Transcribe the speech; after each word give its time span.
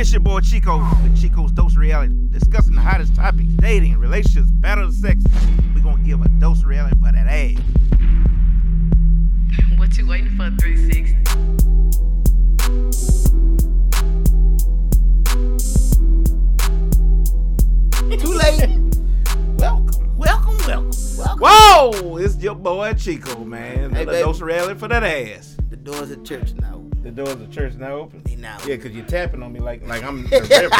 It's 0.00 0.12
your 0.12 0.20
boy 0.20 0.38
Chico 0.38 0.78
with 1.02 1.20
Chico's 1.20 1.50
Dose 1.50 1.74
Reality, 1.74 2.14
discussing 2.30 2.76
the 2.76 2.80
hottest 2.80 3.16
topics, 3.16 3.52
dating, 3.56 3.98
relationships, 3.98 4.48
battle 4.48 4.84
of 4.84 4.94
sex. 4.94 5.24
We 5.74 5.80
gonna 5.80 6.00
give 6.04 6.22
a 6.22 6.28
dose 6.38 6.60
of 6.60 6.66
reality 6.66 6.96
for 7.00 7.10
that 7.10 7.26
ass. 7.26 7.56
What 9.76 9.98
you 9.98 10.06
waiting 10.06 10.30
for, 10.36 10.50
360? 10.60 11.14
Too 18.18 18.34
late. 18.34 18.70
welcome, 19.58 20.16
welcome, 20.16 20.56
welcome, 20.58 20.90
welcome. 21.18 21.40
Whoa! 21.40 22.18
It's 22.18 22.36
your 22.36 22.54
boy 22.54 22.94
Chico, 22.94 23.42
man. 23.44 23.90
Hey, 23.90 24.02
Another 24.02 24.04
baby. 24.12 24.22
dose 24.22 24.36
of 24.36 24.42
reality 24.42 24.78
for 24.78 24.86
that 24.86 25.02
ass. 25.02 25.56
The 25.70 25.76
doors 25.76 26.12
of 26.12 26.22
church 26.24 26.52
now. 26.54 26.84
The 27.02 27.10
doors 27.10 27.32
of 27.32 27.50
church 27.50 27.74
now 27.74 27.94
open. 27.94 28.22
Now. 28.38 28.56
Yeah, 28.66 28.76
cause 28.76 28.92
you're 28.92 29.04
tapping 29.04 29.42
on 29.42 29.52
me 29.52 29.58
like 29.60 29.84
like 29.86 30.02
I'm 30.04 30.22
the 30.28 30.40
reverend. 30.40 30.72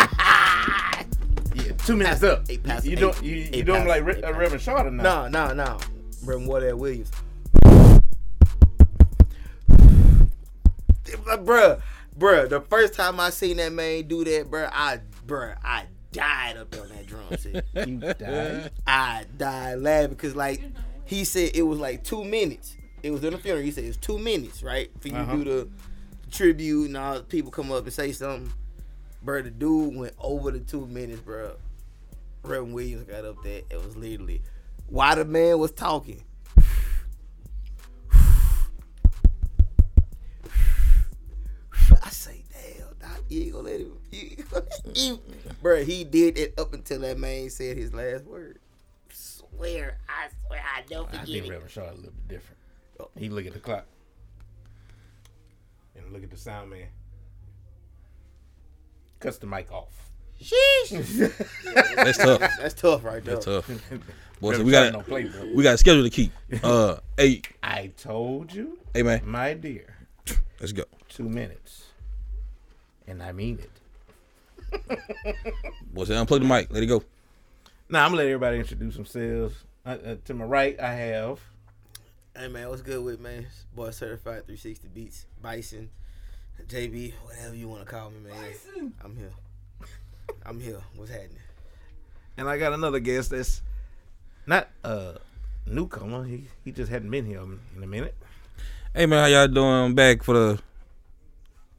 yeah, 1.66 1.72
two 1.84 1.96
minutes 1.96 2.22
up. 2.22 2.46
Hey, 2.48 2.58
Pastor, 2.58 2.88
you 2.88 2.96
don't 2.96 3.20
you, 3.22 3.34
you 3.34 3.64
Pastor, 3.64 3.88
like 3.88 4.04
Re- 4.04 4.22
uh. 4.22 4.32
Reverend 4.32 4.62
Shorter 4.62 4.90
now? 4.92 5.26
No, 5.26 5.48
no, 5.48 5.54
no. 5.54 5.78
Reverend 6.24 6.46
Wardell 6.48 6.76
Williams. 6.76 7.10
bruh, 11.04 11.80
bruh, 12.18 12.48
the 12.48 12.60
first 12.60 12.94
time 12.94 13.20
I 13.20 13.30
seen 13.30 13.56
that 13.58 13.72
man 13.72 14.06
do 14.06 14.24
that, 14.24 14.50
bruh, 14.50 14.70
I, 14.72 15.00
bruh, 15.26 15.56
I 15.64 15.84
died 16.12 16.56
up 16.56 16.74
on 16.80 16.88
that 16.90 17.06
drum 17.06 17.36
set. 17.38 17.64
You 17.88 17.98
died. 18.14 18.70
I 18.86 19.24
died 19.36 19.78
laughing 19.80 20.10
because, 20.10 20.34
like, 20.36 20.62
he 21.04 21.24
said 21.24 21.50
it 21.54 21.62
was 21.62 21.78
like 21.78 22.04
two 22.04 22.24
minutes. 22.24 22.76
It 23.02 23.10
was 23.10 23.22
in 23.24 23.32
the 23.32 23.38
funeral. 23.38 23.64
He 23.64 23.70
said 23.70 23.84
it 23.84 23.88
was 23.88 23.96
two 23.96 24.18
minutes, 24.18 24.62
right, 24.62 24.90
for 25.00 25.08
you 25.08 25.14
Uh-huh. 25.16 25.32
to 25.36 25.44
do 25.44 25.44
the 25.44 25.68
tribute 26.28 26.86
and 26.86 26.96
all 26.96 27.14
the 27.14 27.22
people 27.22 27.50
come 27.50 27.72
up 27.72 27.84
and 27.84 27.92
say 27.92 28.12
something. 28.12 28.52
Bruh, 29.24 29.42
the 29.42 29.50
dude 29.50 29.96
went 29.96 30.14
over 30.18 30.50
the 30.50 30.60
two 30.60 30.86
minutes, 30.86 31.20
bro. 31.20 31.56
Reverend 32.42 32.74
Williams 32.74 33.04
got 33.04 33.24
up 33.24 33.42
there. 33.42 33.62
It 33.70 33.84
was 33.84 33.96
literally 33.96 34.42
while 34.88 35.16
the 35.16 35.24
man 35.24 35.58
was 35.58 35.72
talking. 35.72 36.22
I 42.02 42.10
say, 42.10 42.44
damn, 42.52 42.86
Doc, 43.00 43.22
you 43.28 43.42
ain't 43.42 43.52
gonna 43.52 43.68
let 43.68 43.80
him. 43.80 43.98
You, 44.10 44.36
you, 44.94 45.20
bruh, 45.62 45.84
he 45.84 46.04
did 46.04 46.38
it 46.38 46.54
up 46.58 46.72
until 46.72 47.00
that 47.00 47.18
man 47.18 47.50
said 47.50 47.76
his 47.76 47.92
last 47.92 48.24
word. 48.24 48.60
Swear, 49.10 49.98
I 50.08 50.28
swear, 50.46 50.62
I 50.76 50.82
don't 50.88 51.06
forget 51.06 51.22
I 51.22 51.24
think 51.26 51.46
it. 51.46 51.50
Reverend 51.50 51.70
Shorter 51.70 51.90
a 51.90 51.94
little 51.94 52.12
bit 52.12 52.28
different. 52.28 52.58
He 53.16 53.28
look 53.28 53.46
at 53.46 53.52
the 53.52 53.60
clock 53.60 53.86
and 56.08 56.14
look 56.14 56.24
at 56.24 56.30
the 56.30 56.36
sound 56.36 56.70
man. 56.70 56.88
Cuts 59.20 59.38
the 59.38 59.46
mic 59.46 59.70
off. 59.70 60.10
Sheesh. 60.40 61.32
That's 61.96 62.18
tough. 62.18 62.40
That's 62.40 62.74
tough, 62.74 63.04
right 63.04 63.24
there. 63.24 63.34
That's 63.34 63.44
tough. 63.44 63.70
Boy, 64.40 64.54
so 64.54 64.62
we 64.62 64.70
got 64.70 64.92
don't 64.92 65.04
play, 65.06 65.24
bro. 65.24 65.50
we 65.52 65.64
got 65.64 65.74
a 65.74 65.78
schedule 65.78 66.04
to 66.04 66.10
keep. 66.10 66.32
Uh, 66.62 66.96
hey, 67.16 67.42
I 67.60 67.88
told 67.98 68.52
you, 68.52 68.78
hey 68.94 69.02
man, 69.02 69.22
my 69.24 69.54
dear, 69.54 69.96
let's 70.60 70.70
go. 70.70 70.84
two 71.08 71.28
minutes, 71.28 71.86
and 73.08 73.20
I 73.20 73.32
mean 73.32 73.58
it. 73.58 75.00
Boy, 75.92 76.04
say 76.04 76.14
unplug 76.14 76.38
the 76.38 76.46
mic. 76.46 76.72
Let 76.72 76.84
it 76.84 76.86
go. 76.86 77.02
Now 77.88 78.04
I'm 78.04 78.12
gonna 78.12 78.18
let 78.18 78.26
everybody 78.26 78.58
introduce 78.58 78.94
themselves. 78.94 79.56
Uh, 79.84 79.96
uh, 80.06 80.14
to 80.26 80.34
my 80.34 80.44
right, 80.44 80.78
I 80.78 80.94
have 80.94 81.40
Hey 82.36 82.48
man, 82.48 82.68
what's 82.68 82.82
good 82.82 83.02
with 83.04 83.20
man? 83.20 83.46
It's 83.48 83.64
Boy 83.74 83.90
certified 83.90 84.46
360 84.46 84.88
beats, 84.88 85.26
Bison, 85.42 85.90
JB, 86.68 87.14
whatever 87.24 87.54
you 87.54 87.68
want 87.68 87.84
to 87.84 87.90
call 87.90 88.10
me, 88.10 88.20
man. 88.20 88.32
Bison. 88.40 88.94
I'm 89.04 89.16
here. 89.16 89.32
I'm 90.46 90.60
here. 90.60 90.80
What's 90.94 91.10
happening? 91.10 91.38
And 92.36 92.48
I 92.48 92.58
got 92.58 92.72
another 92.72 93.00
guest 93.00 93.30
that's 93.30 93.62
not 94.46 94.68
a 94.84 95.16
newcomer. 95.66 96.24
He 96.24 96.44
he 96.64 96.72
just 96.72 96.90
hadn't 96.90 97.10
been 97.10 97.26
here 97.26 97.40
in 97.76 97.82
a 97.82 97.86
minute. 97.86 98.14
Hey 98.94 99.06
man, 99.06 99.20
how 99.20 99.26
y'all 99.26 99.48
doing? 99.48 99.66
I'm 99.66 99.94
back 99.94 100.22
for 100.22 100.34
the 100.34 100.62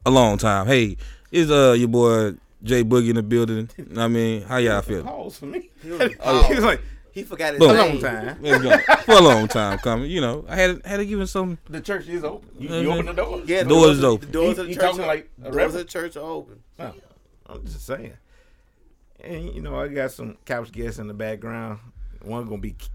a 0.04 0.10
long 0.10 0.36
time. 0.36 0.66
Hey, 0.66 0.96
it's 1.32 1.50
uh 1.50 1.74
your 1.78 1.88
boy 1.88 2.34
Jay 2.62 2.84
Boogie 2.84 3.10
in 3.10 3.16
the 3.16 3.22
building. 3.22 3.70
I 3.96 4.08
mean, 4.08 4.42
how 4.42 4.58
y'all 4.58 4.82
feel? 4.82 5.04
Pause 5.04 5.38
for 5.38 5.46
me. 5.46 5.70
He 5.82 5.90
was, 5.90 6.00
He 6.48 6.54
was 6.54 6.64
like 6.64 6.82
he 7.12 7.22
forgot 7.24 7.54
his 7.54 7.58
Boom. 7.60 7.70
a 7.70 7.74
name. 7.74 7.92
long 7.94 8.00
time. 8.00 8.38
Let's 8.40 8.62
go. 8.62 8.94
For 9.04 9.12
a 9.12 9.20
long 9.20 9.48
time 9.48 9.78
coming. 9.78 10.10
You 10.10 10.20
know, 10.20 10.44
I 10.48 10.56
had 10.56 10.84
had 10.86 10.96
to 10.98 11.06
give 11.06 11.20
him 11.20 11.26
some. 11.26 11.58
The 11.68 11.80
church 11.80 12.06
is 12.08 12.22
open. 12.24 12.48
You, 12.58 12.74
you 12.74 12.92
open 12.92 13.06
the 13.06 13.12
door. 13.12 13.42
Yeah, 13.44 13.62
the 13.64 13.68
Doors 13.68 13.98
is 13.98 14.04
open. 14.04 14.26
The 14.28 14.32
doors 14.32 14.56
He- 14.56 14.62
of 14.62 14.68
he 14.68 14.74
the 14.74 14.80
church. 14.80 14.90
talking 14.90 15.04
are- 15.04 15.06
like 15.06 15.30
a 15.38 15.42
doors 15.42 15.48
of 15.48 15.54
reverend. 15.56 15.80
the 15.88 15.90
church 15.90 16.16
are 16.16 16.20
open. 16.30 16.62
No, 16.78 16.94
I'm 17.46 17.64
just 17.64 17.86
saying. 17.86 18.12
And 19.22 19.52
you 19.54 19.60
know, 19.60 19.78
I 19.78 19.88
got 19.88 20.12
some 20.12 20.36
couch 20.44 20.72
guests 20.72 20.98
in 20.98 21.06
the 21.08 21.14
background. 21.14 21.78
One 22.22 22.44
gonna 22.46 22.58
be 22.58 22.72
k- 22.72 22.88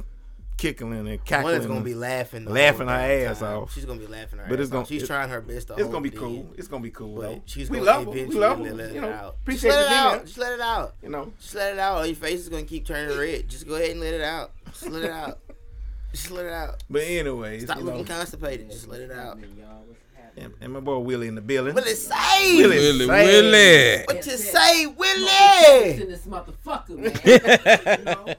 kickling 0.58 1.08
and 1.08 1.24
cackling. 1.26 1.54
One 1.54 1.62
is 1.62 1.66
gonna 1.68 1.82
be 1.82 1.94
laughing, 1.94 2.46
Laughing 2.46 2.88
her 2.88 2.94
ass 2.94 3.40
time. 3.40 3.58
off. 3.64 3.74
She's 3.74 3.86
gonna 3.86 4.00
be 4.00 4.08
laughing 4.08 4.40
her 4.40 4.46
But 4.48 4.60
ass 4.60 4.64
it's 4.64 4.70
gonna- 4.72 4.82
off. 4.84 4.88
She's 4.90 5.04
it- 5.04 5.08
trying 5.08 5.30
her 5.30 5.42
best 5.42 5.68
to 5.68 5.74
It's 5.76 5.84
gonna 5.88 6.02
be 6.02 6.10
it 6.10 6.16
cool. 6.18 6.28
in. 6.30 6.50
It's 6.58 6.68
gonna 6.68 6.84
be 6.84 6.92
cool. 6.92 7.16
But 7.16 7.22
though. 7.22 7.42
she's 7.46 7.70
we 7.70 7.80
gonna 7.80 7.92
love 7.92 8.06
her. 8.06 8.12
We 8.12 8.26
love 8.26 8.60
let, 8.60 8.70
her. 8.70 8.76
let 8.76 8.92
You 8.92 8.98
it 8.98 9.02
know, 9.02 9.10
out. 9.12 9.36
appreciate 9.42 9.72
Just 9.72 9.80
let 9.80 9.92
it 9.92 9.98
out. 9.98 10.12
there. 10.18 10.26
Just 10.26 10.38
let 10.38 10.54
it 10.54 10.62
out. 10.62 10.96
You 11.04 11.10
know, 11.10 11.34
Just 11.40 11.56
let 11.56 11.74
it 11.74 11.80
out. 11.80 11.98
Or 12.04 12.06
your 12.08 12.16
face 12.16 12.40
is 12.40 12.50
gonna 12.50 12.64
keep 12.64 12.86
turning 12.86 13.18
red. 13.18 13.48
Just 13.50 13.68
go 13.68 13.76
ahead 13.76 13.92
and 13.92 14.00
let 14.00 14.14
it 14.14 14.22
out. 14.22 14.52
Just 14.72 14.88
let 14.90 15.04
it 15.04 15.12
out. 15.12 15.40
Just 16.12 16.32
let 16.32 16.46
it 16.46 16.54
out. 16.54 16.84
but 16.90 17.02
anyways, 17.04 17.64
Stop 17.64 17.78
you 17.78 17.84
know, 17.84 17.92
looking 17.92 18.06
constipated. 18.06 18.72
Just 18.72 18.88
let 18.88 19.02
it 19.02 19.12
out. 19.12 19.38
and, 20.38 20.54
and 20.62 20.72
my 20.74 20.80
boy 20.80 21.00
Willie 21.00 21.28
in 21.28 21.36
the 21.36 21.42
building. 21.42 21.74
What 21.74 21.86
it 21.88 21.96
say? 21.98 22.58
Willie. 22.58 22.78
Willie, 22.78 23.08
say- 23.08 23.42
Willie. 23.42 24.04
What 24.06 24.26
you 24.26 24.38
say, 24.38 24.86
Willie? 24.86 26.02
in 26.02 26.10
this 26.10 26.26
motherfucker, 26.26 26.98
man. 26.98 28.00
you 28.00 28.06
know? 28.06 28.36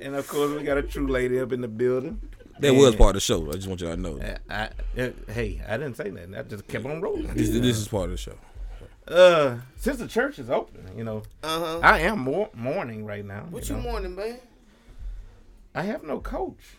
And 0.00 0.14
of 0.14 0.26
course, 0.26 0.52
we 0.52 0.62
got 0.62 0.78
a 0.78 0.82
true 0.82 1.06
lady 1.06 1.38
up 1.40 1.52
in 1.52 1.60
the 1.60 1.68
building. 1.68 2.20
That 2.60 2.74
was 2.74 2.94
part 2.96 3.10
of 3.10 3.14
the 3.14 3.20
show. 3.20 3.48
I 3.48 3.54
just 3.54 3.68
want 3.68 3.80
y'all 3.80 3.94
to 3.94 4.00
know. 4.00 4.20
I, 4.50 4.68
I, 4.96 5.00
uh, 5.00 5.10
hey, 5.32 5.62
I 5.66 5.76
didn't 5.78 5.96
say 5.96 6.10
nothing. 6.10 6.34
I 6.34 6.42
just 6.42 6.66
kept 6.68 6.84
on 6.84 7.00
rolling. 7.00 7.26
This, 7.34 7.50
this 7.50 7.78
is 7.78 7.88
part 7.88 8.04
of 8.04 8.10
the 8.10 8.16
show. 8.16 8.34
Uh, 9.08 9.56
since 9.76 9.98
the 9.98 10.06
church 10.06 10.38
is 10.38 10.50
open, 10.50 10.86
you 10.96 11.02
know, 11.04 11.22
Uh 11.42 11.58
huh. 11.58 11.80
I 11.82 12.00
am 12.00 12.20
more 12.20 12.50
mourning 12.54 13.06
right 13.06 13.24
now. 13.24 13.46
What 13.50 13.68
you 13.68 13.76
you 13.76 13.82
know. 13.82 13.90
morning, 13.90 14.14
man? 14.14 14.38
I 15.74 15.82
have 15.82 16.04
no 16.04 16.20
coach. 16.20 16.76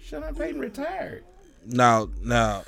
Sean 0.00 0.34
Payton 0.34 0.60
retired. 0.60 1.24
Now, 1.64 2.08
now, 2.22 2.64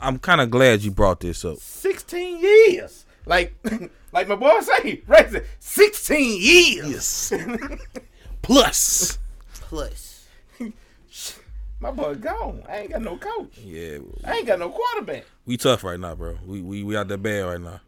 I'm 0.00 0.18
kind 0.18 0.40
of 0.40 0.50
glad 0.50 0.82
you 0.82 0.90
brought 0.90 1.20
this 1.20 1.44
up. 1.44 1.58
16 1.58 2.38
years. 2.40 3.06
Like, 3.24 3.54
like 4.12 4.28
my 4.28 4.36
boy 4.36 4.60
say, 4.60 5.02
right? 5.06 5.30
said, 5.30 5.46
16 5.60 6.40
years. 6.40 7.32
Yes. 8.48 9.18
Plus. 9.52 9.58
Plus. 9.60 10.26
My 11.80 11.90
boy 11.90 12.14
gone. 12.14 12.62
I 12.68 12.78
ain't 12.78 12.90
got 12.92 13.02
no 13.02 13.16
coach. 13.16 13.58
Yeah, 13.58 13.98
I 14.24 14.36
ain't 14.38 14.46
got 14.46 14.58
no 14.58 14.70
quarterback. 14.70 15.24
we 15.44 15.56
tough 15.56 15.84
right 15.84 16.00
now, 16.00 16.14
bro. 16.14 16.36
We 16.46 16.62
we 16.62 16.82
we 16.82 16.96
out 16.96 17.08
there 17.08 17.18
bad 17.18 17.40
right 17.42 17.60
now. 17.60 17.80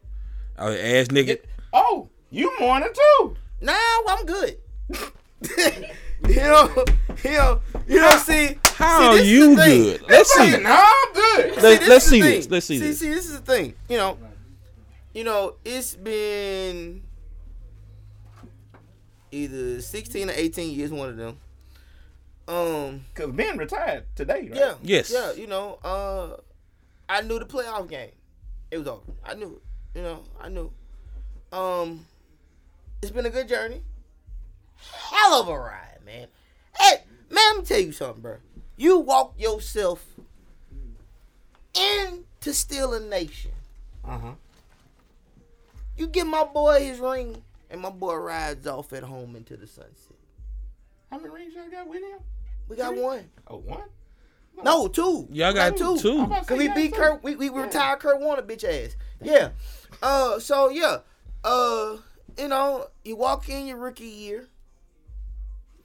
Out 0.59 0.73
here 0.73 1.01
ass 1.01 1.09
nigga. 1.09 1.39
Oh, 1.73 2.09
you 2.31 2.53
mourning 2.61 2.91
too. 2.93 3.37
Nah, 3.61 3.75
I'm 4.09 4.27
good. 4.27 4.59
you 6.29 6.37
know, 6.37 6.85
you 7.25 7.31
know, 7.33 7.61
you 7.87 8.01
know. 8.01 8.11
See, 8.19 8.59
How 8.75 9.13
see, 9.13 9.17
this 9.17 9.27
is 9.27 9.31
you 9.33 9.57
good? 9.57 10.03
Let's 10.09 10.33
see. 10.35 10.51
No, 10.59 10.71
I'm 10.71 11.13
good. 11.15 11.57
Let- 11.63 11.81
this 11.81 11.89
let's 11.89 12.07
see 12.07 12.21
thing. 12.21 12.31
this. 12.37 12.51
Let's 12.51 12.67
see 12.67 12.79
see, 12.79 12.87
this. 12.87 12.99
See, 13.01 13.09
this 13.09 13.27
is 13.27 13.41
the 13.41 13.47
thing. 13.47 13.75
You 13.89 13.97
know, 13.97 14.19
you 15.15 15.25
know, 15.25 15.55
it's 15.65 15.95
been 15.95 17.03
either 19.31 19.81
16 19.83 20.31
or 20.31 20.33
18 20.35 20.75
years, 20.77 20.91
one 20.91 21.09
of 21.09 21.17
them. 21.17 21.39
Um, 22.47 23.05
Because 23.15 23.31
Ben 23.33 23.59
retired 23.59 24.05
today, 24.17 24.49
right? 24.51 24.55
yeah, 24.55 24.75
Yes. 24.83 25.11
yeah. 25.13 25.33
You 25.33 25.47
know, 25.47 25.79
uh, 25.85 26.37
I 27.09 27.21
knew 27.23 27.39
the 27.39 27.45
playoff 27.45 27.89
game. 27.89 28.11
It 28.71 28.79
was 28.79 28.87
over. 28.89 29.03
I 29.25 29.35
knew 29.35 29.61
it. 29.95 29.99
You 29.99 30.03
know, 30.03 30.23
I 30.41 30.49
knew. 30.49 30.71
Um, 31.53 32.07
it's 33.03 33.11
been 33.11 33.27
a 33.27 33.31
good 33.31 33.49
journey. 33.49 33.83
Hell 34.77 35.41
of 35.41 35.49
a 35.49 35.59
ride, 35.59 35.99
man. 36.05 36.29
Hey, 36.79 37.03
man, 37.31 37.45
let 37.55 37.57
me 37.59 37.65
tell 37.65 37.81
you 37.81 37.93
something, 37.93 38.23
bro. 38.23 38.37
You 38.77 38.99
walk 38.99 39.35
yourself 39.39 40.05
into 41.75 42.51
Steeler 42.51 43.07
Nation. 43.09 43.51
Uh-huh. 44.05 44.33
You 45.97 46.07
give 46.07 46.27
my 46.27 46.45
boy 46.45 46.81
his 46.81 46.99
ring, 47.01 47.43
and 47.71 47.81
my 47.81 47.91
boy 47.91 48.15
rides 48.17 48.67
off 48.67 48.93
at 48.93 49.03
home 49.03 49.37
into 49.37 49.57
the 49.57 49.67
sunset. 49.67 50.17
How 51.11 51.19
many 51.19 51.31
rings 51.31 51.55
y'all 51.55 51.71
got 51.71 51.89
with 51.89 52.03
him? 52.03 52.19
We 52.69 52.77
got 52.77 52.95
one. 52.97 53.31
Oh, 53.47 53.59
one? 53.59 53.83
No, 54.63 54.89
two. 54.89 55.29
Y'all 55.31 55.49
We 55.49 55.55
got 55.55 55.77
two. 55.77 55.99
two. 55.99 56.19
I'm 56.19 56.25
about 56.25 56.43
to 56.43 56.49
Cause 56.49 56.59
we 56.59 56.69
beat 56.69 56.93
two. 56.93 57.01
Kurt. 57.01 57.23
We, 57.23 57.37
we 57.37 57.49
retired 57.49 58.01
Kurt 58.01 58.21
Warner, 58.21 58.43
bitch 58.43 58.65
ass. 58.65 58.97
Yeah. 59.23 59.51
Uh. 60.03 60.39
So 60.39 60.69
yeah. 60.69 60.99
Uh. 61.45 61.97
You 62.37 62.49
know, 62.49 62.87
you 63.05 63.17
walk 63.17 63.49
in 63.49 63.67
your 63.67 63.79
rookie 63.79 64.05
year. 64.05 64.47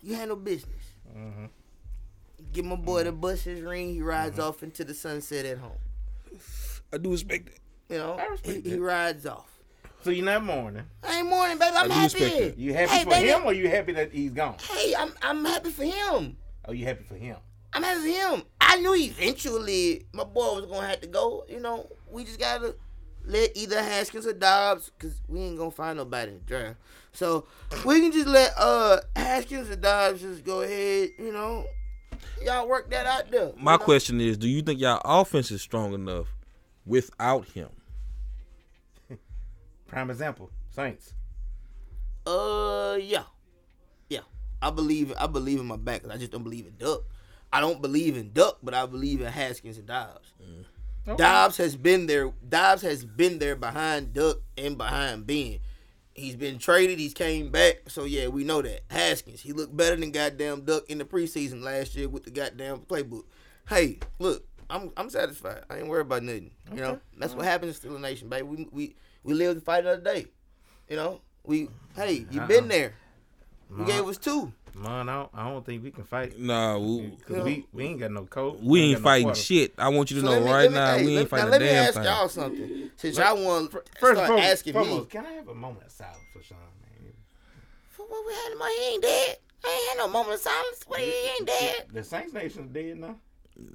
You 0.01 0.15
handle 0.15 0.37
business. 0.37 0.83
Mm-hmm. 1.17 1.45
You 1.45 2.45
Give 2.51 2.65
my 2.65 2.75
boy 2.75 3.05
the 3.05 3.11
bust 3.11 3.45
his 3.45 3.61
ring. 3.61 3.93
He 3.93 4.01
rides 4.01 4.37
off 4.37 4.61
into 4.61 4.83
the 4.83 4.93
sunset 4.93 5.45
at 5.45 5.57
home. 5.57 5.77
I 6.91 6.97
do 6.97 7.11
respect 7.11 7.45
that. 7.47 7.59
You 7.93 7.99
know, 7.99 8.13
I 8.13 8.25
respect 8.25 8.65
he, 8.65 8.71
he 8.71 8.77
rides 8.77 9.25
off. 9.25 9.49
So 10.03 10.09
you're 10.11 10.25
not 10.25 10.43
mourning. 10.43 10.83
I 11.03 11.19
ain't 11.19 11.29
mourning, 11.29 11.57
baby. 11.57 11.75
I'm 11.75 11.87
do 11.87 11.93
happy. 11.93 12.53
You 12.57 12.73
happy 12.73 12.91
Hey, 12.91 13.03
for 13.03 13.09
baby. 13.11 13.29
him 13.29 13.41
or 13.45 13.53
you 13.53 13.69
happy 13.69 13.93
that 13.93 14.11
he's 14.11 14.31
gone? 14.31 14.55
Hey, 14.69 14.93
I'm 14.97 15.13
I'm 15.21 15.45
happy 15.45 15.69
for 15.71 15.83
him. 15.85 16.37
Oh, 16.65 16.71
you 16.73 16.85
happy 16.85 17.03
for 17.03 17.15
him? 17.15 17.37
I'm 17.73 17.83
happy 17.83 18.01
for 18.01 18.07
him. 18.35 18.43
I 18.61 18.77
knew 18.77 18.93
eventually 18.95 20.05
my 20.13 20.23
boy 20.23 20.55
was 20.55 20.65
gonna 20.65 20.87
have 20.87 21.01
to 21.01 21.07
go. 21.07 21.45
You 21.49 21.59
know, 21.59 21.87
we 22.11 22.23
just 22.23 22.39
gotta 22.39 22.75
let 23.25 23.55
either 23.55 23.81
Haskins 23.81 24.27
or 24.27 24.33
Dobbs, 24.33 24.91
cause 24.99 25.21
we 25.29 25.39
ain't 25.39 25.57
gonna 25.57 25.71
find 25.71 25.97
nobody 25.97 26.31
in 26.31 26.37
the 26.39 26.43
draft. 26.43 26.75
So 27.13 27.45
we 27.85 28.01
can 28.01 28.11
just 28.11 28.27
let 28.27 28.51
uh 28.57 28.97
Haskins 29.15 29.69
or 29.69 29.75
Dobbs 29.77 30.21
just 30.21 30.43
go 30.43 30.61
ahead. 30.61 31.09
You 31.17 31.31
know, 31.31 31.65
y'all 32.43 32.67
work 32.67 32.89
that 32.91 33.05
out 33.05 33.31
there. 33.31 33.47
you 33.47 33.53
My 33.57 33.73
know? 33.73 33.77
question 33.79 34.19
is, 34.19 34.37
do 34.37 34.47
you 34.49 34.61
think 34.61 34.81
y'all 34.81 35.01
offense 35.05 35.49
is 35.51 35.61
strong 35.61 35.93
enough 35.93 36.27
without 36.85 37.45
him? 37.49 37.69
Prime 39.93 40.09
example, 40.09 40.49
Saints. 40.71 41.13
Uh, 42.25 42.97
yeah, 42.99 43.23
yeah. 44.09 44.21
I 44.61 44.71
believe 44.71 45.13
I 45.17 45.27
believe 45.27 45.59
in 45.59 45.67
my 45.67 45.77
back. 45.77 46.01
I 46.09 46.17
just 46.17 46.31
don't 46.31 46.43
believe 46.43 46.65
in 46.65 46.75
Duck. 46.77 47.03
I 47.51 47.61
don't 47.61 47.81
believe 47.81 48.17
in 48.17 48.31
Duck, 48.33 48.57
but 48.63 48.73
I 48.73 48.87
believe 48.87 49.21
in 49.21 49.27
Haskins 49.27 49.77
and 49.77 49.85
Dobbs. 49.85 50.33
Okay. 51.07 51.17
Dobbs 51.17 51.57
has 51.57 51.75
been 51.75 52.07
there. 52.07 52.33
Dobbs 52.47 52.81
has 52.81 53.05
been 53.05 53.37
there 53.37 53.55
behind 53.55 54.13
Duck 54.13 54.37
and 54.57 54.77
behind 54.77 55.27
Ben. 55.27 55.59
He's 56.15 56.35
been 56.35 56.57
traded. 56.57 56.97
He's 56.97 57.13
came 57.13 57.51
back. 57.51 57.89
So 57.89 58.05
yeah, 58.05 58.27
we 58.29 58.43
know 58.43 58.61
that 58.61 58.81
Haskins. 58.89 59.41
He 59.41 59.51
looked 59.53 59.75
better 59.75 59.95
than 59.95 60.11
goddamn 60.11 60.61
Duck 60.61 60.89
in 60.89 60.97
the 60.97 61.05
preseason 61.05 61.61
last 61.61 61.95
year 61.95 62.09
with 62.09 62.23
the 62.23 62.31
goddamn 62.31 62.79
playbook. 62.79 63.25
Hey, 63.69 63.99
look, 64.17 64.43
I'm 64.69 64.91
I'm 64.97 65.09
satisfied. 65.09 65.63
I 65.69 65.79
ain't 65.79 65.87
worried 65.87 66.07
about 66.07 66.23
nothing. 66.23 66.51
You 66.73 66.81
know, 66.81 66.99
that's 67.17 67.35
what 67.35 67.45
happens 67.45 67.79
to 67.79 67.89
the 67.89 67.99
Nation, 67.99 68.29
baby. 68.29 68.47
We 68.47 68.67
we 68.71 68.95
we 69.23 69.33
live 69.33 69.55
to 69.55 69.61
fight 69.61 69.85
another 69.85 70.01
day. 70.01 70.27
You 70.89 70.95
know, 70.97 71.21
we 71.45 71.69
hey, 71.95 72.25
you 72.29 72.39
uh-uh. 72.41 72.47
been 72.47 72.67
there. 72.67 72.93
You 73.77 73.85
gave 73.85 74.07
us 74.07 74.17
two. 74.17 74.51
Man, 74.75 75.07
I 75.07 75.13
don't, 75.15 75.29
I 75.35 75.49
don't 75.49 75.63
think 75.65 75.83
we 75.83 75.91
can 75.91 76.03
fight. 76.03 76.39
Nah, 76.39 76.77
we, 76.79 77.11
Cause 77.27 77.43
we, 77.43 77.65
we 77.71 77.85
ain't 77.85 77.99
got 77.99 78.09
no 78.11 78.25
coach. 78.25 78.57
we 78.61 78.81
ain't 78.81 78.93
got 78.95 78.99
no 79.01 79.03
fighting 79.03 79.25
quarter- 79.27 79.39
shit. 79.39 79.73
I 79.77 79.89
want 79.89 80.09
you 80.11 80.19
to 80.21 80.25
So 80.27 80.33
know 80.33 80.43
me- 80.45 80.51
right 80.51 80.69
me- 80.69 80.75
now, 80.75 80.97
hey, 80.97 81.05
we 81.05 81.13
let- 81.15 81.21
ain't 81.21 81.29
fighting 81.29 81.45
now 81.45 81.49
a 81.49 81.51
let 81.51 81.61
me 81.61 81.69
ask 81.69 81.93
thing. 81.93 82.03
y'all 82.03 82.29
something. 82.29 82.89
Since 82.97 83.17
y'all 83.17 83.43
want 83.45 83.71
to 83.71 83.83
First 83.99 84.17
start 84.19 84.29
and 84.31 84.39
asking 84.39 84.73
foremost, 84.73 84.99
me, 85.01 85.05
can 85.11 85.25
I 85.27 85.31
have 85.33 85.47
a 85.47 85.53
moment 85.53 85.85
of 85.85 85.91
silence 85.91 86.17
for 86.33 86.41
Sean, 86.41 86.57
man? 86.81 87.13
For 87.89 88.03
what 88.07 88.25
we 88.25 88.33
had 88.33 88.51
him 88.51 88.61
on, 88.61 88.69
he 88.79 88.93
ain't 88.93 89.01
dead. 89.03 89.37
I 89.63 89.69
ain't 89.69 89.89
had 89.99 90.07
no 90.07 90.11
moment 90.11 90.35
of 90.35 90.41
silence. 90.41 90.79
What 90.87 90.99
he 90.99 91.11
ain't 91.37 91.45
dead. 91.47 91.85
The 91.93 92.03
Saints 92.03 92.33
Nation's 92.33 92.73
dead 92.73 92.97
now. 92.97 93.15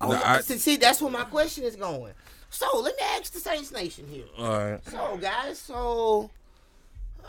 Oh, 0.00 0.08
Nah, 0.10 0.20
I- 0.24 0.40
see, 0.40 0.58
see, 0.58 0.76
that's 0.76 1.00
where 1.00 1.10
my 1.12 1.24
question 1.24 1.62
is 1.64 1.76
going. 1.76 2.12
So 2.50 2.66
let 2.80 2.96
me 2.96 3.02
ask 3.16 3.32
the 3.32 3.40
Saints 3.40 3.72
Nation 3.72 4.06
here. 4.10 4.24
All 4.38 4.70
right. 4.70 4.88
So 4.88 5.18
guys, 5.20 5.58
so 5.58 6.30
uh, 7.24 7.28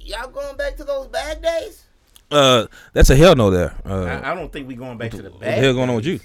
y'all 0.00 0.28
going 0.30 0.56
back 0.56 0.76
to 0.76 0.84
those 0.84 1.06
bad 1.08 1.42
days? 1.42 1.84
Uh, 2.30 2.66
that's 2.92 3.10
a 3.10 3.16
hell 3.16 3.34
no 3.34 3.50
there. 3.50 3.74
Uh, 3.86 4.04
I, 4.04 4.32
I 4.32 4.34
don't 4.34 4.52
think 4.52 4.68
we 4.68 4.74
going 4.74 4.98
back 4.98 5.10
to 5.12 5.22
the 5.22 5.24
bad. 5.24 5.32
what 5.32 5.40
bad. 5.40 5.58
the 5.58 5.62
hell 5.62 5.74
going 5.74 5.88
on 5.90 5.96
with 5.96 6.06
you? 6.06 6.20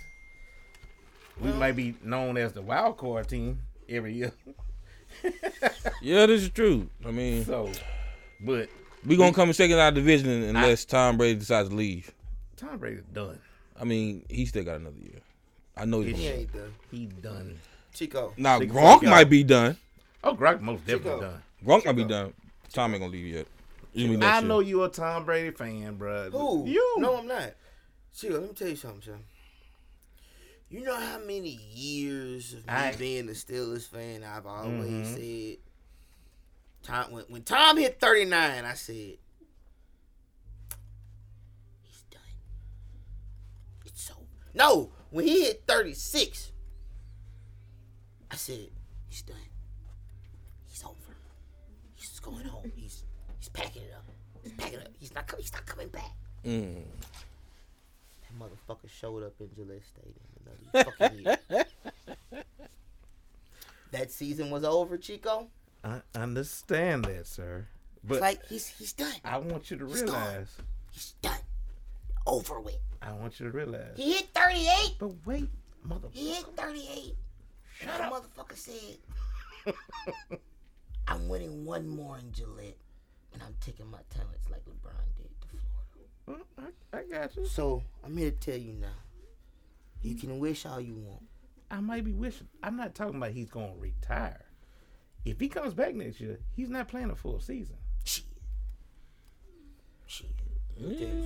We 1.41 1.51
might 1.53 1.75
be 1.75 1.95
known 2.03 2.37
as 2.37 2.53
the 2.53 2.61
wild 2.61 2.97
card 2.97 3.27
team 3.27 3.59
every 3.89 4.13
year. 4.13 4.31
Yeah, 6.01 6.25
this 6.25 6.41
is 6.41 6.49
true. 6.49 6.89
I 7.05 7.11
mean, 7.11 7.45
So, 7.45 7.71
but 8.41 8.67
we 9.05 9.15
gonna 9.15 9.31
come 9.31 9.47
in 9.49 9.53
second 9.53 9.79
out 9.79 9.89
of 9.89 9.95
division 9.95 10.29
unless 10.29 10.83
Tom 10.85 11.17
Brady 11.17 11.39
decides 11.39 11.69
to 11.69 11.75
leave. 11.75 12.11
Tom 12.57 12.77
Brady's 12.77 13.03
done. 13.13 13.39
I 13.79 13.85
mean, 13.85 14.25
he 14.29 14.45
still 14.45 14.63
got 14.63 14.77
another 14.77 14.97
year. 14.97 15.21
I 15.77 15.85
know 15.85 16.01
he's 16.01 16.17
He 16.17 16.27
ain't 16.27 16.53
done. 16.53 16.73
He 16.91 17.05
done. 17.05 17.57
Chico. 17.93 18.33
Now 18.37 18.59
Six 18.59 18.71
Gronk 18.73 18.93
fuck 19.01 19.03
might 19.03 19.29
be 19.29 19.43
done. 19.43 19.77
Oh, 20.23 20.35
Gronk 20.35 20.61
most 20.61 20.85
definitely 20.85 21.11
Chico. 21.11 21.21
done. 21.21 21.41
Gronk 21.65 21.85
might 21.85 21.95
be 21.95 22.03
done. 22.05 22.33
Tom 22.71 22.93
ain't 22.93 23.01
gonna 23.01 23.11
leave 23.11 23.27
yet. 23.27 23.47
It's 23.93 24.01
gonna 24.03 24.09
be 24.09 24.17
next 24.17 24.33
I 24.35 24.39
year. 24.39 24.47
know 24.47 24.59
you 24.59 24.83
a 24.83 24.89
Tom 24.89 25.25
Brady 25.25 25.51
fan, 25.51 25.95
bro. 25.95 26.29
Who? 26.31 26.65
You? 26.67 26.95
No, 26.97 27.17
I'm 27.17 27.27
not. 27.27 27.51
Chico, 28.15 28.33
let 28.39 28.49
me 28.49 28.55
tell 28.55 28.67
you 28.69 28.75
something, 28.75 29.01
son. 29.01 29.23
You 30.69 30.83
know 30.83 30.95
how 30.95 31.19
many 31.19 31.59
years 31.71 32.53
of 32.53 32.65
me 32.65 32.73
I- 32.73 32.95
being 32.95 33.29
a 33.29 33.33
Steelers 33.33 33.87
fan 33.87 34.23
I've 34.23 34.47
always 34.47 35.07
Mhm. 35.07 35.13
said. 35.15 35.57
Tom, 36.81 37.11
when, 37.11 37.23
when 37.25 37.43
Tom 37.43 37.77
hit 37.77 37.99
39, 37.99 38.65
I 38.65 38.73
said, 38.73 38.95
he's 38.95 39.17
done. 42.09 42.21
It's 43.85 44.09
over. 44.11 44.19
No, 44.53 44.91
when 45.11 45.25
he 45.27 45.43
hit 45.43 45.63
36, 45.67 46.51
I 48.33 48.35
said, 48.35 48.67
he's 49.09 49.21
done. 49.21 49.37
He's 50.65 50.83
over. 50.83 51.15
He's 51.93 52.19
going 52.19 52.45
home. 52.45 52.71
He's 52.75 53.03
he's 53.37 53.49
packing 53.49 53.83
it 53.83 53.93
up. 53.95 54.05
He's 54.41 54.53
packing 54.53 54.79
it 54.79 54.85
up. 54.87 54.91
He's 54.99 55.13
not 55.13 55.27
coming. 55.27 55.43
He's 55.43 55.53
not 55.53 55.65
coming 55.67 55.87
back. 55.89 56.11
Mm. 56.43 56.81
That 58.21 58.39
motherfucker 58.39 58.89
showed 58.89 59.21
up 59.23 59.33
in 59.39 59.49
Gillette 59.55 59.83
Stadium 59.85 60.15
another 60.73 60.91
fucking 60.99 61.19
year. 61.19 61.65
that 63.91 64.11
season 64.11 64.49
was 64.49 64.63
over, 64.63 64.97
Chico. 64.97 65.47
I 65.83 66.01
understand 66.15 67.05
that, 67.05 67.27
sir. 67.27 67.67
But 68.03 68.15
It's 68.15 68.21
like 68.21 68.45
he's 68.47 68.67
he's 68.67 68.93
done. 68.93 69.13
I 69.23 69.37
want 69.37 69.69
you 69.69 69.77
to 69.77 69.85
He's 69.85 70.01
gone. 70.01 70.13
realize. 70.27 70.57
He's 70.91 71.13
done. 71.21 71.37
Over 72.25 72.59
with. 72.59 72.79
I 72.99 73.11
want 73.13 73.39
you 73.39 73.51
to 73.51 73.55
realize. 73.55 73.95
He 73.95 74.13
hit 74.13 74.29
38. 74.33 74.95
But 74.97 75.11
wait, 75.23 75.49
motherfucker. 75.87 76.09
He 76.13 76.33
hit 76.33 76.45
38. 76.57 77.15
Shut 77.83 77.97
That 77.97 78.11
up. 78.11 78.23
motherfucker 78.23 78.55
said, 78.55 78.97
I'm 81.07 81.27
winning 81.27 81.65
one 81.65 81.87
more 81.87 82.17
in 82.17 82.31
Gillette, 82.31 82.77
and 83.33 83.41
I'm 83.43 83.55
taking 83.61 83.89
my 83.89 83.99
talents 84.09 84.49
like 84.49 84.61
LeBron 84.65 84.93
did 85.17 85.29
to 85.41 85.47
Florida. 86.25 86.43
Mm, 86.59 86.71
I, 86.93 86.97
I 86.97 87.03
got 87.21 87.35
you. 87.35 87.45
So 87.45 87.83
I'm 88.03 88.15
here 88.17 88.31
to 88.31 88.37
tell 88.37 88.57
you 88.59 88.73
now. 88.73 88.87
You 90.01 90.15
can 90.15 90.39
wish 90.39 90.65
all 90.65 90.81
you 90.81 90.95
want. 90.95 91.23
I 91.71 91.79
might 91.79 92.03
be 92.03 92.13
wishing. 92.13 92.47
I'm 92.61 92.75
not 92.77 92.93
talking 92.93 93.15
about 93.15 93.31
he's 93.31 93.49
going 93.49 93.73
to 93.73 93.79
retire. 93.79 94.41
If 95.25 95.39
he 95.39 95.47
comes 95.47 95.73
back 95.73 95.95
next 95.95 96.19
year, 96.19 96.39
he's 96.55 96.69
not 96.69 96.87
playing 96.89 97.09
a 97.09 97.15
full 97.15 97.39
season. 97.39 97.77
Shit. 98.03 98.25
Shit. 100.05 100.27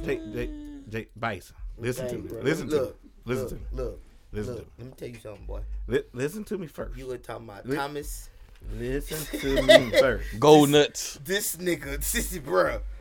Jake, 0.05 0.21
Jake, 0.89 1.09
Bison, 1.15 1.55
listen 1.77 2.05
Okay, 2.05 2.15
to 2.17 2.21
me. 2.21 2.27
bro. 2.29 2.41
Listen 2.41 2.69
to 2.69 2.81
me. 2.81 2.91
Listen 3.25 3.43
look, 3.45 3.49
to 3.49 3.55
me. 3.55 3.61
Look, 3.71 4.01
Listen 4.31 4.55
look. 4.55 4.63
to 4.63 4.65
me. 4.65 4.71
Let 4.79 4.87
me 4.87 4.93
tell 4.97 5.07
you 5.09 5.19
something, 5.19 5.45
boy. 5.45 5.61
Li- 5.87 6.03
listen 6.13 6.43
to 6.45 6.57
me 6.57 6.67
first. 6.67 6.97
You 6.97 7.07
were 7.07 7.17
talking 7.17 7.47
about 7.49 7.65
Li- 7.65 7.75
Thomas. 7.75 8.29
Listen 8.77 9.39
to 9.39 9.61
me 9.63 9.91
first. 9.99 10.39
Gold 10.39 10.69
nuts. 10.69 11.19
This 11.23 11.55
nigga, 11.57 11.99
sissy, 11.99 12.41
bruh. 12.41 12.81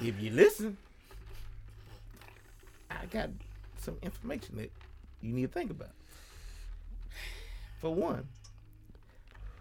If 0.00 0.20
you 0.20 0.30
listen, 0.30 0.76
I 2.88 3.04
got 3.10 3.30
some 3.80 3.96
information 4.00 4.56
that 4.58 4.70
you 5.20 5.32
need 5.32 5.42
to 5.42 5.48
think 5.48 5.72
about. 5.72 5.90
For 7.80 7.92
one, 7.92 8.28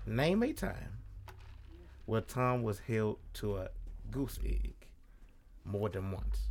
name 0.05 0.43
a 0.43 0.53
time 0.53 1.00
where 2.05 2.22
Tom 2.22 2.62
was 2.62 2.77
held 2.88 3.17
to 3.36 3.57
a 3.57 3.69
goose 4.12 4.38
egg 4.46 4.74
more 5.65 5.89
than 5.89 6.12
once. 6.12 6.47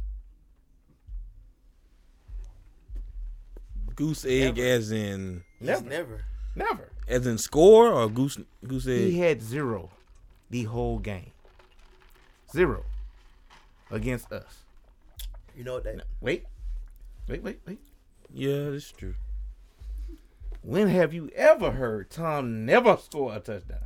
Goose 3.96 4.24
egg, 4.24 4.56
Never. 4.56 4.68
as 4.68 4.92
in 4.92 5.42
Never. 5.60 5.88
never. 5.88 6.24
Never. 6.54 6.90
as 7.08 7.26
in 7.26 7.38
score 7.38 7.88
or 7.92 8.08
goose 8.08 8.38
goose 8.66 8.86
egg. 8.86 9.10
He 9.10 9.18
had 9.20 9.42
zero 9.42 9.90
the 10.50 10.64
whole 10.64 10.98
game. 10.98 11.32
Zero 12.52 12.84
against 13.90 14.32
us. 14.32 14.64
You 15.56 15.64
know 15.64 15.74
what 15.74 15.84
that? 15.84 16.02
Wait, 16.20 16.44
wait, 17.28 17.42
wait, 17.42 17.60
wait. 17.66 17.78
Yeah, 18.32 18.70
that's 18.70 18.92
true. 18.92 19.14
When 20.62 20.88
have 20.88 21.14
you 21.14 21.30
ever 21.34 21.70
heard 21.72 22.10
Tom 22.10 22.66
never 22.66 22.96
score 22.98 23.34
a 23.34 23.40
touchdown? 23.40 23.78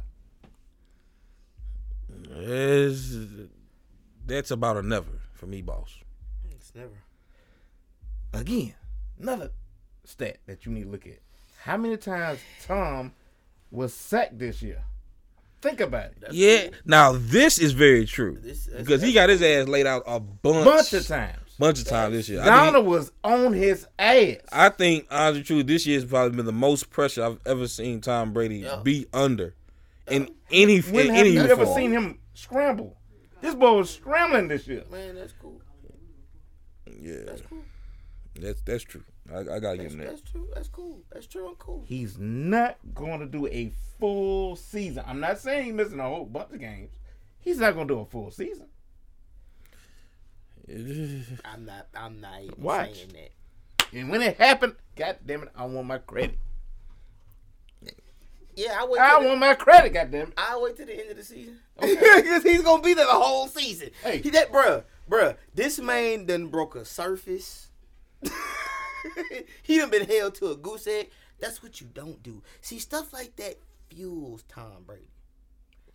It's, 2.30 3.14
that's 4.26 4.50
about 4.50 4.76
a 4.76 4.82
never 4.82 5.20
for 5.34 5.46
me, 5.46 5.62
boss. 5.62 5.98
It's 6.50 6.72
never. 6.74 7.02
Again, 8.32 8.74
another 9.20 9.50
stat 10.10 10.38
that 10.46 10.66
you 10.66 10.72
need 10.72 10.84
to 10.84 10.90
look 10.90 11.06
at. 11.06 11.18
How 11.62 11.76
many 11.76 11.96
times 11.96 12.38
Tom 12.66 13.12
was 13.70 13.92
sacked 13.94 14.38
this 14.38 14.62
year? 14.62 14.82
Think 15.62 15.80
about 15.80 16.04
it. 16.06 16.16
yeah. 16.32 16.68
Now 16.86 17.12
this 17.12 17.58
is 17.58 17.72
very 17.72 18.06
true 18.06 18.38
This- 18.40 18.66
because 18.66 19.02
he 19.02 19.12
got 19.12 19.28
his 19.28 19.42
ass 19.42 19.68
laid 19.68 19.86
out 19.86 20.02
a 20.06 20.18
bunch, 20.18 20.64
Bunch 20.64 20.92
of 20.94 21.06
times. 21.06 21.36
bunch 21.58 21.80
of 21.80 21.86
times 21.86 22.14
this 22.14 22.30
year. 22.30 22.40
I 22.40 22.44
Donna 22.46 22.72
think, 22.78 22.86
was 22.86 23.12
on 23.22 23.52
his 23.52 23.86
ass. 23.98 24.36
I 24.50 24.70
think 24.70 25.06
honestly, 25.10 25.42
true, 25.42 25.62
this 25.62 25.86
year 25.86 26.00
has 26.00 26.08
probably 26.08 26.34
been 26.34 26.46
the 26.46 26.52
most 26.52 26.88
pressure 26.88 27.22
I've 27.24 27.40
ever 27.44 27.68
seen 27.68 28.00
Tom 28.00 28.32
Brady 28.32 28.60
Yeah. 28.60 28.80
be 28.82 29.06
under 29.12 29.54
in 30.08 30.30
any 30.50 30.80
when 30.80 31.08
in 31.08 31.14
have 31.14 31.20
any 31.26 31.30
you 31.34 31.42
ever 31.42 31.66
seen 31.66 31.90
him 31.92 32.18
scramble? 32.32 32.96
This 33.42 33.54
boy 33.54 33.76
was 33.76 33.90
scrambling 33.90 34.48
this 34.48 34.66
year. 34.66 34.84
Man, 34.90 35.14
that's 35.14 35.34
cool. 35.40 35.60
Yeah. 36.98 37.16
That's 37.26 37.42
cool. 37.42 37.58
That's 38.40 38.62
that's 38.62 38.84
true. 38.84 39.04
I, 39.32 39.38
I 39.40 39.58
gotta 39.60 39.76
give 39.76 39.84
That's, 39.84 39.94
him 39.94 39.98
that. 40.00 40.08
that's 40.08 40.20
true. 40.22 40.48
That's 40.54 40.68
cool. 40.68 41.02
That's 41.12 41.26
true 41.26 41.48
and 41.48 41.58
cool. 41.58 41.84
He's 41.86 42.18
not 42.18 42.76
going 42.94 43.20
to 43.20 43.26
do 43.26 43.46
a 43.46 43.72
full 43.98 44.56
season. 44.56 45.04
I'm 45.06 45.20
not 45.20 45.38
saying 45.38 45.64
he's 45.66 45.74
missing 45.74 46.00
a 46.00 46.08
whole 46.08 46.24
bunch 46.24 46.52
of 46.52 46.60
games. 46.60 46.90
He's 47.38 47.58
not 47.58 47.74
going 47.74 47.86
to 47.88 47.94
do 47.94 48.00
a 48.00 48.04
full 48.06 48.30
season. 48.30 48.66
I'm 51.44 51.64
not. 51.64 51.86
I'm 51.94 52.20
not 52.20 52.42
even 52.42 52.54
Watch. 52.62 52.94
saying 52.94 53.08
that. 53.14 53.96
And 53.98 54.08
when 54.08 54.22
it 54.22 54.36
happened, 54.36 54.74
God 54.96 55.16
damn 55.26 55.42
it, 55.42 55.48
I 55.56 55.64
want 55.64 55.86
my 55.86 55.98
credit. 55.98 56.38
Yeah, 58.56 58.76
I 58.80 58.84
wait. 58.86 59.00
I 59.00 59.10
till 59.10 59.22
the- 59.22 59.28
want 59.28 59.40
my 59.40 59.54
credit, 59.54 59.92
God 59.92 60.10
damn 60.10 60.28
it. 60.28 60.34
I'll 60.36 60.62
wait 60.62 60.76
till 60.76 60.86
the 60.86 60.98
end 61.00 61.10
of 61.10 61.16
the 61.16 61.24
season. 61.24 61.58
Because 61.80 62.42
he's 62.42 62.62
gonna 62.62 62.82
be 62.82 62.94
there 62.94 63.06
the 63.06 63.12
whole 63.12 63.48
season. 63.48 63.90
Hey. 64.02 64.18
He 64.18 64.30
that 64.30 64.52
bruh, 64.52 64.84
bruh, 65.08 65.36
this 65.54 65.78
man 65.80 66.26
done 66.26 66.48
broke 66.48 66.74
a 66.76 66.84
surface. 66.84 67.68
he 69.62 69.78
done 69.78 69.90
been 69.90 70.06
held 70.06 70.34
to 70.36 70.50
a 70.50 70.56
goose 70.56 70.86
egg. 70.86 71.10
That's 71.40 71.62
what 71.62 71.80
you 71.80 71.86
don't 71.92 72.22
do. 72.22 72.42
See, 72.60 72.78
stuff 72.78 73.12
like 73.12 73.36
that 73.36 73.56
fuels 73.88 74.42
Tom 74.48 74.82
Brady. 74.86 75.08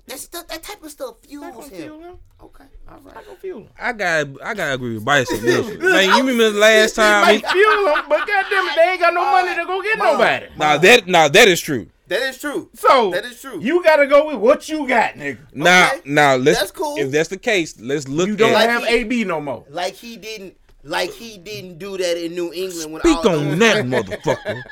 That 0.08 0.20
stuff 0.20 0.48
that 0.50 0.62
type 0.62 0.84
of 0.84 0.92
stuff 0.92 1.16
fuels 1.28 1.52
gonna 1.52 1.64
him. 1.68 1.82
feel 1.82 2.00
him. 2.00 2.18
Okay, 2.42 2.64
all 2.88 3.02
Not 3.02 3.16
right. 3.16 3.26
gonna 3.26 3.38
feel 3.38 3.58
him. 3.62 3.70
I 3.80 3.92
got 3.92 4.28
I 4.44 4.54
gotta 4.54 4.74
agree 4.76 4.94
with 4.96 5.04
Bryson 5.06 5.42
Wilson. 5.44 5.80
Man, 5.82 6.10
you 6.10 6.18
remember 6.18 6.52
the 6.52 6.60
last 6.60 6.96
time? 6.96 7.24
Might 7.24 7.44
He, 7.46 7.52
feel 7.54 7.88
him, 7.88 8.04
but 8.08 8.28
God 8.28 8.46
damn 8.50 8.66
it, 8.68 8.76
they 8.76 8.92
ain't 8.92 9.00
got 9.00 9.14
no 9.16 9.24
money 9.32 9.56
to 9.56 9.66
go 9.66 9.82
get 9.82 9.98
Mom. 9.98 10.08
nobody. 10.14 10.46
now 10.58 10.78
that 10.78 11.08
now 11.08 11.28
that 11.28 11.48
is 11.48 11.60
true. 11.60 11.88
That 12.08 12.22
is 12.22 12.38
true. 12.40 12.70
So 12.76 13.10
That 13.12 13.26
is 13.26 13.42
true. 13.42 13.60
You 13.60 13.84
gotta 13.84 14.06
go 14.06 14.28
with 14.28 14.36
what 14.38 14.70
you 14.70 14.88
got, 14.88 15.16
nigga. 15.16 15.40
Now 15.54 15.88
Okay. 15.94 16.02
now 16.06 16.36
let's 16.36 16.60
That's 16.60 16.72
cool. 16.72 16.98
if 17.00 17.10
that's 17.10 17.30
the 17.30 17.38
case, 17.38 17.80
let's 17.80 18.08
look 18.08 18.28
at 18.28 18.30
it. 18.30 18.32
You 18.34 18.38
don't 18.38 18.50
at 18.52 18.54
Like 18.54 18.70
have 18.70 18.84
he- 18.86 18.94
AB 18.96 19.24
no 19.24 19.42
more. 19.42 19.66
Like 19.70 19.96
he 19.96 20.18
didn't 20.18 20.56
like 20.86 21.12
he 21.12 21.38
didn't 21.38 21.78
do 21.80 21.98
that 21.98 22.24
in 22.24 22.34
New 22.36 22.54
England 22.54 22.94
when 22.94 23.02
speak 23.02 23.18
all 23.18 23.30
on 23.30 23.50
those- 23.50 23.60
that 23.60 23.86
motherfucker. 23.86 24.64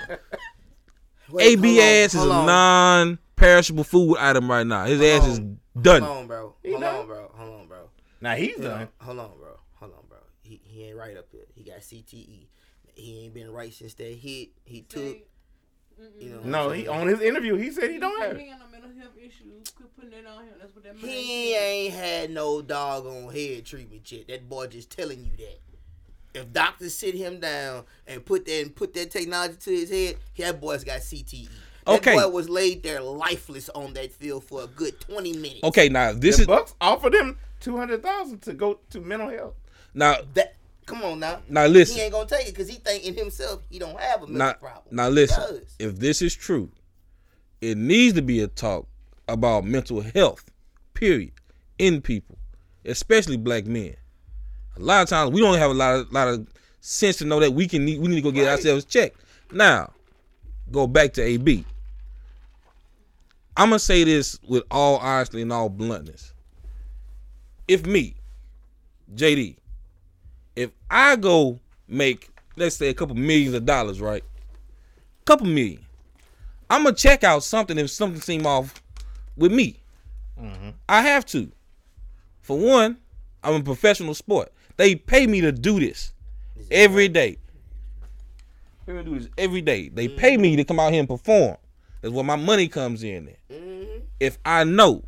Wait, 1.30 1.58
AB 1.58 1.80
on, 1.80 1.84
ass 1.84 2.14
is 2.14 2.24
a 2.26 2.30
on. 2.30 2.46
non 2.46 3.20
perishable 3.36 3.84
food 3.84 4.18
item 4.18 4.50
right 4.50 4.66
now. 4.68 4.86
His 4.86 5.02
ass 5.02 5.28
is 5.28 5.40
done. 5.40 6.02
Hold 6.04 6.18
on, 6.18 6.28
bro. 6.28 6.56
He 6.64 6.70
Hold 6.72 6.82
done? 6.82 6.96
on, 6.96 7.08
bro. 7.08 7.32
Hold 7.36 7.60
on, 7.62 7.68
bro. 7.68 7.90
Now 8.22 8.36
he's 8.36 8.56
Hold 8.56 8.66
on, 8.68 8.78
done. 8.80 8.88
hold 9.00 9.20
on, 9.20 9.32
bro. 9.40 9.60
Hold 9.76 9.92
on, 9.94 10.06
bro. 10.08 10.18
He 10.44 10.62
he 10.64 10.84
ain't 10.88 10.98
right 10.98 11.18
up 11.18 11.26
here. 11.32 11.46
He 11.56 11.64
got 11.64 11.80
CTE. 11.80 12.48
He 12.96 13.24
ain't 13.26 13.34
been 13.34 13.52
right 13.52 13.74
since 13.74 13.96
that 13.96 14.14
hit. 14.14 14.50
He 14.66 14.82
took. 14.82 15.18
You 16.20 16.30
know. 16.30 16.42
No, 16.44 16.70
he 16.72 16.88
on 16.88 17.08
his 17.08 17.22
interview 17.22 17.56
he 17.56 17.72
said 17.72 17.90
he 17.92 18.00
don't 18.00 18.20
have 18.22 18.36
He 18.36 18.44
it. 18.44 18.48
ain't 18.48 18.60
got 18.60 18.66
no 18.72 18.72
mental 18.80 19.00
health 19.00 19.14
issues. 19.18 19.70
Quit 19.76 19.96
putting 19.96 20.10
that 20.12 20.26
on 20.30 20.44
him. 20.44 20.54
That's 20.60 20.76
what 20.76 20.84
that 20.84 20.96
man 20.96 21.06
He 21.06 21.56
ain't 21.56 21.94
had 21.94 22.32
no 22.32 22.62
doggone 22.62 23.32
head 23.34 23.66
treatment 23.66 24.12
yet. 24.12 24.28
That 24.28 24.50
boy 24.50 24.68
just 24.68 24.90
telling 24.90 25.24
you 25.24 25.32
that. 25.38 25.60
If 26.34 26.52
doctors 26.52 26.96
sit 26.96 27.14
him 27.16 27.40
down 27.40 27.84
and 28.08 28.26
put 28.26 28.46
that 28.46 28.62
and 28.62 28.76
put 28.76 28.94
that 28.96 29.12
technology 29.12 29.56
to 29.60 29.72
his 29.72 29.90
head, 29.90 30.18
that 30.38 30.60
boy's 30.60 30.84
got 30.84 31.02
CTE. 31.02 31.48
That 31.86 31.96
Okay. 32.00 32.14
boy 32.14 32.28
was 32.30 32.50
laid 32.50 32.82
there 32.82 33.02
lifeless 33.02 33.70
on 33.70 33.94
that 33.94 34.12
field 34.12 34.44
for 34.46 34.64
a 34.64 34.68
good 34.68 35.00
twenty 35.00 35.34
minutes. 35.34 35.64
Okay, 35.64 35.90
now 35.90 36.14
this 36.14 36.38
The 36.38 36.42
is 36.44 36.48
Bucks 36.48 36.74
offered 36.82 37.14
him 37.14 37.38
two 37.60 37.78
hundred 37.78 38.02
thousand 38.02 38.42
to 38.44 38.54
go 38.54 38.80
to 38.90 39.02
mental 39.02 39.30
health. 39.30 39.56
now 39.94 40.18
That 40.34 40.56
come 40.86 41.04
on 41.04 41.20
now. 41.20 41.42
now 41.50 41.66
listen, 41.68 41.98
He 41.98 42.02
ain't 42.02 42.14
gonna 42.14 42.28
take 42.28 42.48
it 42.48 42.52
because 42.54 42.70
he 42.70 42.76
thinking 42.78 43.14
himself 43.14 43.62
he 43.70 43.80
don't 43.80 44.00
have 44.00 44.24
a 44.24 44.28
mental 44.28 44.38
Now, 44.38 44.54
problem. 44.54 44.96
now 44.96 45.10
listen. 45.10 45.62
If 45.78 46.00
this 46.00 46.22
is 46.22 46.34
true, 46.34 46.72
it 47.62 47.78
needs 47.78 48.16
to 48.16 48.22
be 48.22 48.42
a 48.42 48.48
talk 48.48 48.88
about 49.28 49.66
mental 49.66 50.02
health, 50.02 50.50
period, 50.94 51.32
in 51.78 52.02
people, 52.02 52.38
especially 52.86 53.38
black 53.38 53.66
men. 53.66 53.96
A 54.76 54.80
lot 54.80 55.04
of 55.04 55.10
times 55.10 55.32
we 55.32 55.42
don't 55.42 55.58
have 55.58 55.72
a 55.72 55.74
lot 55.74 55.96
of 55.96 56.12
lot 56.12 56.28
of 56.28 56.48
sense 56.82 57.18
to 57.18 57.26
know 57.26 57.40
that 57.40 57.52
we 57.54 57.68
can 57.68 57.86
need, 57.86 58.00
we 58.00 58.08
need 58.08 58.16
to 58.16 58.22
go 58.22 58.32
get 58.32 58.46
Right. 58.46 58.52
ourselves 58.52 58.86
checked. 58.86 59.18
Now, 59.52 59.94
go 60.72 60.88
back 60.88 61.14
to 61.14 61.22
AB. 61.22 61.66
I'm 63.56 63.70
gonna 63.70 63.80
say 63.80 64.04
this 64.04 64.40
with 64.48 64.64
all 64.72 64.98
honesty 64.98 65.42
and 65.42 65.54
all 65.54 65.70
bluntness. 65.70 66.34
If 67.68 67.86
me, 67.86 68.16
JD, 69.16 69.58
if 70.56 70.72
I 70.90 71.16
go 71.16 71.60
make 71.88 72.30
let's 72.56 72.76
say 72.76 72.90
a 72.90 72.94
couple 72.94 73.16
millions 73.16 73.54
of 73.56 73.66
dollars, 73.66 74.02
right? 74.02 74.24
Couple 75.26 75.48
million. 75.48 75.84
I'm 76.70 76.84
gonna 76.84 76.96
check 76.96 77.24
out 77.24 77.44
something 77.44 77.78
if 77.78 77.90
something 77.90 78.22
seem 78.22 78.46
off 78.46 78.82
with 79.38 79.52
me. 79.52 79.80
Mm-hmm. 80.40 80.70
I 80.90 81.02
have 81.02 81.26
to. 81.28 81.52
For 82.42 82.58
one, 82.58 82.98
I'm 83.44 83.56
a 83.56 83.64
professional 83.64 84.14
sport. 84.14 84.52
They 84.78 84.96
pay 84.96 85.28
me 85.28 85.42
to 85.42 85.52
do 85.52 85.80
this 85.80 86.14
every 86.72 87.08
day. 87.08 87.38
To 88.88 89.04
do 89.04 89.18
this 89.20 89.30
every 89.38 89.62
day. 89.62 89.90
They 89.90 90.08
pay 90.08 90.38
me 90.38 90.56
to 90.56 90.64
come 90.64 90.80
out 90.80 90.92
here 90.92 91.00
and 91.00 91.08
perform. 91.08 91.58
That's 92.02 92.14
where 92.14 92.24
my 92.24 92.36
money 92.36 92.68
comes 92.68 93.04
in. 93.04 93.30
At. 93.30 93.50
Mm-hmm. 93.50 94.00
If 94.20 94.38
I 94.46 94.64
know 94.64 95.04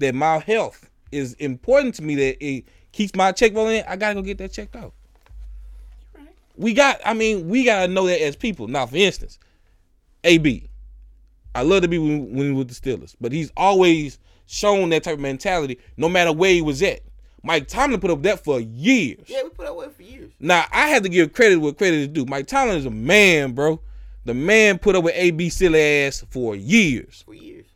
that 0.00 0.14
my 0.14 0.38
health 0.38 0.90
is 1.12 1.34
important 1.34 1.94
to 1.96 2.02
me, 2.02 2.14
that 2.16 2.44
it 2.44 2.64
keeps 2.92 3.14
my 3.14 3.32
check 3.32 3.54
rolling, 3.54 3.82
I 3.86 3.96
gotta 3.96 4.14
go 4.14 4.22
get 4.22 4.38
that 4.38 4.52
checked 4.52 4.76
out. 4.76 4.92
We 6.56 6.74
got, 6.74 7.00
I 7.04 7.14
mean, 7.14 7.48
we 7.48 7.64
gotta 7.64 7.88
know 7.88 8.06
that 8.06 8.20
as 8.20 8.36
people. 8.36 8.68
Now, 8.68 8.86
for 8.86 8.96
instance, 8.96 9.38
AB, 10.24 10.68
I 11.54 11.62
love 11.62 11.82
to 11.82 11.88
be 11.88 11.98
when, 11.98 12.34
when 12.34 12.54
with 12.54 12.68
the 12.68 12.74
Steelers, 12.74 13.14
but 13.20 13.32
he's 13.32 13.50
always 13.56 14.18
shown 14.46 14.90
that 14.90 15.04
type 15.04 15.14
of 15.14 15.20
mentality, 15.20 15.78
no 15.96 16.08
matter 16.08 16.32
where 16.32 16.52
he 16.52 16.62
was 16.62 16.82
at. 16.82 17.00
Mike 17.42 17.68
Tomlin 17.68 18.00
put 18.00 18.10
up 18.10 18.22
that 18.22 18.44
for 18.44 18.60
years. 18.60 19.20
Yeah, 19.26 19.42
we 19.44 19.50
put 19.50 19.64
that 19.66 19.74
way 19.74 19.88
for 19.88 20.02
years. 20.02 20.30
Now 20.40 20.64
I 20.72 20.88
have 20.88 21.02
to 21.04 21.08
give 21.08 21.32
credit 21.32 21.56
where 21.56 21.72
credit 21.72 21.96
is 22.00 22.08
due. 22.08 22.26
Mike 22.26 22.46
Tomlin 22.46 22.76
is 22.76 22.86
a 22.86 22.90
man, 22.90 23.52
bro. 23.52 23.80
The 24.26 24.34
man 24.34 24.78
put 24.78 24.94
up 24.96 25.04
with 25.04 25.14
AB 25.16 25.48
silly 25.48 25.80
ass 25.80 26.24
for 26.30 26.54
years. 26.54 27.22
For 27.24 27.34
years. 27.34 27.66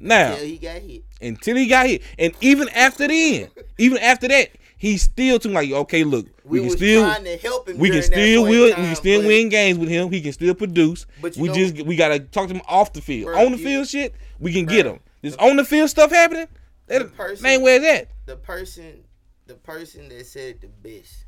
Now 0.00 0.36
Till 0.36 0.44
he 0.46 0.58
got 0.58 0.80
hit. 0.80 1.02
until 1.20 1.56
he 1.56 1.66
got 1.66 1.86
hit, 1.86 2.02
and 2.18 2.32
even 2.40 2.68
after 2.68 3.08
then, 3.08 3.48
even 3.78 3.98
after 3.98 4.28
that, 4.28 4.50
he's 4.76 5.02
still 5.02 5.40
too 5.40 5.48
like, 5.50 5.68
okay, 5.72 6.04
look, 6.04 6.26
we, 6.44 6.60
We, 6.60 6.68
can 6.68 6.76
still 6.76 7.14
to 7.24 7.36
help 7.38 7.68
him. 7.68 7.78
we 7.78 7.90
can 7.90 8.02
still 8.04 8.44
win, 8.44 8.52
we 8.66 8.72
can 8.74 8.94
still 8.94 9.26
win 9.26 9.48
games 9.48 9.76
with 9.78 9.88
him. 9.88 10.12
He 10.12 10.20
can 10.20 10.32
still 10.32 10.54
produce. 10.54 11.04
But 11.20 11.36
you 11.36 11.42
we 11.42 11.48
know- 11.48 11.54
just 11.56 11.84
we 11.84 11.96
gotta 11.96 12.20
talk 12.20 12.46
to 12.48 12.54
him 12.54 12.62
off 12.68 12.92
the 12.92 13.00
field. 13.00 13.28
Bruh, 13.32 13.44
on 13.44 13.50
the 13.52 13.58
you- 13.58 13.64
field 13.64 13.88
shit, 13.88 14.14
we 14.38 14.52
can 14.52 14.66
get 14.66 14.86
him. 14.86 15.00
This 15.20 15.34
on 15.34 15.56
the 15.56 15.64
field 15.64 15.90
stuff 15.90 16.12
happening. 16.12 16.46
The 16.86 17.00
That 17.00 17.16
person- 17.16 17.42
man, 17.42 17.60
where's 17.62 17.82
that? 17.82 18.08
The 18.26 18.36
person, 18.36 19.02
the 19.48 19.54
person 19.54 20.08
that 20.10 20.26
said 20.26 20.56
it 20.56 20.60
the 20.60 20.68
best 20.68 21.24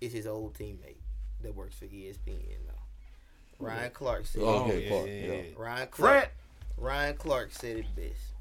is 0.00 0.12
his 0.12 0.26
old 0.26 0.54
teammate 0.54 0.96
that 1.42 1.54
works 1.54 1.76
for 1.76 1.84
ESPN 1.84 2.66
now. 2.66 2.74
Ryan 3.60 3.90
Clark 3.92 4.26
said. 4.26 4.42
Oh, 4.42 4.64
okay, 4.64 4.82
yeah, 4.82 4.88
Clark, 4.88 5.06
yeah, 5.06 5.12
yeah. 5.12 5.32
yeah. 5.32 5.42
Ryan 5.56 5.88
Clark. 5.88 6.12
Fred, 6.12 6.30
Ryan 6.76 7.16
Clark 7.16 7.52
said 7.52 7.76
it 7.76 7.96
best. 7.96 8.34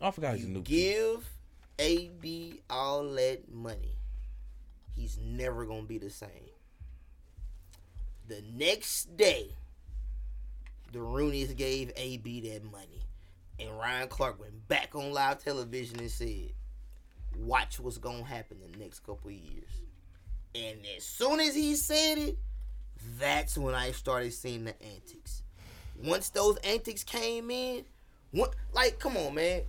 I 0.00 0.10
forgot 0.10 0.34
he's 0.36 0.46
a 0.46 0.48
new. 0.48 0.62
give 0.62 1.30
AB 1.78 2.60
all 2.68 3.04
that 3.04 3.52
money, 3.52 3.96
he's 4.96 5.18
never 5.22 5.64
gonna 5.66 5.82
be 5.82 5.98
the 5.98 6.10
same. 6.10 6.28
The 8.28 8.42
next 8.54 9.16
day, 9.16 9.54
the 10.92 10.98
Rooneys 10.98 11.54
gave 11.54 11.92
AB 11.96 12.40
that 12.50 12.64
money, 12.64 13.00
and 13.58 13.78
Ryan 13.78 14.08
Clark 14.08 14.40
went 14.40 14.66
back 14.68 14.94
on 14.94 15.12
live 15.12 15.44
television 15.44 16.00
and 16.00 16.10
said, 16.10 16.52
"Watch 17.36 17.80
what's 17.80 17.98
gonna 17.98 18.24
happen 18.24 18.58
the 18.60 18.78
next 18.78 19.00
couple 19.00 19.30
years." 19.30 19.70
And 20.54 20.84
as 20.96 21.04
soon 21.04 21.40
as 21.40 21.54
he 21.54 21.76
said 21.76 22.18
it, 22.18 22.38
that's 23.18 23.56
when 23.56 23.74
I 23.74 23.92
started 23.92 24.32
seeing 24.32 24.64
the 24.64 24.82
antics. 24.82 25.42
Once 26.02 26.30
those 26.30 26.56
antics 26.58 27.04
came 27.04 27.50
in, 27.50 27.84
what 28.32 28.54
like 28.72 28.98
come 28.98 29.16
on, 29.16 29.34
man. 29.34 29.62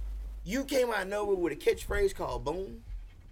You 0.44 0.66
came 0.66 0.90
out 0.90 1.04
of 1.04 1.08
nowhere 1.08 1.36
with 1.36 1.54
a 1.54 1.56
catchphrase 1.56 2.16
called 2.16 2.44
boom. 2.44 2.84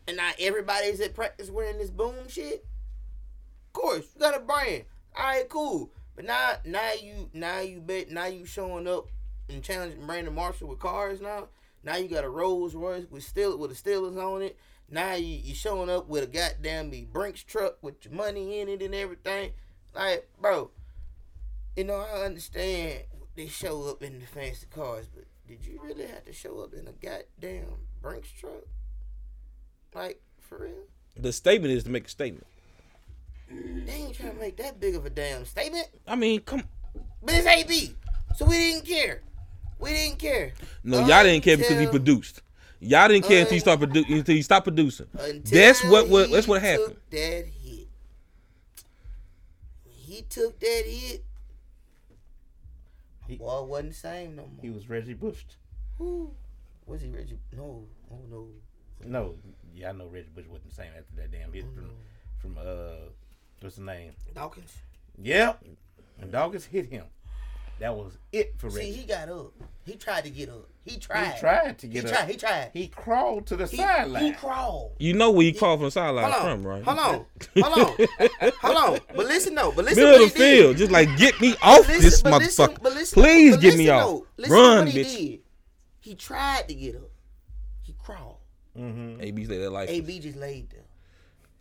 And 0.07 0.17
now 0.17 0.31
everybody's 0.39 0.99
at 1.01 1.15
practice 1.15 1.49
wearing 1.49 1.77
this 1.77 1.89
boom 1.89 2.27
shit. 2.27 2.65
Of 3.67 3.73
course, 3.73 4.05
you 4.13 4.21
got 4.21 4.35
a 4.35 4.39
brand. 4.39 4.85
Alright, 5.15 5.49
cool. 5.49 5.91
But 6.15 6.25
now 6.25 6.53
now 6.65 6.91
you 6.93 7.29
now 7.33 7.59
you 7.59 7.79
bet 7.79 8.09
now 8.09 8.25
you 8.25 8.45
showing 8.45 8.87
up 8.87 9.07
and 9.47 9.63
challenging 9.63 10.05
Brandon 10.05 10.33
Marshall 10.33 10.67
with 10.67 10.79
cars 10.79 11.21
now. 11.21 11.47
Now 11.83 11.95
you 11.97 12.07
got 12.07 12.23
a 12.23 12.29
Rolls 12.29 12.75
Royce 12.75 13.05
with 13.09 13.23
still 13.23 13.57
with 13.57 13.69
the 13.71 13.89
Steelers 13.89 14.17
on 14.17 14.41
it. 14.41 14.57
Now 14.89 15.13
you 15.13 15.27
you 15.27 15.53
showing 15.53 15.89
up 15.89 16.07
with 16.07 16.23
a 16.23 16.27
goddamn 16.27 16.91
Brinks 17.11 17.43
truck 17.43 17.77
with 17.81 18.03
your 18.05 18.13
money 18.13 18.59
in 18.59 18.69
it 18.69 18.81
and 18.81 18.95
everything. 18.95 19.51
Like, 19.95 20.27
bro, 20.39 20.71
you 21.75 21.83
know, 21.83 21.95
I 21.95 22.25
understand 22.25 23.03
they 23.35 23.47
show 23.47 23.89
up 23.89 24.03
in 24.03 24.19
the 24.19 24.25
fancy 24.25 24.67
cars, 24.69 25.07
but 25.13 25.25
did 25.47 25.65
you 25.65 25.79
really 25.83 26.05
have 26.05 26.25
to 26.25 26.33
show 26.33 26.59
up 26.59 26.73
in 26.73 26.87
a 26.87 26.91
goddamn 26.91 27.65
Brinks 28.01 28.29
truck? 28.31 28.65
Like, 29.93 30.21
for 30.39 30.59
real? 30.59 30.73
The 31.17 31.33
statement 31.33 31.73
is 31.73 31.83
to 31.85 31.89
make 31.89 32.05
a 32.05 32.09
statement. 32.09 32.45
They 33.49 33.93
ain't 33.93 34.15
trying 34.15 34.33
to 34.33 34.39
make 34.39 34.57
that 34.57 34.79
big 34.79 34.95
of 34.95 35.05
a 35.05 35.09
damn 35.09 35.45
statement. 35.45 35.87
I 36.07 36.15
mean, 36.15 36.41
come. 36.41 36.63
But 37.23 37.35
it's 37.35 37.47
AB. 37.47 37.95
So 38.35 38.45
we 38.45 38.57
didn't 38.57 38.85
care. 38.85 39.21
We 39.79 39.89
didn't 39.91 40.19
care. 40.19 40.53
No, 40.83 40.99
y'all 41.07 41.23
didn't 41.23 41.43
care 41.43 41.57
because 41.57 41.79
he 41.79 41.87
produced. 41.87 42.41
Y'all 42.81 43.07
didn't 43.07 43.25
care 43.25 43.41
until 43.41 43.57
he 43.59 43.69
Un- 43.71 43.79
produ- 43.79 44.17
until 44.17 44.35
he 44.35 44.41
stopped 44.41 44.65
producing. 44.65 45.07
That's 45.45 45.83
what 45.85 46.07
what 46.09 46.31
that's 46.31 46.47
what 46.47 46.61
happened. 46.61 46.87
took 46.95 47.09
That 47.11 47.45
hit. 47.61 47.87
he 49.85 50.21
took 50.23 50.59
that 50.59 50.83
hit, 50.85 51.23
He- 53.27 53.35
boy 53.35 53.63
wasn't 53.63 53.89
the 53.89 53.95
same 53.95 54.35
no 54.35 54.43
more. 54.43 54.61
He 54.61 54.69
was 54.69 54.89
Reggie 54.89 55.13
Bush. 55.13 55.43
Who 55.97 56.31
was 56.85 57.01
he? 57.01 57.09
Reggie? 57.09 57.39
No, 57.55 57.85
oh 58.11 58.19
no. 58.29 58.47
No, 59.05 59.35
yeah, 59.73 59.89
I 59.89 59.91
know 59.93 60.07
Reggie 60.07 60.29
Bush 60.33 60.45
wasn't 60.47 60.69
the 60.69 60.75
same 60.75 60.91
after 60.97 61.15
that 61.17 61.31
damn 61.31 61.51
hit 61.53 61.65
from 61.73 61.91
from 62.39 62.57
uh 62.57 63.09
what's 63.61 63.75
the 63.75 63.81
name? 63.83 64.13
Dawkins. 64.33 64.73
Yep. 65.21 65.63
and 66.21 66.31
Dawkins 66.31 66.65
hit 66.65 66.85
him, 66.89 67.05
that 67.79 67.95
was 67.95 68.17
it 68.31 68.53
for 68.57 68.67
real. 68.67 68.77
See, 68.83 68.91
he 68.91 69.05
got 69.05 69.29
up. 69.29 69.51
He 69.85 69.95
tried 69.95 70.23
to 70.25 70.29
get 70.29 70.49
up. 70.49 70.67
He 70.85 70.97
tried. 70.97 71.33
He 71.33 71.39
tried 71.39 71.77
to 71.79 71.87
He 71.87 71.93
get 71.93 72.05
up. 72.05 72.11
tried. 72.11 72.29
He 72.29 72.37
tried. 72.37 72.69
He 72.73 72.87
crawled 72.87 73.45
to 73.47 73.55
the 73.55 73.67
sideline. 73.67 74.23
he 74.23 74.31
crawled. 74.33 74.93
You 74.99 75.13
know 75.13 75.31
where 75.31 75.45
you 75.45 75.53
call 75.53 75.77
from 75.77 75.85
the 75.85 75.91
sideline 75.91 76.31
Hold 76.31 76.45
on. 76.45 76.57
from, 76.61 76.67
right? 76.67 76.83
Hold 76.83 76.99
on. 76.99 77.25
Hold 77.63 77.99
on. 77.99 78.51
Hold 78.61 78.77
on. 78.77 78.99
But 79.15 79.25
listen 79.27 79.55
though. 79.55 79.71
But 79.75 79.85
listen 79.85 80.03
Middle 80.03 80.23
of 80.25 80.33
the 80.33 80.39
he 80.39 80.45
did. 80.51 80.59
field, 80.61 80.77
just 80.77 80.91
like 80.91 81.15
get 81.17 81.39
me 81.41 81.55
off 81.61 81.87
Listen- 81.87 82.01
this 82.01 82.21
but 82.21 82.33
listen- 82.41 82.67
motherfucker. 82.67 82.83
but 82.83 82.93
listen- 82.93 83.21
Please 83.23 83.55
but 83.55 83.61
get 83.61 83.77
me 83.77 83.89
off. 83.89 84.21
Listen 84.37 84.53
Run, 84.53 84.77
what 84.85 84.87
he 84.89 84.99
bitch. 85.01 85.15
did. 85.17 85.39
He 86.01 86.15
tried 86.15 86.67
to 86.67 86.73
get 86.73 86.95
up. 86.95 87.09
He 87.81 87.93
crawled. 88.03 88.37
mm-hmm. 88.77 89.21
AB 89.21 89.45
say 89.45 89.57
that 89.59 89.69
life. 89.71 89.89
AB 89.89 90.19
just 90.19 90.37
laid 90.37 90.69
there. 90.69 90.81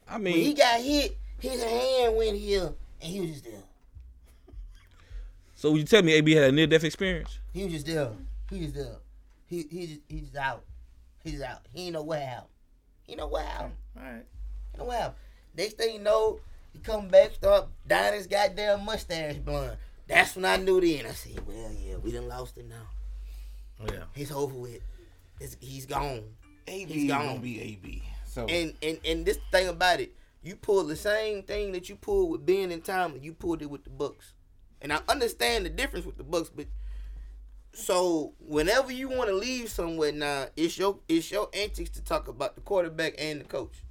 I 0.09 0.17
mean, 0.19 0.25
When 0.25 0.35
mean, 0.35 0.45
he 0.45 0.55
got 0.55 0.81
hit, 0.81 1.19
his 1.39 1.63
hand 1.63 2.17
went 2.17 2.37
here, 2.37 2.73
and 3.03 3.13
he 3.13 3.21
was 3.21 3.31
just 3.31 3.45
there. 3.45 3.63
So 5.59 5.75
you 5.75 5.83
tell 5.83 6.03
me 6.03 6.13
AB 6.13 6.33
had 6.33 6.45
a 6.45 6.53
near 6.53 6.69
death 6.69 6.85
experience? 6.85 7.41
He 7.53 7.65
was 7.65 7.73
just 7.73 7.87
there. 7.87 8.11
He 8.49 8.61
was 8.63 8.73
there. 8.73 8.97
He 9.47 9.67
he 9.69 9.87
just 9.89 10.01
he 10.09 10.21
just 10.21 10.37
out. 10.37 10.63
He's 11.25 11.43
out. 11.43 11.63
He 11.73 11.87
ain't 11.87 11.95
know 11.95 12.03
what 12.03 12.21
happened. 12.21 12.47
He 13.03 13.17
know 13.17 13.27
what 13.27 13.45
happened. 13.45 13.73
All 13.97 14.03
right. 14.05 14.25
He 14.73 14.79
know 14.79 14.85
what 14.85 14.97
happened. 14.97 15.17
Next 15.57 15.75
thing 15.75 15.95
you 15.95 16.01
know, 16.01 16.39
he 16.73 16.79
come 16.79 17.09
back, 17.09 17.35
start 17.35 17.67
dyeing 17.87 18.15
his 18.15 18.29
goddamn 18.29 18.85
mustache 18.85 19.37
blonde. 19.39 19.77
That's 20.07 20.37
when 20.37 20.45
I 20.45 20.57
knew 20.59 20.81
then. 20.81 21.07
I 21.07 21.11
said, 21.11 21.45
well, 21.47 21.73
yeah, 21.73 21.97
we 21.97 22.13
done 22.13 22.29
lost 22.29 22.57
it 22.57 22.69
now. 22.69 22.87
Yeah. 23.93 24.05
He's 24.15 24.31
over 24.31 24.55
with. 24.55 24.81
It's, 25.41 25.57
he's 25.61 25.87
gone. 25.87 26.23
AB 26.69 26.93
He's 26.93 27.11
gone. 27.11 27.27
gonna 27.27 27.41
be 27.41 27.61
AB. 27.61 28.03
So 28.27 28.47
And 28.47 28.75
and 28.83 28.99
and 29.05 29.27
this 29.27 29.39
thing 29.51 29.69
about 29.69 30.01
it, 30.01 30.15
you 30.43 30.55
pull 30.57 30.85
the 30.85 30.97
same 30.97 31.43
thing 31.43 31.73
that 31.73 31.89
you 31.89 31.97
pulled 31.97 32.31
with 32.31 32.47
Ben 32.47 32.71
and 32.71 32.85
Tomlin, 32.85 33.23
you 33.23 33.33
pulled 33.35 33.61
it 33.63 33.71
with 33.71 33.85
the 33.85 33.91
Bucks. 33.91 34.35
And 34.81 34.93
I 34.93 35.01
understand 35.09 35.67
the 35.67 35.71
difference 35.71 36.07
with 36.07 36.17
the 36.17 36.25
Bucks, 36.25 36.51
but 36.55 36.67
so 37.73 38.33
whenever 38.41 38.93
you 38.93 39.09
want 39.09 39.29
to 39.29 39.37
leave 39.37 39.71
somewhere 39.71 40.13
now, 40.13 40.47
it's 40.57 40.79
your 40.79 40.99
it's 41.09 41.31
your 41.31 41.49
antics 41.53 41.91
to 41.91 42.03
talk 42.03 42.29
about 42.29 42.55
the 42.55 42.61
quarterback 42.61 43.15
and 43.19 43.41
the 43.41 43.45
coach. 43.45 43.83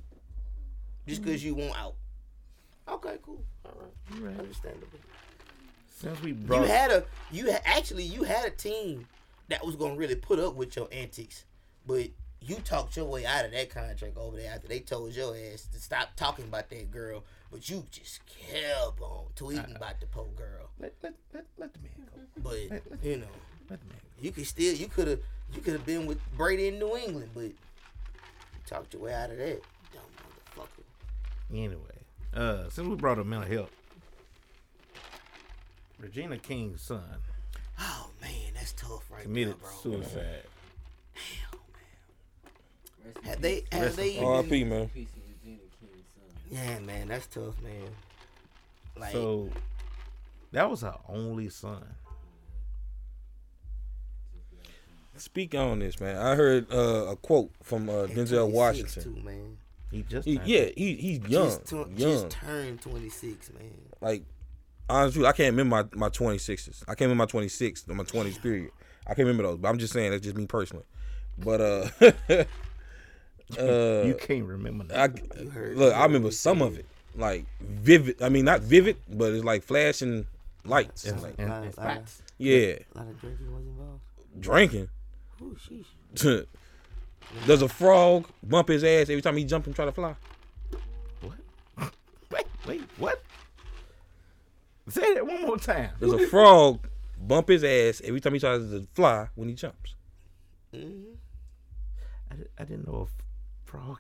Just 1.07 1.23
because 1.23 1.43
you 1.43 1.55
want 1.55 1.77
out. 1.79 1.95
Okay, 2.89 3.17
cool. 3.21 3.41
All 3.65 3.71
right. 3.79 4.21
Right. 4.21 4.39
Understandable. 4.39 4.87
since 5.95 6.21
we 6.21 6.33
brought 6.33 6.61
You 6.61 6.67
had 6.67 6.91
a 6.91 7.03
you 7.31 7.51
ha- 7.51 7.61
actually 7.65 8.03
you 8.03 8.23
had 8.23 8.45
a 8.45 8.51
team 8.51 9.07
that 9.49 9.65
was 9.65 9.75
gonna 9.75 9.95
really 9.95 10.15
put 10.15 10.39
up 10.39 10.55
with 10.55 10.75
your 10.75 10.87
antics, 10.91 11.45
but 11.85 12.09
you 12.41 12.55
talked 12.57 12.95
your 12.95 13.05
way 13.05 13.25
out 13.25 13.45
of 13.45 13.51
that 13.51 13.69
contract 13.69 14.17
over 14.17 14.37
there 14.37 14.53
after 14.53 14.67
they 14.67 14.79
told 14.79 15.13
your 15.13 15.35
ass 15.35 15.67
to 15.73 15.79
stop 15.79 16.09
talking 16.15 16.45
about 16.45 16.69
that 16.69 16.91
girl, 16.91 17.23
but 17.51 17.69
you 17.69 17.83
just 17.91 18.21
kept 18.25 18.99
on 19.01 19.25
tweeting 19.35 19.75
about 19.75 19.99
the 19.99 20.05
poor 20.07 20.27
girl. 20.35 20.69
let, 20.79 20.93
let, 21.01 21.13
let, 21.33 21.45
let 21.57 21.73
the 21.73 21.79
man 21.79 21.91
go. 22.15 22.21
But 22.43 23.03
you 23.03 23.17
know, 23.17 23.27
Let 23.69 23.79
the 23.81 23.87
man 23.87 23.97
you 24.21 24.31
could 24.31 24.47
still 24.47 24.73
you 24.73 24.87
could 24.87 25.07
have 25.07 25.19
you 25.53 25.61
could 25.61 25.73
have 25.73 25.85
been 25.85 26.05
with 26.05 26.19
Brady 26.35 26.67
in 26.67 26.79
New 26.79 26.95
England, 26.97 27.29
but 27.33 27.43
you 27.43 27.53
talked 28.65 28.93
your 28.93 29.03
way 29.03 29.13
out 29.13 29.29
of 29.31 29.37
that, 29.37 29.61
dumb 29.93 30.03
motherfucker. 30.57 30.83
Anyway, 31.53 31.77
uh, 32.33 32.69
since 32.69 32.87
we 32.87 32.95
brought 32.95 33.19
up 33.19 33.25
mental 33.25 33.49
health, 33.49 33.71
Regina 35.99 36.37
King's 36.37 36.81
son 36.81 37.03
Oh 37.79 38.09
man, 38.21 38.31
that's 38.55 38.71
tough 38.73 39.03
right 39.11 39.23
committed 39.23 39.55
now, 39.61 39.69
bro. 39.83 40.01
suicide. 40.01 40.43
Have 43.23 43.41
they 43.41 43.63
have 43.71 43.81
Rest 43.83 43.97
they 43.97 44.09
in 44.09 44.15
even, 44.17 44.25
R.I.P. 44.25 44.63
man. 44.65 44.89
Piece 44.89 45.07
of 45.09 45.21
Regina 45.43 45.61
King's 45.79 46.05
son. 46.15 46.36
Yeah, 46.49 46.79
man, 46.79 47.07
that's 47.09 47.27
tough, 47.27 47.61
man. 47.61 47.89
Like 48.97 49.11
So 49.11 49.49
that 50.51 50.69
was 50.69 50.81
her 50.81 50.95
only 51.09 51.49
son. 51.49 51.83
Speak 55.17 55.55
on 55.55 55.79
this, 55.79 55.99
man. 55.99 56.15
I 56.15 56.35
heard 56.35 56.71
uh, 56.71 57.07
a 57.11 57.15
quote 57.15 57.49
from 57.63 57.89
uh, 57.89 58.05
Denzel 58.05 58.51
Washington. 58.51 59.03
too, 59.03 59.21
man. 59.23 59.57
He 59.91 60.03
just 60.03 60.27
He, 60.27 60.39
yeah, 60.45 60.65
he 60.75 60.93
he's 60.95 61.19
young, 61.29 61.47
just, 61.49 61.65
tu- 61.65 61.77
young. 61.77 61.95
just 61.97 62.29
turned 62.29 62.81
26, 62.81 63.51
man. 63.53 63.71
like 64.01 64.23
honestly, 64.89 65.25
I 65.25 65.31
can't 65.31 65.55
remember 65.55 65.75
my 65.91 65.97
my 65.97 66.09
twenty 66.09 66.37
sixes. 66.37 66.83
I 66.87 66.91
can't 66.91 67.01
remember 67.09 67.23
my 67.23 67.25
twenty 67.25 67.47
six 67.47 67.83
or 67.89 67.95
my 67.95 68.03
twenties 68.03 68.37
period. 68.37 68.69
I 69.05 69.11
can't 69.15 69.19
remember 69.27 69.43
those, 69.43 69.57
but 69.57 69.69
I'm 69.69 69.79
just 69.79 69.93
saying 69.93 70.11
that's 70.11 70.23
just 70.23 70.35
me 70.35 70.45
personally. 70.45 70.85
But 71.39 71.61
uh, 71.61 71.89
uh, 73.59 74.03
you 74.05 74.15
can't 74.19 74.45
remember 74.45 74.83
that. 74.85 74.97
I 74.99 75.41
look, 75.73 75.93
I 75.95 76.03
remember 76.03 76.31
some 76.31 76.61
of 76.61 76.77
it, 76.77 76.85
like 77.15 77.45
vivid. 77.61 78.21
I 78.21 78.29
mean, 78.29 78.45
not 78.45 78.61
vivid, 78.61 78.97
but 79.09 79.31
it's 79.33 79.43
like 79.43 79.63
flashing 79.63 80.25
lights. 80.65 81.05
and, 81.05 81.21
Like, 81.21 81.35
and, 81.37 81.49
Lot- 81.49 81.63
and 81.63 81.77
lot 81.77 81.97
of- 81.97 82.21
yeah, 82.37 82.57
A 82.93 82.97
lot 82.97 83.07
of 83.07 83.19
drinking 83.21 83.53
was 83.55 83.65
involved. 83.65 84.01
drinking. 84.39 84.89
Ooh, 85.41 85.55
sheesh. 85.59 85.85
Does 87.45 87.61
a 87.61 87.67
frog 87.69 88.27
bump 88.43 88.69
his 88.69 88.83
ass 88.83 89.09
every 89.09 89.21
time 89.21 89.35
he 89.37 89.43
jump 89.43 89.65
and 89.67 89.75
try 89.75 89.85
to 89.85 89.91
fly? 89.91 90.15
What? 91.21 91.37
Wait, 92.31 92.45
wait, 92.65 92.81
what? 92.97 93.21
Say 94.89 95.13
that 95.15 95.25
one 95.27 95.41
more 95.43 95.57
time. 95.57 95.89
Does 95.99 96.13
a 96.13 96.27
frog 96.27 96.87
bump 97.19 97.49
his 97.49 97.63
ass 97.63 98.01
every 98.05 98.21
time 98.21 98.33
he 98.33 98.39
tries 98.39 98.61
to 98.69 98.87
fly 98.93 99.27
when 99.35 99.49
he 99.49 99.55
jumps? 99.55 99.95
hmm 100.73 101.03
I, 102.31 102.35
I 102.59 102.63
didn't 102.65 102.87
know 102.87 103.07
if 103.09 103.26
frog. 103.85 103.99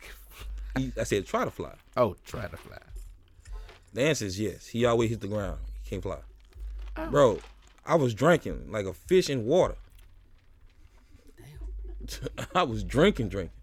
He, 0.77 0.91
I 0.99 1.03
said 1.03 1.25
try 1.25 1.45
to 1.45 1.51
fly. 1.51 1.73
Oh, 1.95 2.15
try 2.25 2.47
to 2.47 2.57
fly. 2.57 2.77
The 3.93 4.03
answer 4.03 4.25
is 4.25 4.39
yes. 4.39 4.67
He 4.67 4.85
always 4.85 5.09
hits 5.09 5.21
the 5.21 5.27
ground. 5.27 5.59
He 5.83 5.89
can't 5.89 6.03
fly. 6.03 6.19
Oh. 6.97 7.09
Bro, 7.09 7.39
I 7.85 7.95
was 7.95 8.13
drinking 8.13 8.71
like 8.71 8.85
a 8.85 8.93
fish 8.93 9.29
in 9.29 9.45
water. 9.45 9.75
Damn. 11.37 12.45
I 12.55 12.63
was 12.63 12.83
drinking, 12.83 13.29
drinking. 13.29 13.53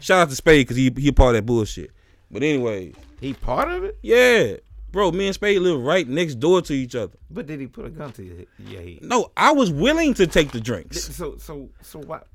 Shout 0.00 0.20
out 0.22 0.28
to 0.30 0.36
Spade 0.36 0.66
because 0.66 0.76
he 0.76 0.92
he 0.96 1.12
part 1.12 1.34
of 1.34 1.42
that 1.42 1.46
bullshit. 1.46 1.90
But 2.30 2.42
anyway, 2.42 2.92
He 3.20 3.34
part 3.34 3.68
of 3.70 3.84
it, 3.84 3.98
yeah, 4.02 4.54
bro. 4.90 5.10
Me 5.12 5.26
and 5.26 5.34
Spade 5.34 5.60
live 5.60 5.80
right 5.80 6.08
next 6.08 6.36
door 6.36 6.62
to 6.62 6.72
each 6.72 6.94
other. 6.94 7.12
but 7.30 7.46
did 7.46 7.60
he 7.60 7.66
put 7.66 7.84
a 7.86 7.90
gun 7.90 8.10
to 8.12 8.22
your 8.24 8.36
head? 8.36 8.46
Yeah, 8.58 8.80
he. 8.80 8.98
No, 9.02 9.30
I 9.36 9.52
was 9.52 9.70
willing 9.70 10.14
to 10.14 10.26
take 10.26 10.50
the 10.50 10.60
drinks. 10.60 11.02
So 11.14 11.36
so 11.38 11.68
so 11.82 11.98
what? 12.00 12.26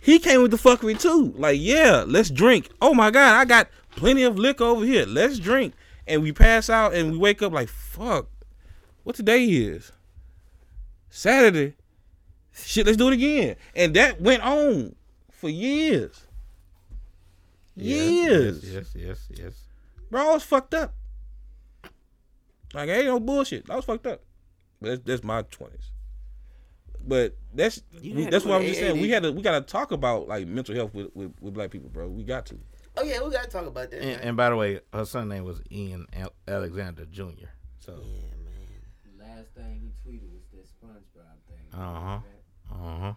He 0.00 0.18
came 0.18 0.42
with 0.42 0.50
the 0.50 0.56
fuckery 0.56 0.98
too. 1.00 1.34
Like, 1.36 1.58
yeah, 1.60 2.04
let's 2.06 2.30
drink. 2.30 2.70
Oh 2.80 2.94
my 2.94 3.10
god, 3.10 3.34
I 3.34 3.44
got 3.44 3.68
plenty 3.90 4.22
of 4.22 4.38
liquor 4.38 4.64
over 4.64 4.84
here. 4.84 5.04
Let's 5.06 5.38
drink. 5.38 5.74
And 6.06 6.22
we 6.22 6.32
pass 6.32 6.70
out 6.70 6.94
and 6.94 7.12
we 7.12 7.18
wake 7.18 7.42
up 7.42 7.52
like, 7.52 7.68
fuck. 7.68 8.28
What 9.04 9.16
today 9.16 9.44
is? 9.44 9.92
Saturday. 11.10 11.74
Shit, 12.52 12.86
let's 12.86 12.98
do 12.98 13.08
it 13.08 13.14
again. 13.14 13.56
And 13.74 13.94
that 13.94 14.20
went 14.20 14.42
on 14.42 14.94
for 15.30 15.48
years. 15.48 16.26
Years. 17.76 18.64
Yes, 18.64 18.94
yes, 18.94 19.18
yes, 19.30 19.38
yes. 19.38 19.62
Bro, 20.10 20.30
I 20.30 20.32
was 20.34 20.42
fucked 20.42 20.74
up. 20.74 20.94
Like, 22.74 22.88
ain't 22.88 23.06
no 23.06 23.20
bullshit. 23.20 23.68
I 23.70 23.76
was 23.76 23.84
fucked 23.84 24.06
up. 24.06 24.22
But 24.80 24.88
that's, 24.88 25.02
that's 25.04 25.24
my 25.24 25.42
twenties. 25.42 25.90
But 27.08 27.36
that's 27.54 27.80
You 28.02 28.14
we, 28.14 28.24
had 28.24 28.32
that's 28.32 28.44
what 28.44 28.60
I'm 28.60 28.66
just 28.66 28.78
saying. 28.80 29.00
We 29.00 29.08
had 29.10 29.22
to 29.22 29.32
we 29.32 29.42
gotta 29.42 29.64
talk 29.64 29.92
about 29.92 30.28
like 30.28 30.46
mental 30.46 30.74
health 30.74 30.92
with, 30.94 31.08
with, 31.14 31.32
with 31.40 31.54
black 31.54 31.70
people, 31.70 31.88
bro. 31.88 32.06
We 32.08 32.22
got 32.22 32.46
to. 32.46 32.58
Oh 32.96 33.02
yeah, 33.02 33.22
we 33.22 33.30
gotta 33.30 33.48
talk 33.48 33.66
about 33.66 33.90
that. 33.90 34.02
And, 34.02 34.20
and 34.20 34.36
by 34.36 34.50
the 34.50 34.56
way, 34.56 34.80
her 34.92 35.04
son 35.06 35.28
name 35.28 35.44
was 35.44 35.62
Ian 35.72 36.06
Alexander 36.46 37.06
Jr. 37.06 37.48
So 37.78 37.92
yeah, 38.04 38.34
man. 38.44 39.36
Last 39.36 39.48
thing 39.54 39.80
he 39.80 40.10
tweeted 40.10 40.30
was 40.30 40.42
that 40.52 40.66
SpongeBob 40.66 41.38
thing. 41.48 41.80
Uh 41.80 42.00
huh. 42.00 42.18
Uh 42.74 42.98
huh. 43.00 43.12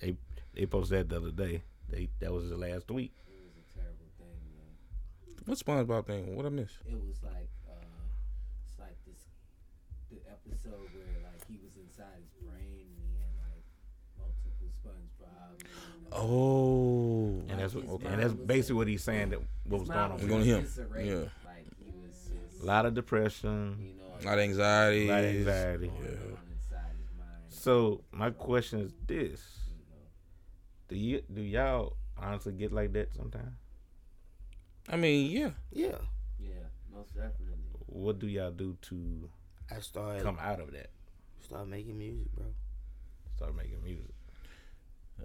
They 0.00 0.16
they 0.54 0.66
posted 0.66 1.08
that 1.08 1.08
the 1.08 1.16
other 1.16 1.30
day. 1.32 1.62
They 1.88 2.08
that 2.20 2.32
was 2.32 2.44
his 2.44 2.52
last 2.52 2.86
tweet. 2.86 3.12
It 3.26 3.40
was 3.42 3.56
a 3.56 3.64
terrible 3.74 4.10
thing, 4.18 4.38
man. 4.54 5.42
What 5.46 5.58
SpongeBob 5.58 6.06
thing? 6.06 6.36
What 6.36 6.46
I 6.46 6.50
miss? 6.50 6.70
It 6.86 6.94
was 6.94 7.18
like, 7.24 7.48
uh, 7.66 8.04
it's 8.62 8.78
like 8.78 8.98
this, 9.08 9.24
the 10.12 10.20
episode 10.28 10.84
where 10.92 11.16
like 11.24 11.40
he 11.48 11.56
was 11.64 11.72
inside 11.80 12.20
his 12.20 12.28
brain 12.44 12.92
and 12.92 13.00
he 13.00 13.16
had 13.16 13.32
like 13.40 13.64
multiple 14.20 14.68
SpongeBob. 14.68 15.64
And, 15.64 15.64
uh, 15.64 15.97
Oh, 16.12 17.42
And 17.48 17.58
that's 17.60 17.74
what, 17.74 17.84
His 17.84 17.92
and 18.12 18.22
that's 18.22 18.32
basically 18.32 18.76
what 18.76 18.88
he's 18.88 19.02
saying 19.04 19.30
that 19.30 19.40
what 19.64 19.80
was 19.80 19.88
going 19.88 20.00
on. 20.00 20.10
We're 20.12 20.16
with 20.22 20.28
gonna 20.28 20.40
him. 20.40 20.46
hear 20.46 20.56
him. 20.56 20.64
disarray. 20.64 21.08
Yeah. 21.08 21.14
Like 21.14 21.66
he 21.84 21.92
was 22.00 22.30
just, 22.50 22.62
A 22.62 22.66
lot 22.66 22.86
of 22.86 22.94
depression. 22.94 23.76
you 23.80 23.94
know, 23.98 24.04
a 24.20 24.24
lot 24.24 24.34
of 24.38 24.44
anxiety. 24.44 25.08
A 25.08 25.12
lot 25.12 25.24
of 25.24 25.30
anxiety. 25.36 25.86
going 25.88 25.98
on 25.98 26.06
inside 26.06 26.92
his 26.98 27.18
mind. 27.18 27.30
So 27.48 28.02
my 28.12 28.30
question 28.30 28.80
is 28.80 28.92
this. 29.06 29.40
Do 30.88 30.96
you 30.96 31.22
do 31.32 31.42
y'all 31.42 31.96
honestly 32.16 32.52
get 32.54 32.72
like 32.72 32.92
that 32.94 33.14
sometimes? 33.14 33.52
I 34.88 34.96
mean, 34.96 35.30
yeah. 35.30 35.50
Yeah. 35.70 35.98
Yeah, 36.40 36.48
most 36.94 37.14
definitely. 37.14 37.56
What 37.86 38.18
do 38.18 38.26
y'all 38.26 38.50
do 38.50 38.76
to 38.82 39.28
I 39.70 39.80
started 39.80 40.22
come 40.22 40.38
out 40.40 40.60
of 40.60 40.72
that? 40.72 40.88
start 41.40 41.68
making 41.68 41.98
music, 41.98 42.32
bro. 42.34 42.46
Start 43.36 43.54
making 43.54 43.82
music. 43.84 44.10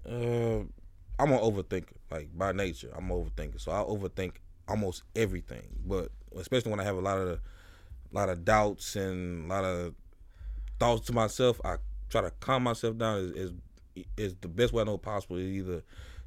Uh, 0.05 0.63
I'm 1.19 1.31
an 1.31 1.39
overthinker, 1.39 1.93
like 2.11 2.29
by 2.35 2.51
nature. 2.51 2.91
I'm 2.95 3.09
an 3.11 3.17
overthinker, 3.17 3.59
so 3.59 3.71
I 3.71 3.83
overthink 3.83 4.33
almost 4.67 5.03
everything. 5.15 5.67
But 5.85 6.09
especially 6.37 6.71
when 6.71 6.79
I 6.79 6.83
have 6.83 6.97
a 6.97 7.01
lot 7.01 7.17
of, 7.17 7.27
a 7.29 7.39
lot 8.15 8.29
of 8.29 8.43
doubts 8.43 8.95
and 8.95 9.45
a 9.51 9.53
lot 9.53 9.63
of 9.63 9.93
thoughts 10.79 11.07
to 11.07 11.13
myself, 11.13 11.61
I 11.63 11.77
try 12.09 12.21
to 12.21 12.31
calm 12.39 12.63
myself 12.63 12.97
down. 12.97 13.33
Is 13.35 13.53
is, 13.95 14.05
is 14.17 14.35
the 14.41 14.47
best 14.47 14.73
way 14.73 14.81
I 14.81 14.85
know 14.85 14.97
possible. 14.97 15.37
Is 15.37 15.45
either 15.45 15.83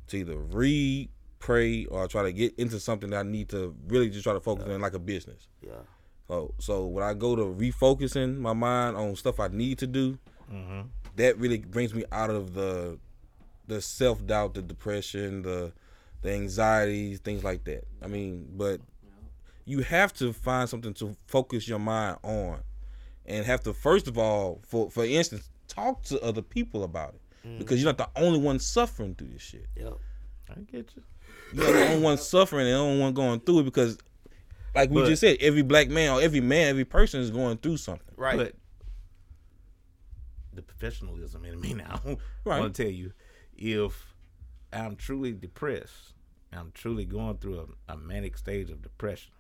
to 0.09 0.17
either 0.17 0.37
read, 0.37 1.09
pray, 1.39 1.85
or 1.87 2.07
try 2.09 2.23
to 2.23 2.33
get 2.33 2.55
into 2.59 2.79
something 2.79 3.11
that 3.11 3.19
I 3.19 3.29
need 3.29 3.49
to 3.51 3.75
really 3.89 4.09
just 4.09 4.25
try 4.25 4.33
to 4.33 4.41
focus 4.41 4.69
on, 4.69 4.81
like 4.81 4.95
a 4.95 4.99
business. 5.01 5.49
Yeah. 5.61 5.73
So, 6.29 6.55
so 6.59 6.87
when 6.87 7.05
I 7.05 7.15
go 7.15 7.37
to 7.37 7.43
refocusing 7.43 8.39
my 8.39 8.53
mind 8.53 8.97
on 8.97 9.15
stuff 9.17 9.39
I 9.39 9.49
need 9.49 9.79
to 9.79 9.87
do, 9.87 10.19
that 11.17 11.39
really 11.39 11.59
brings 11.59 11.95
me 11.95 12.05
out 12.13 12.31
of 12.31 12.55
the 12.55 12.99
the 13.67 13.81
self 13.81 14.25
doubt, 14.27 14.55
the 14.55 14.63
depression, 14.63 15.43
the 15.43 15.73
the 16.23 16.33
anxieties, 16.33 17.21
things 17.21 17.45
like 17.45 17.65
that. 17.65 17.85
I 18.03 18.07
mean, 18.07 18.49
but 18.57 18.81
you 19.65 19.81
have 19.83 20.13
to 20.15 20.33
find 20.33 20.69
something 20.69 20.95
to 20.95 21.17
focus 21.27 21.69
your 21.69 21.79
mind 21.79 22.19
on, 22.23 22.61
and 23.27 23.45
have 23.45 23.63
to 23.65 23.73
first 23.73 24.09
of 24.09 24.19
all, 24.19 24.61
for 24.67 24.91
for 24.91 25.05
instance, 25.05 25.51
talk 25.69 26.03
to 26.05 26.21
other 26.23 26.43
people 26.43 26.85
about 26.85 27.15
it 27.15 27.21
mm-hmm. 27.47 27.59
because 27.59 27.83
you're 27.83 27.93
not 27.93 27.99
the 27.99 28.21
only 28.21 28.39
one 28.39 28.59
suffering 28.59 29.15
through 29.15 29.29
this 29.29 29.43
shit. 29.43 29.67
Yep. 29.77 29.95
I 30.51 30.61
get 30.61 30.91
you. 30.97 31.03
You're 31.53 31.73
the 31.73 31.89
only 31.91 32.03
one 32.03 32.19
suffering 32.19 32.67
and 32.67 32.75
the 32.75 32.79
only 32.79 33.01
one 33.01 33.13
going 33.15 33.41
through 33.41 33.61
it 33.61 33.65
because, 33.65 33.99
like 34.75 34.91
we 34.91 35.03
But- 35.03 35.09
just 35.09 35.21
said, 35.21 35.39
every 35.41 35.63
black 35.63 35.89
man 35.89 36.13
or 36.13 36.21
every 36.21 36.41
man, 36.41 36.69
every 36.69 36.85
person 36.85 37.21
is 37.21 37.31
going 37.31 37.59
through 37.59 37.77
something. 37.79 38.15
Right. 38.17 38.37
But 38.37 38.55
the 40.53 40.63
professionalism 40.63 41.45
in 41.45 41.61
me 41.61 41.75
now. 41.75 42.01
Right. 42.45 42.59
I 42.59 42.61
want 42.61 42.77
to 42.77 42.83
tell 42.85 42.93
you, 42.93 43.13
if 43.59 44.15
I'm 44.73 44.97
truly 44.97 45.33
depressed, 45.33 46.13
I'm 46.53 46.71
truly 46.75 47.05
going 47.05 47.39
through 47.39 47.69
a, 47.89 47.93
a 47.95 47.97
manic 47.97 48.37
stage 48.39 48.71
of 48.71 48.83
depression, 48.83 49.33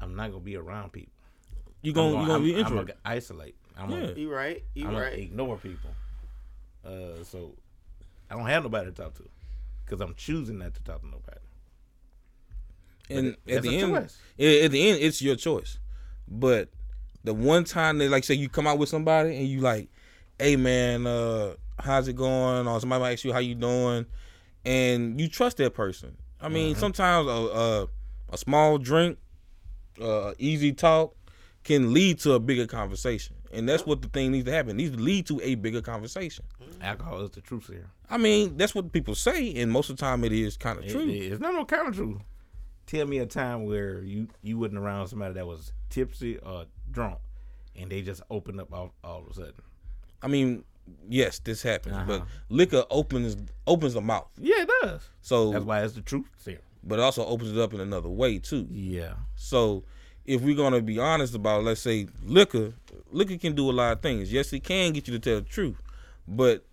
I'm 0.00 0.14
not 0.16 0.28
gonna 0.30 0.40
be 0.44 0.56
around 0.56 0.92
people. 0.92 1.12
You 1.82 1.92
gonna 1.92 2.16
I'm 2.16 2.22
you 2.22 2.26
gonna 2.28 2.44
be 2.44 2.54
I'm, 2.60 2.66
I'm 2.66 2.76
gonna 2.86 2.94
isolate. 3.04 3.56
I'm 3.76 3.90
Yeah. 3.90 4.00
gonna, 4.00 4.12
you 4.14 4.32
right. 4.32 4.62
You 4.74 4.88
I'm 4.88 4.96
right. 4.96 5.18
ignore 5.18 5.56
people. 5.56 5.90
Uh, 6.84 7.22
so 7.24 7.52
I 8.30 8.36
don't 8.36 8.46
have 8.46 8.62
nobody 8.64 8.86
to 8.90 8.92
talk 8.92 9.14
to 9.14 9.28
because 9.84 10.00
I'm 10.00 10.14
choosing 10.14 10.58
not 10.58 10.74
to 10.74 10.82
talk 10.82 11.00
to 11.00 11.06
nobody. 11.06 11.38
and 13.10 13.36
it- 13.46 13.56
at 13.56 13.62
the 13.62 13.78
end, 13.78 13.92
choice. 13.94 14.18
at 14.38 14.70
the 14.70 14.88
end, 14.88 15.00
it's 15.00 15.20
your 15.20 15.36
choice. 15.36 15.78
But 16.28 16.68
the 17.24 17.34
one 17.34 17.64
time 17.64 17.98
that, 17.98 18.10
like, 18.10 18.24
say 18.24 18.34
you 18.34 18.48
come 18.48 18.66
out 18.66 18.78
with 18.78 18.88
somebody 18.88 19.36
and 19.36 19.46
you 19.46 19.60
like, 19.60 19.88
hey 20.38 20.56
man, 20.56 21.06
uh, 21.06 21.54
how's 21.82 22.08
it 22.08 22.16
going? 22.16 22.66
Or 22.66 22.80
somebody 22.80 23.00
might 23.00 23.12
ask 23.12 23.24
you 23.24 23.32
how 23.32 23.38
you 23.40 23.54
doing, 23.54 24.06
and 24.64 25.20
you 25.20 25.28
trust 25.28 25.56
that 25.58 25.74
person. 25.74 26.16
I 26.40 26.48
mean, 26.48 26.74
sometimes 26.74 27.28
a, 27.28 27.30
a 27.30 27.88
a 28.30 28.38
small 28.38 28.78
drink, 28.78 29.18
uh, 30.00 30.32
easy 30.38 30.72
talk, 30.72 31.14
can 31.64 31.92
lead 31.92 32.18
to 32.20 32.32
a 32.32 32.40
bigger 32.40 32.66
conversation, 32.66 33.36
and 33.52 33.68
that's 33.68 33.86
what 33.86 34.02
the 34.02 34.08
thing 34.08 34.32
needs 34.32 34.46
to 34.46 34.52
happen. 34.52 34.70
It 34.72 34.74
needs 34.74 34.96
to 34.96 35.02
lead 35.02 35.26
to 35.26 35.40
a 35.42 35.54
bigger 35.54 35.80
conversation. 35.82 36.44
Alcohol 36.80 37.20
is 37.22 37.30
the 37.30 37.40
truth 37.40 37.68
here. 37.68 37.88
I 38.10 38.18
mean, 38.18 38.56
that's 38.56 38.74
what 38.74 38.90
people 38.92 39.14
say, 39.14 39.54
and 39.54 39.70
most 39.70 39.90
of 39.90 39.96
the 39.96 40.00
time 40.00 40.24
it 40.24 40.32
is 40.32 40.56
kind 40.56 40.78
of 40.78 40.84
It- 40.84 40.90
true. 40.90 41.08
it's 41.08 41.40
not 41.40 41.54
no 41.54 41.64
kind 41.64 41.88
of 41.88 41.94
true. 41.94 42.20
Tell 42.86 43.06
me 43.06 43.18
a 43.18 43.26
time 43.26 43.64
where 43.66 44.02
you 44.02 44.26
you 44.42 44.58
wasn't 44.58 44.78
around 44.78 45.06
somebody 45.08 45.34
that 45.34 45.46
was 45.46 45.72
tipsy 45.90 46.38
or 46.38 46.64
drunk, 46.90 47.18
and 47.76 47.90
they 47.90 48.02
just 48.02 48.22
opened 48.30 48.60
up 48.60 48.72
all, 48.72 48.92
all 49.04 49.20
of 49.20 49.28
a 49.28 49.34
sudden. 49.34 49.54
I 50.22 50.26
mean, 50.28 50.64
yes, 51.08 51.38
this 51.40 51.62
happens, 51.62 51.96
but 52.06 52.20
Uh-huh. 52.22 52.24
liquor 52.48 52.84
opens 52.90 53.36
opens 53.66 53.94
the 53.94 54.00
mouth. 54.00 54.28
Yeah, 54.38 54.62
it 54.62 54.70
does. 54.82 55.08
So, 55.20 55.52
That's 55.52 55.64
why 55.64 55.82
it's 55.84 55.94
the 55.94 56.00
truth 56.02 56.26
serum. 56.38 56.60
but 56.82 56.98
it 56.98 57.02
also 57.02 57.24
opens 57.24 57.52
it 57.52 57.58
up 57.58 57.72
in 57.74 57.80
another 57.80 58.08
way 58.08 58.38
too. 58.38 58.66
Yeah. 58.70 59.14
So, 59.36 59.84
if 60.24 60.40
we're 60.42 60.56
gonna 60.56 60.80
be 60.80 60.98
honest 60.98 61.34
about, 61.34 61.64
let's 61.64 61.80
say, 61.80 62.06
liquor, 62.24 62.74
liquor 63.10 63.36
can 63.38 63.54
do 63.54 63.70
a 63.70 63.72
lot 63.72 63.92
of 63.92 64.02
things. 64.02 64.32
Yes, 64.32 64.52
it 64.52 64.64
can 64.64 64.92
get 64.92 65.06
you 65.08 65.12
to 65.14 65.18
tell 65.20 65.36
the 65.40 65.48
truth, 65.48 65.76
but 66.28 66.64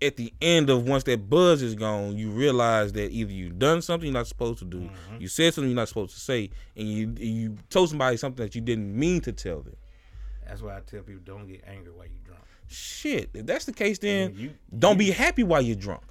at 0.00 0.16
the 0.16 0.32
end 0.40 0.68
of 0.68 0.88
once 0.88 1.04
that 1.04 1.30
buzz 1.30 1.62
is 1.62 1.76
gone, 1.76 2.16
you 2.16 2.28
realize 2.30 2.92
that 2.92 3.12
either 3.12 3.30
you've 3.32 3.56
done 3.60 3.80
something 3.80 4.08
you're 4.08 4.12
not 4.18 4.26
supposed 4.26 4.58
to 4.58 4.64
do, 4.64 4.80
Mm-hmm. 4.80 5.20
you 5.20 5.28
said 5.28 5.54
something 5.54 5.70
you're 5.70 5.76
not 5.76 5.86
supposed 5.88 6.14
to 6.14 6.20
say, 6.20 6.50
and 6.76 6.88
you 6.88 7.14
you 7.18 7.56
told 7.70 7.88
somebody 7.88 8.16
something 8.16 8.44
that 8.44 8.54
you 8.56 8.60
didn't 8.60 8.96
mean 8.98 9.20
to 9.20 9.32
tell 9.32 9.60
them. 9.62 9.76
That's 10.44 10.60
why 10.60 10.76
I 10.76 10.80
tell 10.80 11.02
people 11.02 11.22
don't 11.24 11.46
get 11.46 11.62
angry 11.68 11.92
while 11.92 12.06
you're 12.06 12.18
drunk. 12.24 12.42
Shit, 12.72 13.30
if 13.34 13.46
that's 13.46 13.64
the 13.66 13.72
case, 13.72 13.98
then 13.98 14.34
you- 14.36 14.54
don't 14.78 14.98
be 14.98 15.10
happy 15.10 15.42
while 15.42 15.60
you're 15.62 15.76
drunk. 15.76 16.02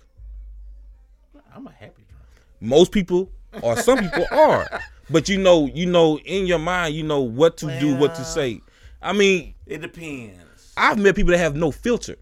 I'm 1.53 1.67
a 1.67 1.71
happy 1.71 2.03
drunk. 2.09 2.25
most 2.61 2.91
people 2.91 3.29
or 3.61 3.75
some 3.77 3.97
people 3.99 4.25
are 4.31 4.81
but 5.09 5.27
you 5.27 5.37
know 5.37 5.65
you 5.73 5.85
know 5.85 6.17
in 6.19 6.45
your 6.45 6.59
mind 6.59 6.95
you 6.95 7.03
know 7.03 7.19
what 7.19 7.57
to 7.57 7.79
do 7.79 7.95
what 7.97 8.15
to 8.15 8.23
say 8.23 8.61
i 9.01 9.11
mean 9.11 9.53
It 9.65 9.81
depends. 9.81 10.71
i've 10.77 10.97
met 10.97 11.15
people 11.15 11.31
that 11.31 11.39
have 11.39 11.55
no 11.55 11.71
filter 11.71 12.15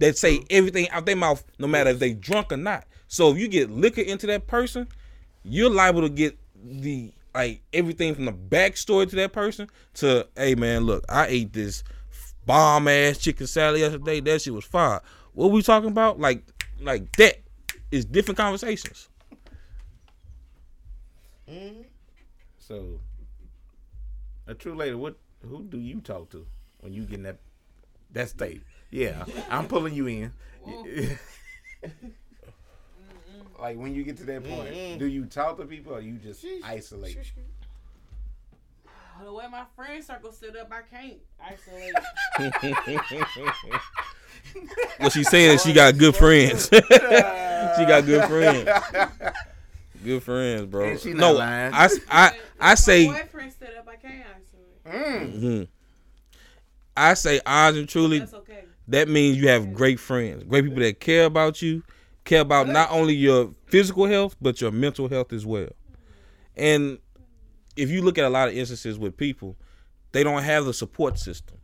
that 0.00 0.18
say 0.18 0.40
everything 0.50 0.88
out 0.90 1.06
their 1.06 1.14
mouth 1.14 1.44
no 1.60 1.68
matter 1.68 1.90
if 1.90 2.00
they 2.00 2.12
drunk 2.12 2.50
or 2.52 2.56
not 2.56 2.84
so 3.06 3.30
if 3.30 3.38
you 3.38 3.46
get 3.46 3.70
liquor 3.70 4.00
into 4.00 4.26
that 4.26 4.48
person 4.48 4.88
you're 5.44 5.70
liable 5.70 6.00
to 6.00 6.08
get 6.08 6.36
the 6.64 7.12
like 7.34 7.62
everything 7.72 8.14
from 8.16 8.24
the 8.24 8.32
backstory 8.32 9.08
to 9.08 9.14
that 9.14 9.32
person 9.32 9.68
to 9.94 10.26
hey 10.36 10.56
man 10.56 10.82
look 10.84 11.04
i 11.08 11.26
ate 11.26 11.52
this 11.52 11.84
bomb 12.46 12.88
ass 12.88 13.18
chicken 13.18 13.46
salad 13.46 13.80
yesterday 13.80 14.20
that 14.20 14.40
shit 14.42 14.52
was 14.52 14.64
fire 14.64 15.00
what 15.32 15.50
we 15.50 15.62
talking 15.62 15.90
about 15.90 16.18
like 16.18 16.44
like 16.80 17.10
that 17.16 17.40
is 17.90 18.04
different 18.04 18.36
conversations 18.36 19.08
mm-hmm. 21.48 21.82
So, 22.66 22.98
a 24.46 24.54
true 24.54 24.74
lady, 24.74 24.94
what? 24.94 25.16
Who 25.42 25.64
do 25.64 25.78
you 25.78 26.00
talk 26.00 26.30
to 26.30 26.46
when 26.80 26.94
you 26.94 27.02
get 27.02 27.16
in 27.16 27.24
that 27.24 27.36
that 28.12 28.30
state? 28.30 28.62
Yeah, 28.90 29.26
I'm 29.50 29.66
pulling 29.68 29.92
you 29.92 30.06
in. 30.06 30.32
like 33.60 33.76
when 33.76 33.94
you 33.94 34.02
get 34.02 34.16
to 34.16 34.24
that 34.24 34.44
point, 34.44 34.70
mm-hmm. 34.70 34.98
do 34.98 35.04
you 35.04 35.26
talk 35.26 35.58
to 35.58 35.66
people 35.66 35.94
or 35.94 36.00
you 36.00 36.14
just 36.14 36.42
isolate? 36.64 37.18
The 39.22 39.32
way 39.32 39.44
my 39.50 39.64
friend 39.76 40.02
circle 40.04 40.32
set 40.32 40.56
up, 40.56 40.72
I 40.72 40.82
can't 40.82 41.18
isolate. 41.40 41.94
What 44.98 45.12
she's 45.12 45.28
saying 45.28 45.54
is 45.54 45.62
she 45.62 45.72
got 45.72 45.96
good 45.98 46.14
friends. 46.14 46.68
she 46.72 46.80
got 46.80 48.04
good 48.06 48.24
friends. 48.28 48.68
Good 50.02 50.22
friends, 50.22 50.66
bro. 50.66 50.96
She 50.96 51.12
no, 51.12 51.32
lying. 51.32 51.72
I, 51.74 51.88
I, 52.08 52.32
I 52.60 52.68
My 52.70 52.74
say, 52.74 53.06
boyfriend 53.06 53.52
set 53.58 53.76
up, 53.76 53.88
I 53.88 53.96
can't 53.96 54.24
isolate. 54.86 55.34
mhm. 55.42 55.68
I 56.96 57.14
say, 57.14 57.40
honest 57.46 57.78
and 57.80 57.88
truly, 57.88 58.18
That's 58.20 58.34
okay. 58.34 58.64
that 58.88 59.08
means 59.08 59.36
you 59.38 59.48
have 59.48 59.74
great 59.74 59.98
friends, 59.98 60.44
great 60.44 60.64
people 60.64 60.80
that 60.80 61.00
care 61.00 61.24
about 61.24 61.60
you, 61.62 61.82
care 62.24 62.42
about 62.42 62.68
not 62.68 62.90
only 62.92 63.14
your 63.14 63.52
physical 63.66 64.06
health 64.06 64.36
but 64.40 64.60
your 64.60 64.70
mental 64.70 65.08
health 65.08 65.32
as 65.32 65.44
well. 65.46 65.70
And 66.56 66.98
if 67.76 67.90
you 67.90 68.02
look 68.02 68.18
at 68.18 68.24
a 68.24 68.30
lot 68.30 68.48
of 68.48 68.54
instances 68.54 68.98
with 68.98 69.16
people, 69.16 69.56
they 70.12 70.22
don't 70.22 70.42
have 70.42 70.64
the 70.64 70.74
support 70.74 71.18
systems. 71.18 71.60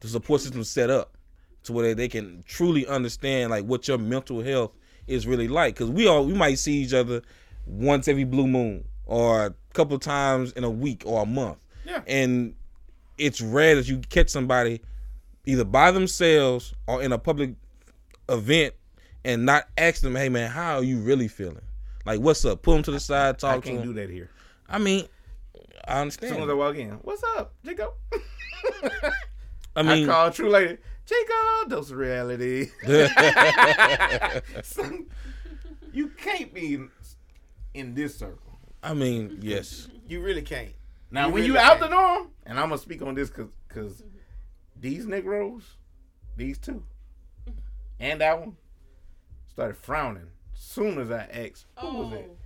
The 0.00 0.08
support 0.08 0.40
system 0.40 0.64
set 0.64 0.90
up 0.90 1.16
to 1.64 1.72
where 1.72 1.94
they 1.94 2.08
can 2.08 2.42
truly 2.46 2.86
understand 2.86 3.50
like 3.50 3.64
what 3.64 3.86
your 3.86 3.98
mental 3.98 4.42
health 4.42 4.72
is 5.06 5.26
really 5.26 5.48
like. 5.48 5.74
Because 5.74 5.90
we 5.90 6.06
all 6.06 6.24
we 6.24 6.32
might 6.34 6.58
see 6.58 6.74
each 6.82 6.94
other 6.94 7.22
once 7.66 8.08
every 8.08 8.24
blue 8.24 8.46
moon 8.46 8.84
or 9.06 9.46
a 9.46 9.54
couple 9.72 9.98
times 9.98 10.52
in 10.52 10.64
a 10.64 10.70
week 10.70 11.02
or 11.04 11.22
a 11.22 11.26
month. 11.26 11.58
Yeah. 11.84 12.02
And 12.06 12.54
it's 13.18 13.40
rare 13.40 13.74
that 13.74 13.88
you 13.88 13.98
catch 14.08 14.30
somebody 14.30 14.80
either 15.46 15.64
by 15.64 15.90
themselves 15.90 16.74
or 16.86 17.02
in 17.02 17.12
a 17.12 17.18
public 17.18 17.54
event 18.28 18.74
and 19.24 19.44
not 19.44 19.68
ask 19.76 20.00
them, 20.00 20.14
hey 20.14 20.28
man, 20.28 20.50
how 20.50 20.76
are 20.76 20.84
you 20.84 21.00
really 21.00 21.28
feeling? 21.28 21.62
Like 22.06 22.20
what's 22.20 22.44
up? 22.44 22.62
Pull 22.62 22.74
them 22.74 22.82
to 22.84 22.90
the 22.92 23.00
side, 23.00 23.34
I 23.34 23.38
talk 23.38 23.62
to 23.62 23.68
can't 23.68 23.82
them. 23.82 23.94
do 23.94 24.00
that 24.00 24.08
here. 24.10 24.30
I 24.70 24.78
mean, 24.78 25.06
I 25.86 26.00
understand. 26.00 26.30
As 26.32 26.36
soon 26.38 26.42
as 26.44 26.48
I 26.48 26.52
understand. 26.52 26.58
walk 26.58 26.76
in, 26.76 26.90
what's 27.02 27.22
up, 27.36 27.54
Jacob? 27.64 27.92
I 29.74 29.80
I 29.80 29.82
mean, 29.82 30.06
call 30.06 30.28
a 30.28 30.32
true 30.32 30.48
lady, 30.50 30.78
Jacob. 31.06 31.70
Dose 31.70 31.90
of 31.90 31.96
reality. 31.98 32.70
So, 34.62 34.90
you 35.92 36.08
can't 36.08 36.52
be 36.54 36.74
in, 36.74 36.90
in 37.74 37.94
this 37.94 38.16
circle. 38.18 38.58
I 38.82 38.94
mean, 38.94 39.38
yes. 39.42 39.88
You 40.08 40.20
really 40.22 40.42
can't. 40.42 40.72
Now, 41.10 41.26
You 41.26 41.32
when 41.32 41.42
really 41.42 41.54
you 41.54 41.58
out 41.58 41.78
can't. 41.78 41.80
the 41.82 41.88
norm, 41.88 42.30
and 42.46 42.58
I'm 42.58 42.68
gonna 42.68 42.78
speak 42.78 43.02
on 43.02 43.14
this 43.14 43.28
because 43.30 43.50
because 43.68 44.02
these 44.78 45.06
Negroes, 45.06 45.64
these 46.36 46.58
two, 46.58 46.84
and 47.98 48.20
that 48.20 48.38
one, 48.40 48.56
started 49.52 49.76
frowning 49.76 50.28
soon 50.54 50.98
as 51.00 51.10
I 51.10 51.24
asked 51.32 51.66
who 51.78 51.86
was 51.98 52.12
Oh, 52.12 52.16
it. 52.16 52.38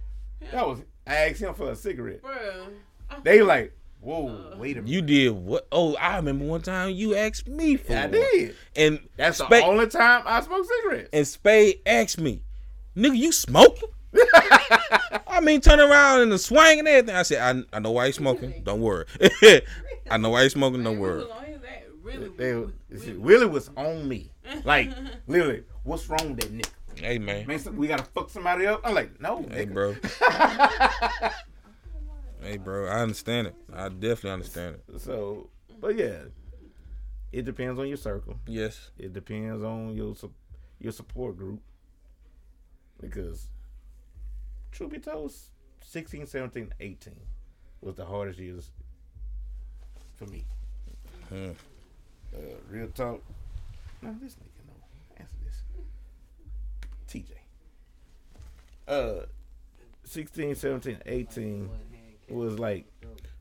That 0.52 0.66
was 0.66 0.80
I 1.06 1.14
asked 1.28 1.40
him 1.40 1.54
for 1.54 1.70
a 1.70 1.76
cigarette. 1.76 2.22
bruh. 2.22 2.68
They 3.22 3.42
like, 3.42 3.72
Whoa, 4.04 4.54
wait 4.58 4.76
a 4.76 4.82
minute. 4.82 4.88
You 4.92 5.00
did 5.00 5.30
what? 5.30 5.66
Oh, 5.72 5.96
I 5.96 6.16
remember 6.16 6.44
one 6.44 6.60
time 6.60 6.90
you 6.90 7.14
asked 7.16 7.48
me 7.48 7.76
for 7.76 7.96
I 7.96 8.06
did. 8.06 8.54
And 8.76 9.00
That's 9.16 9.38
the 9.38 9.64
only 9.64 9.86
time 9.86 10.22
I 10.26 10.42
smoke 10.42 10.66
cigarettes. 10.66 11.08
and 11.12 11.26
Spade 11.26 11.80
asked 11.86 12.20
me, 12.20 12.42
nigga, 12.94 13.16
you 13.16 13.32
smoking? 13.32 13.88
I 15.26 15.40
mean, 15.42 15.62
turn 15.62 15.80
around 15.80 16.20
and 16.20 16.30
the 16.32 16.38
swing 16.38 16.80
and 16.80 16.88
everything. 16.88 17.16
I 17.16 17.22
said, 17.22 17.64
I, 17.72 17.76
I 17.76 17.80
know 17.80 17.92
why 17.92 18.06
you 18.06 18.12
smoking. 18.12 18.60
Don't 18.64 18.80
worry. 18.82 19.06
I 20.10 20.18
know 20.18 20.30
why 20.30 20.42
you 20.42 20.50
smoking. 20.50 20.84
Don't 20.84 20.98
worry. 20.98 21.22
was 21.24 21.30
on 21.30 21.44
his 21.46 21.62
ass. 21.62 21.82
Really, 22.02 22.28
really, 22.28 23.16
Willie 23.16 23.46
was 23.46 23.70
on 23.76 24.06
me. 24.06 24.30
Like, 24.64 24.90
literally, 25.26 25.64
what's 25.84 26.06
wrong 26.10 26.34
with 26.36 26.40
that 26.40 26.52
nigga? 26.52 26.68
Hey 26.96 27.18
man, 27.18 27.46
Man, 27.46 27.76
we 27.76 27.86
gotta 27.86 28.04
fuck 28.04 28.30
somebody 28.30 28.66
up. 28.66 28.80
I'm 28.84 28.94
like, 28.94 29.20
no, 29.20 29.44
hey 29.50 29.66
nigga. 29.66 29.72
bro, 29.72 29.96
hey 32.48 32.56
bro. 32.56 32.86
I 32.86 33.00
understand 33.00 33.48
it. 33.48 33.54
I 33.72 33.88
definitely 33.88 34.30
understand 34.30 34.76
it. 34.76 35.00
So, 35.00 35.50
but 35.80 35.96
yeah, 35.96 36.22
it 37.32 37.44
depends 37.44 37.78
on 37.80 37.88
your 37.88 37.96
circle. 37.96 38.38
Yes. 38.46 38.90
It 38.96 39.12
depends 39.12 39.64
on 39.64 39.94
your 39.94 40.14
your 40.78 40.92
support 40.92 41.36
group. 41.36 41.60
Because, 43.00 43.48
truth 44.70 44.90
be 44.90 44.98
told, 44.98 45.32
16, 45.82 46.26
17, 46.26 46.72
18 46.78 47.14
was 47.80 47.96
the 47.96 48.04
hardest 48.04 48.38
years 48.38 48.70
for 50.14 50.26
me. 50.26 50.44
Hmm. 51.28 51.50
Uh, 52.34 52.38
real 52.70 52.88
talk. 52.88 53.20
No, 54.00 54.14
this 54.22 54.34
nigga 54.34 54.38
know. 54.38 54.38
Answer 54.38 54.44
this. 54.44 54.53
TJ. 57.14 57.30
Uh, 58.86 59.26
16, 60.04 60.54
17, 60.54 60.98
18 61.06 61.70
was 62.28 62.58
like, 62.58 62.86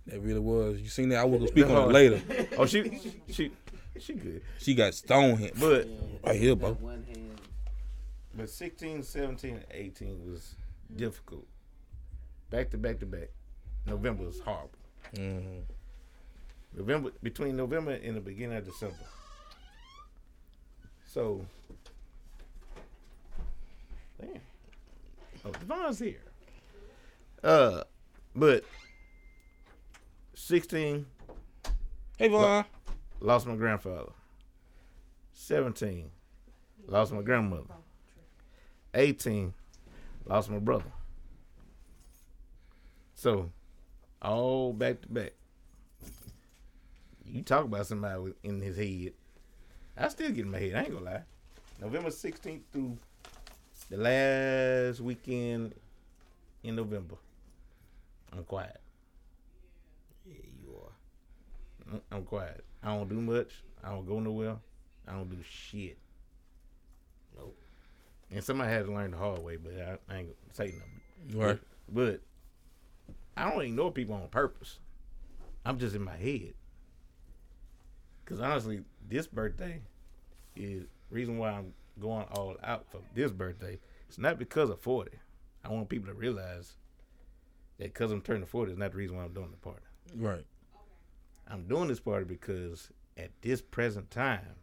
That 0.07 0.21
really 0.21 0.39
was. 0.39 0.79
You 0.79 0.88
seen 0.89 1.09
that? 1.09 1.19
I 1.19 1.23
was 1.25 1.39
gonna 1.39 1.47
speak 1.49 1.65
on 1.65 1.89
it 1.89 1.93
later. 1.93 2.47
oh, 2.57 2.65
she, 2.65 2.99
she, 3.29 3.51
she 3.99 4.13
good. 4.13 4.41
She 4.59 4.75
got 4.75 4.93
stone 4.93 5.38
hit. 5.38 5.59
But 5.59 5.88
Right 6.23 6.39
here, 6.39 6.55
bro. 6.55 6.73
One 6.73 7.03
hand. 7.03 7.41
But 8.36 8.49
16, 8.49 9.03
17, 9.03 9.63
18 9.71 10.31
was 10.31 10.55
difficult. 10.95 11.45
Back 12.49 12.69
to 12.71 12.77
back 12.77 12.99
to 12.99 13.05
back. 13.05 13.29
November 13.86 14.25
was 14.25 14.39
horrible. 14.39 14.69
Mhm. 15.15 15.63
November 16.75 17.12
between 17.21 17.55
November 17.55 17.91
and 17.91 18.15
the 18.15 18.21
beginning 18.21 18.57
of 18.57 18.65
December. 18.65 18.95
So 21.05 21.45
damn. 24.25 24.41
Oh, 25.45 25.51
Devon's 25.51 25.99
here. 25.99 26.21
Uh 27.43 27.83
but 28.36 28.63
16 30.36 31.05
Hey, 32.17 32.27
Vaughn. 32.29 32.65
lost 33.19 33.45
my 33.47 33.55
grandfather. 33.55 34.12
17 35.33 36.09
lost 36.88 37.12
my 37.12 37.21
grandmother. 37.21 37.63
18 38.93 39.53
lost 40.25 40.49
my 40.49 40.59
brother. 40.59 40.91
So, 43.15 43.49
all 44.21 44.73
back 44.73 45.01
to 45.01 45.07
back. 45.09 45.33
You 47.25 47.41
talk 47.41 47.65
about 47.65 47.88
somebody 47.88 48.33
in 48.43 48.62
his 48.62 48.77
head. 48.77 49.13
I 49.97 50.07
still 50.09 50.29
get 50.31 50.45
in 50.45 50.51
my 50.51 50.59
head. 50.59 50.75
I 50.75 50.79
ain't 50.81 50.91
gonna 50.93 51.05
lie. 51.05 51.21
November 51.81 52.09
16th 52.09 52.62
through 52.71 52.97
the 53.89 53.97
last 53.97 55.01
weekend 55.01 55.73
in 56.63 56.75
November. 56.75 57.15
I'm 58.31 58.43
quiet. 58.43 58.79
Yeah, 60.25 60.35
you 60.61 60.75
are. 60.75 61.91
I'm- 61.91 62.01
I'm 62.11 62.23
quiet. 62.23 62.63
I 62.81 62.95
don't 62.95 63.09
do 63.09 63.21
much. 63.21 63.63
I 63.83 63.89
don't 63.89 64.05
go 64.07 64.19
nowhere. 64.19 64.57
I 65.07 65.13
don't 65.13 65.29
do 65.29 65.37
shit. 65.43 65.97
Nope. 67.35 67.57
And 68.31 68.43
somebody 68.43 68.71
had 68.71 68.85
to 68.85 68.93
learn 68.93 69.11
the 69.11 69.17
hard 69.17 69.43
way, 69.43 69.57
but 69.57 69.73
I, 69.73 69.97
I 70.13 70.17
ain't 70.19 70.27
gonna 70.29 70.53
say 70.53 70.65
nothing. 70.77 71.39
Right. 71.39 71.59
But 71.89 72.21
I 73.35 73.49
don't 73.51 73.61
ignore 73.61 73.91
people 73.91 74.15
on 74.15 74.27
purpose. 74.29 74.79
I'm 75.65 75.77
just 75.77 75.95
in 75.95 76.03
my 76.03 76.15
head. 76.15 76.53
Cause 78.25 78.39
honestly, 78.39 78.81
this 79.09 79.27
birthday 79.27 79.81
is 80.55 80.85
reason 81.09 81.37
why 81.37 81.51
I'm 81.51 81.73
going 81.99 82.25
all 82.32 82.56
out 82.63 82.86
for 82.89 82.99
this 83.13 83.32
birthday. 83.32 83.79
It's 84.08 84.17
not 84.17 84.39
because 84.39 84.69
of 84.69 84.79
40. 84.79 85.12
I 85.63 85.69
want 85.69 85.89
people 85.89 86.08
to 86.08 86.13
realize 86.13 86.73
that 87.77 87.93
because 87.93 88.12
I'm 88.12 88.21
turning 88.21 88.45
40 88.45 88.73
is 88.73 88.77
not 88.77 88.91
the 88.91 88.97
reason 88.97 89.17
why 89.17 89.23
I'm 89.23 89.34
doing 89.34 89.51
the 89.51 89.58
party. 89.58 89.82
Right. 90.15 90.45
I'm 91.47 91.67
doing 91.67 91.88
this 91.88 91.99
party 91.99 92.25
because 92.25 92.89
at 93.17 93.32
this 93.41 93.62
present 93.62 94.12
time, 94.12 94.56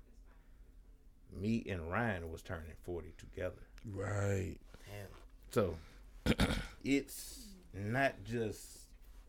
me 1.32 1.64
and 1.68 1.90
Ryan 1.90 2.30
was 2.30 2.42
turning 2.42 2.72
40 2.84 3.12
together. 3.18 3.62
Right. 3.92 4.56
Damn. 4.86 5.06
So 5.50 5.76
it's 6.84 7.46
not 7.74 8.14
just 8.24 8.80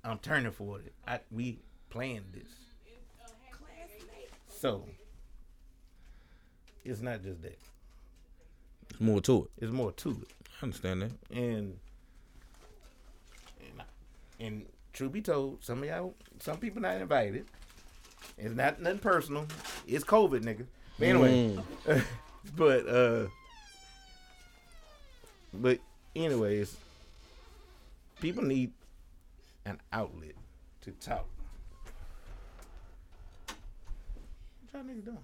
I'm 0.04 0.18
turning 0.20 0.52
40. 0.52 0.90
I, 1.08 1.20
we 1.30 1.60
planned 1.90 2.26
this. 2.34 2.50
So 4.48 4.86
it's 6.84 7.02
not 7.02 7.24
just 7.24 7.42
that. 7.44 7.58
There's 8.92 9.02
more 9.02 9.22
to 9.22 9.44
it. 9.58 9.64
It's 9.64 9.72
more 9.72 9.92
to 9.92 10.10
it. 10.12 10.28
I 10.62 10.64
understand 10.66 11.02
that. 11.04 11.12
And 11.32 11.78
and, 13.60 13.82
and 14.40 14.66
truth 14.94 15.12
be 15.12 15.22
told, 15.22 15.64
some 15.64 15.80
of 15.84 15.90
y'all, 15.90 16.14
some 16.40 16.58
people 16.58 16.82
not 16.82 17.00
invited. 17.02 17.46
It's 18.38 18.54
not 18.56 18.82
nothing 18.82 19.00
personal. 19.00 19.48
It's 19.88 20.04
COVID, 20.04 20.44
nigga. 20.44 20.66
But 21.00 21.08
anyway, 21.08 21.58
Mm. 21.86 22.04
but 22.56 22.88
uh, 22.88 23.28
but 25.54 25.80
anyways, 26.16 26.76
people 28.20 28.44
need 28.44 28.72
an 29.66 29.80
outlet 29.92 30.36
to 30.82 30.92
talk. 30.92 31.26
What 33.48 34.74
y'all 34.74 34.84
niggas 34.84 35.06
doing? 35.06 35.18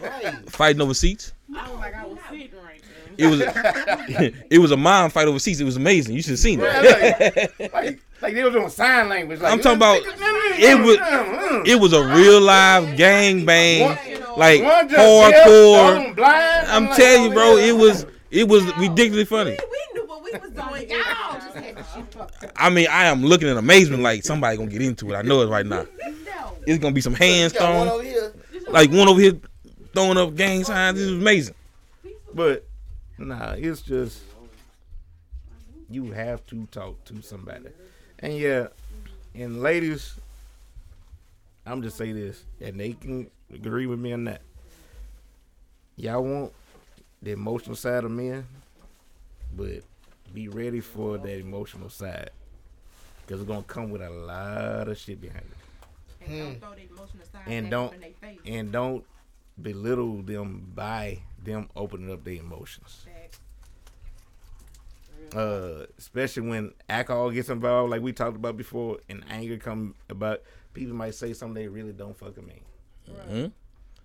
Right. 0.00 0.50
Fighting 0.50 0.80
over 0.80 0.94
seats. 0.94 1.32
I 1.54 1.70
was 1.70 1.78
like, 1.78 1.94
I 1.94 2.06
was 2.06 2.18
sitting 2.30 2.50
right 2.62 2.80
there. 2.82 3.02
It 3.18 3.26
was 3.30 3.40
a, 3.40 4.32
it 4.54 4.58
was 4.58 4.70
a 4.70 4.76
mom 4.76 5.10
fight 5.10 5.28
over 5.28 5.38
seats. 5.38 5.60
It 5.60 5.64
was 5.64 5.76
amazing. 5.76 6.14
You 6.14 6.22
should 6.22 6.30
have 6.32 6.38
seen 6.38 6.60
it. 6.62 7.60
like, 7.60 7.72
like, 7.72 8.02
like 8.20 8.34
they 8.34 8.42
was 8.42 8.52
doing 8.52 8.68
sign 8.70 9.08
language. 9.08 9.40
Like, 9.40 9.52
I'm 9.52 9.60
talking 9.60 9.76
about 9.76 10.02
mm, 10.02 10.12
mm, 10.12 10.58
it 10.58 10.78
mm, 10.78 10.84
was 10.84 11.68
it 11.68 11.80
was 11.80 11.92
a 11.92 12.04
real 12.14 12.40
live 12.40 12.96
gang 12.96 13.44
bang, 13.44 13.98
like 14.36 14.62
One 14.62 14.88
just 14.88 14.96
deaf, 14.96 15.46
the 15.46 15.54
other 15.54 16.14
hardcore. 16.16 16.66
I'm 16.68 16.88
telling 16.94 17.24
you, 17.24 17.30
oh, 17.30 17.34
bro, 17.34 17.56
it 17.56 17.76
was 17.76 18.06
it 18.30 18.48
was 18.48 18.64
ridiculously 18.78 19.24
funny. 19.26 19.58
We 19.70 20.00
knew 20.00 20.06
what 20.06 20.24
we 20.24 20.30
was 20.32 20.50
doing. 20.50 20.90
Y'all 20.90 21.34
just 21.34 21.54
had 21.54 21.76
to 21.76 21.84
shit 21.84 22.16
up. 22.16 22.32
I 22.56 22.70
mean, 22.70 22.86
I 22.90 23.04
am 23.04 23.22
looking 23.22 23.48
in 23.48 23.58
amazement 23.58 24.02
like 24.02 24.24
somebody 24.24 24.56
gonna 24.56 24.70
get 24.70 24.80
into 24.80 25.12
it. 25.12 25.16
I 25.16 25.22
know 25.22 25.42
it 25.42 25.48
right 25.48 25.66
now. 25.66 25.86
It's 26.66 26.78
gonna 26.78 26.94
be 26.94 27.00
some 27.00 27.14
hands 27.14 27.52
Got 27.52 27.58
thrown, 27.58 27.88
over 27.88 28.02
here. 28.02 28.32
Like 28.72 28.90
one 28.90 29.08
over 29.08 29.20
here 29.20 29.38
throwing 29.94 30.16
up 30.16 30.34
gang 30.34 30.64
signs. 30.64 30.98
This 30.98 31.06
is 31.06 31.12
amazing. 31.12 31.54
But 32.34 32.64
nah, 33.18 33.52
it's 33.52 33.82
just 33.82 34.22
you 35.90 36.10
have 36.12 36.44
to 36.46 36.66
talk 36.66 37.04
to 37.04 37.22
somebody. 37.22 37.68
And 38.18 38.36
yeah, 38.36 38.68
and 39.34 39.62
ladies, 39.62 40.14
I'm 41.66 41.82
just 41.82 41.96
say 41.96 42.12
this, 42.12 42.42
and 42.60 42.80
they 42.80 42.94
can 42.94 43.30
agree 43.52 43.86
with 43.86 43.98
me 43.98 44.12
on 44.12 44.24
that. 44.24 44.40
Y'all 45.96 46.24
want 46.24 46.52
the 47.20 47.32
emotional 47.32 47.76
side 47.76 48.04
of 48.04 48.10
men, 48.10 48.46
but 49.54 49.82
be 50.32 50.48
ready 50.48 50.80
for 50.80 51.18
that 51.18 51.38
emotional 51.38 51.90
side. 51.90 52.30
Cause 53.26 53.40
it's 53.40 53.48
gonna 53.48 53.62
come 53.62 53.90
with 53.90 54.02
a 54.02 54.10
lot 54.10 54.88
of 54.88 54.98
shit 54.98 55.20
behind 55.20 55.44
it. 55.44 55.61
And 56.26 56.38
don't 56.38 56.60
throw 56.60 56.74
the 56.74 56.82
emotional 56.88 57.24
side 57.32 57.42
And 57.46 57.70
don't- 57.70 57.94
in 57.94 58.00
their 58.00 58.10
face. 58.20 58.40
And 58.46 58.72
don't 58.72 59.04
belittle 59.60 60.22
them 60.22 60.72
by 60.74 61.22
them 61.42 61.68
opening 61.76 62.10
up 62.12 62.24
their 62.24 62.34
emotions. 62.34 63.06
Uh, 65.34 65.86
especially 65.98 66.46
when 66.48 66.72
alcohol 66.90 67.30
gets 67.30 67.48
involved, 67.48 67.90
like 67.90 68.02
we 68.02 68.12
talked 68.12 68.36
about 68.36 68.56
before, 68.56 68.98
and 69.08 69.24
anger 69.30 69.56
come 69.56 69.94
about. 70.10 70.42
People 70.74 70.94
might 70.94 71.14
say 71.14 71.32
something 71.32 71.54
they 71.54 71.68
really 71.68 71.92
don't 71.92 72.16
fucking 72.16 72.46
mean. 72.46 72.60
Hmm? 73.28 73.46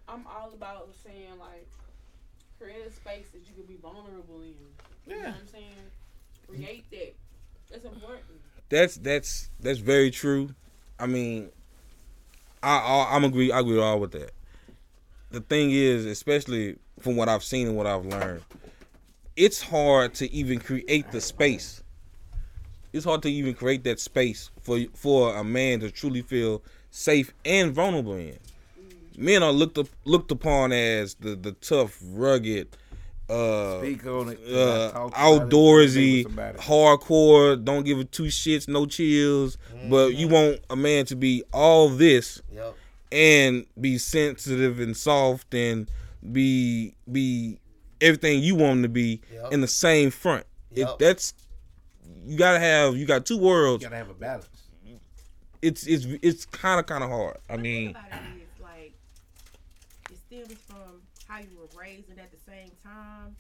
I'm 0.07 0.25
all 0.27 0.51
about 0.53 0.89
saying 1.03 1.37
like 1.39 1.67
create 2.59 2.85
a 2.87 2.91
space 2.91 3.25
that 3.33 3.39
you 3.47 3.53
can 3.55 3.63
be 3.65 3.75
vulnerable 3.81 4.41
in. 4.41 4.53
You 5.05 5.15
know 5.15 5.17
Yeah. 5.21 5.31
what 5.31 5.35
I'm 5.41 5.47
saying? 5.47 5.73
Create 6.47 6.89
that. 6.91 7.15
That's 7.71 7.85
important. 7.85 8.23
That's 8.69 8.95
that's 8.95 9.49
that's 9.59 9.79
very 9.79 10.11
true. 10.11 10.55
I 10.99 11.07
mean, 11.07 11.49
I, 12.71 13.15
I'm 13.15 13.23
agree. 13.23 13.51
I 13.51 13.59
agree 13.59 13.79
all 13.79 13.99
with 13.99 14.11
that. 14.11 14.31
The 15.31 15.41
thing 15.41 15.71
is, 15.71 16.05
especially 16.05 16.77
from 16.99 17.15
what 17.15 17.29
I've 17.29 17.43
seen 17.43 17.67
and 17.67 17.77
what 17.77 17.87
I've 17.87 18.05
learned, 18.05 18.43
it's 19.35 19.61
hard 19.61 20.13
to 20.15 20.31
even 20.31 20.59
create 20.59 21.11
the 21.11 21.21
space. 21.21 21.83
it's 22.93 23.05
hard 23.05 23.21
to 23.23 23.31
even 23.31 23.53
create 23.53 23.83
that 23.83 23.99
space 23.99 24.49
for 24.61 24.79
for 24.95 25.35
a 25.35 25.43
man 25.43 25.79
to 25.81 25.91
truly 25.91 26.21
feel 26.21 26.63
safe 26.91 27.33
and 27.45 27.73
vulnerable 27.73 28.15
in. 28.15 28.37
Men 29.17 29.43
are 29.43 29.51
looked 29.51 29.77
up, 29.77 29.87
looked 30.05 30.31
upon 30.31 30.71
as 30.71 31.15
the 31.15 31.35
the 31.35 31.53
tough, 31.53 31.97
rugged, 32.03 32.69
uh, 33.29 33.79
Speak 33.79 34.05
on 34.05 34.29
it. 34.29 34.39
uh, 34.53 34.91
talk 34.91 35.07
about 35.09 35.41
it, 35.43 35.49
outdoorsy, 35.49 35.93
think 36.23 36.27
with 36.27 36.35
somebody. 36.35 36.57
hardcore. 36.59 37.63
Don't 37.63 37.83
give 37.83 37.99
a 37.99 38.03
two 38.05 38.23
shits, 38.25 38.67
no 38.67 38.85
chills. 38.85 39.57
But 39.89 40.15
you 40.15 40.27
want 40.27 40.59
a 40.69 40.75
man 40.75 41.05
to 41.07 41.15
be 41.15 41.43
all 41.53 41.89
this 41.89 42.41
Yep. 42.53 42.75
and 43.11 43.65
be 43.79 43.97
sensitive 43.97 44.79
and 44.79 44.95
soft 44.95 45.53
and 45.53 45.89
be 46.31 46.95
be 47.11 47.59
everything 48.01 48.41
you 48.41 48.55
want 48.55 48.77
him 48.77 48.83
to 48.83 48.89
be 48.89 49.21
Yep. 49.33 49.51
in 49.53 49.61
the 49.61 49.67
same 49.67 50.09
front. 50.11 50.45
It, 50.71 50.79
Yep. 50.81 50.99
that's 50.99 51.33
you 52.25 52.37
gotta 52.37 52.59
have 52.59 52.95
you 52.97 53.05
got 53.05 53.25
two 53.25 53.37
worlds. 53.37 53.83
You 53.83 53.89
gotta 53.89 53.97
have 53.97 54.09
a 54.09 54.13
balance. 54.13 54.47
It's 55.61 55.85
it's 55.87 56.05
it's 56.21 56.45
kind 56.45 56.79
of 56.79 56.85
kind 56.85 57.03
of 57.03 57.09
hard. 57.09 57.37
I 57.49 57.57
The 57.57 57.61
thing 57.63 57.63
mean, 57.63 57.89
about 57.91 58.03
it 58.05 58.41
is 58.41 58.61
like 58.61 58.93
it 60.11 60.17
stems 60.27 60.59
from 60.67 61.01
how 61.27 61.39
you 61.39 61.47
were 61.59 61.67
raised, 61.87 62.09
and 62.09 62.19
at 62.19 62.31
the 62.31 62.37
same 62.37 62.71
time 62.83 63.35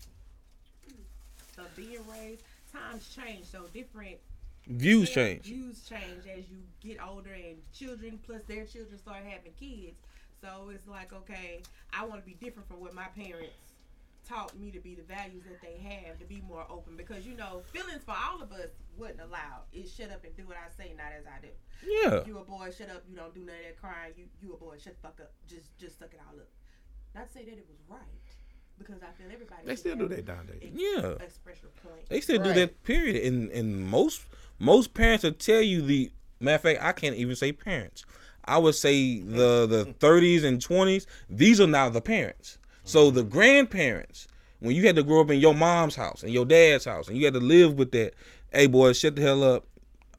of 1.57 1.75
being 1.75 1.99
raised, 2.07 2.41
times 2.71 3.15
change. 3.15 3.45
So 3.45 3.65
different 3.73 4.17
views 4.67 5.09
change. 5.09 5.43
Views 5.43 5.83
change 5.87 6.25
as 6.31 6.45
you 6.49 6.57
get 6.81 6.97
older, 7.03 7.33
and 7.33 7.57
children 7.73 8.19
plus 8.25 8.41
their 8.47 8.65
children 8.65 8.97
start 8.97 9.23
having 9.27 9.53
kids. 9.59 9.97
So 10.41 10.69
it's 10.73 10.87
like, 10.87 11.13
okay, 11.13 11.61
I 11.93 12.05
want 12.05 12.21
to 12.21 12.25
be 12.25 12.35
different 12.35 12.67
from 12.67 12.79
what 12.79 12.93
my 12.93 13.07
parents 13.15 13.55
taught 14.27 14.55
me 14.59 14.69
to 14.71 14.79
be 14.79 14.93
the 14.93 15.01
values 15.03 15.43
that 15.45 15.61
they 15.61 15.79
have 15.81 16.19
to 16.19 16.25
be 16.25 16.43
more 16.45 16.65
open 16.69 16.97
because 16.97 17.25
you 17.25 17.33
know 17.37 17.61
feelings 17.71 18.03
for 18.03 18.11
all 18.11 18.41
of 18.41 18.51
us 18.51 18.69
wasn't 18.97 19.21
allowed. 19.21 19.63
It's 19.71 19.93
shut 19.95 20.11
up 20.11 20.23
and 20.25 20.35
do 20.35 20.43
what 20.45 20.57
I 20.57 20.67
say, 20.75 20.91
not 20.97 21.13
as 21.17 21.23
I 21.25 21.39
do. 21.41 21.47
Yeah, 21.87 22.25
You 22.25 22.37
a 22.37 22.43
boy, 22.43 22.69
shut 22.77 22.89
up. 22.89 23.03
You 23.09 23.15
don't 23.15 23.33
do 23.33 23.39
none 23.39 23.55
of 23.55 23.63
that 23.63 23.79
crying. 23.79 24.13
You 24.17 24.25
you 24.41 24.53
a 24.53 24.57
boy, 24.57 24.75
shut 24.83 24.95
the 24.95 25.07
fuck 25.07 25.19
up. 25.21 25.31
Just 25.47 25.77
just 25.79 25.97
suck 25.97 26.09
it 26.13 26.19
all 26.27 26.37
up. 26.37 26.49
Not 27.17 27.27
to 27.27 27.33
say 27.33 27.45
that 27.45 27.51
it 27.51 27.65
was 27.67 27.77
right, 27.89 27.99
because 28.77 29.01
I 29.01 29.07
feel 29.21 29.27
everybody. 29.33 29.61
They 29.65 29.75
still 29.75 29.95
do 29.95 30.07
have 30.07 30.11
that 30.11 30.27
nowadays. 30.27 30.59
ex- 30.61 30.71
Yeah. 30.75 31.25
Express 31.25 31.57
your 31.63 31.71
point. 31.83 32.07
they 32.09 32.21
still 32.21 32.41
do 32.43 32.53
that. 32.53 32.83
Period. 32.83 33.23
And 33.25 33.49
and 33.51 33.87
most 33.87 34.21
most 34.59 34.93
parents 34.93 35.23
will 35.23 35.31
tell 35.33 35.61
you 35.61 35.81
the 35.81 36.11
matter 36.39 36.55
of 36.55 36.61
fact. 36.61 36.79
I 36.83 36.91
can't 36.91 37.15
even 37.15 37.35
say 37.35 37.51
parents. 37.51 38.05
I 38.45 38.57
would 38.59 38.75
say 38.75 39.19
the 39.19 39.65
the 39.67 39.85
30s 39.99 40.43
and 40.43 40.59
20s. 40.61 41.05
These 41.29 41.59
are 41.59 41.67
now 41.67 41.89
the 41.89 42.01
parents. 42.01 42.57
So 42.83 43.11
the 43.11 43.23
grandparents, 43.23 44.27
when 44.59 44.73
you 44.75 44.85
had 44.87 44.95
to 44.95 45.03
grow 45.03 45.19
up 45.21 45.29
in 45.31 45.39
your 45.39 45.53
mom's 45.53 45.95
house 45.95 46.23
and 46.23 46.31
your 46.31 46.45
dad's 46.45 46.85
house, 46.85 47.09
and 47.09 47.17
you 47.17 47.25
had 47.25 47.33
to 47.33 47.39
live 47.41 47.73
with 47.73 47.91
that. 47.91 48.13
Hey, 48.51 48.67
boy, 48.67 48.93
shut 48.93 49.15
the 49.17 49.21
hell 49.23 49.43
up. 49.43 49.65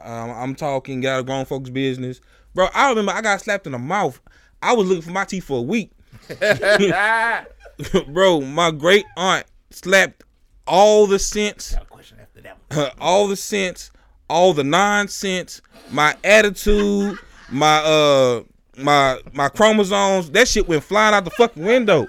Um, 0.01 0.31
I'm 0.31 0.55
talking. 0.55 1.01
Got 1.01 1.21
a 1.21 1.23
grown 1.23 1.47
folks 1.47 1.71
business, 1.71 2.21
bro. 2.55 2.69
I 2.75 2.91
remember 2.91 3.13
I 3.13 3.23
got 3.23 3.41
slapped 3.41 3.65
in 3.67 3.73
the 3.73 3.79
mouth. 3.79 4.21
I 4.61 4.75
was 4.75 4.87
looking 4.87 5.03
for 5.03 5.13
my 5.13 5.25
teeth 5.25 5.45
for 5.45 5.59
a 5.61 5.63
week. 5.63 5.93
bro, 8.09 8.41
my 8.41 8.71
great 8.71 9.07
aunt 9.17 9.47
slapped 9.71 10.25
all 10.67 11.07
the 11.07 11.19
sense, 11.19 11.73
Got 11.73 11.83
a 11.83 11.87
question 11.87 12.19
after 12.21 12.41
that 12.43 12.57
one. 12.69 12.91
all 13.01 13.29
the 13.29 13.37
sense, 13.37 13.91
all 14.29 14.53
the 14.53 14.65
nonsense, 14.65 15.63
my 15.91 16.15
attitude, 16.23 17.19
my 17.51 17.79
uh 17.79 18.43
my 18.77 19.21
my 19.33 19.49
chromosomes, 19.49 20.31
that 20.31 20.49
shit 20.49 20.69
went 20.69 20.85
flying 20.85 21.15
out 21.15 21.25
the 21.25 21.31
fucking 21.31 21.65
window. 21.65 22.07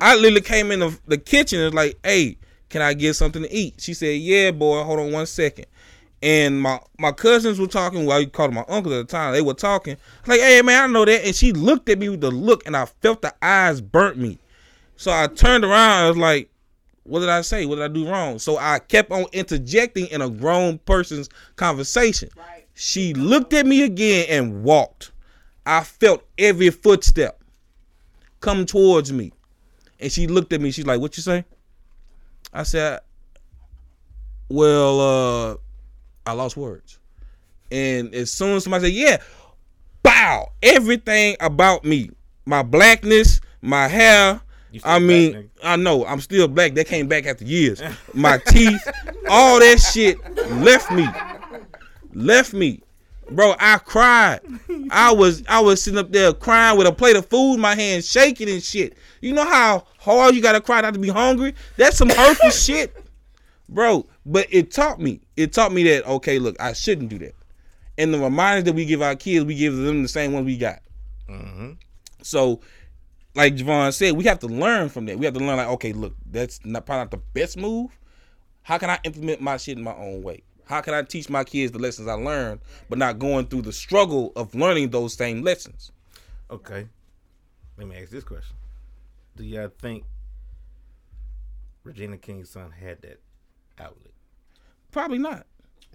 I 0.00 0.16
literally 0.16 0.40
came 0.40 0.70
in 0.72 0.80
the, 0.80 0.98
the 1.06 1.18
kitchen 1.18 1.60
and 1.60 1.66
was 1.66 1.74
like, 1.74 1.98
hey, 2.04 2.36
can 2.68 2.82
I 2.82 2.94
get 2.94 3.14
something 3.14 3.42
to 3.42 3.52
eat? 3.52 3.74
She 3.78 3.94
said, 3.94 4.18
yeah, 4.20 4.50
boy, 4.50 4.82
hold 4.82 4.98
on 4.98 5.12
one 5.12 5.26
second. 5.26 5.66
And 6.22 6.60
my 6.60 6.80
my 6.98 7.10
cousins 7.12 7.58
were 7.58 7.66
talking. 7.66 8.06
Well, 8.06 8.18
I 8.18 8.26
called 8.26 8.50
them 8.50 8.56
my 8.56 8.74
uncle 8.74 8.92
at 8.94 9.08
the 9.08 9.10
time. 9.10 9.32
They 9.32 9.42
were 9.42 9.54
talking. 9.54 9.96
Like, 10.26 10.40
hey 10.40 10.62
man, 10.62 10.84
I 10.84 10.86
know 10.92 11.04
that. 11.04 11.24
And 11.24 11.34
she 11.34 11.52
looked 11.52 11.88
at 11.88 11.98
me 11.98 12.08
with 12.08 12.20
the 12.20 12.30
look, 12.30 12.64
and 12.66 12.76
I 12.76 12.86
felt 12.86 13.22
the 13.22 13.34
eyes 13.42 13.80
burnt 13.80 14.18
me. 14.18 14.38
So 14.96 15.10
I 15.10 15.26
turned 15.26 15.64
around. 15.64 16.04
I 16.04 16.08
was 16.08 16.16
like, 16.16 16.48
what 17.04 17.20
did 17.20 17.28
I 17.28 17.40
say? 17.40 17.66
What 17.66 17.76
did 17.76 17.84
I 17.84 17.88
do 17.88 18.08
wrong? 18.08 18.38
So 18.38 18.56
I 18.56 18.78
kept 18.78 19.10
on 19.10 19.24
interjecting 19.32 20.06
in 20.06 20.22
a 20.22 20.30
grown 20.30 20.78
person's 20.78 21.28
conversation. 21.56 22.28
Right. 22.36 22.66
She 22.74 23.14
looked 23.14 23.52
at 23.52 23.66
me 23.66 23.82
again 23.82 24.26
and 24.28 24.62
walked. 24.62 25.10
I 25.66 25.82
felt 25.82 26.24
every 26.38 26.70
footstep 26.70 27.42
come 28.40 28.66
towards 28.66 29.12
me. 29.12 29.32
And 29.98 30.10
she 30.10 30.26
looked 30.26 30.52
at 30.52 30.60
me. 30.60 30.70
She's 30.70 30.86
like, 30.86 31.00
What 31.00 31.16
you 31.16 31.22
say? 31.22 31.44
I 32.52 32.62
said, 32.62 33.00
Well, 34.48 35.00
uh, 35.00 35.56
I 36.26 36.32
lost 36.32 36.56
words. 36.56 36.98
And 37.70 38.14
as 38.14 38.30
soon 38.30 38.56
as 38.56 38.64
somebody 38.64 38.86
said, 38.86 38.92
Yeah, 38.94 39.16
bow, 40.02 40.48
everything 40.62 41.36
about 41.40 41.84
me, 41.84 42.10
my 42.44 42.62
blackness, 42.62 43.40
my 43.60 43.88
hair, 43.88 44.40
I 44.84 44.98
mean, 44.98 45.32
nigga. 45.34 45.48
I 45.62 45.76
know 45.76 46.06
I'm 46.06 46.20
still 46.20 46.48
black. 46.48 46.74
That 46.74 46.86
came 46.86 47.06
back 47.08 47.26
after 47.26 47.44
years. 47.44 47.82
My 48.14 48.38
teeth, 48.38 48.86
all 49.28 49.58
that 49.60 49.80
shit 49.80 50.18
left 50.62 50.90
me. 50.90 51.06
Left 52.14 52.54
me. 52.54 52.82
Bro, 53.30 53.54
I 53.58 53.78
cried. 53.78 54.40
I 54.90 55.12
was 55.12 55.42
I 55.48 55.60
was 55.60 55.82
sitting 55.82 55.98
up 55.98 56.12
there 56.12 56.32
crying 56.32 56.76
with 56.76 56.86
a 56.86 56.92
plate 56.92 57.16
of 57.16 57.26
food 57.26 57.54
in 57.54 57.60
my 57.60 57.74
hand, 57.74 58.04
shaking 58.04 58.48
and 58.48 58.62
shit. 58.62 58.96
You 59.20 59.32
know 59.32 59.44
how 59.44 59.86
hard 59.98 60.34
you 60.34 60.42
gotta 60.42 60.60
cry 60.60 60.80
not 60.80 60.94
to 60.94 61.00
be 61.00 61.08
hungry? 61.08 61.54
That's 61.76 61.96
some 61.96 62.08
hurtful 62.10 62.50
shit. 62.50 62.94
Bro, 63.68 64.06
but 64.26 64.46
it 64.50 64.70
taught 64.70 65.00
me. 65.00 65.20
It 65.42 65.52
taught 65.52 65.72
me 65.72 65.82
that 65.84 66.06
okay, 66.06 66.38
look, 66.38 66.56
I 66.60 66.72
shouldn't 66.72 67.08
do 67.08 67.18
that. 67.18 67.34
And 67.98 68.14
the 68.14 68.18
reminders 68.18 68.64
that 68.64 68.74
we 68.74 68.84
give 68.84 69.02
our 69.02 69.16
kids, 69.16 69.44
we 69.44 69.54
give 69.54 69.76
them 69.76 70.02
the 70.02 70.08
same 70.08 70.32
ones 70.32 70.46
we 70.46 70.56
got. 70.56 70.80
Mm-hmm. 71.28 71.72
So, 72.22 72.60
like 73.34 73.56
Javon 73.56 73.92
said, 73.92 74.16
we 74.16 74.24
have 74.24 74.38
to 74.40 74.46
learn 74.46 74.88
from 74.88 75.06
that. 75.06 75.18
We 75.18 75.24
have 75.26 75.34
to 75.34 75.40
learn, 75.40 75.56
like, 75.56 75.68
okay, 75.68 75.92
look, 75.92 76.14
that's 76.30 76.64
not 76.64 76.86
probably 76.86 77.02
not 77.02 77.10
the 77.10 77.16
best 77.18 77.56
move. 77.56 77.98
How 78.62 78.78
can 78.78 78.90
I 78.90 78.98
implement 79.04 79.40
my 79.40 79.56
shit 79.56 79.76
in 79.76 79.84
my 79.84 79.94
own 79.94 80.22
way? 80.22 80.42
How 80.64 80.80
can 80.80 80.94
I 80.94 81.02
teach 81.02 81.28
my 81.28 81.44
kids 81.44 81.72
the 81.72 81.78
lessons 81.78 82.08
I 82.08 82.14
learned, 82.14 82.60
but 82.88 82.98
not 82.98 83.18
going 83.18 83.46
through 83.46 83.62
the 83.62 83.72
struggle 83.72 84.32
of 84.36 84.54
learning 84.54 84.90
those 84.90 85.14
same 85.14 85.42
lessons? 85.42 85.90
Okay. 86.50 86.86
Let 87.76 87.88
me 87.88 87.96
ask 87.96 88.10
this 88.10 88.24
question. 88.24 88.56
Do 89.36 89.44
y'all 89.44 89.70
think 89.80 90.04
Regina 91.84 92.16
King's 92.16 92.50
son 92.50 92.70
had 92.70 93.02
that 93.02 93.20
outlet? 93.78 94.11
Probably 94.92 95.18
not. 95.18 95.46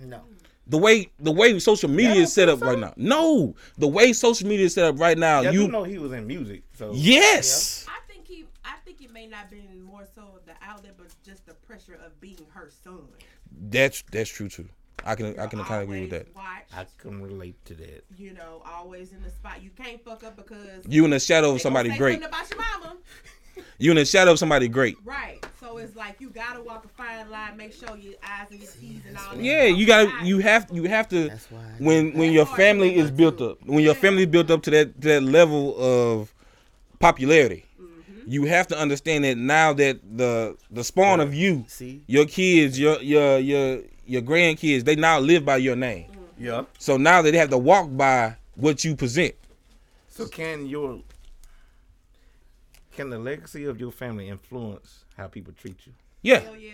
No. 0.03 0.21
The 0.69 0.77
way 0.77 1.09
the 1.17 1.31
way 1.31 1.57
social 1.59 1.89
media 1.89 2.15
don't 2.15 2.23
is 2.23 2.33
set 2.33 2.49
think 2.49 2.61
up 2.61 2.67
right 2.67 2.77
now. 2.77 2.93
No, 2.97 3.55
the 3.77 3.87
way 3.87 4.11
social 4.11 4.49
media 4.49 4.65
is 4.65 4.73
set 4.73 4.83
up 4.85 4.99
right 4.99 5.17
now. 5.17 5.39
Y'all 5.39 5.53
you 5.53 5.67
know 5.69 5.83
he 5.83 5.97
was 5.97 6.11
in 6.11 6.27
music, 6.27 6.63
so 6.73 6.91
yes, 6.93 7.85
I 7.87 7.99
think 8.11 8.27
he, 8.27 8.45
I 8.65 8.73
think 8.83 9.01
it 9.01 9.13
may 9.13 9.27
not 9.27 9.49
been 9.49 9.81
more 9.81 10.05
so 10.13 10.39
the 10.45 10.51
outlet, 10.61 10.95
but 10.97 11.07
just 11.23 11.45
the 11.45 11.53
pressure 11.53 11.97
of 12.05 12.19
being 12.19 12.45
her 12.53 12.69
son. 12.83 12.99
that's 13.69 14.03
that's 14.11 14.29
true 14.29 14.49
too. 14.49 14.67
I 15.05 15.15
can 15.15 15.39
I 15.39 15.47
can 15.47 15.63
kind 15.63 15.83
of 15.83 15.87
agree 15.87 16.01
with 16.01 16.09
that. 16.09 16.35
Watch, 16.35 16.45
I 16.75 16.85
can 16.97 17.21
relate 17.21 17.63
to 17.65 17.73
that. 17.75 18.03
you 18.17 18.33
know, 18.33 18.61
always 18.65 19.13
in 19.13 19.21
the 19.21 19.29
spot. 19.29 19.63
You 19.63 19.69
can't 19.69 20.03
fuck 20.03 20.25
up 20.25 20.35
because 20.35 20.83
You 20.85 21.05
in 21.05 21.11
the 21.11 21.19
shadow 21.19 21.53
of 21.53 21.61
somebody 21.61 21.95
great. 21.95 22.21
about 22.21 22.49
your 22.49 22.59
mama. 22.59 22.97
You 23.77 23.91
in 23.91 23.97
the 23.97 24.05
shadow 24.05 24.31
of 24.31 24.39
somebody 24.39 24.67
great. 24.67 24.97
Right. 25.05 25.45
So 25.59 25.77
it's 25.77 25.95
like 25.95 26.19
you 26.21 26.29
gotta 26.29 26.61
walk 26.61 26.85
a 26.85 26.87
fine 26.89 27.29
line, 27.29 27.57
make 27.57 27.73
sure 27.73 27.95
your 27.97 28.13
i's 28.23 28.49
and 28.51 28.59
your 28.59 28.71
T's 28.71 29.01
and 29.07 29.17
all 29.17 29.35
that. 29.35 29.43
Yeah, 29.43 29.65
you 29.65 29.85
got 29.85 30.05
to 30.21 30.25
you 30.25 30.39
have 30.39 30.67
you 30.71 30.83
have 30.85 31.07
to 31.09 31.27
That's 31.27 31.51
why. 31.51 31.59
when 31.79 32.13
when 32.13 32.31
your 32.31 32.45
family 32.45 32.95
is 32.95 33.11
built 33.11 33.41
up 33.41 33.57
when 33.65 33.83
your 33.83 33.93
family 33.95 34.23
is 34.23 34.29
built 34.29 34.49
up 34.49 34.63
to 34.63 34.71
that 34.71 35.01
to 35.01 35.07
that 35.09 35.23
level 35.23 35.75
of 35.77 36.33
popularity 36.99 37.65
mm-hmm. 37.79 38.31
you 38.31 38.45
have 38.45 38.67
to 38.67 38.77
understand 38.77 39.23
that 39.25 39.37
now 39.37 39.73
that 39.73 39.99
the 40.17 40.55
the 40.71 40.83
spawn 40.83 41.19
of 41.19 41.33
you 41.33 41.65
See? 41.67 42.01
your 42.07 42.25
kids 42.25 42.79
your 42.79 42.99
your 43.01 43.37
your 43.37 43.81
your 44.05 44.21
grandkids 44.21 44.83
they 44.83 44.95
now 44.95 45.19
live 45.19 45.45
by 45.45 45.57
your 45.57 45.75
name 45.75 46.05
mm-hmm. 46.05 46.45
Yeah. 46.45 46.63
so 46.79 46.97
now 46.97 47.21
that 47.21 47.31
they 47.31 47.37
have 47.37 47.49
to 47.49 47.57
walk 47.57 47.89
by 47.91 48.37
what 48.55 48.83
you 48.83 48.95
present 48.95 49.35
So 50.07 50.27
can 50.27 50.65
your 50.65 51.01
can 52.97 53.09
the 53.09 53.19
legacy 53.19 53.63
of 53.65 53.79
your 53.79 53.91
family 53.91 54.27
influence 54.27 55.05
how 55.15 55.27
people 55.27 55.53
treat 55.53 55.85
you? 55.87 55.93
yeah 56.21 56.39
Hell 56.39 56.55
yeah. 56.57 56.71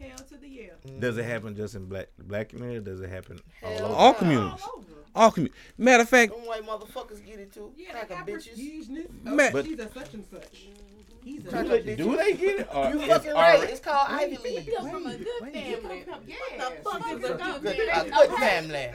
Hell 0.00 0.16
to 0.30 0.36
the 0.38 0.48
yeah. 0.48 0.70
Does 0.98 1.18
it 1.18 1.24
happen 1.24 1.54
just 1.54 1.74
in 1.74 1.84
black 1.84 2.08
black 2.18 2.48
community? 2.48 2.80
Does 2.80 3.00
it 3.00 3.10
happen 3.10 3.38
all 3.62 3.70
Hell 3.70 3.84
over? 3.86 3.94
all 3.94 4.14
communities 4.14 4.62
All 4.62 4.78
over. 4.78 4.86
all 5.14 5.30
commu- 5.30 5.50
matter 5.76 6.02
of 6.02 6.08
fact 6.08 6.32
Them 6.32 6.46
white 6.46 6.62
motherfuckers 6.66 7.24
get 7.24 7.38
it 7.38 7.52
too. 7.52 7.70
Yeah, 7.76 7.90
Cracker 7.92 8.08
they 8.24 8.32
got 8.32 8.40
bitches. 8.40 8.56
prestigeness. 8.58 9.24
Ma- 9.24 9.50
Oh, 9.54 9.62
she's 9.62 9.78
a 9.78 9.92
such 9.92 10.14
and 10.14 10.24
such. 10.32 10.66
He's 11.24 11.44
a 11.46 11.50
Do 11.62 11.68
they, 11.68 11.96
do 11.96 12.16
they 12.16 12.32
get 12.34 12.60
it? 12.60 12.68
Or 12.74 12.90
You 12.90 13.00
it's 13.00 13.08
fucking 13.12 13.32
already- 13.32 13.60
right. 13.62 13.70
It's 13.70 13.80
called 13.80 14.06
Ivy 14.08 14.36
League. 14.38 14.70
Come 14.76 14.90
from 14.90 15.06
a 15.06 15.16
good 15.16 15.26
family. 15.52 16.04
Yeah. 16.26 16.36
What 16.38 16.58
the 16.58 16.90
fuck 16.90 17.06
is 17.12 17.16
a 17.16 17.20
Good, 17.20 17.38
good 17.38 17.62
good, 17.62 17.76
family? 17.76 18.10
a 18.10 18.28
good 18.28 18.38
family. 18.38 18.90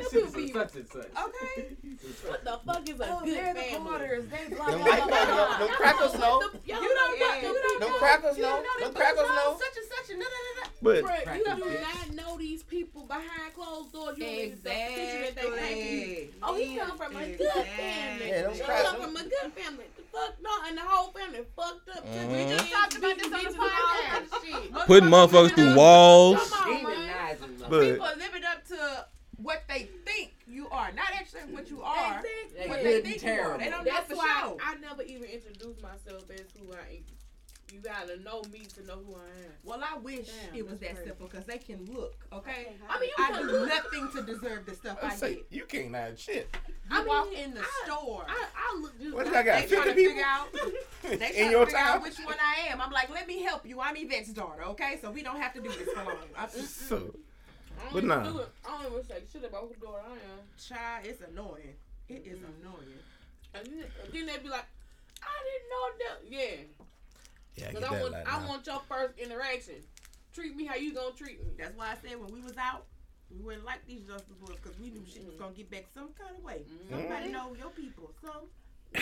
Such 0.53 0.75
and 0.75 0.87
such. 0.89 1.05
Okay. 1.05 1.67
What 2.27 2.43
the 2.43 2.59
fuck 2.65 2.89
is 2.89 2.99
a 2.99 3.03
Oh, 3.09 3.19
good 3.25 3.33
they're 3.35 3.53
the 3.53 3.59
family? 3.61 3.89
Carters. 3.89 4.25
They 4.29 4.55
blah 4.55 4.65
Them 4.69 4.79
blah 4.81 4.89
white 4.91 5.07
blah. 5.07 5.17
folk 5.17 5.27
know- 5.27 5.65
them 5.65 5.75
crackers 5.75 6.13
know. 6.19 6.41
Y'all 6.41 6.51
You 6.65 6.73
know 6.75 6.81
don't 6.81 7.19
know. 7.19 7.31
the- 7.31 7.47
You 7.47 7.53
don't 7.53 7.79
Them 7.79 7.89
know. 7.89 7.97
crackers 7.97 8.37
You 8.37 8.43
know. 8.43 8.49
don't 8.49 8.63
know 8.65 8.85
Them 8.85 8.93
crackers 8.95 9.17
background, 9.25 9.35
know. 9.35 9.57
Such 9.59 9.77
and 9.77 9.87
such 9.89 10.09
and 10.11 10.19
da 10.21 10.25
da 10.25 10.39
da 10.45 10.61
da. 10.61 10.69
But 10.85 10.95
you 11.37 11.43
do 11.65 11.79
not 11.81 12.13
know 12.15 12.37
these 12.37 12.63
people 12.63 13.03
behind 13.05 13.53
closed 13.55 13.91
doors. 13.93 14.17
You 14.17 14.23
don't 14.25 14.33
even 14.35 14.57
see 14.57 14.63
the 14.63 14.69
picture 14.69 15.21
that 15.21 15.35
they 15.35 15.49
paint 15.59 15.79
you. 15.79 16.01
Exactly. 16.05 16.29
Oh, 16.43 16.55
he 16.55 16.75
come 16.77 16.97
from 16.97 17.15
a 17.15 17.25
good 17.25 17.51
family. 17.53 18.27
Yeah, 18.27 18.41
them 18.43 18.53
she 18.55 18.61
crap- 18.63 18.83
come 18.85 19.01
from 19.01 19.15
a 19.17 19.23
good 19.23 19.49
family. 19.55 19.85
The 19.97 20.03
fuck 20.11 20.33
no, 20.43 20.49
and 20.67 20.77
the 20.77 20.81
whole 20.81 21.11
family 21.11 21.41
fucked 21.55 21.89
up. 21.89 22.05
We 22.29 22.45
just 22.55 22.71
talked 22.71 22.97
about 22.97 23.17
this 23.17 23.25
on 23.33 23.43
the 23.43 23.49
podcast. 23.59 24.85
Putting 24.85 25.09
motherfuckers 25.09 25.53
through 25.55 25.75
walls. 25.75 26.49
Come 26.51 26.69
on, 26.69 26.83
man. 26.83 27.09
Demonizing 27.37 27.57
them. 27.59 27.67
But- 27.69 27.81
People 27.91 28.07
living 28.17 28.43
up 28.45 28.65
to 28.67 29.05
what 29.37 29.63
they 29.67 29.89
think 30.05 30.33
you 30.47 30.67
are, 30.69 30.91
not 30.93 31.07
actually 31.13 31.41
what 31.53 31.69
you 31.69 31.81
are. 31.83 32.21
Exactly. 32.45 32.69
What 32.69 32.83
They 32.83 33.01
they 33.01 33.09
think 33.11 33.23
and 33.23 33.35
you 33.35 33.41
are. 33.41 33.57
They 33.57 33.65
terrible. 33.65 33.69
don't 33.71 33.85
know 33.85 33.91
That's 33.93 34.09
for 34.09 34.15
why 34.17 34.41
sure. 34.43 34.57
I 34.63 34.75
never 34.75 35.01
even 35.03 35.23
introduce 35.29 35.81
myself 35.81 36.23
as 36.31 36.39
who 36.57 36.71
I 36.73 36.95
am. 36.97 37.03
You 37.73 37.79
gotta 37.81 38.17
know 38.21 38.41
me 38.53 38.59
to 38.75 38.85
know 38.87 38.99
who 39.05 39.15
I 39.15 39.25
am. 39.43 39.51
Well, 39.63 39.81
I 39.83 39.97
wish 39.97 40.27
Damn, 40.27 40.55
it 40.55 40.69
was 40.69 40.79
that 40.79 40.93
crazy. 40.93 41.07
simple 41.09 41.27
because 41.27 41.45
they 41.45 41.57
can 41.57 41.83
look, 41.91 42.13
okay? 42.31 42.73
I 42.87 42.99
mean, 42.99 43.09
you 43.17 43.23
I 43.25 43.31
can 43.31 43.47
do 43.47 43.51
look. 43.51 43.67
nothing 43.67 44.09
to 44.13 44.21
deserve 44.21 44.65
the 44.67 44.75
stuff 44.75 44.99
I, 45.03 45.07
I 45.07 45.15
say 45.15 45.31
You 45.31 45.43
you 45.49 45.65
can't 45.65 45.93
hide 45.93 46.17
shit. 46.17 46.55
I 46.91 47.03
walk 47.03 47.31
mean, 47.31 47.39
in 47.39 47.53
the 47.55 47.61
I- 47.61 47.85
store. 47.85 48.23
I, 48.29 48.45
I 48.55 48.79
look 48.79 48.97
just. 49.01 49.13
What 49.15 49.25
did 49.25 49.33
I 49.35 49.43
got? 49.43 49.61
they 49.67 49.75
trying 49.75 49.83
to 49.83 49.93
50 49.93 49.93
people 49.95 50.11
figure 50.13 50.25
out. 50.25 50.47
They 51.09 51.13
in 51.15 51.19
trying 51.19 51.51
your 51.51 51.59
to 51.61 51.65
figure 51.67 51.79
time. 51.79 51.87
out 51.97 52.01
which 52.03 52.17
one 52.19 52.35
I 52.41 52.67
am. 52.71 52.81
I'm 52.81 52.91
like, 52.91 53.09
let 53.09 53.27
me 53.27 53.41
help 53.43 53.65
you. 53.65 53.79
I'm 53.81 53.95
Yvette's 53.95 54.29
daughter, 54.33 54.63
okay? 54.63 54.97
So 55.01 55.11
we 55.11 55.21
don't 55.23 55.39
have 55.39 55.53
to 55.53 55.61
do 55.61 55.69
this 55.69 55.89
for 55.93 56.03
long. 56.03 56.17
I, 56.37 56.47
So 56.47 56.95
I 57.77 57.83
don't 57.83 57.93
But 57.93 57.97
even 57.97 58.07
nah. 58.09 58.23
do 58.31 58.39
it. 58.39 58.49
I 58.67 58.81
don't 58.83 58.91
even 58.93 59.05
say 59.07 59.15
shit 59.31 59.43
about 59.43 59.61
who 59.73 59.85
daughter 59.85 60.01
I 60.07 60.11
am. 60.11 60.39
child, 60.57 61.05
it's 61.05 61.21
annoying. 61.21 61.75
It 62.09 62.23
is 62.25 62.39
annoying. 62.39 62.99
And 63.53 63.65
then, 63.67 63.85
and 64.03 64.13
then 64.13 64.25
they 64.25 64.37
be 64.43 64.49
like, 64.49 64.65
I 65.21 65.35
didn't 65.47 65.69
know 65.71 65.85
that. 65.99 66.17
Yeah. 66.29 66.55
yeah, 67.55 67.65
I 67.65 67.69
Because 67.69 67.83
get 67.83 67.91
I, 67.91 67.93
that 67.95 68.01
want, 68.01 68.13
like 68.13 68.33
I 68.33 68.39
now. 68.41 68.47
want 68.47 68.67
your 68.67 68.81
first 68.89 69.17
interaction. 69.19 69.75
Treat 70.33 70.55
me 70.55 70.65
how 70.65 70.75
you 70.75 70.93
gonna 70.93 71.15
treat 71.15 71.41
me. 71.45 71.53
That's 71.57 71.75
why 71.77 71.91
I 71.91 71.95
said 72.07 72.19
when 72.19 72.31
we 72.33 72.41
was 72.41 72.57
out, 72.57 72.85
we 73.31 73.41
wouldn't 73.41 73.65
like 73.65 73.85
these 73.87 74.01
justice 74.01 74.35
boys 74.39 74.57
because 74.61 74.77
we 74.79 74.89
knew 74.89 75.03
shit 75.07 75.25
was 75.25 75.35
gonna 75.35 75.53
get 75.53 75.71
back 75.71 75.85
some 75.93 76.09
kind 76.19 76.35
of 76.37 76.43
way. 76.43 76.63
Mm-hmm. 76.67 76.99
Somebody 77.01 77.31
know 77.31 77.55
your 77.57 77.69
people. 77.69 78.11
So 78.21 78.47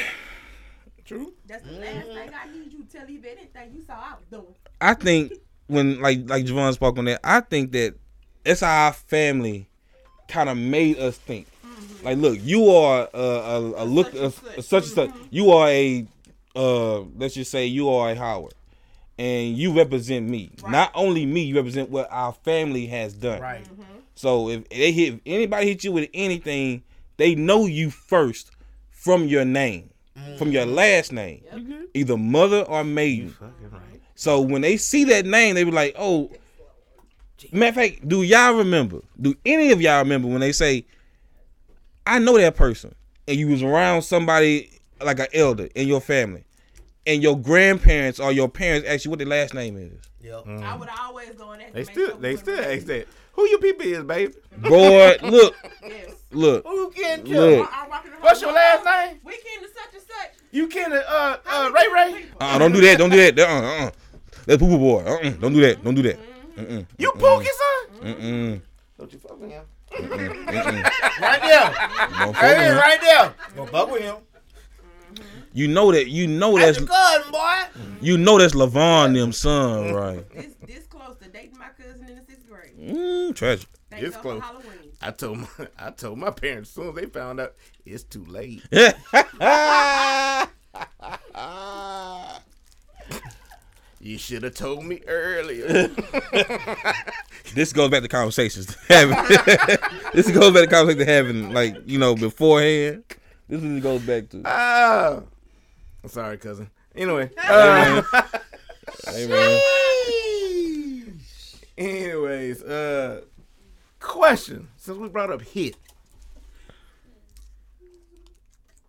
True. 1.06 1.34
that's 1.46 1.66
the 1.66 1.74
last 1.74 2.08
thing 2.08 2.30
I 2.34 2.52
need 2.52 2.72
you 2.74 2.84
to 2.84 2.98
tell 2.98 3.06
Yvette 3.08 3.38
anything 3.40 3.76
you 3.76 3.82
saw 3.84 3.94
I 3.94 4.14
was 4.16 4.26
doing. 4.32 4.56
I 4.80 4.94
think 4.94 5.34
when 5.68 6.02
like 6.02 6.30
like 6.30 6.46
Javon 6.46 6.74
spoke 6.74 6.98
on 6.98 7.06
that, 7.06 7.20
I 7.24 7.42
think 7.42 7.72
that 7.74 7.96
that's 8.44 8.62
how 8.62 8.86
our 8.86 8.94
family 8.94 9.68
kind 10.28 10.50
of 10.50 10.58
made 10.58 10.98
us 11.00 11.18
think. 11.18 11.48
Mm-hmm. 11.66 12.06
Like, 12.06 12.18
look, 12.18 12.38
you 12.42 12.70
are 12.70 13.08
a, 13.14 13.18
a, 13.18 13.84
a 13.84 13.86
look 13.86 14.08
Such 14.08 14.16
a, 14.16 14.24
and 14.24 14.34
such. 14.34 14.58
a 14.58 14.62
such 14.62 14.84
and 14.84 14.94
such. 14.94 15.10
Mm-hmm. 15.10 15.28
You 15.32 15.52
are 15.52 15.70
a 15.70 16.08
uh, 16.56 17.00
let's 17.18 17.34
just 17.34 17.52
say 17.52 17.66
you 17.66 17.90
are 17.90 18.12
a 18.12 18.16
Howard, 18.16 18.54
and 19.18 19.58
you 19.58 19.74
represent 19.74 20.30
me. 20.30 20.52
Not 20.68 20.92
only 20.94 21.26
me, 21.26 21.42
you 21.42 21.56
represent 21.56 21.90
what 21.90 22.08
our 22.12 22.34
family 22.34 22.88
has 22.88 23.14
done. 23.14 23.42
Right. 23.42 23.64
Mm-hmm. 23.64 23.82
So 24.16 24.50
if 24.50 24.70
they 24.70 24.92
hit 24.92 25.14
if 25.16 25.20
anybody 25.26 25.68
hit 25.68 25.84
you 25.84 25.92
with 25.92 26.10
anything, 26.14 26.84
they 27.18 27.36
know 27.36 27.66
you 27.66 27.90
first 27.90 28.52
from 28.92 29.28
your 29.28 29.46
name, 29.46 29.90
from 30.38 30.52
your 30.52 30.66
last 30.66 31.12
name, 31.12 31.44
You 31.56 31.60
good? 31.62 31.88
either 31.94 32.18
mother 32.18 32.62
or 32.64 32.80
You 32.80 32.86
maiden. 32.86 33.30
fucking 33.30 33.72
right. 33.72 34.02
So 34.16 34.42
when 34.42 34.62
they 34.62 34.78
see 34.78 35.04
that 35.06 35.26
name, 35.26 35.56
they 35.56 35.64
be 35.64 35.72
like, 35.72 35.96
"Oh." 35.98 36.32
Matter 37.52 37.70
of 37.70 37.76
fact, 37.76 38.08
do 38.08 38.22
y'all 38.24 38.54
remember? 38.54 39.00
Do 39.20 39.36
any 39.46 39.72
of 39.72 39.82
y'all 39.82 40.00
remember 40.00 40.30
when 40.30 40.40
they 40.40 40.54
say, 40.54 40.86
"I 42.08 42.20
know 42.20 42.38
that 42.38 42.56
person," 42.56 42.96
and 43.28 43.38
you 43.38 43.48
was 43.48 43.62
around 43.62 44.04
somebody 44.04 44.70
like 45.04 45.20
an 45.20 45.28
elder 45.34 45.68
in 45.76 45.88
your 45.88 46.00
family, 46.00 46.46
and 47.06 47.22
your 47.22 47.38
grandparents 47.38 48.20
or 48.20 48.32
your 48.32 48.48
parents 48.48 48.88
ask 48.88 49.04
you 49.04 49.10
what 49.12 49.20
their 49.20 49.28
last 49.28 49.54
name 49.54 49.76
is? 49.78 49.92
Yep. 50.24 50.48
I 50.48 50.76
would 50.78 50.90
always 51.00 51.32
go 51.32 51.52
in 51.52 51.60
there. 51.60 51.70
They 51.74 51.84
still 51.84 52.16
they 52.18 52.36
still 52.38 52.60
ask 52.60 52.86
that. 52.86 53.08
Who 53.34 53.48
your 53.50 53.60
people 53.60 53.86
is, 53.86 54.04
baby? 54.04 54.34
Boy, 54.58 55.18
look, 55.24 55.56
Yes. 55.86 56.12
look, 56.32 56.66
Who 56.66 56.74
you 56.74 56.92
getting 56.96 57.26
Look. 57.34 57.68
I, 57.72 57.86
I 57.86 57.90
walk 57.90 58.06
in 58.06 58.12
the 58.12 58.18
What's 58.18 58.42
your 58.42 58.54
last 58.54 58.86
name? 58.86 59.20
Weekend 59.24 59.64
to 59.64 59.68
such 59.68 59.94
and 59.96 60.02
such. 60.04 60.32
You 60.52 60.68
kin 60.68 60.94
uh 60.94 61.38
uh 61.46 61.72
Ray 61.76 61.88
Ray? 61.94 62.22
people? 62.22 62.38
uh, 62.40 62.58
don't 62.58 62.72
do 62.72 62.80
that, 62.82 62.98
don't 62.98 63.10
do 63.10 63.18
that, 63.18 63.38
uh, 63.40 63.52
uh, 63.52 63.86
uh. 63.88 63.92
that's 64.46 64.60
poo 64.62 64.70
poo 64.70 64.78
boy, 64.78 65.04
uh, 65.04 65.16
uh 65.28 65.30
don't 65.32 65.52
do 65.54 65.62
that, 65.62 65.84
don't 65.84 65.96
do 65.96 66.04
that, 66.04 66.18
mm, 66.58 66.86
You 66.98 67.12
Pookie 67.12 67.46
son? 67.46 68.04
mm, 68.04 68.22
mm, 68.22 68.62
Don't 68.98 69.12
you 69.14 69.20
fuck 69.20 69.40
with 69.42 69.50
him? 69.50 69.64
mm, 69.92 71.22
Right 71.22 71.42
there. 71.42 71.74
don't 72.20 72.34
fuck 72.34 72.42
Right 72.42 72.58
with 72.58 72.68
him. 72.68 72.78
right 72.78 73.02
there. 73.02 73.34
Don't 73.56 73.70
fuck 73.70 73.92
with 73.92 74.02
him. 74.04 74.16
You 75.54 75.68
know 75.68 75.92
that, 75.92 76.08
you 76.08 76.28
know 76.28 76.58
That's 76.58 76.80
that's, 76.80 76.80
your 76.80 76.88
cousin, 76.88 77.32
boy. 77.32 77.62
you 78.02 78.18
know 78.18 78.40
that's 78.40 78.54
Levon 78.54 79.14
them 79.14 79.32
son, 79.32 79.94
right? 79.94 80.28
This 80.32 80.56
this 80.68 80.86
close 80.88 81.16
to 81.18 81.30
dating 81.30 81.58
my 81.60 81.68
cousin 81.78 82.08
in 82.10 82.16
the 82.16 82.24
sixth 82.28 82.48
grade. 82.50 82.76
Mm, 82.80 83.36
tragic. 83.36 83.68
Thank 83.92 84.04
This 84.04 84.18
close. 84.18 84.42
I 85.02 85.12
told 85.12 85.40
my 85.40 85.48
I 85.78 85.92
told 85.92 86.18
my 86.18 86.32
parents 86.32 86.70
as 86.70 86.76
soon 86.76 86.90
as 86.90 86.96
they 86.96 87.06
found 87.06 87.40
out 87.40 87.54
it's 87.86 88.04
too 88.04 88.26
late. 88.26 88.64
You 94.00 94.18
should 94.18 94.44
have 94.44 94.54
told 94.56 94.84
me 94.84 95.00
earlier. 95.08 95.88
this 97.56 97.72
goes 97.72 97.90
back 97.90 98.02
to 98.02 98.10
conversations. 98.10 98.76
having. 98.90 99.16
this 100.14 100.30
goes 100.30 100.54
back 100.54 100.64
to 100.64 100.68
conversations 100.68 101.08
having, 101.08 101.54
like 101.54 101.78
you 101.86 102.00
know, 102.00 102.14
beforehand. 102.14 103.06
This 103.48 103.62
is 103.62 103.64
what 103.64 103.78
it 103.78 103.82
goes 103.84 104.02
back 104.02 104.30
to. 104.32 104.42
Ah, 104.44 105.18
I'm 105.18 105.28
sorry, 106.08 106.38
cousin. 106.38 106.70
Anyway, 106.96 107.30
uh, 107.38 108.02
Hey, 109.06 109.28
man. 109.28 109.62
anyways, 111.78 112.64
uh, 112.64 113.22
question. 114.00 114.68
Since 114.78 114.98
we 114.98 115.10
brought 115.10 115.32
up 115.32 115.42
hit, 115.42 115.76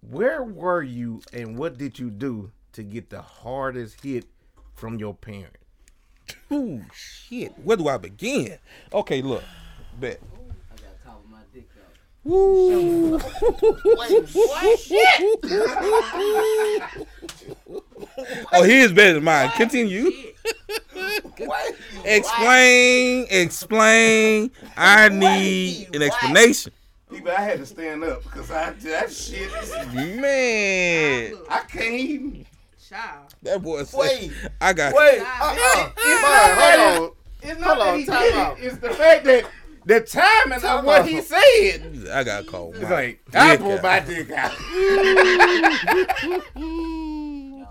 where 0.09 0.43
were 0.43 0.83
you 0.83 1.23
and 1.33 1.57
what 1.59 1.79
did 1.79 1.99
you 1.99 2.11
do 2.11 2.51
to 2.73 2.83
get 2.83 3.11
the 3.11 3.23
hardest 3.23 4.03
hit 4.03 4.27
from 4.75 4.99
your 4.99 5.15
parent? 5.15 5.57
Ooh, 6.53 6.85
shit. 6.93 7.53
Where 7.59 7.77
do 7.77 7.89
I 7.89 7.97
begin? 7.97 8.59
Okay, 8.93 9.23
look. 9.23 9.43
Bet. 9.99 10.21
I 10.73 10.77
got 10.77 11.05
caught 11.05 11.23
with 11.23 11.31
my 11.31 11.41
dick 11.53 11.69
out. 12.27 12.31
Woo. 12.31 13.19
oh, 18.53 18.63
his 18.63 18.93
better 18.93 19.15
than 19.15 19.25
mine. 19.25 19.51
Continue. 19.57 20.11
Explain, 22.05 23.27
explain. 23.31 24.51
I 24.77 25.09
need 25.09 25.95
an 25.95 26.03
explanation. 26.03 26.73
People, 27.11 27.31
I 27.31 27.41
had 27.43 27.59
to 27.59 27.67
stand 27.67 28.03
up 28.05 28.23
because 28.25 28.51
I 28.51 28.71
that 28.73 29.13
shit. 29.13 29.51
is 29.63 29.71
Man, 29.95 31.35
I 31.49 31.61
can't 31.61 31.95
even. 31.95 32.47
Child. 32.89 33.35
that 33.43 33.63
boy 33.63 33.83
said, 33.85 33.99
Wait. 33.99 34.33
I 34.61 34.73
got 34.75 34.95
Wait, 34.95 35.21
Stop. 35.21 35.41
uh-uh. 35.41 35.91
it's 35.97 36.23
Mom, 36.23 36.25
not 36.31 36.57
that 36.59 36.97
hold 36.99 37.11
on. 37.11 37.17
It's 37.43 37.61
not 37.61 37.67
Hold 37.67 37.79
that 37.81 37.89
on, 37.95 37.99
he 37.99 38.05
time 38.07 38.23
did 38.23 38.35
out. 38.35 38.59
it. 38.59 38.65
It's 38.65 38.77
the 38.79 38.91
fact 38.91 39.25
that 39.25 39.45
the 39.87 40.01
timing 40.01 40.61
Time 40.61 40.79
of 40.81 40.85
what 40.85 41.03
out. 41.03 41.09
he 41.09 41.21
said. 41.21 42.09
I 42.13 42.25
got 42.25 42.47
called. 42.47 42.77
It's 42.77 42.91
like 42.91 43.21
I 43.35 43.57
pulled 43.57 43.83
my 43.83 44.01
dick 44.01 44.31
out. 44.31 44.53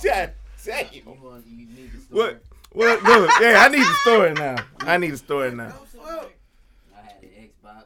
God 0.03 0.33
damn. 0.63 0.85
You 0.91 1.01
want 1.21 1.45
you 1.47 1.57
need 1.67 1.91
the? 1.91 2.15
What? 2.15 2.43
What? 2.71 3.03
Look, 3.03 3.31
yeah, 3.41 3.63
I 3.65 3.67
need 3.69 3.81
the 3.81 3.93
story 4.01 4.33
now. 4.33 4.55
I 4.79 4.97
need 4.97 5.11
the 5.11 5.17
story 5.17 5.51
now. 5.51 5.73
I 6.95 7.01
had 7.01 7.21
an 7.21 7.29
Xbox. 7.49 7.85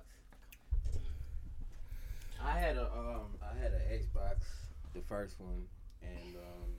I 2.43 2.59
had 2.59 2.77
a 2.77 2.83
um 2.83 3.27
I 3.41 3.61
had 3.61 3.71
an 3.73 3.81
Xbox, 3.91 4.37
the 4.93 5.01
first 5.07 5.35
one, 5.39 5.65
and 6.01 6.35
um 6.35 6.71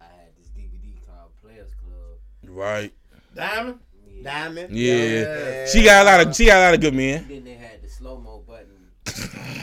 I 0.00 0.04
had 0.04 0.30
this 0.38 0.48
DVD 0.56 0.94
called 1.06 1.30
Players 1.42 1.70
Club. 1.82 2.18
Right. 2.54 2.92
Diamond. 3.34 3.80
Yeah. 4.22 4.44
Diamond. 4.44 4.76
Yeah. 4.76 5.66
She 5.66 5.84
got 5.84 6.06
a 6.06 6.10
lot 6.10 6.26
of 6.26 6.36
she 6.36 6.46
got 6.46 6.58
a 6.58 6.64
lot 6.64 6.74
of 6.74 6.80
good 6.80 6.94
men. 6.94 7.26
Then 7.28 7.44
they 7.44 7.54
had 7.54 7.82
the 7.82 7.88
slow 7.88 8.18
mo 8.18 8.42
button. 8.46 8.66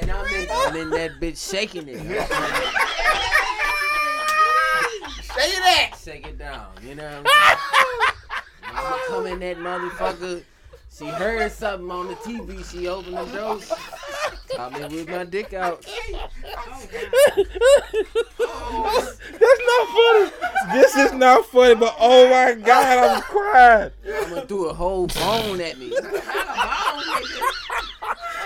and 0.00 0.10
I'm 0.10 0.34
in, 0.34 0.48
I'm 0.50 0.76
in 0.76 0.90
that 0.90 1.20
bitch 1.20 1.50
shaking 1.50 1.88
it. 1.88 1.98
Say 1.98 2.16
that. 5.60 5.90
Shake 6.02 6.26
it 6.26 6.38
down, 6.38 6.66
you 6.82 6.94
know 6.94 7.04
what 7.04 7.12
I'm 7.12 7.26
saying? 7.26 7.58
Mama 8.74 8.98
come 9.06 9.26
in 9.26 9.38
that 9.40 9.58
motherfucker. 9.58 10.42
She 10.96 11.06
heard 11.06 11.52
something 11.52 11.90
on 11.90 12.08
the 12.08 12.14
TV. 12.16 12.64
She 12.70 12.88
opened 12.88 13.16
the 13.16 13.24
door. 13.26 13.60
Caught 14.60 14.90
me 14.92 14.96
with 14.98 15.08
my 15.08 15.24
dick 15.24 15.54
out. 15.54 15.80
That's 15.86 16.28
not 19.64 19.88
funny. 19.88 20.30
This 20.74 20.96
is 20.96 21.12
not 21.14 21.46
funny, 21.46 21.76
but 21.76 21.96
oh 21.98 22.28
my 22.28 22.52
god, 22.60 23.10
I'm 23.10 23.22
crying. 23.22 23.90
Mama 24.06 24.44
threw 24.46 24.68
a 24.68 24.74
whole 24.74 25.06
bone 25.06 25.62
at 25.62 25.78
me. 25.78 25.88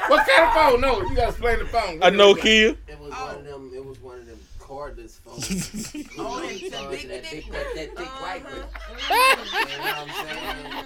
What 0.06 0.24
kind 0.28 0.44
of 0.44 0.52
phone? 0.52 0.80
No, 0.80 1.00
you 1.00 1.16
gotta 1.16 1.30
explain 1.30 1.58
the 1.58 1.66
phone. 1.66 2.00
A 2.00 2.12
Nokia. 2.12 2.76
It 2.86 3.00
was 3.00 3.10
one 3.10 3.36
of 3.36 3.44
them. 3.44 3.72
It 3.74 3.84
was 3.84 4.00
one 4.00 4.18
of 4.20 4.26
them 4.26 4.38
cordless 4.60 5.18
phones. 5.18 5.92
Oh, 6.16 6.38
know, 6.38 6.48
and 6.48 6.60
the 6.60 6.70
charging 6.70 6.90
big 6.90 7.08
that 7.08 7.22
dick 7.24 7.30
big, 7.32 7.44
one. 7.44 7.52
that, 7.52 7.74
that 7.74 7.96
thick 7.96 8.22
white 8.22 8.44
one. 8.44 8.52
Uh-huh. 8.54 9.66
You 9.68 9.78
know 9.78 9.82
what 9.82 9.98
I'm 9.98 10.10
saying? 10.28 10.84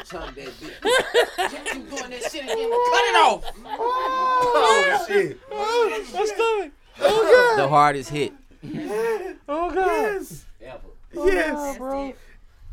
I'm 0.00 0.06
chunk 0.06 0.34
that 0.36 0.48
bitch. 0.48 1.52
You 1.52 1.72
keep 1.72 1.90
doing 1.90 2.10
that 2.10 2.22
shit 2.30 2.42
again. 2.44 2.56
Cut 2.56 3.04
it 3.04 3.16
off. 3.16 3.44
Oh 3.66 5.04
shit. 5.06 5.38
Oh, 5.50 6.04
my 6.12 6.24
stomach. 6.24 6.72
Oh, 7.02 7.54
oh, 7.54 7.54
the 7.56 7.68
hardest 7.68 8.10
hit 8.10 8.32
Oh 9.48 9.70
god. 9.70 9.86
Yes. 9.86 10.44
ever. 10.62 10.80
Yes. 11.14 11.78
bro. 11.78 12.12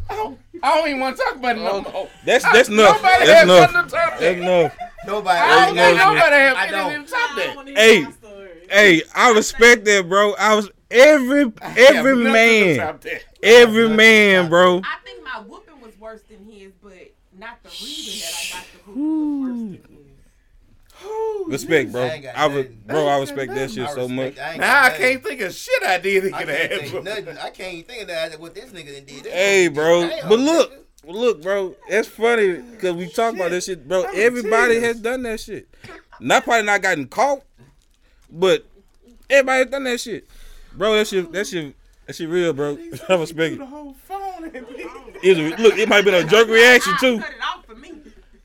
I 0.10 0.16
don't, 0.16 0.40
I 0.64 0.76
don't 0.76 0.88
even 0.88 1.00
want 1.02 1.18
to 1.18 1.24
talk 1.24 1.36
about 1.36 1.58
it 1.58 1.62
no 1.62 1.82
more. 1.82 2.10
That's 2.26 2.44
that's 2.46 2.70
enough. 2.70 2.96
Nobody 2.98 3.26
That's 3.26 3.30
has 3.30 3.44
enough. 3.44 3.74
nothing 3.74 3.90
to 3.90 3.96
talk 3.96 4.20
That's 4.20 4.38
enough. 4.38 4.78
Nobody. 5.06 5.40
I 5.40 5.66
don't 5.66 5.76
think 5.76 5.98
nobody 5.98 6.36
has 6.36 6.58
anything 6.74 7.06
to 7.06 7.12
talk 7.12 7.32
about. 7.34 7.68
Hey, 7.68 8.06
hey, 8.70 9.02
I 9.14 9.32
respect 9.34 9.86
that, 9.86 10.08
bro. 10.08 10.34
I 10.36 10.56
was 10.56 10.70
every 10.90 11.52
every 11.62 12.16
man, 12.16 12.78
nothing 12.78 13.00
to 13.00 13.10
top 13.10 13.24
every 13.44 13.90
man, 13.90 14.50
bro. 14.50 14.78
I 14.78 14.98
think 15.04 15.24
my 15.24 15.42
whooping 15.42 15.82
was 15.82 15.98
worse 16.00 16.22
than 16.24 16.46
his, 16.46 16.72
but 16.82 17.07
not 17.38 17.62
the 17.64 17.70
reason 17.70 18.20
that 18.20 18.34
I 18.40 18.60
got 18.60 18.68
the 18.74 18.92
whooping 18.92 19.42
was 19.42 19.50
worse 19.50 19.82
than 19.82 19.98
his. 19.98 20.04
Respect, 21.48 21.92
bro. 21.92 22.04
I 22.04 22.32
I 22.36 22.48
would, 22.48 22.88
bro. 22.88 23.08
I 23.08 23.20
respect 23.20 23.54
that 23.54 23.70
shit 23.72 23.88
I 23.88 23.94
so 23.94 24.08
much. 24.08 24.30
respect- 24.36 24.40
I 24.40 24.58
Now 24.58 24.82
got 24.84 24.92
I 24.94 24.98
can't 24.98 25.24
think 25.24 25.42
of 25.42 25.54
shit 25.54 25.84
I 25.84 25.98
did 26.00 26.24
to 26.24 26.36
I 26.36 26.44
get 26.44 26.70
can't 26.70 26.82
think 26.92 27.04
nothing. 27.04 27.38
I 27.38 27.50
can't 27.52 27.74
even 27.76 27.86
think 27.86 28.02
of 28.02 28.08
that. 28.10 28.40
What 28.40 28.56
this 28.56 28.66
nigga 28.72 28.96
done 28.96 29.06
did. 29.06 29.26
Hey, 29.32 29.68
bro. 29.68 30.08
Damn, 30.10 30.28
But 30.30 30.40
look, 30.40 30.72
nigga. 30.74 31.14
look, 31.14 31.42
bro. 31.44 31.76
That's 31.90 32.08
funny 32.08 32.54
because 32.62 32.96
we 32.96 33.08
talk 33.10 33.36
about 33.36 33.52
this 33.52 33.66
shit, 33.66 33.88
bro. 33.88 34.06
I'm 34.06 34.16
Everybody 34.16 34.74
tears. 34.76 34.84
has 34.86 35.00
done 35.00 35.22
that 35.24 35.40
shit. 35.40 35.68
Not 36.20 36.44
probably 36.44 36.66
not 36.66 36.82
gotten 36.82 37.08
caught, 37.08 37.44
but 38.32 38.66
everybody 39.30 39.60
has 39.60 39.68
done 39.68 39.84
that 39.84 40.00
shit, 40.02 40.28
bro. 40.74 40.96
That 40.96 41.08
shit, 41.08 41.32
that 41.32 41.46
shit, 41.46 41.76
that 42.08 42.16
shit 42.16 42.28
real, 42.28 42.54
bro. 42.54 42.76
I 43.10 43.16
respect 43.16 43.54
it. 43.54 43.60
The 43.60 43.66
whole 43.68 43.94
phone 43.94 44.46
and 44.46 44.66
It 45.24 45.30
was 45.30 45.38
a- 45.40 45.62
look, 45.62 45.78
it 45.78 45.90
might 45.90 45.98
have 45.98 46.06
been 46.06 46.14
a 46.14 46.24
jerk 46.24 46.48
reaction 46.48 46.94
I'll 46.94 47.00
too. 47.00 47.20
Cut 47.20 47.30
it 47.32 47.36
off 47.44 47.66
for 47.66 47.76
me. 47.76 47.92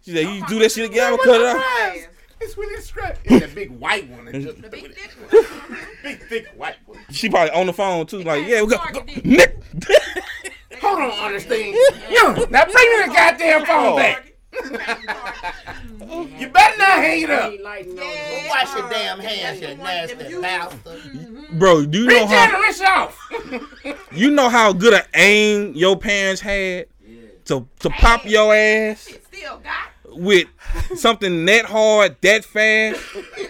She 0.05 0.13
said, 0.13 0.27
"You 0.27 0.47
do 0.47 0.59
that 0.61 0.73
shit 0.73 0.91
again, 0.91 1.07
I'ma 1.09 1.17
cut 1.23 1.41
it 1.41 1.47
off." 1.57 2.09
It's 2.41 2.57
when 2.57 2.69
it's 2.73 2.87
scratch. 2.87 3.19
It's 3.25 3.41
that 3.47 3.55
big 3.55 3.71
white 3.71 4.09
one. 4.11 4.25
That 4.25 4.33
just, 4.35 4.61
The 4.63 4.69
big 4.69 4.83
dick 4.95 5.11
one. 5.31 5.79
big 6.03 6.23
thick 6.29 6.47
white 6.57 6.77
one. 6.87 6.99
She 7.11 7.29
probably 7.31 7.51
on 7.53 7.67
the 7.67 7.73
phone 7.73 8.07
too, 8.07 8.23
like, 8.23 8.47
"Yeah, 8.47 8.63
we 8.63 8.69
got." 8.69 8.83
Target 8.93 9.07
dick. 9.07 9.25
Nick. 9.25 9.59
Hold 10.81 10.99
on, 10.99 11.11
understand? 11.13 11.77
Yo, 12.11 12.33
now 12.51 12.65
bring 12.65 12.91
me 12.99 13.07
the 13.07 13.13
goddamn 13.15 13.65
phone 13.65 13.97
back. 13.97 14.32
You 16.13 16.49
better 16.49 16.77
not 16.79 16.99
hang 16.99 17.23
it 17.23 17.31
up. 17.31 17.53
Yeah. 17.53 18.49
Wash 18.51 18.75
your 18.77 18.91
damn 18.91 19.19
hands, 19.19 19.61
you 19.61 19.75
nasty 19.77 20.41
bastard. 20.41 20.81
Mm-hmm. 20.83 21.59
Bro, 21.59 21.87
do 21.87 22.01
you 22.01 22.07
know 22.07 22.21
Reach 22.21 22.29
down 22.29 22.49
how 22.51 22.55
and 22.57 22.63
rinse 22.63 22.81
it 23.85 23.97
you 24.13 24.31
know 24.31 24.49
how 24.49 24.73
good 24.73 24.95
an 24.95 25.03
aim 25.15 25.73
your 25.75 25.97
parents 25.97 26.41
had 26.41 26.87
to 27.47 27.67
to 27.81 27.91
pop 27.91 28.25
your 28.25 28.55
ass 28.55 29.09
still 29.27 29.59
got. 29.59 30.17
with 30.17 30.49
something 30.97 31.45
that 31.47 31.65
hard, 31.65 32.17
that 32.21 32.45
fast, 32.45 33.01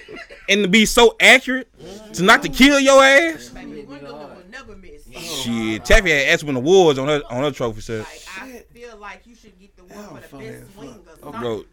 and 0.48 0.62
to 0.62 0.68
be 0.68 0.86
so 0.86 1.16
accurate 1.20 1.68
to 2.14 2.22
not 2.22 2.42
to 2.42 2.48
kill 2.48 2.78
your 2.80 3.02
ass? 3.02 3.48
Baby, 3.48 3.82
one 3.82 3.98
good 3.98 4.12
one 4.12 4.36
will 4.36 4.42
never 4.50 4.76
miss. 4.76 5.08
Shit, 5.10 5.84
Taffy 5.84 6.10
had 6.10 6.28
asked 6.28 6.44
win 6.44 6.56
awards 6.56 6.98
on 6.98 7.08
her 7.08 7.22
on 7.30 7.42
her 7.42 7.50
trophy 7.50 7.80
set. 7.80 8.00
Like 8.00 8.22
I 8.40 8.64
feel 8.72 8.96
like 8.96 9.26
you 9.26 9.34
should 9.34 9.58
get 9.58 9.60
the 9.60 9.61
one 9.61 9.61
Oh, 9.96 10.14
for 10.14 10.20
the 10.20 10.28
funny 10.28 10.46
as 10.48 10.60
best 10.62 10.74
swing 10.74 10.88
or 10.90 10.92
fuck. 10.94 11.20
something. 11.20 11.40
Bro, 11.40 11.64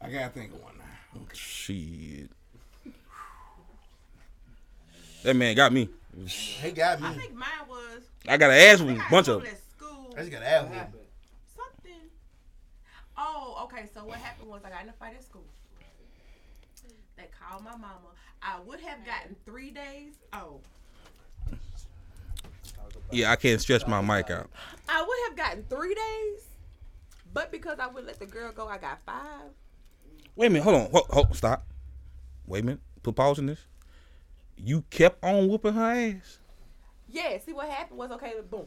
I 0.00 0.10
gotta 0.10 0.28
think 0.30 0.52
of 0.54 0.62
one 0.62 0.72
now. 0.78 1.20
shit. 1.32 2.30
That 5.22 5.36
man 5.36 5.54
got 5.54 5.72
me. 5.72 5.88
He 6.26 6.70
got 6.72 7.00
me. 7.00 7.06
I 7.08 7.14
think 7.14 7.34
mine 7.34 7.48
was. 7.68 8.02
I 8.28 8.36
got 8.36 8.48
to 8.48 8.54
ask 8.54 8.80
I 8.82 8.84
him 8.84 8.94
a 8.96 8.98
got 8.98 9.10
bunch 9.10 9.28
in 9.28 9.34
of 9.34 9.40
trouble 9.42 9.56
at 9.56 9.70
school. 9.70 10.14
I 10.16 10.20
just 10.20 10.32
got 10.32 10.42
out 10.42 10.68
here. 10.68 10.88
Something. 11.56 12.00
Oh, 13.16 13.60
okay. 13.64 13.88
So 13.94 14.04
what 14.04 14.18
happened 14.18 14.50
was 14.50 14.62
I 14.64 14.70
got 14.70 14.82
in 14.82 14.88
a 14.88 14.92
fight 14.92 15.14
at 15.16 15.22
school. 15.22 15.44
They 17.16 17.24
called 17.40 17.62
my 17.64 17.70
mama. 17.72 17.98
I 18.42 18.58
would 18.66 18.80
have 18.80 19.06
gotten 19.06 19.36
three 19.46 19.70
days. 19.70 20.14
Oh, 20.32 20.58
Yeah, 23.12 23.30
I 23.30 23.36
can't 23.36 23.60
stretch 23.60 23.86
my 23.86 24.00
mic 24.00 24.28
out. 24.30 24.50
I 24.88 25.02
would 25.02 25.18
have 25.28 25.36
gotten 25.36 25.64
three 25.70 25.94
days, 25.94 26.40
but 27.32 27.50
because 27.50 27.78
I 27.78 27.86
would 27.86 28.06
let 28.06 28.18
the 28.18 28.26
girl 28.26 28.52
go, 28.52 28.68
I 28.68 28.78
got 28.78 29.00
five. 29.04 29.50
Wait 30.36 30.46
a 30.46 30.50
minute, 30.50 30.64
hold 30.64 30.76
on, 30.76 30.90
hold, 30.90 31.06
hold, 31.10 31.36
stop. 31.36 31.66
Wait 32.46 32.62
a 32.62 32.66
minute, 32.66 32.80
put 33.02 33.14
pause 33.14 33.38
in 33.38 33.46
this. 33.46 33.66
You 34.56 34.82
kept 34.90 35.22
on 35.24 35.48
whooping 35.48 35.74
her 35.74 35.92
ass. 35.92 36.38
Yeah. 37.08 37.38
See 37.38 37.52
what 37.52 37.68
happened 37.68 37.98
was 37.98 38.10
okay. 38.12 38.34
Boom. 38.50 38.66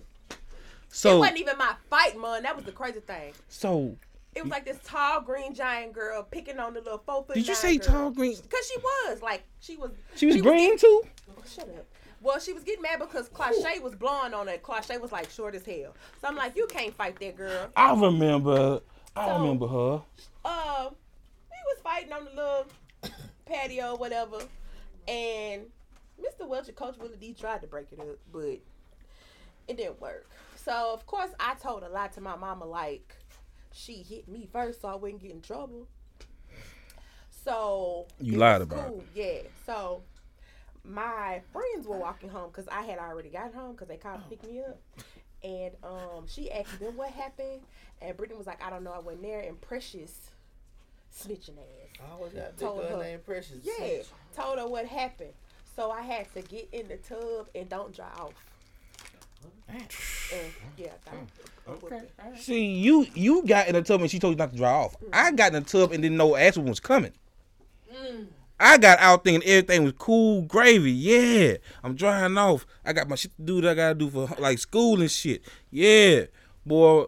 So 0.90 1.18
it 1.18 1.20
wasn't 1.20 1.40
even 1.40 1.58
my 1.58 1.76
fight, 1.90 2.20
man. 2.20 2.44
That 2.44 2.56
was 2.56 2.66
the 2.66 2.72
crazy 2.72 3.00
thing. 3.00 3.34
so 3.50 3.98
It 4.34 4.44
was 4.44 4.52
like 4.52 4.66
this 4.66 4.78
tall 4.86 5.22
green 5.22 5.54
giant 5.54 5.94
girl 5.94 6.24
picking 6.24 6.60
on 6.60 6.74
the 6.74 6.82
little 6.82 7.02
four 7.06 7.24
foot. 7.24 7.36
did 7.36 7.48
you 7.48 7.56
say 7.56 7.78
girl. 7.78 7.88
tall 7.88 8.12
green? 8.12 8.36
Cause 8.36 8.72
she 8.72 8.78
was 8.80 9.22
like 9.22 9.44
she 9.60 9.76
was. 9.78 9.92
She 10.16 10.26
was 10.26 10.42
green 10.42 10.78
too. 10.78 11.04
Oh, 11.30 11.44
shut 11.48 11.68
up. 11.70 11.86
Well, 12.22 12.40
she 12.40 12.54
was 12.54 12.64
getting 12.64 12.82
mad 12.82 13.00
because 13.00 13.28
Clache 13.30 13.82
was 13.82 13.94
blowing 13.96 14.34
on 14.34 14.48
it. 14.48 14.64
Clache 14.64 15.00
was 15.02 15.12
like 15.12 15.30
short 15.30 15.54
as 15.56 15.66
hell. 15.66 15.94
So 16.22 16.28
I'm 16.28 16.36
like, 16.36 16.56
you 16.56 16.66
can't 16.68 16.94
fight 16.94 17.20
that 17.20 17.36
girl. 17.38 17.68
I 17.76 17.94
remember. 17.94 18.82
I 19.16 19.28
So- 19.28 19.40
remember 19.42 19.68
her. 19.68 20.02
Uh, 20.44 20.90
we 20.92 21.58
was 21.68 21.78
fighting 21.84 22.12
on 22.14 22.26
the 22.26 22.32
little 22.32 22.66
patio, 23.46 23.92
or 23.92 23.98
whatever, 23.98 24.38
and 25.08 25.64
Mr. 26.20 26.48
Welch 26.48 26.68
and 26.68 26.76
Coach 26.76 26.98
Willie 27.00 27.18
D 27.18 27.34
tried 27.34 27.62
to 27.62 27.68
break 27.68 27.88
it 27.92 28.00
up, 28.00 28.18
but 28.32 28.42
it 29.68 29.78
didn't 29.78 30.00
work. 30.02 30.28
So 30.56 30.92
of 30.94 31.06
course 31.06 31.30
I 31.40 31.54
told 31.56 31.84
a 31.84 31.90
lie 31.90 32.08
to 32.10 32.22
my 32.22 32.36
mama, 32.36 32.66
like 32.66 33.16
she 33.72 34.04
hit 34.04 34.28
me 34.28 34.48
first, 34.52 34.82
so 34.82 34.88
I 34.88 34.96
wouldn't 34.96 35.22
get 35.22 35.32
in 35.32 35.42
trouble. 35.42 35.88
So 37.44 38.08
You 38.20 38.38
lied 38.38 38.62
about 38.62 38.80
it. 38.80 38.88
cool, 38.90 39.04
Yeah. 39.14 39.40
So 39.66 40.02
my 40.88 41.42
friends 41.52 41.88
were 41.88 41.98
walking 41.98 42.30
home 42.30 42.50
because 42.52 42.68
I 42.68 42.84
had 42.84 43.00
already 43.00 43.30
got 43.30 43.54
home 43.54 43.72
because 43.74 43.88
they 43.88 43.98
called 43.98 44.22
to 44.24 44.30
pick 44.36 44.50
me 44.50 44.60
up. 44.62 44.80
And 45.44 45.72
um, 45.84 46.26
she 46.28 46.52
asked 46.52 46.80
them 46.80 46.98
what 46.98 47.12
happened, 47.12 47.62
and 48.02 48.18
Brittany 48.18 48.38
was 48.38 48.48
like, 48.48 48.64
"I 48.66 48.70
don't 48.70 48.84
know, 48.84 48.92
I 48.94 49.00
wasn't 49.00 49.22
there." 49.24 49.42
And 49.42 49.60
Precious, 49.62 50.32
snitching 51.16 51.58
ass, 51.58 52.00
I 52.08 52.12
always 52.14 52.34
got 52.34 52.58
Told 52.58 52.78
big 52.82 52.90
her. 52.90 52.96
girl 52.96 53.04
named 53.04 53.26
Precious. 53.26 53.58
yeah, 53.64 53.98
told 54.36 54.58
her 54.60 54.68
what 54.68 54.86
happened. 54.88 55.34
So 55.76 55.92
I 55.92 56.02
had 56.02 56.34
to 56.34 56.42
get 56.42 56.70
in 56.72 56.88
the 56.88 56.98
tub 56.98 57.48
and 57.54 57.70
don't 57.70 57.94
dry 57.96 58.10
off. 58.18 58.34
And 59.70 59.84
yeah, 60.78 60.88
I 61.68 61.76
got. 62.30 62.40
See, 62.40 62.66
you 62.66 63.06
you 63.14 63.44
got 63.46 63.68
in 63.68 63.74
the 63.76 63.82
tub 63.84 64.02
and 64.02 64.10
she 64.10 64.18
told 64.18 64.34
you 64.34 64.38
not 64.38 64.52
to 64.52 64.58
dry 64.58 64.72
off. 64.72 64.96
I 65.14 65.32
got 65.32 65.54
in 65.54 65.62
the 65.64 65.70
tub 65.70 65.92
and 65.92 66.02
didn't 66.02 66.18
know 66.18 66.36
ass 66.36 66.58
was 66.58 66.80
coming. 66.80 67.12
I 68.60 68.78
got 68.78 69.00
out 69.00 69.24
thinking 69.24 69.48
everything 69.48 69.84
was 69.84 69.94
cool 69.98 70.44
gravy. 70.44 70.92
Yeah, 70.92 71.56
I'm 71.84 71.96
drying 71.96 72.38
off. 72.38 72.66
I 72.86 72.94
got 72.94 73.10
my 73.10 73.16
shit 73.16 73.36
to 73.36 73.42
do 73.44 73.62
that 73.62 73.72
I 73.72 73.74
gotta 73.76 73.96
do 73.96 74.10
for 74.10 74.30
like 74.40 74.60
school 74.60 75.02
and 75.02 75.12
shit. 75.12 75.42
Yeah, 75.72 76.26
boy. 76.66 77.06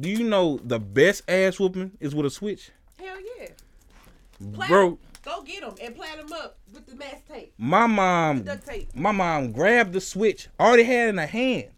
Do 0.00 0.08
you 0.10 0.22
know 0.24 0.60
the 0.62 0.78
best 0.78 1.22
ass 1.28 1.58
whooping 1.58 1.92
is 1.98 2.14
with 2.14 2.26
a 2.26 2.30
switch, 2.30 2.70
Hell 2.98 3.16
yeah. 3.38 3.48
Bro? 4.38 4.98
Go 5.24 5.42
get 5.42 5.62
them 5.62 5.74
and 5.82 5.96
plant 5.96 6.18
them 6.18 6.32
up 6.32 6.58
with 6.72 6.86
the 6.86 6.94
mask 6.94 7.26
tape, 7.26 7.52
My 7.58 7.86
mom 7.86 8.42
duct 8.42 8.66
tape. 8.66 8.94
my 8.94 9.12
mom 9.12 9.50
grabbed 9.52 9.94
the 9.94 10.00
switch, 10.00 10.48
already 10.60 10.84
had 10.84 11.06
it 11.06 11.10
in 11.10 11.18
her 11.18 11.26
hand. 11.26 11.68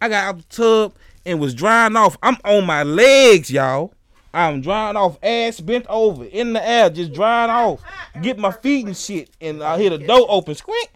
I 0.00 0.08
got 0.08 0.24
out 0.24 0.36
the 0.38 0.44
tub 0.44 0.94
and 1.26 1.38
was 1.38 1.54
drying 1.54 1.96
off. 1.96 2.16
I'm 2.22 2.38
on 2.44 2.64
my 2.64 2.82
legs, 2.82 3.50
y'all. 3.50 3.92
I'm 4.32 4.60
drying 4.60 4.96
off, 4.96 5.18
ass 5.22 5.60
bent 5.60 5.86
over 5.88 6.24
in 6.24 6.52
the 6.52 6.66
air, 6.66 6.88
just 6.90 7.12
drying 7.12 7.50
off. 7.50 7.82
Get 8.22 8.38
my 8.38 8.52
feet 8.52 8.86
and 8.86 8.96
shit, 8.96 9.30
and 9.40 9.62
I 9.62 9.78
hear 9.78 9.90
the 9.90 9.98
door 9.98 10.26
open, 10.28 10.54
squeak. 10.54 10.90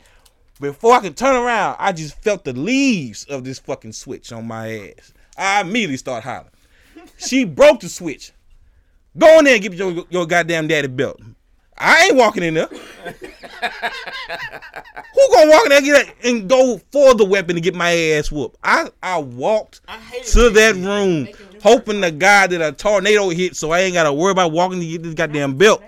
Before 0.60 0.94
I 0.94 1.00
could 1.00 1.16
turn 1.16 1.34
around, 1.34 1.76
I 1.80 1.92
just 1.92 2.20
felt 2.22 2.44
the 2.44 2.52
leaves 2.52 3.24
of 3.24 3.42
this 3.44 3.58
fucking 3.58 3.92
switch 3.92 4.32
on 4.32 4.46
my 4.46 4.92
ass. 4.96 5.12
I 5.36 5.62
immediately 5.62 5.96
start 5.96 6.22
hollering. 6.22 6.50
She 7.18 7.44
broke 7.44 7.80
the 7.80 7.88
switch. 7.88 8.32
Go 9.18 9.38
in 9.38 9.44
there 9.44 9.54
and 9.54 9.62
get 9.62 9.74
your 9.74 10.04
your 10.10 10.26
goddamn 10.26 10.68
daddy 10.68 10.88
belt. 10.88 11.20
I 11.76 12.06
ain't 12.06 12.16
walking 12.16 12.44
in 12.44 12.54
there. 12.54 12.68
Who 12.68 12.78
gonna 15.32 15.50
walk 15.50 15.64
in 15.64 15.70
there 15.70 15.78
and, 15.78 15.86
get 15.86 16.06
a, 16.06 16.28
and 16.28 16.48
go 16.48 16.80
for 16.92 17.14
the 17.14 17.24
weapon 17.24 17.56
to 17.56 17.60
get 17.60 17.74
my 17.74 17.90
ass 17.90 18.30
whooped? 18.30 18.56
I, 18.62 18.90
I 19.02 19.18
walked 19.18 19.80
to 20.32 20.50
that 20.50 20.76
room 20.76 21.28
hoping 21.64 22.02
to 22.02 22.10
God 22.10 22.50
that 22.50 22.60
a 22.60 22.72
tornado 22.72 23.30
hit 23.30 23.56
so 23.56 23.70
I 23.70 23.80
ain't 23.80 23.94
gotta 23.94 24.12
worry 24.12 24.32
about 24.32 24.52
walking 24.52 24.80
to 24.80 24.86
get 24.86 25.02
this 25.02 25.14
goddamn 25.14 25.56
belt. 25.56 25.82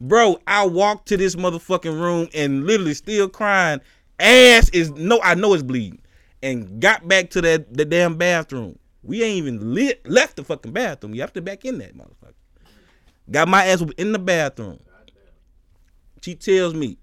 Bro, 0.00 0.38
I 0.46 0.66
walked 0.66 1.08
to 1.08 1.18
this 1.18 1.36
motherfucking 1.36 2.00
room 2.00 2.28
and 2.34 2.66
literally 2.66 2.94
still 2.94 3.28
crying. 3.28 3.82
Ass 4.18 4.70
is 4.70 4.90
no, 4.92 5.20
I 5.22 5.34
know 5.34 5.52
it's 5.52 5.62
bleeding. 5.62 6.00
And 6.42 6.80
got 6.80 7.06
back 7.06 7.28
to 7.30 7.42
that 7.42 7.74
the 7.76 7.84
damn 7.84 8.16
bathroom. 8.16 8.78
We 9.02 9.22
ain't 9.22 9.36
even 9.36 9.74
lit, 9.74 10.08
left 10.08 10.36
the 10.36 10.44
fucking 10.44 10.72
bathroom. 10.72 11.14
You 11.14 11.20
have 11.20 11.32
to 11.34 11.42
back 11.42 11.66
in 11.66 11.76
that 11.78 11.94
motherfucker. 11.94 12.32
Got 13.30 13.48
my 13.48 13.66
ass 13.66 13.84
in 13.98 14.12
the 14.12 14.18
bathroom. 14.18 14.80
She 16.22 16.34
tells 16.34 16.72
me, 16.72 16.96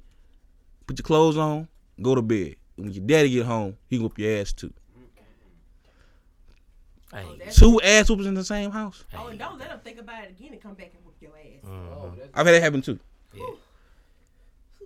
put 0.88 0.98
your 0.98 1.04
clothes 1.04 1.38
on, 1.38 1.68
go 2.02 2.16
to 2.16 2.24
bed. 2.24 2.56
When 2.76 2.92
your 2.92 3.06
daddy 3.06 3.30
get 3.30 3.46
home, 3.46 3.78
he 3.88 4.00
whoop 4.00 4.18
your 4.18 4.40
ass 4.40 4.52
too. 4.52 4.74
I 7.14 7.22
Oh, 7.24 7.36
Two 7.52 7.80
ass 7.82 8.10
whoopers 8.10 8.26
in 8.26 8.34
the 8.34 8.44
same 8.44 8.72
house. 8.72 9.04
Oh, 9.16 9.28
and 9.28 9.38
don't 9.38 9.60
let 9.60 9.70
them 9.70 9.80
think 9.84 10.00
about 10.00 10.24
it 10.24 10.32
again 10.32 10.54
and 10.54 10.62
come 10.62 10.74
back 10.74 10.92
and 10.96 11.06
whoop 11.06 11.16
your 11.22 11.32
ass. 11.32 11.64
Mm-hmm. 11.66 11.94
Oh, 11.94 12.12
that's 12.18 12.30
I've 12.34 12.46
had 12.46 12.56
that 12.56 12.62
happen 12.64 12.82
too. 12.82 13.00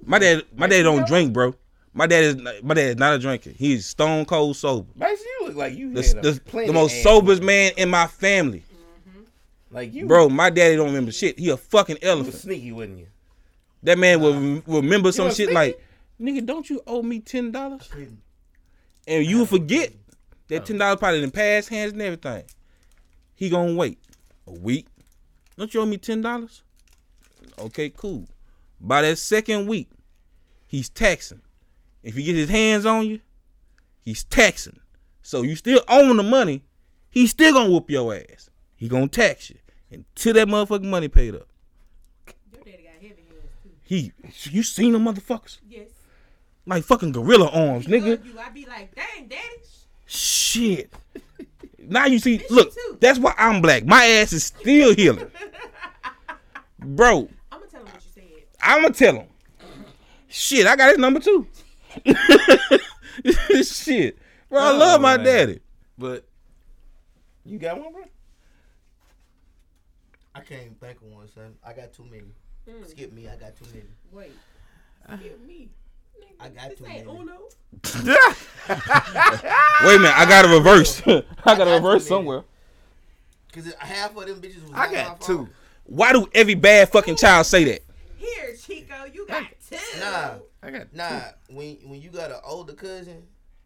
My 0.05 0.19
dad, 0.19 0.43
my 0.55 0.67
dad 0.67 0.83
don't 0.83 1.07
drink, 1.07 1.33
bro. 1.33 1.55
My 1.93 2.05
dad 2.05 2.23
is 2.23 2.35
not- 2.35 2.63
my 2.63 2.73
dad 2.75 2.89
is 2.91 2.95
not 2.97 3.15
a 3.15 3.19
drinker. 3.19 3.49
He's 3.49 3.85
stone 3.85 4.25
cold 4.25 4.55
sober. 4.55 4.87
Mason, 4.95 5.25
you 5.39 5.47
look 5.47 5.55
like 5.55 5.75
you 5.75 5.93
The, 5.93 6.03
had 6.03 6.17
a 6.17 6.31
the, 6.33 6.39
plenty 6.41 6.67
the 6.67 6.73
most 6.73 6.93
ass. 6.95 7.03
soberest 7.03 7.41
man 7.41 7.71
in 7.77 7.89
my 7.89 8.05
family, 8.07 8.63
mm-hmm. 9.09 9.21
Like 9.71 9.93
you, 9.93 10.05
bro. 10.05 10.29
My 10.29 10.49
daddy 10.49 10.75
don't 10.75 10.87
remember 10.87 11.11
shit. 11.11 11.39
He 11.39 11.49
a 11.49 11.57
fucking 11.57 11.97
You 12.01 12.07
was 12.09 12.17
elephant. 12.17 12.35
sneaky, 12.35 12.71
wasn't 12.71 12.99
you? 12.99 13.07
That 13.83 13.97
man 13.97 14.21
will 14.21 14.33
rem- 14.33 14.63
will 14.67 14.81
remember 14.81 15.11
some 15.11 15.25
was 15.25 15.35
shit 15.35 15.47
sneaky? 15.47 15.55
like, 15.55 15.83
nigga, 16.21 16.45
don't 16.45 16.69
you 16.69 16.81
owe 16.85 17.01
me 17.01 17.19
ten 17.19 17.51
dollars? 17.51 17.89
And 19.07 19.25
you 19.25 19.39
will 19.39 19.45
forget 19.45 19.91
that 20.47 20.61
oh. 20.61 20.65
ten 20.65 20.77
dollars 20.77 20.99
probably 20.99 21.23
in 21.23 21.31
past 21.31 21.69
hands 21.69 21.93
and 21.93 22.01
everything. 22.01 22.43
He 23.35 23.49
gonna 23.49 23.73
wait 23.75 23.99
a 24.47 24.51
week. 24.53 24.87
Don't 25.57 25.73
you 25.73 25.81
owe 25.81 25.85
me 25.85 25.97
ten 25.97 26.21
dollars? 26.21 26.63
Okay, 27.59 27.89
cool. 27.89 28.27
By 28.79 29.01
that 29.01 29.17
second 29.17 29.67
week, 29.67 29.89
he's 30.67 30.89
taxing. 30.89 31.41
If 32.03 32.15
he 32.15 32.23
get 32.23 32.35
his 32.35 32.49
hands 32.49 32.85
on 32.85 33.05
you, 33.07 33.19
he's 34.01 34.23
taxing. 34.23 34.79
So 35.21 35.41
you 35.41 35.55
still 35.55 35.81
own 35.87 36.15
the 36.17 36.23
money. 36.23 36.63
He 37.09 37.27
still 37.27 37.53
gonna 37.53 37.69
whoop 37.69 37.89
your 37.89 38.13
ass. 38.15 38.49
He 38.75 38.87
gonna 38.87 39.07
tax 39.07 39.49
you 39.49 39.57
until 39.91 40.33
that 40.33 40.47
motherfucking 40.47 40.85
money 40.89 41.07
paid 41.07 41.35
up. 41.35 41.47
Your 42.53 42.61
daddy 42.63 42.83
got 42.83 42.93
heavy 42.93 43.07
hands 43.07 43.51
too. 43.63 43.69
He, 43.83 44.11
you 44.51 44.63
seen 44.63 44.93
them 44.93 45.05
motherfuckers 45.05 45.57
Yes. 45.67 45.89
like 46.65 46.83
fucking 46.83 47.11
gorilla 47.11 47.49
arms, 47.49 47.85
He 47.87 47.91
nigga. 47.93 48.23
You, 48.23 48.39
I 48.39 48.49
be 48.49 48.65
like, 48.65 48.93
dang, 48.95 49.27
daddy. 49.27 49.41
Shit. 50.07 50.91
Now 51.79 52.05
you 52.05 52.17
see, 52.19 52.41
look, 52.49 52.73
too. 52.73 52.97
that's 52.99 53.19
why 53.19 53.33
I'm 53.37 53.61
black. 53.61 53.85
My 53.85 54.03
ass 54.05 54.33
is 54.33 54.45
still 54.45 54.93
healing, 54.95 55.29
bro. 56.79 57.29
I'm 57.51 57.59
gonna 57.59 57.71
tell 57.71 57.81
him 57.81 57.87
what 57.87 58.03
you 58.03 58.11
said. 58.13 58.23
I'ma 58.61 58.89
tell 58.89 59.15
him. 59.19 59.27
Shit, 60.27 60.65
I 60.67 60.75
got 60.75 60.89
his 60.89 60.97
number 60.97 61.19
too. 61.21 61.47
Shit, 63.63 64.17
bro, 64.49 64.59
I 64.61 64.71
Oh, 64.71 64.77
love 64.77 65.01
my 65.01 65.15
man. 65.17 65.25
daddy. 65.25 65.59
But 65.97 66.25
you 67.45 67.57
got 67.57 67.79
one, 67.79 67.91
bro? 67.93 68.03
I 70.35 70.41
can't 70.41 70.61
even 70.63 70.75
think 70.75 70.97
of 71.01 71.07
one, 71.07 71.27
son. 71.33 71.55
I 71.65 71.73
got 71.73 71.93
too 71.93 72.03
many. 72.05 72.23
Mm. 72.69 72.87
Skip 72.89 73.11
me. 73.13 73.27
I 73.27 73.35
got 73.37 73.55
too 73.55 73.65
many. 73.73 73.85
Wait. 74.11 74.31
Give 75.23 75.39
me. 75.47 75.69
I 76.39 76.49
got 76.49 76.69
This 76.69 76.79
too 76.79 76.85
ain't 76.85 77.05
many. 77.07 77.19
Uno. 77.19 77.33
Wait 79.83 79.95
a 79.95 79.99
minute, 79.99 80.17
I 80.17 80.25
got 80.27 80.45
a 80.45 80.49
reverse. 80.49 81.01
I 81.07 81.21
got 81.55 81.67
a 81.67 81.71
reverse 81.71 82.03
too 82.03 82.09
somewhere. 82.09 82.43
Cause 83.53 83.73
half 83.79 84.15
of 84.15 84.25
them 84.27 84.41
bitches 84.41 84.61
was. 84.63 84.71
I 84.73 84.91
got 84.91 85.21
two. 85.21 85.49
Why 85.85 86.11
do 86.13 86.27
every 86.33 86.53
bad 86.55 86.89
fucking 86.91 87.15
child 87.15 87.45
say 87.45 87.63
that? 87.65 87.81
Here, 88.17 88.55
Chico, 88.61 89.05
you 89.11 89.25
got 89.27 89.45
two. 89.69 89.77
Nah, 89.99 90.33
I 90.61 90.71
got 90.71 90.93
nah. 90.93 91.21
When 91.49 91.75
when 91.85 92.01
you 92.01 92.09
got 92.09 92.29
an 92.31 92.39
older 92.45 92.73
cousin 92.73 93.23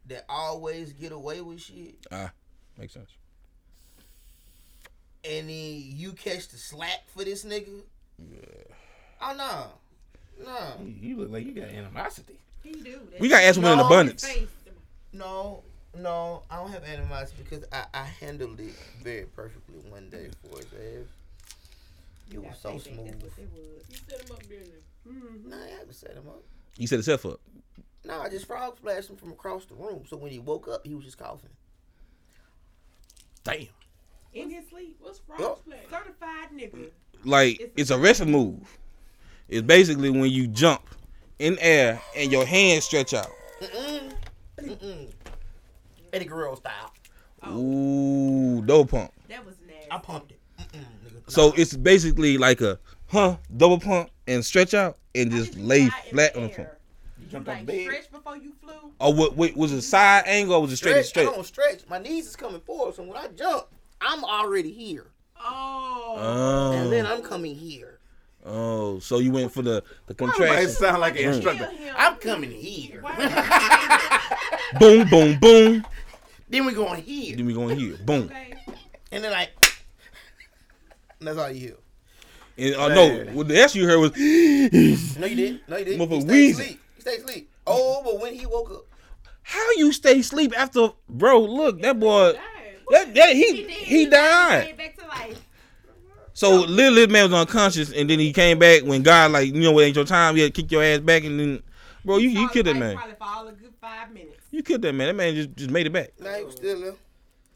that 0.07 0.25
always 0.29 0.93
get 0.93 1.11
away 1.11 1.41
with 1.41 1.61
shit, 1.61 1.95
Uh. 2.11 2.29
Makes 2.77 2.93
sense. 2.93 3.11
and 5.25 5.49
then 5.49 5.83
you 5.83 6.13
catch 6.13 6.47
the 6.47 6.57
slack 6.57 7.03
for 7.07 7.23
this 7.23 7.43
nigga. 7.43 7.81
Yeah. 8.17 8.73
Oh 9.21 9.33
no, 9.35 9.65
no, 10.45 10.73
two. 10.77 10.89
You 10.89 11.17
look 11.17 11.31
like 11.31 11.45
you 11.45 11.51
got 11.53 11.69
animosity. 11.69 12.37
He 12.63 12.71
do. 12.73 12.99
That 13.11 13.19
We 13.19 13.29
got 13.29 13.43
ass 13.43 13.57
women 13.57 13.73
in 13.73 13.79
abundance. 13.79 14.25
no, 15.13 15.63
no. 15.97 16.43
I 16.49 16.57
don't 16.57 16.71
have 16.71 16.83
animosity 16.83 17.43
because 17.43 17.65
I, 17.71 17.85
I 17.93 18.03
handled 18.03 18.59
it 18.59 18.73
very 19.03 19.25
perfectly 19.25 19.79
one 19.89 20.09
day 20.09 20.29
for 20.43 20.57
his 20.57 20.65
ass. 20.67 21.07
You 22.31 22.41
was 22.41 22.57
so 22.59 22.77
smooth. 22.77 23.07
That's 23.07 23.23
what 23.23 23.35
they 23.35 23.43
was. 23.43 23.83
You 23.89 23.97
set 24.07 24.21
him 24.21 24.35
up, 24.35 24.41
didn't 24.47 24.67
you? 24.67 25.11
Mm-hmm. 25.11 25.49
Nah, 25.49 25.57
I 25.57 25.69
haven't 25.69 25.93
set 25.93 26.11
him 26.11 26.27
up. 26.27 26.43
You 26.77 26.87
set 26.87 26.97
yourself 26.97 27.25
up. 27.25 27.39
No, 28.05 28.21
I 28.21 28.29
just 28.29 28.45
frog 28.45 28.77
splashed 28.77 29.09
him 29.09 29.15
from 29.17 29.31
across 29.31 29.65
the 29.65 29.75
room. 29.75 30.03
So 30.09 30.17
when 30.17 30.31
he 30.31 30.39
woke 30.39 30.67
up, 30.67 30.85
he 30.85 30.95
was 30.95 31.05
just 31.05 31.17
coughing. 31.17 31.49
Damn. 33.43 33.67
In 34.33 34.49
his 34.49 34.67
sleep. 34.69 34.95
What's 35.01 35.19
frog 35.19 35.39
Yup. 35.39 35.59
splash? 35.59 35.79
Certified 35.89 36.49
nigga. 36.55 36.89
like 37.25 37.71
it's 37.75 37.89
a 37.89 37.97
wrestling 37.97 38.31
move. 38.31 38.77
It's 39.51 39.61
basically 39.61 40.09
when 40.09 40.31
you 40.31 40.47
jump 40.47 40.81
in 41.39 41.57
air 41.59 42.01
and 42.15 42.31
your 42.31 42.45
hands 42.45 42.85
stretch 42.85 43.13
out. 43.13 43.29
Mm-mm. 43.61 44.11
Mm-mm. 44.57 45.11
Eddie 46.13 46.25
Guerrero 46.25 46.55
style. 46.55 46.93
Ooh, 47.49 48.61
double 48.65 48.85
pump. 48.85 49.11
That 49.27 49.45
was 49.45 49.55
nasty. 49.67 49.87
I 49.91 49.97
pumped 49.97 50.31
it. 50.31 50.39
Mm-mm. 50.59 50.85
So 51.31 51.53
it's 51.57 51.75
basically 51.75 52.37
like 52.37 52.61
a 52.61 52.79
huh 53.07 53.37
double 53.57 53.79
pump 53.79 54.09
and 54.27 54.43
stretch 54.45 54.73
out 54.73 54.97
and 55.15 55.33
I 55.33 55.37
just 55.37 55.57
lay 55.57 55.89
flat 56.09 56.35
on 56.35 56.43
the 56.43 56.49
front. 56.49 56.69
air. 56.69 56.77
You 57.19 57.25
You 57.25 57.31
jumped 57.31 57.49
off 57.49 57.55
like 57.57 57.65
the 57.65 57.73
bed. 57.73 57.83
stretch 57.83 58.11
before 58.11 58.37
you 58.37 58.53
flew. 58.61 58.73
Oh, 59.01 59.09
what? 59.09 59.35
Wait, 59.35 59.57
was 59.57 59.73
it 59.73 59.77
a 59.77 59.81
side 59.81 60.23
angle 60.27 60.55
or 60.55 60.61
was 60.61 60.71
it 60.71 60.77
straight 60.77 60.91
stretch. 61.05 61.07
straight? 61.07 61.27
I 61.27 61.31
don't 61.31 61.45
stretch. 61.45 61.81
My 61.89 61.97
knees 61.99 62.27
is 62.27 62.35
coming 62.37 62.61
forward. 62.61 62.95
So 62.95 63.03
when 63.03 63.17
I 63.17 63.27
jump, 63.27 63.65
I'm 63.99 64.23
already 64.23 64.71
here. 64.71 65.07
Oh. 65.43 66.15
Oh, 66.17 66.71
And 66.73 66.91
then 66.91 67.05
I'm 67.05 67.21
coming 67.21 67.55
here. 67.55 67.90
Oh, 68.45 68.99
so 68.99 69.19
you 69.19 69.31
went 69.31 69.51
for 69.51 69.61
the 69.61 69.83
the 70.07 70.13
It 70.13 70.17
contraction. 70.17 70.69
sound 70.69 71.01
like 71.01 71.17
an 71.19 71.23
Mm. 71.25 71.33
instructor. 71.35 71.69
I'm 71.95 72.15
coming 72.17 72.51
here. 72.51 73.01
boom, 74.79 75.07
boom, 75.09 75.39
boom. 75.39 75.85
Then 76.49 76.65
we 76.65 76.73
going 76.73 77.01
here. 77.01 77.35
Then 77.35 77.45
we 77.45 77.53
going 77.53 77.77
here. 77.77 77.95
Boom. 78.05 78.23
okay. 78.25 78.53
And 79.11 79.23
then 79.23 79.31
like, 79.31 79.49
and 81.19 81.27
that's 81.27 81.37
all 81.37 81.49
you 81.51 81.59
hear. 81.59 81.75
And 82.57 82.75
uh, 82.75 82.87
no, 82.89 83.19
what 83.33 83.47
the 83.47 83.57
S 83.57 83.75
you 83.75 83.87
heard 83.87 83.99
was 83.99 84.11
No, 85.17 85.25
you 85.25 85.35
didn't. 85.35 85.61
No, 85.67 85.77
you 85.77 85.85
didn't. 85.85 85.99
Motherfucker 86.09 86.15
He 86.15 86.21
stayed 86.21 86.31
wheezing. 86.31 86.65
asleep. 86.65 86.81
He 86.95 87.01
stayed 87.01 87.19
asleep. 87.19 87.49
Oh, 87.67 88.01
but 88.03 88.19
when 88.19 88.33
he 88.33 88.45
woke 88.45 88.71
up, 88.71 88.85
how 89.43 89.71
you 89.77 89.91
stay 89.91 90.19
asleep 90.19 90.53
after, 90.57 90.89
bro? 91.09 91.39
Look, 91.41 91.81
that 91.81 91.99
boy, 91.99 92.33
that, 92.89 93.13
that 93.15 93.35
he 93.35 93.63
did. 93.63 93.69
he 93.71 94.05
died. 94.07 94.67
Came 94.67 94.75
back 94.75 94.97
to 94.97 95.07
life. 95.07 95.41
So 96.41 96.55
little, 96.55 96.95
little 96.95 97.13
man 97.13 97.29
was 97.29 97.39
unconscious, 97.39 97.91
and 97.91 98.09
then 98.09 98.17
he 98.17 98.33
came 98.33 98.57
back 98.57 98.81
when 98.81 99.03
God, 99.03 99.31
like, 99.31 99.53
you 99.53 99.61
know, 99.61 99.77
it 99.77 99.85
ain't 99.85 99.95
your 99.95 100.05
time. 100.05 100.35
You 100.35 100.41
had 100.41 100.55
to 100.55 100.59
kick 100.63 100.71
your 100.71 100.83
ass 100.83 100.97
back, 100.97 101.23
and 101.23 101.39
then, 101.39 101.63
bro, 102.03 102.17
you 102.17 102.29
you 102.29 102.35
Solid 102.37 102.51
killed 102.51 102.65
that 102.65 102.77
man. 102.77 102.95
Probably 102.95 103.13
for 103.13 103.23
all 103.27 103.47
a 103.47 103.51
good 103.51 103.73
five 103.79 104.11
minutes. 104.11 104.37
You 104.49 104.63
killed 104.63 104.81
that 104.81 104.93
man. 104.93 105.05
That 105.09 105.13
man 105.13 105.35
just 105.35 105.55
just 105.55 105.69
made 105.69 105.85
it 105.85 105.93
back. 105.93 106.13
nah, 106.19 106.33
he 106.33 106.43
was 106.43 106.55
still 106.55 106.81
there. 106.81 106.95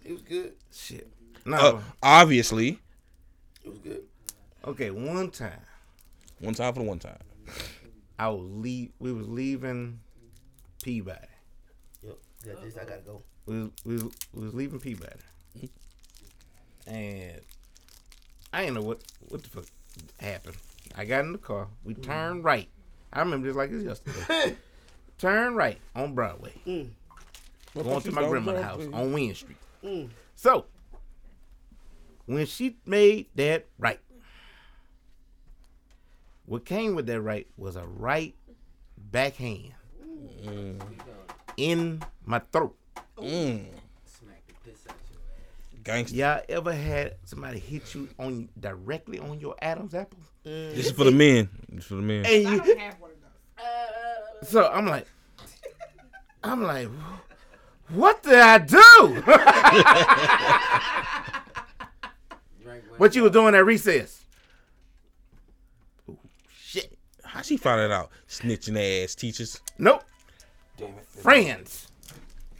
He 0.04 0.14
was 0.14 0.22
good. 0.22 0.54
Shit. 0.72 1.08
No. 1.48 1.58
Uh, 1.58 1.82
obviously, 2.04 2.80
It 3.64 3.70
was 3.70 3.80
good. 3.80 4.04
okay, 4.68 4.92
one 4.92 5.32
time 5.32 5.62
one 6.42 6.54
time 6.54 6.72
for 6.72 6.82
the 6.82 6.86
one 6.86 7.00
time. 7.00 7.18
I 8.20 8.30
was 8.30 8.48
leave. 8.52 8.92
We 9.00 9.12
was 9.12 9.28
leaving 9.28 10.00
Peabody. 10.84 11.26
Yep. 12.04 12.18
Got 12.46 12.62
this. 12.62 12.78
I 12.78 12.86
gotta 12.86 13.02
go. 13.02 13.24
We 13.48 13.62
was, 13.62 13.72
we 13.84 13.94
was, 13.96 14.04
we 14.32 14.46
was 14.46 14.54
leaving 14.54 14.80
Peabody, 14.80 15.22
and 16.86 17.42
I 18.56 18.62
didn't 18.62 18.76
know 18.76 18.82
what 18.84 19.01
what 19.28 19.43
the 19.43 19.49
fuck 19.49 19.66
happened. 20.18 20.56
I 20.97 21.03
got 21.03 21.26
in 21.26 21.34
the 21.34 21.38
car. 21.38 21.68
We 21.84 21.93
turned 21.93 22.45
right. 22.45 22.70
I 23.12 23.20
remember 23.20 23.47
this 23.47 23.56
like 23.58 23.70
it's 23.72 23.84
yesterday. 23.84 24.56
Turn 25.18 25.56
right 25.56 25.78
on 25.93 26.14
Broadway, 26.16 26.53
Mm. 26.66 26.89
going 27.74 28.01
to 28.01 28.12
my 28.14 28.28
grandmother's 28.28 28.64
house 28.64 28.84
on 28.93 29.12
Wynn 29.12 29.36
Street. 29.36 29.58
Mm. 29.84 30.10
So 30.36 30.66
when 32.28 32.45
she 32.45 32.78
made 32.86 33.28
that 33.36 33.66
right, 33.78 33.99
what 36.45 36.64
came 36.66 36.95
with 36.95 37.08
that 37.08 37.22
right 37.22 37.47
was 37.58 37.76
a 37.76 37.86
right 37.86 38.36
backhand 38.97 39.74
in 41.58 42.01
my 42.26 42.39
throat. 42.53 42.76
Mm. 43.18 43.66
Smack 44.06 44.43
the 44.47 44.53
piss 44.70 44.80
out 44.89 44.95
your 45.12 45.22
ass. 45.39 45.75
Gangster. 45.86 46.18
Y'all 46.18 46.42
ever 46.50 46.74
had 46.74 47.16
somebody 47.24 47.60
hit 47.60 47.94
you 47.96 48.10
on 48.20 48.50
directly 48.60 49.20
on 49.20 49.40
your 49.40 49.56
Adam's 49.62 49.94
apple? 49.94 50.20
This 50.44 50.88
is 50.88 50.92
for 50.92 51.06
the 51.06 51.12
men. 51.12 51.48
This 51.70 51.84
is 51.84 51.86
for 51.86 51.96
the 51.96 52.02
men. 52.02 52.26
And 52.26 52.48
I 52.48 52.52
you, 52.52 52.58
don't 52.58 52.80
have 52.80 53.00
one 53.00 53.12
of 53.12 53.18
those. 54.42 54.50
so 54.50 54.68
I'm 54.68 54.88
like, 54.88 55.08
I'm 56.44 56.64
like, 56.64 56.90
what 57.90 58.22
did 58.24 58.34
I 58.40 58.58
do? 58.58 59.24
What 62.98 63.14
you 63.14 63.24
was 63.24 63.34
doing 63.34 63.54
at 63.56 63.66
recess? 63.66 64.24
Ooh, 66.10 66.18
shit. 66.50 66.98
How 67.24 67.42
she 67.42 67.58
found 67.58 67.82
it 67.82 67.92
out? 67.92 68.10
Snitching 68.30 69.04
ass 69.04 69.16
teachers, 69.16 69.60
Nope. 69.78 70.04
Damn 70.78 70.90
it. 70.90 71.06
Friends. 71.06 71.90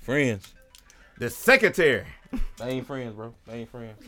friends. 0.02 0.54
The 1.18 1.30
secretary. 1.30 2.06
They 2.58 2.66
ain't 2.70 2.88
friends, 2.88 3.14
bro. 3.16 3.34
They 3.48 3.60
ain't 3.60 3.70
friends. 3.70 4.04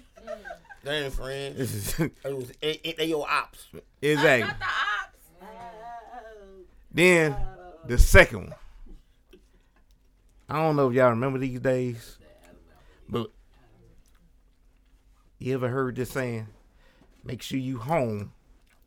They 0.84 1.04
ain't 1.06 1.14
friends. 1.14 1.96
It 2.00 2.36
was 2.36 2.52
it, 2.62 2.82
it, 2.84 2.98
they 2.98 3.06
your 3.06 3.30
ops. 3.30 3.68
exactly. 4.02 4.48
Not 4.48 4.60
the 4.60 4.66
ops. 4.66 5.48
Then 6.92 7.36
The 7.86 7.98
second 7.98 8.40
one. 8.50 8.56
I 10.50 10.56
don't 10.62 10.76
know 10.78 10.90
if 10.90 10.94
y'all 10.96 11.10
remember 11.10 11.40
these 11.40 11.60
days, 11.60 12.18
but 13.10 13.30
you 15.40 15.54
ever 15.54 15.68
heard 15.68 15.96
this 15.98 16.12
saying? 16.12 16.48
Make 17.24 17.42
sure 17.42 17.60
you 17.60 17.78
home 17.80 18.32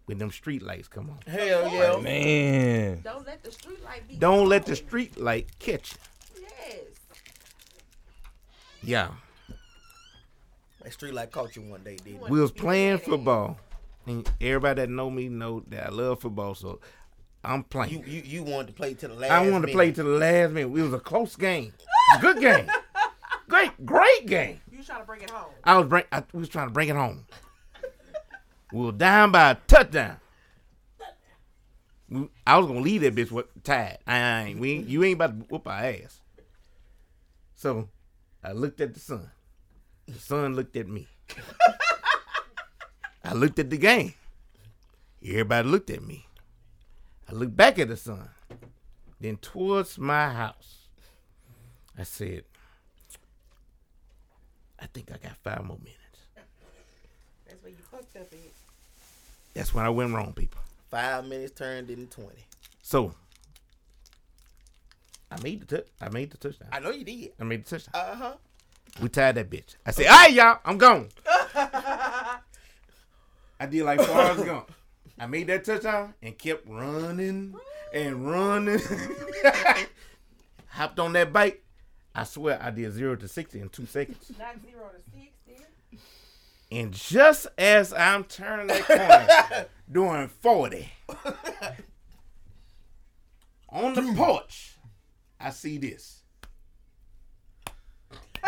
when 0.06 0.16
them 0.18 0.30
street 0.30 0.62
lights 0.62 0.88
come 0.88 1.10
on. 1.10 1.18
Hell 1.32 1.68
yeah. 1.70 2.00
Man. 2.00 3.00
Don't 3.04 3.26
let 3.26 3.42
the 3.42 3.52
street 3.52 3.84
light 3.84 4.08
be. 4.08 4.16
Don't 4.16 4.48
let 4.48 4.64
the 4.64 4.72
on. 4.72 4.76
street 4.76 5.18
light 5.20 5.58
catch 5.58 5.92
you. 5.92 5.98
Yes. 8.82 9.10
Yeah. 9.10 9.56
That 10.82 10.92
street 10.92 11.12
light 11.14 11.30
caught 11.30 11.56
you 11.56 11.62
one 11.62 11.82
day, 11.82 11.96
didn't 11.96 12.22
it? 12.24 12.30
We 12.30 12.40
was 12.40 12.50
playing 12.50 12.98
football, 12.98 13.58
and 14.06 14.30
everybody 14.40 14.80
that 14.82 14.88
know 14.90 15.10
me 15.10 15.28
know 15.28 15.62
that 15.68 15.86
I 15.86 15.90
love 15.90 16.20
football. 16.22 16.54
So 16.54 16.80
I'm 17.44 17.64
playing. 17.64 17.92
You 17.92 18.02
you 18.06 18.22
you 18.24 18.42
wanted 18.42 18.68
to 18.68 18.72
play 18.72 18.94
to 18.94 19.08
the 19.08 19.14
last. 19.14 19.30
I 19.30 19.50
wanted 19.50 19.66
to 19.66 19.72
play 19.74 19.92
to 19.92 20.02
the 20.02 20.08
last 20.08 20.52
minute. 20.52 20.68
It 20.74 20.82
was 20.82 20.94
a 20.94 20.98
close 21.00 21.36
game. 21.36 21.72
Good 22.20 22.40
game. 22.40 22.66
Great, 23.48 23.84
great 23.84 24.26
game. 24.26 24.60
You 24.70 24.82
trying 24.82 25.00
to 25.00 25.06
bring 25.06 25.20
it 25.22 25.30
home? 25.30 25.50
I 25.64 25.76
was 25.76 25.86
bring. 25.86 26.04
I 26.12 26.22
we 26.32 26.40
was 26.40 26.48
trying 26.48 26.68
to 26.68 26.72
bring 26.72 26.88
it 26.88 26.96
home. 26.96 27.26
We 28.72 28.86
were 28.86 28.92
down 28.92 29.32
by 29.32 29.50
a 29.50 29.54
touchdown. 29.56 30.16
We- 32.08 32.28
I 32.46 32.56
was 32.58 32.66
gonna 32.66 32.80
leave 32.80 33.02
that 33.02 33.14
bitch 33.14 33.30
with 33.30 33.46
tied. 33.64 33.98
I 34.06 34.42
ain't. 34.44 34.60
We 34.60 34.72
ain't, 34.72 34.88
you 34.88 35.04
ain't 35.04 35.14
about 35.16 35.38
to 35.40 35.46
whoop 35.46 35.66
our 35.66 35.74
ass. 35.84 36.20
So 37.56 37.88
I 38.42 38.52
looked 38.52 38.80
at 38.80 38.94
the 38.94 39.00
sun. 39.00 39.30
The 40.06 40.18
sun 40.18 40.54
looked 40.54 40.76
at 40.76 40.88
me. 40.88 41.06
I 43.22 43.34
looked 43.34 43.58
at 43.58 43.70
the 43.70 43.76
game. 43.78 44.14
Everybody 45.22 45.68
looked 45.68 45.90
at 45.90 46.02
me. 46.02 46.26
I 47.28 47.34
looked 47.34 47.56
back 47.56 47.78
at 47.78 47.88
the 47.88 47.96
sun. 47.96 48.28
Then 49.20 49.36
towards 49.36 49.98
my 49.98 50.30
house. 50.30 50.88
I 51.98 52.04
said, 52.04 52.44
I 54.78 54.86
think 54.86 55.12
I 55.12 55.18
got 55.18 55.36
five 55.44 55.62
more 55.64 55.76
minutes. 55.78 55.96
That's 57.46 57.62
where 57.62 57.70
you 57.70 57.76
fucked 57.90 58.16
up 58.16 58.32
at. 58.32 58.38
That's 59.52 59.74
when 59.74 59.84
I 59.84 59.90
went 59.90 60.14
wrong, 60.14 60.32
people. 60.32 60.60
Five 60.90 61.26
minutes 61.26 61.52
turned 61.52 61.90
into 61.90 62.06
twenty. 62.06 62.46
So 62.80 63.12
I 65.30 65.40
made 65.42 65.60
the 65.60 65.76
touch. 65.76 65.86
I 66.00 66.08
made 66.08 66.30
the 66.30 66.36
touchdown. 66.38 66.68
I 66.72 66.80
know 66.80 66.90
you 66.90 67.04
did. 67.04 67.32
I 67.40 67.44
made 67.44 67.64
the 67.64 67.70
touchdown. 67.70 67.92
Uh 67.94 68.14
huh. 68.14 68.34
We 69.00 69.08
tied 69.08 69.36
that 69.36 69.48
bitch. 69.48 69.76
I 69.86 69.92
said, 69.92 70.06
"All 70.06 70.16
right, 70.16 70.32
y'all, 70.32 70.58
I'm 70.64 70.78
gone." 70.78 71.08
I 71.54 72.40
did 73.68 73.84
like 73.84 74.00
four 74.00 74.16
hours 74.16 74.40
ago. 74.40 74.66
I 75.18 75.26
made 75.26 75.46
that 75.48 75.64
touchdown 75.64 76.14
and 76.22 76.36
kept 76.36 76.66
running 76.68 77.54
and 77.94 78.28
running. 78.30 78.80
Hopped 80.68 80.98
on 80.98 81.12
that 81.12 81.32
bike. 81.32 81.62
I 82.14 82.24
swear 82.24 82.58
I 82.60 82.70
did 82.70 82.92
zero 82.92 83.16
to 83.16 83.28
sixty 83.28 83.60
in 83.60 83.68
two 83.68 83.86
seconds. 83.86 84.32
Not 84.38 84.56
zero 84.62 84.88
to 84.88 85.00
six, 85.12 85.32
then. 85.46 85.98
And 86.72 86.92
just 86.92 87.46
as 87.58 87.92
I'm 87.92 88.24
turning 88.24 88.68
that 88.68 88.86
corner, 88.86 89.66
doing 89.92 90.28
40, 90.28 90.88
on 93.70 93.94
the 93.94 94.12
porch, 94.16 94.76
I 95.40 95.50
see 95.50 95.78
this. 95.78 96.22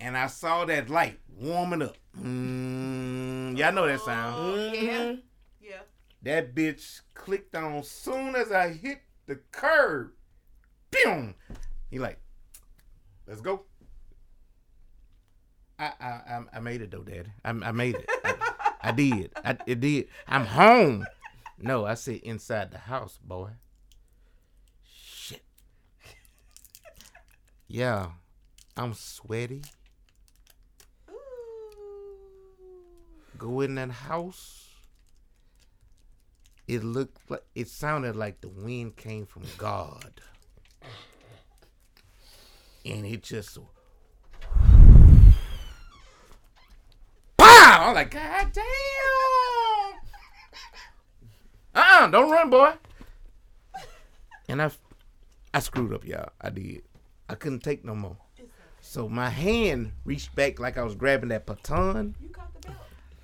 and 0.00 0.16
I 0.16 0.26
saw 0.28 0.64
that 0.66 0.88
light 0.88 1.18
warming 1.36 1.82
up. 1.82 1.96
Mm, 2.20 3.56
y'all 3.58 3.72
know 3.72 3.86
that 3.86 4.00
sound. 4.00 4.74
Yeah. 4.74 5.14
Yeah. 5.60 5.80
That 6.22 6.54
bitch 6.54 7.00
clicked 7.14 7.54
on 7.56 7.82
soon 7.82 8.34
as 8.36 8.52
I 8.52 8.72
hit 8.72 9.00
the 9.26 9.36
curb. 9.50 10.12
Boom. 10.90 11.34
He 11.90 11.98
like, 11.98 12.20
let's 13.26 13.40
go. 13.40 13.62
I 15.78 15.92
I 16.00 16.06
I- 16.06 16.44
I 16.54 16.60
made 16.60 16.80
it 16.82 16.90
though, 16.90 17.02
Daddy. 17.02 17.30
I, 17.44 17.50
I 17.50 17.72
made 17.72 17.96
it. 17.96 18.08
I, 18.24 18.34
I 18.82 18.92
did. 18.92 19.30
I 19.44 19.56
it 19.66 19.80
did. 19.80 20.08
I'm 20.26 20.46
home. 20.46 21.04
No, 21.58 21.84
I 21.84 21.94
said 21.94 22.20
inside 22.22 22.70
the 22.70 22.78
house, 22.78 23.18
boy. 23.22 23.50
Yeah, 27.68 28.10
I'm 28.76 28.94
sweaty. 28.94 29.62
Go 33.36 33.60
in 33.60 33.74
that 33.74 33.90
house. 33.90 34.70
It 36.68 36.82
looked 36.82 37.30
like 37.30 37.44
it 37.54 37.68
sounded 37.68 38.16
like 38.16 38.40
the 38.40 38.48
wind 38.48 38.96
came 38.96 39.26
from 39.26 39.42
God. 39.58 40.20
And 42.84 43.04
it 43.04 43.22
just 43.22 43.58
Pow! 47.36 47.88
I'm 47.88 47.94
like, 47.94 48.10
God 48.10 48.52
damn. 48.52 48.64
Uh-uh, 51.74 52.06
don't 52.08 52.30
run, 52.30 52.48
boy. 52.50 52.72
And 54.48 54.62
I 54.62 54.70
I 55.52 55.58
screwed 55.60 55.92
up, 55.92 56.06
y'all. 56.06 56.30
I 56.40 56.50
did. 56.50 56.82
I 57.28 57.34
couldn't 57.34 57.60
take 57.64 57.84
no 57.84 57.94
more. 57.94 58.16
So 58.80 59.08
my 59.08 59.30
hand 59.30 59.92
reached 60.04 60.34
back 60.36 60.60
like 60.60 60.78
I 60.78 60.82
was 60.82 60.94
grabbing 60.94 61.30
that 61.30 61.44
baton. 61.44 62.14
You 62.20 62.28
caught 62.28 62.54
the 62.54 62.68
belt. 62.68 62.78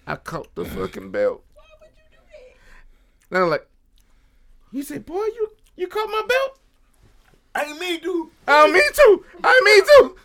I 0.07 0.16
caught 0.16 0.55
the 0.55 0.64
fucking 0.64 1.12
belt. 1.12 1.44
Why 1.55 1.62
would 1.80 1.90
you 1.96 2.03
do 2.11 2.16
that? 3.30 3.36
And 3.36 3.44
I'm 3.44 3.50
like, 3.50 3.66
he 4.72 4.82
said, 4.82 5.07
boy, 5.07 5.22
you 5.22 5.53
you 5.76 5.86
caught 5.86 6.09
my 6.09 6.22
belt? 6.28 6.59
I 7.55 7.64
ain't 7.64 7.78
mean 7.78 8.00
to. 8.00 8.30
Oh, 8.48 8.72
me 8.72 8.82
too. 8.92 9.24
I 9.44 9.61
me 9.64 9.82
too. 9.88 10.16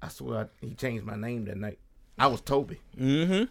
I 0.00 0.08
swear 0.08 0.40
I, 0.40 0.66
he 0.66 0.74
changed 0.74 1.04
my 1.04 1.16
name 1.16 1.44
that 1.46 1.56
night. 1.56 1.78
I 2.18 2.26
was 2.28 2.40
Toby. 2.40 2.80
Mm-hmm. 2.98 3.44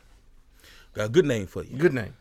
Got 0.93 1.05
a 1.05 1.09
good 1.09 1.25
name 1.25 1.47
for 1.47 1.63
you. 1.63 1.77
Good 1.77 1.93
name. 1.93 2.15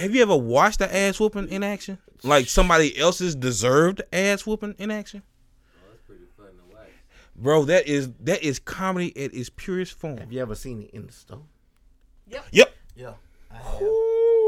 Have 0.00 0.14
you 0.14 0.22
ever 0.22 0.36
watched 0.36 0.78
the 0.78 0.94
ass 0.94 1.20
whooping 1.20 1.48
in 1.48 1.62
action? 1.62 1.98
Like 2.22 2.48
somebody 2.48 2.98
else's 2.98 3.34
deserved 3.34 4.02
ass 4.12 4.46
whooping 4.46 4.76
in 4.78 4.90
action? 4.90 5.22
Oh, 5.76 5.90
that's 5.90 6.02
pretty 6.02 6.24
fun. 6.36 6.46
Bro, 7.36 7.66
that 7.66 7.86
is 7.86 8.10
that 8.20 8.42
is 8.42 8.58
comedy 8.58 9.16
at 9.16 9.34
its 9.34 9.50
purest 9.50 9.92
form. 9.92 10.18
Have 10.18 10.32
you 10.32 10.40
ever 10.40 10.54
seen 10.54 10.82
it 10.82 10.90
in 10.90 11.06
the 11.06 11.12
store? 11.12 11.42
Yep. 12.28 12.46
Yep. 12.52 12.74
Yeah. 12.96 13.12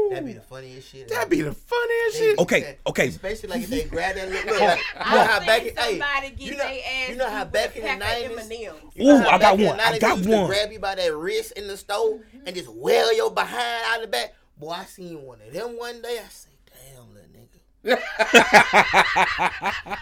That'd 0.09 0.27
be 0.27 0.33
the 0.33 0.41
funniest 0.41 0.91
shit. 0.91 1.07
That'd 1.09 1.29
be 1.29 1.41
the 1.41 1.53
funniest 1.53 2.17
shit. 2.17 2.39
Okay, 2.39 2.77
okay. 2.85 3.07
Especially 3.07 3.49
like 3.49 3.63
if 3.63 3.69
they 3.69 3.83
grab 3.85 4.15
that 4.15 4.29
little. 4.29 4.51
Look, 4.53 4.61
like, 4.61 4.79
you 4.95 5.11
know 5.11 5.23
how 5.23 5.39
back 5.39 5.61
seen 5.61 5.71
in 5.71 5.75
hey, 5.75 5.97
get 5.97 6.39
you 6.39 6.51
know, 6.51 6.57
their 6.57 6.67
ass 6.67 7.09
you 7.09 7.15
know 7.15 7.29
how 7.29 7.45
back 7.45 7.75
in 7.75 7.83
the 7.83 7.95
nineties. 7.95 8.37
M&Ms. 8.37 8.49
Know 8.97 9.05
Ooh, 9.05 9.17
I 9.17 9.23
got 9.23 9.41
back 9.41 9.53
in 9.53 9.59
the 9.61 9.67
one. 9.67 9.79
I 9.79 9.97
90s 9.97 9.99
got 9.99 10.25
one. 10.25 10.47
Grab 10.47 10.71
you 10.71 10.79
by 10.79 10.95
that 10.95 11.15
wrist 11.15 11.53
in 11.53 11.67
the 11.67 11.77
stove 11.77 12.21
and 12.45 12.55
just 12.55 12.69
wail 12.69 13.11
your 13.13 13.31
behind 13.31 13.83
out 13.87 13.95
of 13.97 14.01
the 14.03 14.07
back. 14.07 14.35
Boy, 14.57 14.71
I 14.71 14.85
seen 14.85 15.21
one 15.23 15.39
of 15.45 15.53
them 15.53 15.77
one 15.77 16.01
day. 16.01 16.19
I 16.23 16.27
say, 16.29 16.49
damn, 16.95 17.13
little 17.13 17.29
nigga. 17.29 17.59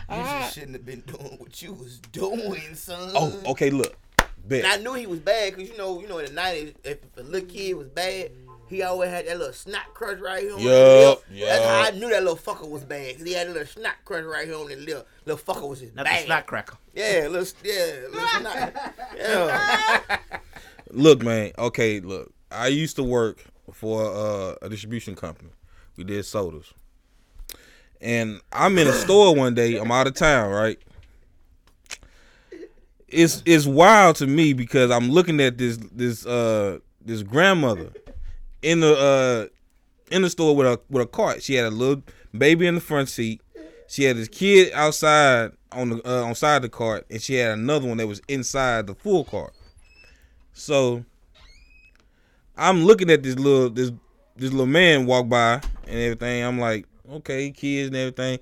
you 0.10 0.16
just 0.40 0.54
shouldn't 0.54 0.74
have 0.74 0.86
been 0.86 1.02
doing 1.02 1.36
what 1.40 1.62
you 1.62 1.74
was 1.74 2.00
doing, 2.00 2.76
son. 2.76 3.12
Oh, 3.16 3.34
okay, 3.48 3.70
look. 3.70 3.96
Bet. 4.46 4.64
And 4.66 4.74
I 4.74 4.78
knew 4.78 4.94
he 4.94 5.08
was 5.08 5.20
bad 5.20 5.56
because 5.56 5.70
you 5.72 5.78
know, 5.78 6.00
you 6.02 6.08
know, 6.08 6.18
in 6.20 6.26
the 6.26 6.32
nineties, 6.34 6.74
if 6.84 6.98
a 7.18 7.22
little 7.24 7.48
kid 7.48 7.76
was 7.76 7.88
bad, 7.88 8.32
he 8.68 8.82
always 8.84 9.10
had 9.10 9.28
that 9.28 9.38
little 9.38 9.54
snot 9.54 9.94
crush 9.94 10.20
right 10.20 10.42
here 10.44 10.54
on 10.54 10.60
Yup, 10.60 11.24
his 11.30 11.40
lip. 11.40 11.50
That's 11.50 11.66
how 11.66 11.82
I 11.82 11.92
knew 11.92 12.10
that 12.10 12.24
little 12.24 12.38
fucker 12.38 12.70
was 12.70 12.84
bad 12.84 13.10
because 13.10 13.26
he 13.28 13.34
had 13.34 13.48
a 13.48 13.52
little 13.52 13.68
snot 13.68 13.96
crush 14.06 14.24
right 14.24 14.48
here 14.48 14.56
on 14.58 14.70
his 14.70 14.80
lip. 14.84 15.08
Little 15.26 15.42
fucker 15.54 15.70
was 15.70 15.82
just 15.82 15.96
Not 15.96 16.06
bad. 16.06 16.22
the 16.22 16.26
snot 16.26 16.46
cracker. 16.48 16.78
Yeah, 16.96 17.28
little, 17.30 17.48
yeah, 17.64 18.08
little 18.12 18.28
snot. 18.40 18.74
Yeah. 19.18 20.18
Look, 20.92 21.24
man. 21.24 21.52
Okay, 21.58 22.00
look. 22.00 22.32
I 22.52 22.68
used 22.68 22.96
to 22.98 23.04
work 23.04 23.44
for 23.82 24.06
uh, 24.06 24.56
a 24.62 24.70
distribution 24.70 25.16
company. 25.16 25.50
We 25.98 26.04
did 26.04 26.24
sodas. 26.24 26.72
And 28.00 28.40
I'm 28.54 28.78
in 28.78 28.88
a 28.88 28.94
store 28.94 29.36
one 29.36 29.56
day. 29.56 29.78
I'm 29.78 29.92
out 29.92 30.06
of 30.06 30.14
town, 30.14 30.52
right? 30.52 30.78
It's 33.08 33.42
it's 33.44 33.66
wild 33.66 34.18
to 34.18 34.28
me 34.28 34.54
because 34.54 34.92
I'm 34.92 35.10
looking 35.10 35.42
at 35.42 35.58
this 35.58 35.78
this 35.92 36.28
uh 36.28 36.78
this 37.04 37.24
grandmother 37.24 37.90
in 38.62 38.82
the 38.82 38.94
uh 38.96 40.16
in 40.16 40.22
the 40.22 40.30
store 40.30 40.56
with 40.56 40.68
a 40.68 40.80
with 40.92 41.02
a 41.02 41.08
cart. 41.08 41.42
She 41.42 41.56
had 41.56 41.66
a 41.66 41.72
little 41.72 42.04
baby 42.38 42.68
in 42.68 42.76
the 42.76 42.82
front 42.82 43.10
seat. 43.10 43.42
She 43.88 44.04
had 44.04 44.16
this 44.16 44.28
kid 44.28 44.72
outside 44.74 45.54
on 45.72 45.90
the 45.90 46.08
uh, 46.08 46.24
on 46.24 46.36
side 46.36 46.62
the 46.62 46.70
cart, 46.70 47.08
and 47.10 47.20
she 47.20 47.34
had 47.34 47.52
another 47.52 47.88
one 47.88 47.98
that 47.98 48.08
was 48.08 48.22
inside 48.28 48.86
the 48.86 48.94
full 48.94 49.24
cart. 49.24 49.54
So 50.54 51.04
I'm 52.62 52.86
looking 52.86 53.10
at 53.10 53.24
this 53.24 53.36
little 53.38 53.70
this 53.70 53.92
this 54.36 54.52
little 54.52 54.66
man 54.68 55.06
walk 55.08 55.28
by 55.28 55.54
and 55.88 56.00
everything. 56.00 56.44
I'm 56.44 56.60
like, 56.60 56.86
okay, 57.10 57.52
kids 57.52 57.88
and 57.88 57.96
everything. 57.96 58.40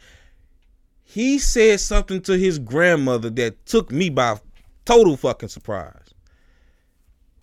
He 1.03 1.39
said 1.39 1.79
something 1.79 2.21
to 2.23 2.37
his 2.37 2.59
grandmother 2.59 3.29
that 3.31 3.65
took 3.65 3.91
me 3.91 4.09
by 4.09 4.39
total 4.85 5.17
fucking 5.17 5.49
surprise. 5.49 5.95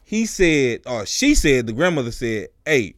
he 0.04 0.24
said, 0.26 0.82
or 0.86 1.04
she 1.04 1.34
said, 1.34 1.66
the 1.66 1.72
grandmother 1.72 2.12
said, 2.12 2.48
"Hey, 2.64 2.94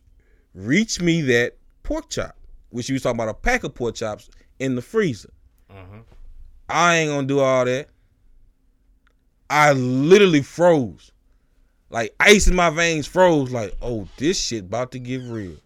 reach 0.54 1.00
me 1.00 1.22
that 1.22 1.56
pork 1.82 2.10
chop," 2.10 2.36
which 2.70 2.86
she 2.86 2.92
was 2.92 3.00
talking 3.02 3.16
about 3.16 3.30
a 3.30 3.34
pack 3.34 3.64
of 3.64 3.74
pork 3.74 3.94
chops 3.94 4.28
in 4.58 4.74
the 4.74 4.82
freezer. 4.82 5.32
Mhm. 5.70 6.02
I 6.68 6.96
ain't 6.96 7.10
gonna 7.10 7.26
do 7.26 7.38
all 7.40 7.64
that. 7.64 7.88
I 9.48 9.72
literally 9.72 10.42
froze, 10.42 11.10
like 11.91 12.14
ice 12.20 12.47
in 12.47 12.55
my 12.55 12.70
veins 12.70 13.07
froze. 13.07 13.51
Like, 13.51 13.74
oh, 13.82 14.09
this 14.16 14.39
shit 14.39 14.64
about 14.64 14.93
to 14.93 14.99
get 14.99 15.22
real. 15.22 15.57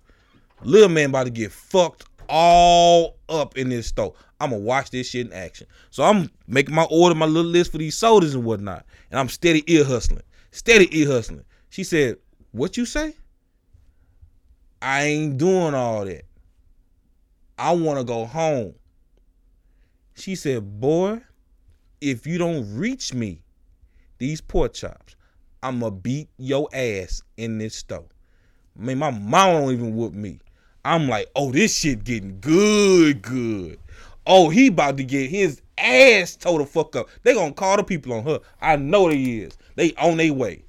Little 0.62 0.89
man 0.89 1.11
about 1.11 1.25
to 1.25 1.31
get 1.31 1.53
fucked 1.53 2.05
all 2.29 3.16
up 3.29 3.57
in 3.57 3.68
this 3.68 3.89
store. 3.89 4.14
I'm 4.41 4.51
gonna 4.51 4.62
watch 4.62 4.91
this 4.91 5.09
shit 5.09 5.27
in 5.27 5.33
action. 5.33 5.66
So 5.91 6.03
I'm 6.03 6.31
making 6.47 6.75
my 6.75 6.87
order, 6.91 7.14
my 7.14 7.27
little 7.27 7.51
list 7.51 7.73
for 7.73 7.79
these 7.79 7.97
sodas 7.97 8.35
and 8.35 8.45
whatnot, 8.45 8.85
and 9.11 9.18
I'm 9.18 9.29
steady 9.29 9.62
ear 9.73 9.85
hustling, 9.85 10.23
steady 10.51 10.89
ear 10.99 11.09
hustling. 11.09 11.45
She 11.70 11.85
said, 11.85 12.16
"What 12.53 12.77
you 12.77 12.87
say?" 12.87 13.14
I 14.81 15.05
ain't 15.05 15.39
doing 15.39 15.75
all 15.75 16.05
that. 16.05 16.25
I 17.57 17.73
want 17.73 17.99
to 17.99 18.05
go 18.05 18.25
home. 18.25 18.75
She 20.14 20.35
said, 20.35 20.81
"Boy, 20.81 21.20
if 22.01 22.27
you 22.27 22.39
don't 22.39 22.75
reach 22.75 23.14
me, 23.14 23.43
these 24.18 24.41
pork 24.41 24.75
chops, 24.75 25.14
I'ma 25.62 25.90
beat 25.90 26.28
your 26.38 26.68
ass 26.72 27.22
in 27.36 27.58
this 27.58 27.76
store." 27.76 28.04
I 28.78 28.82
mean, 28.82 28.98
my 28.98 29.10
mom 29.10 29.52
don't 29.52 29.72
even 29.72 29.96
whoop 29.96 30.14
me. 30.14 30.40
I'm 30.84 31.08
like, 31.08 31.30
oh, 31.36 31.52
this 31.52 31.78
shit 31.78 32.04
getting 32.04 32.40
good, 32.40 33.22
good. 33.22 33.78
Oh, 34.26 34.48
he 34.50 34.68
about 34.68 34.96
to 34.96 35.04
get 35.04 35.30
his 35.30 35.60
ass 35.78 36.36
towed 36.36 36.60
the 36.60 36.66
fuck 36.66 36.96
up. 36.96 37.08
They 37.22 37.34
gonna 37.34 37.52
call 37.52 37.76
the 37.76 37.84
people 37.84 38.12
on 38.12 38.24
her. 38.24 38.40
I 38.60 38.76
know 38.76 39.08
they 39.08 39.20
is. 39.20 39.56
They 39.76 39.94
on 39.94 40.16
their 40.16 40.32
way. 40.32 40.64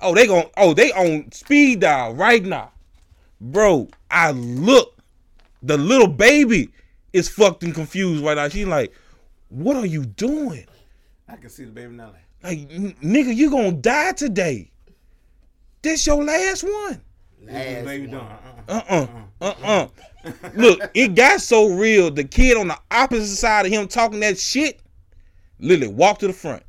Oh, 0.00 0.14
they 0.14 0.26
gon' 0.26 0.50
oh, 0.56 0.74
they 0.74 0.92
on 0.92 1.32
speed 1.32 1.80
dial 1.80 2.14
right 2.14 2.44
now. 2.44 2.72
Bro, 3.40 3.88
I 4.10 4.32
look. 4.32 4.92
The 5.62 5.76
little 5.76 6.08
baby 6.08 6.70
is 7.12 7.28
fucked 7.28 7.62
and 7.62 7.74
confused 7.74 8.22
right 8.22 8.36
now. 8.36 8.48
She's 8.48 8.66
like, 8.66 8.92
what 9.48 9.76
are 9.76 9.86
you 9.86 10.04
doing? 10.04 10.66
I 11.28 11.36
can 11.36 11.48
see 11.48 11.64
the 11.64 11.70
baby 11.70 11.94
now. 11.94 12.08
Like, 12.08 12.25
Like, 12.46 12.70
n- 12.70 12.94
nigga, 13.02 13.34
you 13.34 13.50
gonna 13.50 13.72
die 13.72 14.12
today. 14.12 14.70
This 15.82 16.06
your 16.06 16.22
last 16.22 16.62
one. 16.62 17.00
Last 17.42 17.84
baby 17.84 18.06
one. 18.06 18.10
doing. 18.10 18.28
Uh-uh. 18.68 19.06
Uh 19.40 19.54
uh-uh, 19.64 19.88
uh. 20.24 20.30
Look, 20.54 20.90
it 20.94 21.16
got 21.16 21.40
so 21.40 21.74
real. 21.74 22.08
The 22.08 22.22
kid 22.22 22.56
on 22.56 22.68
the 22.68 22.78
opposite 22.88 23.34
side 23.34 23.66
of 23.66 23.72
him 23.72 23.88
talking 23.88 24.20
that 24.20 24.38
shit, 24.38 24.80
literally 25.58 25.92
walked 25.92 26.20
to 26.20 26.28
the 26.28 26.32
front. 26.32 26.62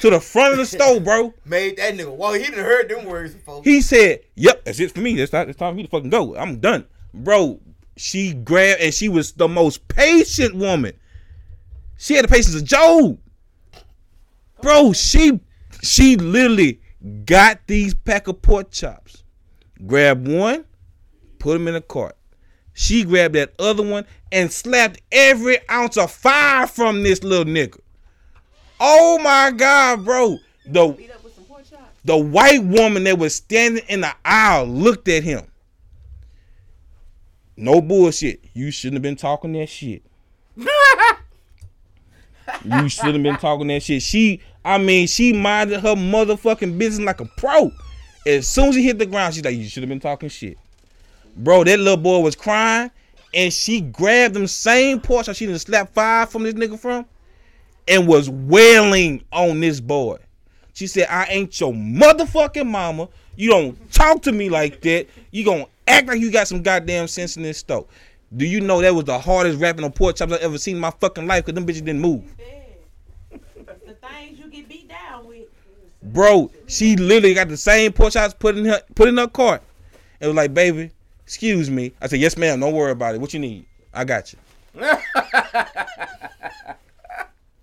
To 0.00 0.10
the 0.10 0.20
front 0.20 0.52
of 0.52 0.58
the 0.58 0.66
store, 0.66 1.00
bro. 1.00 1.34
Made 1.44 1.76
that 1.76 1.92
nigga. 1.92 2.16
Well, 2.16 2.32
he 2.32 2.44
didn't 2.44 2.64
heard 2.64 2.88
them 2.88 3.04
words 3.04 3.34
before. 3.34 3.62
He 3.62 3.82
said, 3.82 4.20
Yep, 4.36 4.64
that's 4.64 4.80
it 4.80 4.92
for 4.92 5.00
me. 5.00 5.16
That's 5.16 5.30
time, 5.30 5.50
it's 5.50 5.58
time 5.58 5.74
for 5.74 5.76
me 5.76 5.82
to 5.82 5.88
fucking 5.90 6.08
go. 6.08 6.34
I'm 6.34 6.60
done. 6.60 6.86
Bro, 7.12 7.60
she 7.98 8.32
grabbed 8.32 8.80
and 8.80 8.94
she 8.94 9.10
was 9.10 9.32
the 9.32 9.48
most 9.48 9.86
patient 9.88 10.54
woman. 10.54 10.94
She 11.98 12.14
had 12.14 12.24
the 12.24 12.28
patience 12.28 12.54
of 12.54 12.64
Job. 12.64 13.18
Bro, 14.62 14.92
she 14.92 15.40
she 15.82 16.16
literally 16.16 16.80
got 17.24 17.66
these 17.66 17.94
pack 17.94 18.28
of 18.28 18.42
pork 18.42 18.70
chops. 18.70 19.22
Grabbed 19.86 20.26
one, 20.26 20.64
put 21.38 21.54
them 21.54 21.68
in 21.68 21.76
a 21.76 21.80
cart. 21.80 22.16
She 22.72 23.04
grabbed 23.04 23.34
that 23.34 23.54
other 23.58 23.82
one 23.82 24.04
and 24.30 24.52
slapped 24.52 25.00
every 25.10 25.58
ounce 25.70 25.96
of 25.96 26.10
fire 26.10 26.66
from 26.66 27.02
this 27.02 27.22
little 27.22 27.44
nigga. 27.44 27.80
Oh 28.80 29.18
my 29.18 29.50
god, 29.50 30.04
bro. 30.04 30.38
The 30.66 30.96
the 32.04 32.16
white 32.16 32.62
woman 32.62 33.04
that 33.04 33.18
was 33.18 33.34
standing 33.34 33.84
in 33.88 34.00
the 34.00 34.14
aisle 34.24 34.66
looked 34.66 35.08
at 35.08 35.24
him. 35.24 35.46
No 37.56 37.80
bullshit. 37.80 38.44
You 38.54 38.70
shouldn't 38.70 38.94
have 38.94 39.02
been 39.02 39.16
talking 39.16 39.52
that 39.52 39.68
shit. 39.68 40.07
You 42.64 42.88
should 42.88 43.14
have 43.14 43.22
been 43.22 43.36
talking 43.36 43.68
that 43.68 43.82
shit. 43.82 44.02
She, 44.02 44.40
I 44.64 44.78
mean, 44.78 45.06
she 45.06 45.32
minded 45.32 45.80
her 45.80 45.94
motherfucking 45.94 46.78
business 46.78 47.06
like 47.06 47.20
a 47.20 47.24
pro. 47.24 47.72
As 48.26 48.46
soon 48.46 48.68
as 48.68 48.74
he 48.74 48.82
hit 48.82 48.98
the 48.98 49.06
ground, 49.06 49.34
she's 49.34 49.44
like, 49.44 49.56
"You 49.56 49.68
should 49.68 49.82
have 49.82 49.88
been 49.88 50.00
talking 50.00 50.28
shit." 50.28 50.58
Bro, 51.36 51.64
that 51.64 51.78
little 51.78 51.96
boy 51.96 52.18
was 52.18 52.34
crying, 52.34 52.90
and 53.32 53.52
she 53.52 53.80
grabbed 53.80 54.34
them 54.34 54.46
same 54.46 55.00
that 55.00 55.36
she 55.36 55.46
done 55.46 55.58
slapped 55.58 55.94
five 55.94 56.30
from 56.30 56.42
this 56.42 56.54
nigga 56.54 56.78
from, 56.78 57.06
and 57.86 58.06
was 58.06 58.28
wailing 58.28 59.22
on 59.32 59.60
this 59.60 59.80
boy. 59.80 60.18
She 60.72 60.86
said, 60.86 61.08
I 61.10 61.26
ain't 61.26 61.58
your 61.58 61.72
motherfucking 61.72 62.66
mama. 62.66 63.08
You 63.36 63.50
don't 63.50 63.92
talk 63.92 64.22
to 64.22 64.32
me 64.32 64.48
like 64.48 64.80
that. 64.82 65.06
You 65.30 65.44
gonna 65.44 65.66
act 65.86 66.06
like 66.08 66.20
you 66.20 66.30
got 66.30 66.48
some 66.48 66.62
goddamn 66.62 67.08
sense 67.08 67.36
in 67.36 67.42
this 67.42 67.58
store. 67.58 67.86
Do 68.36 68.44
you 68.44 68.60
know 68.60 68.82
that 68.82 68.94
was 68.94 69.04
the 69.04 69.18
hardest 69.18 69.58
rapping 69.58 69.84
on 69.84 69.92
pork 69.92 70.16
chops 70.16 70.32
I 70.32 70.36
ever 70.36 70.58
seen 70.58 70.76
in 70.76 70.80
my 70.80 70.90
fucking 70.90 71.26
life? 71.26 71.46
Cause 71.46 71.54
them 71.54 71.66
bitches 71.66 71.84
didn't 71.84 72.00
move. 72.00 72.24
The 73.30 73.38
things 73.94 74.38
you 74.38 74.50
get 74.50 74.68
beat 74.68 74.88
down 74.88 75.26
with. 75.26 75.46
Bro, 76.02 76.50
she 76.66 76.96
literally 76.96 77.34
got 77.34 77.48
the 77.48 77.56
same 77.56 77.92
pork 77.92 78.12
chops 78.12 78.34
put 78.34 78.56
in 78.56 78.66
her 78.66 78.82
put 78.94 79.08
in 79.08 79.16
her 79.16 79.28
cart. 79.28 79.62
It 80.20 80.26
was 80.26 80.36
like, 80.36 80.52
baby, 80.52 80.90
excuse 81.24 81.70
me. 81.70 81.92
I 82.02 82.06
said, 82.06 82.20
yes, 82.20 82.36
ma'am. 82.36 82.60
Don't 82.60 82.74
worry 82.74 82.92
about 82.92 83.14
it. 83.14 83.20
What 83.20 83.32
you 83.32 83.40
need? 83.40 83.64
I 83.94 84.04
got 84.04 84.32
you. 84.32 84.38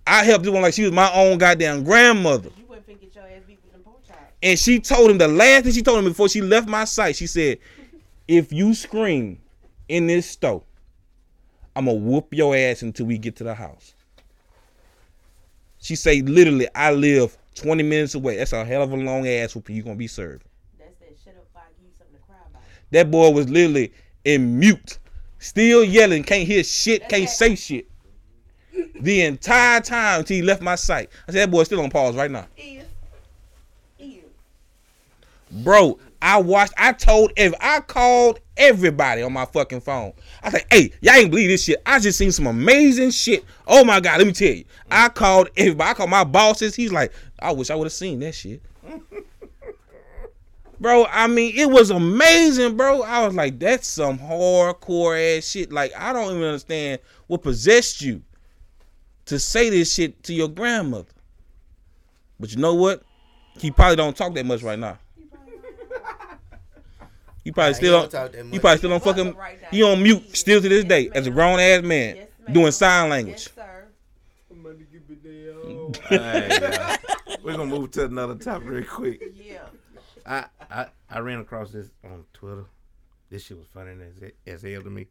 I 0.08 0.24
helped 0.24 0.44
this 0.44 0.52
one 0.52 0.62
like 0.62 0.74
she 0.74 0.82
was 0.82 0.92
my 0.92 1.12
own 1.12 1.38
goddamn 1.38 1.84
grandmother. 1.84 2.50
You 2.56 2.64
wouldn't 2.66 2.86
finna 2.88 3.14
your 3.14 3.24
ass 3.24 3.42
beat 3.46 3.58
with 3.72 3.84
pork 3.84 4.04
chops. 4.04 4.18
And 4.42 4.58
she 4.58 4.80
told 4.80 5.10
him 5.10 5.18
the 5.18 5.28
last 5.28 5.64
thing 5.64 5.72
she 5.72 5.82
told 5.82 5.98
him 5.98 6.04
before 6.06 6.28
she 6.28 6.40
left 6.40 6.68
my 6.68 6.84
sight, 6.84 7.14
she 7.14 7.28
said, 7.28 7.58
if 8.26 8.52
you 8.52 8.74
scream 8.74 9.38
in 9.88 10.06
this 10.06 10.28
store, 10.28 10.62
I'm 11.74 11.86
gonna 11.86 11.98
whoop 11.98 12.28
your 12.32 12.56
ass 12.56 12.82
until 12.82 13.06
we 13.06 13.18
get 13.18 13.36
to 13.36 13.44
the 13.44 13.54
house. 13.54 13.94
She 15.78 15.94
say 15.94 16.22
literally, 16.22 16.68
I 16.74 16.92
live 16.92 17.36
20 17.54 17.82
minutes 17.82 18.14
away. 18.14 18.36
That's 18.36 18.52
a 18.52 18.64
hell 18.64 18.82
of 18.82 18.92
a 18.92 18.96
long 18.96 19.26
ass 19.26 19.54
whooping 19.54 19.76
you 19.76 19.82
gonna 19.82 19.96
be 19.96 20.06
served. 20.06 20.44
That's 20.78 20.94
that 20.98 21.14
shut 21.24 21.34
up 21.36 21.66
give 21.78 21.86
you 21.86 21.92
something 21.98 22.16
to 22.16 22.22
cry 22.26 22.36
about. 22.50 22.62
That 22.90 23.10
boy 23.10 23.30
was 23.30 23.48
literally 23.48 23.92
in 24.24 24.58
mute, 24.58 24.98
still 25.38 25.84
yelling, 25.84 26.24
can't 26.24 26.46
hear 26.46 26.64
shit, 26.64 27.08
can't 27.08 27.28
say 27.28 27.54
shit. 27.54 27.88
The 29.00 29.22
entire 29.22 29.80
time 29.80 30.20
until 30.20 30.36
he 30.36 30.42
left 30.42 30.62
my 30.62 30.74
sight. 30.74 31.10
I 31.28 31.32
said, 31.32 31.40
that 31.42 31.50
boy's 31.50 31.66
still 31.66 31.80
on 31.80 31.90
pause 31.90 32.16
right 32.16 32.30
now. 32.30 32.46
Is. 32.56 32.84
Is. 33.98 34.24
Bro, 35.50 35.98
I 36.26 36.38
watched, 36.38 36.72
I 36.76 36.92
told, 36.92 37.32
if 37.36 37.54
I 37.60 37.78
called 37.78 38.40
everybody 38.56 39.22
on 39.22 39.32
my 39.32 39.44
fucking 39.44 39.80
phone. 39.80 40.12
I 40.42 40.50
said, 40.50 40.64
hey, 40.72 40.90
y'all 41.00 41.14
ain't 41.14 41.30
believe 41.30 41.50
this 41.50 41.62
shit. 41.62 41.80
I 41.86 42.00
just 42.00 42.18
seen 42.18 42.32
some 42.32 42.48
amazing 42.48 43.12
shit. 43.12 43.44
Oh 43.64 43.84
my 43.84 44.00
God, 44.00 44.18
let 44.18 44.26
me 44.26 44.32
tell 44.32 44.48
you. 44.48 44.64
I 44.90 45.08
called 45.08 45.50
everybody. 45.56 45.88
I 45.88 45.94
called 45.94 46.10
my 46.10 46.24
bosses. 46.24 46.74
He's 46.74 46.90
like, 46.90 47.12
I 47.38 47.52
wish 47.52 47.70
I 47.70 47.76
would 47.76 47.84
have 47.84 47.92
seen 47.92 48.18
that 48.18 48.32
shit. 48.32 48.60
bro, 50.80 51.06
I 51.12 51.28
mean, 51.28 51.52
it 51.56 51.70
was 51.70 51.90
amazing, 51.90 52.76
bro. 52.76 53.02
I 53.02 53.24
was 53.24 53.36
like, 53.36 53.60
that's 53.60 53.86
some 53.86 54.18
hardcore 54.18 55.38
ass 55.38 55.48
shit. 55.48 55.70
Like, 55.70 55.92
I 55.96 56.12
don't 56.12 56.32
even 56.32 56.42
understand 56.42 56.98
what 57.28 57.44
possessed 57.44 58.02
you 58.02 58.20
to 59.26 59.38
say 59.38 59.70
this 59.70 59.94
shit 59.94 60.24
to 60.24 60.34
your 60.34 60.48
grandmother. 60.48 61.06
But 62.40 62.50
you 62.50 62.58
know 62.58 62.74
what? 62.74 63.04
He 63.60 63.70
probably 63.70 63.94
don't 63.94 64.16
talk 64.16 64.34
that 64.34 64.44
much 64.44 64.64
right 64.64 64.76
now. 64.76 64.98
He 67.46 67.52
probably 67.52 67.70
Nah, 67.70 67.76
still 67.76 67.92
don't 67.92 68.02
on. 68.02 68.10
talk 68.10 68.32
that 68.32 68.60
probably 68.60 68.78
still 68.78 68.92
on 68.92 69.00
fucking. 69.00 69.34
Right 69.36 69.62
now. 69.62 69.68
He 69.70 69.82
on 69.84 70.02
mute 70.02 70.36
still 70.36 70.60
to 70.60 70.68
this 70.68 70.84
day 70.84 71.02
Yes, 71.02 71.12
as 71.14 71.26
a 71.28 71.30
ma'am. 71.30 71.34
grown 71.36 71.60
ass 71.60 71.82
man 71.84 72.16
Yes, 72.16 72.28
doing 72.52 72.72
sign 72.72 73.08
language. 73.10 73.34
Yes, 73.36 73.54
sir. 73.54 73.72
Uh, 76.10 76.96
we're 77.42 77.52
gonna 77.56 77.66
move 77.66 77.90
to 77.92 78.04
another 78.06 78.34
topic 78.34 78.68
real 78.68 78.84
quick. 78.84 79.22
Yeah. 79.34 79.58
I, 80.26 80.46
I 80.68 80.86
I 81.08 81.18
ran 81.20 81.38
across 81.38 81.70
this 81.70 81.88
on 82.04 82.24
Twitter. 82.32 82.64
This 83.30 83.44
shit 83.44 83.56
was 83.56 83.66
funny 83.72 83.92
as 83.92 84.32
as 84.46 84.62
hell 84.62 84.82
to 84.82 84.90
me. 84.90 85.06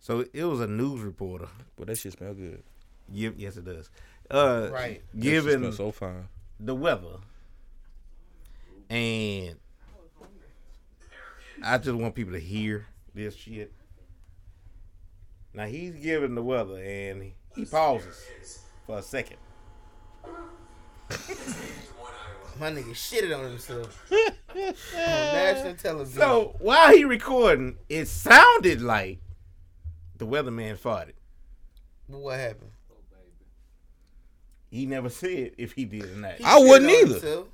So 0.00 0.24
it 0.32 0.44
was 0.44 0.60
a 0.60 0.66
news 0.66 1.00
reporter. 1.00 1.48
But 1.76 1.86
that 1.86 1.96
shit 1.96 2.12
smell 2.12 2.34
good. 2.34 2.62
Give, 3.14 3.38
yes, 3.38 3.56
it 3.56 3.64
does. 3.64 3.88
Uh, 4.30 4.68
Right. 4.70 5.02
Given 5.18 5.62
That 5.62 5.72
so 5.72 5.90
fine. 5.90 6.28
the 6.60 6.74
weather, 6.74 7.16
and 8.90 9.56
I 11.62 11.78
just 11.78 11.96
want 11.96 12.14
people 12.14 12.32
to 12.34 12.40
hear 12.40 12.86
this 13.14 13.34
shit. 13.36 13.72
Now 15.54 15.66
he's 15.66 15.94
giving 15.94 16.34
the 16.34 16.42
weather, 16.42 16.76
and 16.78 17.32
he 17.54 17.64
pauses 17.64 18.26
for 18.86 18.98
a 18.98 19.02
second. 19.02 19.38
My 22.58 22.70
nigga 22.70 22.92
shitted 22.92 23.36
on 23.36 23.44
himself 23.44 24.10
on 24.10 24.74
national 24.94 25.74
television. 25.74 26.18
So 26.20 26.56
while 26.58 26.94
he 26.96 27.04
recording, 27.04 27.76
it 27.88 28.06
sounded 28.08 28.80
like 28.80 29.18
the 30.16 30.26
weatherman 30.26 30.78
farted. 30.78 31.12
what 32.06 32.38
happened? 32.38 32.70
He 34.70 34.86
never 34.86 35.08
said 35.10 35.52
if 35.58 35.72
he 35.72 35.84
did 35.84 36.04
or 36.04 36.16
not. 36.16 36.32
He 36.34 36.44
I 36.44 36.58
wouldn't 36.58 36.90
on 36.90 36.96
either. 36.96 37.12
himself. 37.14 37.48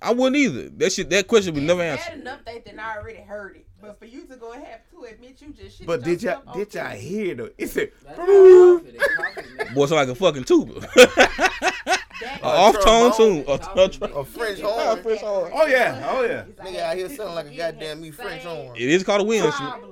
I 0.00 0.12
wouldn't 0.12 0.36
either. 0.36 0.68
That 0.70 0.92
shit, 0.92 1.10
that 1.10 1.26
question 1.26 1.54
would 1.54 1.62
never 1.64 1.82
It's 1.82 2.00
answer. 2.02 2.10
bad 2.10 2.20
enough 2.20 2.44
that 2.46 2.64
then 2.64 2.78
I 2.78 2.96
already 2.96 3.20
heard 3.20 3.56
it, 3.56 3.66
but 3.80 3.98
for 3.98 4.04
you 4.06 4.26
to 4.26 4.36
go 4.36 4.52
and 4.52 4.62
have 4.64 4.80
to 4.90 5.04
admit 5.04 5.40
you 5.40 5.52
just 5.52 5.78
shit. 5.78 5.86
But 5.86 6.02
did 6.02 6.22
y'all 6.22 6.38
yourself 6.38 6.56
did 6.56 6.68
off 6.68 6.74
y'all 6.90 6.96
hear 6.98 7.34
though? 7.34 7.50
It 7.58 7.66
said 7.68 7.90
That's 8.04 8.18
how 8.18 8.26
coffee, 8.26 8.90
they 8.92 8.98
coffee, 8.98 9.54
man. 9.56 9.74
Boy, 9.74 9.82
it's 9.82 9.92
like 9.92 10.08
a 10.08 10.14
fucking 10.14 10.44
tuba. 10.44 10.80
that- 10.80 12.00
A 12.42 12.44
off 12.46 12.74
tone 12.80 13.12
trombone. 13.12 13.44
tune. 13.44 13.60
A- 13.76 13.80
a 13.84 13.88
tr- 13.88 14.04
A 14.18 14.24
French 14.24 14.60
horn. 14.60 15.02
French 15.02 15.20
horn. 15.20 15.52
Oh 15.54 15.66
yeah, 15.66 16.04
oh 16.10 16.22
yeah. 16.24 16.44
Nigga 16.64 16.80
out 16.80 16.96
here 16.96 17.08
sounding 17.08 17.34
like 17.36 17.46
a 17.46 17.56
goddamn 17.56 18.00
me 18.00 18.10
French 18.10 18.42
horn. 18.42 18.76
It 18.76 18.88
is 18.88 19.04
called 19.04 19.20
a 19.20 19.24
wind 19.24 19.46
instrument. 19.46 19.84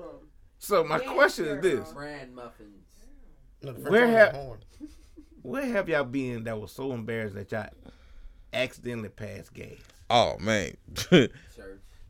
So 0.59 0.83
my 0.83 1.01
Yes, 1.01 1.09
question 1.11 1.45
is 1.47 1.63
this: 1.63 1.93
Brand 1.93 2.35
muffins. 2.35 2.85
No, 3.63 3.73
the 3.73 3.81
French 3.81 3.91
Where 3.93 4.09
have- 4.09 4.37
Where 5.43 5.67
have 5.67 5.89
y'all 5.89 6.03
been 6.05 6.43
that 6.45 6.61
was 6.61 6.73
so 6.73 6.91
embarrassed 6.93 7.37
that 7.37 7.53
y'all 7.53 7.69
accidentally 8.53 9.09
passed 9.09 9.55
gas? 9.55 9.69
Oh 10.09 10.37
man. 10.39 10.77
Church. 10.95 11.31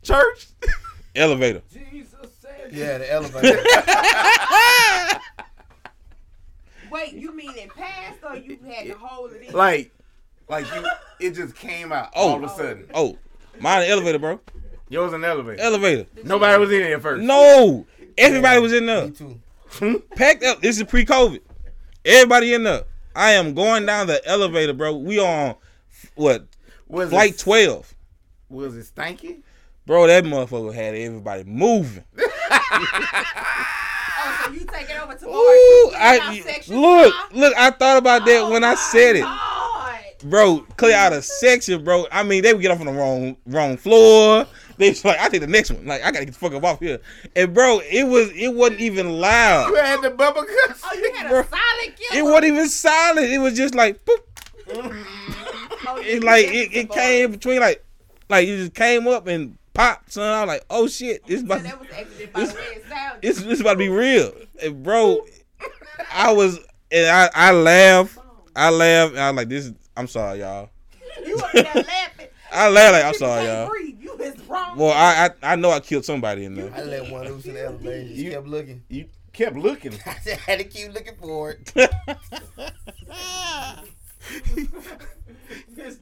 Church? 0.02 0.46
Elevator. 1.16 1.62
Jesus 1.72 2.14
said. 2.40 2.70
Yeah, 2.72 2.98
the 2.98 3.10
elevator. 3.10 3.58
Wait, 6.90 7.14
you 7.14 7.34
mean 7.34 7.52
it 7.56 7.74
passed 7.74 8.18
or 8.22 8.36
you 8.36 8.58
had 8.66 8.86
to 8.86 8.94
hold 8.94 9.32
it 9.32 9.42
in? 9.48 9.52
like, 9.54 9.90
like 10.48 10.66
you, 10.74 10.84
it 11.18 11.32
just 11.32 11.56
came 11.56 11.90
out 11.90 12.10
Oh. 12.14 12.28
all 12.30 12.36
of 12.36 12.42
a 12.42 12.52
oh. 12.52 12.56
sudden. 12.56 12.86
Oh, 12.94 13.18
mine 13.60 13.82
an 13.82 13.90
elevator, 13.90 14.18
bro. 14.18 14.40
Yours 14.88 15.12
an 15.12 15.24
elevator. 15.24 15.60
Elevator. 15.60 16.06
Nobody 16.22 16.58
was 16.60 16.70
in 16.70 16.82
there 16.82 17.00
first. 17.00 17.24
No, 17.24 17.86
everybody 18.16 18.60
was 18.60 18.72
in 18.72 18.86
there, 18.86 19.06
Me 19.06 19.10
too. 19.10 20.02
packed 20.14 20.44
up. 20.44 20.60
This 20.60 20.76
is 20.76 20.84
pre-COVID. 20.84 21.40
Everybody 22.04 22.54
in 22.54 22.62
there. 22.62 22.84
I 23.16 23.32
am 23.32 23.54
going 23.54 23.86
down 23.86 24.06
the 24.06 24.24
elevator, 24.28 24.74
bro. 24.74 24.96
We 24.96 25.18
on 25.18 25.56
what 26.14 26.46
Was 26.88 27.10
flight 27.10 27.34
it, 27.34 27.38
twelve, 27.38 27.94
Was 28.48 28.76
it 28.76 28.86
stanky? 28.94 29.42
bro. 29.86 30.06
That 30.06 30.24
motherfucker 30.24 30.74
had 30.74 30.94
everybody 30.94 31.44
moving. 31.44 32.04
Oh, 34.18 34.42
so 34.44 34.52
you 34.52 34.60
take 34.64 34.88
it 34.90 35.00
over 35.00 35.14
to 35.14 35.26
Ooh, 35.26 35.90
Mark, 35.92 35.94
I 35.96 36.42
look, 36.68 37.14
look. 37.32 37.54
I 37.56 37.70
thought 37.70 37.98
about 37.98 38.24
that 38.26 38.50
when 38.50 38.64
I 38.64 38.72
oh, 38.72 38.74
said 38.76 39.16
it, 39.16 40.28
bro. 40.28 40.66
Clear 40.76 40.96
out 40.96 41.12
a 41.12 41.22
section, 41.22 41.84
bro. 41.84 42.06
I 42.10 42.22
mean, 42.22 42.42
they 42.42 42.52
would 42.52 42.62
get 42.62 42.70
off 42.70 42.80
on 42.80 42.86
the 42.86 42.92
wrong 42.92 43.36
wrong 43.46 43.76
floor. 43.76 44.46
They 44.78 44.90
was 44.90 45.04
like, 45.04 45.18
I 45.20 45.28
take 45.28 45.40
the 45.40 45.46
next 45.46 45.70
one. 45.70 45.86
Like, 45.86 46.02
I 46.02 46.10
gotta 46.10 46.24
get 46.24 46.34
the 46.34 46.38
fuck 46.38 46.52
up 46.54 46.64
off 46.64 46.80
here. 46.80 46.98
And 47.34 47.54
bro, 47.54 47.80
it 47.80 48.04
was 48.04 48.30
it 48.34 48.52
wasn't 48.54 48.80
even 48.80 49.20
loud. 49.20 49.68
You 49.68 49.76
had 49.76 50.02
the 50.02 50.10
bubble 50.10 50.42
guts. 50.42 50.82
Oh, 50.84 50.94
you 50.94 51.12
had 51.14 51.28
Bro. 51.28 51.40
a 51.40 51.44
silent 51.44 51.96
killer. 51.96 52.20
It 52.20 52.24
wasn't 52.24 52.44
even 52.46 52.68
silent. 52.68 53.26
It 53.30 53.38
was 53.38 53.54
just 53.54 53.74
like, 53.74 54.04
boop. 54.04 54.18
Oh, 55.88 55.96
It 55.98 56.22
like 56.24 56.46
it, 56.46 56.72
it 56.74 56.90
came 56.90 57.26
in 57.26 57.30
between 57.32 57.60
like 57.60 57.84
like 58.28 58.46
it 58.48 58.56
just 58.56 58.74
came 58.74 59.06
up 59.06 59.26
and 59.26 59.56
popped. 59.74 60.12
Son, 60.12 60.24
I 60.32 60.40
was 60.42 60.48
like, 60.48 60.64
oh 60.70 60.86
shit, 60.88 61.22
it's 61.26 61.40
So 61.40 61.46
about 61.46 61.62
that 61.62 61.78
was 61.80 61.88
accident 61.90 62.32
by 62.32 62.44
the 62.44 62.54
way 62.54 62.60
it 62.60 62.84
sounded. 62.88 63.18
it's, 63.28 63.40
it's 63.42 63.60
about 63.60 63.72
to 63.74 63.78
be 63.78 63.88
real, 63.88 64.32
and 64.62 64.82
bro. 64.82 65.20
I 66.12 66.32
was 66.32 66.58
and 66.90 67.06
I 67.06 67.30
I 67.34 67.52
laughed. 67.52 68.18
I 68.54 68.70
laughed. 68.70 69.12
And 69.12 69.20
I 69.20 69.30
was 69.30 69.36
like, 69.36 69.48
this. 69.48 69.66
is 69.66 69.74
I'm 69.96 70.06
sorry, 70.08 70.40
y'all. 70.40 70.70
You 71.26 71.38
up 71.38 71.52
there 71.52 71.64
laughing. 71.64 72.26
I 72.52 72.68
laughed 72.68 72.92
like 72.92 73.04
I'm 73.04 73.14
sorry, 73.14 73.46
y'all. 73.46 73.68
breathe. 73.70 73.96
You 74.00 74.14
is 74.18 74.38
wrong. 74.48 74.76
Well, 74.78 74.92
I, 74.92 75.30
I 75.42 75.52
I 75.52 75.56
know 75.56 75.70
I 75.70 75.80
killed 75.80 76.04
somebody 76.04 76.44
in 76.44 76.54
there. 76.54 76.72
I 76.74 76.82
let 76.82 77.10
one 77.10 77.26
loose 77.26 77.44
in 77.46 77.54
the 77.54 77.64
elevator. 77.66 78.04
Just 78.08 78.16
You- 78.20 78.30
kept 78.32 78.46
looking. 78.46 78.82
You 78.88 79.06
kept 79.32 79.56
looking. 79.56 79.94
I 80.06 80.10
had 80.46 80.58
to 80.58 80.64
keep 80.64 80.92
looking 80.92 81.16
for 81.16 81.52
it. 81.52 81.72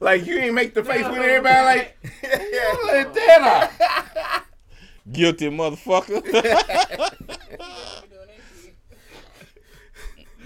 Like 0.00 0.26
you 0.26 0.38
ain't 0.38 0.54
make 0.54 0.74
the 0.74 0.82
face 0.84 1.06
with 1.06 1.18
everybody. 1.18 1.64
Like 1.78 1.96
yeah. 2.22 3.04
that. 3.12 4.44
Guilty 5.10 5.50
motherfucker. 5.50 6.22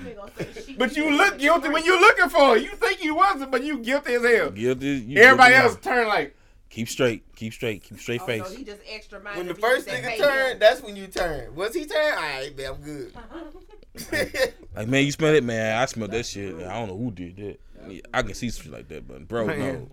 You 0.01 0.09
ain't 0.11 0.17
gonna 0.17 0.33
say 0.37 0.63
shit. 0.63 0.79
But 0.79 0.97
you 0.97 1.11
look 1.17 1.39
guilty 1.39 1.69
when 1.71 1.85
you're 1.85 2.01
looking 2.01 2.29
for 2.29 2.57
it. 2.57 2.63
You 2.63 2.69
think 2.71 3.03
you 3.03 3.15
wasn't, 3.17 3.51
but 3.51 3.65
you 3.65 3.79
guilty 3.79 4.15
as 4.15 4.25
hell. 4.25 4.51
Guilty. 4.51 4.87
you 4.87 5.21
Everybody 5.21 5.55
guilty. 5.55 5.69
else 5.69 5.77
turn 5.83 6.07
like, 6.07 6.37
Keep 6.71 6.89
straight. 6.89 7.35
Keep 7.35 7.55
straight. 7.55 7.83
Keep 7.83 7.99
straight 7.99 8.21
Oh, 8.23 8.27
face. 8.27 8.43
no, 8.43 8.51
he 8.57 8.63
just 8.63 8.83
extra 8.89 9.19
minded. 9.21 9.39
When 9.39 9.49
the 9.49 9.55
first 9.55 9.89
nigga 9.89 10.03
baby. 10.05 10.23
turned, 10.23 10.61
that's 10.61 10.83
when 10.83 10.95
you 10.97 11.07
turn. 11.07 11.55
Once 11.57 11.75
he 11.75 11.87
turned, 11.87 12.15
all 12.17 12.23
right, 12.23 12.57
man, 12.57 12.73
I'm 12.75 12.81
good. 12.83 13.13
Like 14.77 14.87
man, 14.87 15.05
you 15.05 15.11
smell 15.11 15.35
it, 15.35 15.43
man. 15.43 15.77
I 15.77 15.87
smell 15.87 16.07
that 16.09 16.25
shit. 16.25 16.55
I 16.55 16.75
don't 16.75 16.89
know 16.89 16.97
who 16.97 17.11
did 17.11 17.37
that. 17.37 17.59
Yeah, 17.87 18.01
I 18.13 18.23
can 18.23 18.35
see 18.35 18.51
some 18.51 18.65
shit 18.65 18.73
like 18.73 18.89
that, 18.89 19.07
but 19.07 19.27
bro, 19.29 19.47
no. 19.47 19.91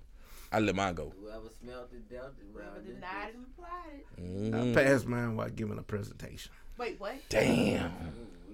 I 0.51 0.59
let 0.59 0.75
mine 0.75 0.93
go. 0.95 1.11
Whoever 1.19 1.49
smelled 1.61 1.89
it 1.91 2.09
dealt 2.09 2.33
it 2.39 2.45
Whoever 2.53 2.79
denied 2.81 3.31
bitch. 3.31 3.33
and 3.35 3.45
applied 3.57 4.01
it. 4.17 4.51
Mhm. 4.53 4.71
I 4.71 4.83
passed 4.83 5.05
mine 5.07 5.35
while 5.35 5.49
giving 5.49 5.77
a 5.77 5.83
presentation. 5.83 6.51
Wait, 6.77 6.99
what? 6.99 7.15
Damn. 7.29 7.91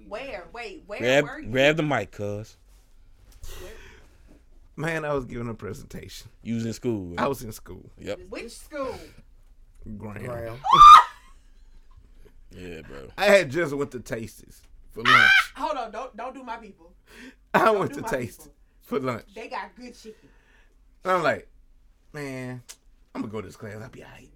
Where? 0.08 0.44
Wait, 0.52 0.82
where 0.86 0.98
Grab 0.98 1.24
were 1.24 1.38
you? 1.40 1.50
grab 1.50 1.76
the 1.76 1.82
mic, 1.82 2.10
cuz. 2.12 2.56
Man, 4.74 5.04
I 5.04 5.12
was 5.12 5.26
giving 5.26 5.48
a 5.48 5.54
presentation. 5.54 6.30
You 6.42 6.54
was 6.56 6.64
in 6.66 6.72
school. 6.72 7.14
I 7.18 7.26
was 7.28 7.42
in 7.42 7.52
school. 7.52 7.90
Yep. 7.98 8.20
Which 8.30 8.50
school? 8.52 8.98
Graham. 9.98 10.24
Graham. 10.24 10.58
Yeah, 12.54 12.82
bro. 12.82 13.08
I 13.16 13.24
had 13.26 13.50
just 13.50 13.72
went 13.74 13.92
to 13.92 14.00
Tasties 14.00 14.60
for 14.92 15.02
lunch. 15.02 15.30
Hold 15.56 15.76
on, 15.78 15.90
don't 15.90 16.14
don't 16.14 16.34
do 16.34 16.42
my 16.42 16.56
people. 16.58 16.92
I 17.54 17.64
Don't 17.64 17.78
went 17.78 17.92
do 17.94 17.96
to 18.00 18.02
my 18.02 18.08
Tasties 18.08 18.38
people. 18.40 18.52
For 18.92 19.00
lunch. 19.00 19.24
They 19.34 19.48
got 19.48 19.74
good 19.74 19.94
chicken. 19.94 20.28
And 21.04 21.12
I'm 21.12 21.22
like, 21.22 21.48
man, 22.12 22.62
I'm 23.14 23.22
gonna 23.22 23.32
go 23.32 23.40
to 23.40 23.46
this 23.46 23.56
class. 23.56 23.76
I'll 23.80 23.88
be 23.88 24.04
alright. 24.04 24.30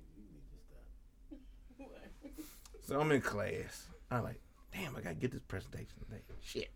So 2.82 3.00
I'm 3.00 3.12
in 3.12 3.20
class. 3.20 3.88
I'm 4.10 4.22
like, 4.22 4.40
damn, 4.72 4.96
I 4.96 5.00
gotta 5.00 5.14
get 5.14 5.32
this 5.32 5.42
presentation 5.46 5.92
today. 5.98 6.22
Shit. 6.42 6.70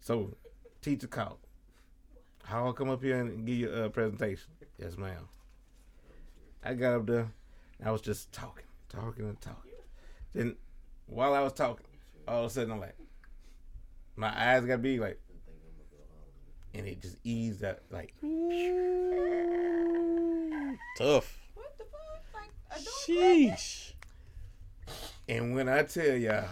So, 0.00 0.34
teacher 0.82 1.06
called. 1.06 1.38
How 2.44 2.68
I 2.68 2.72
come 2.72 2.90
up 2.90 3.02
here 3.02 3.20
and 3.20 3.46
give 3.46 3.56
you 3.56 3.70
a 3.70 3.88
presentation? 3.88 4.50
Yes, 4.78 4.96
ma'am. 4.96 5.28
I 6.64 6.74
got 6.74 6.94
up 6.94 7.06
there. 7.06 7.28
I 7.84 7.90
was 7.90 8.00
just 8.02 8.32
talking, 8.32 8.64
talking 8.88 9.24
and 9.24 9.40
talking. 9.40 9.72
Then, 10.34 10.56
while 11.06 11.34
I 11.34 11.40
was 11.40 11.52
talking, 11.52 11.86
all 12.26 12.44
of 12.44 12.50
a 12.50 12.50
sudden 12.50 12.72
I'm 12.72 12.80
like, 12.80 12.96
my 14.16 14.28
eyes 14.28 14.64
got 14.64 14.82
big, 14.82 15.00
like, 15.00 15.20
and 16.74 16.86
it 16.86 17.00
just 17.02 17.16
eased 17.24 17.64
up, 17.64 17.80
like, 17.90 18.14
Tough. 20.96 21.38
What 21.54 21.76
the 21.78 21.84
fuck? 21.84 22.22
Like 22.34 22.50
a 22.70 22.74
dog 22.74 22.86
Sheesh. 23.06 23.92
And 25.28 25.54
when 25.54 25.68
I 25.68 25.82
tell 25.84 26.16
y'all, 26.16 26.48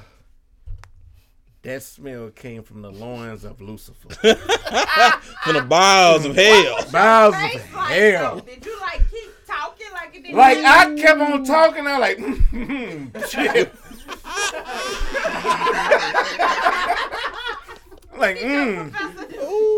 that 1.63 1.83
smell 1.83 2.31
came 2.31 2.63
from 2.63 2.83
the 2.83 2.91
loins 2.91 3.45
of 3.45 3.61
Lucifer. 3.61 4.09
From 5.45 5.55
the 5.55 5.63
bowels 5.63 6.25
of 6.25 6.37
hell. 6.37 6.85
Bowels 6.93 7.35
of 7.35 7.41
face 7.41 7.75
like 7.75 7.93
hell. 7.93 8.37
though? 8.37 8.41
Did 8.43 8.65
you 8.65 8.81
like 8.81 9.03
keep 9.11 9.31
talking 9.47 9.87
like 9.93 10.15
it 10.15 10.23
didn't? 10.23 10.37
Like 10.37 10.59
I 10.59 10.95
kept 10.95 11.21
on 11.21 11.45
talking, 11.45 11.87
I 11.87 11.99
like, 11.99 12.19
shit. 13.29 13.75
like, 18.19 18.39
mm, 18.39 18.93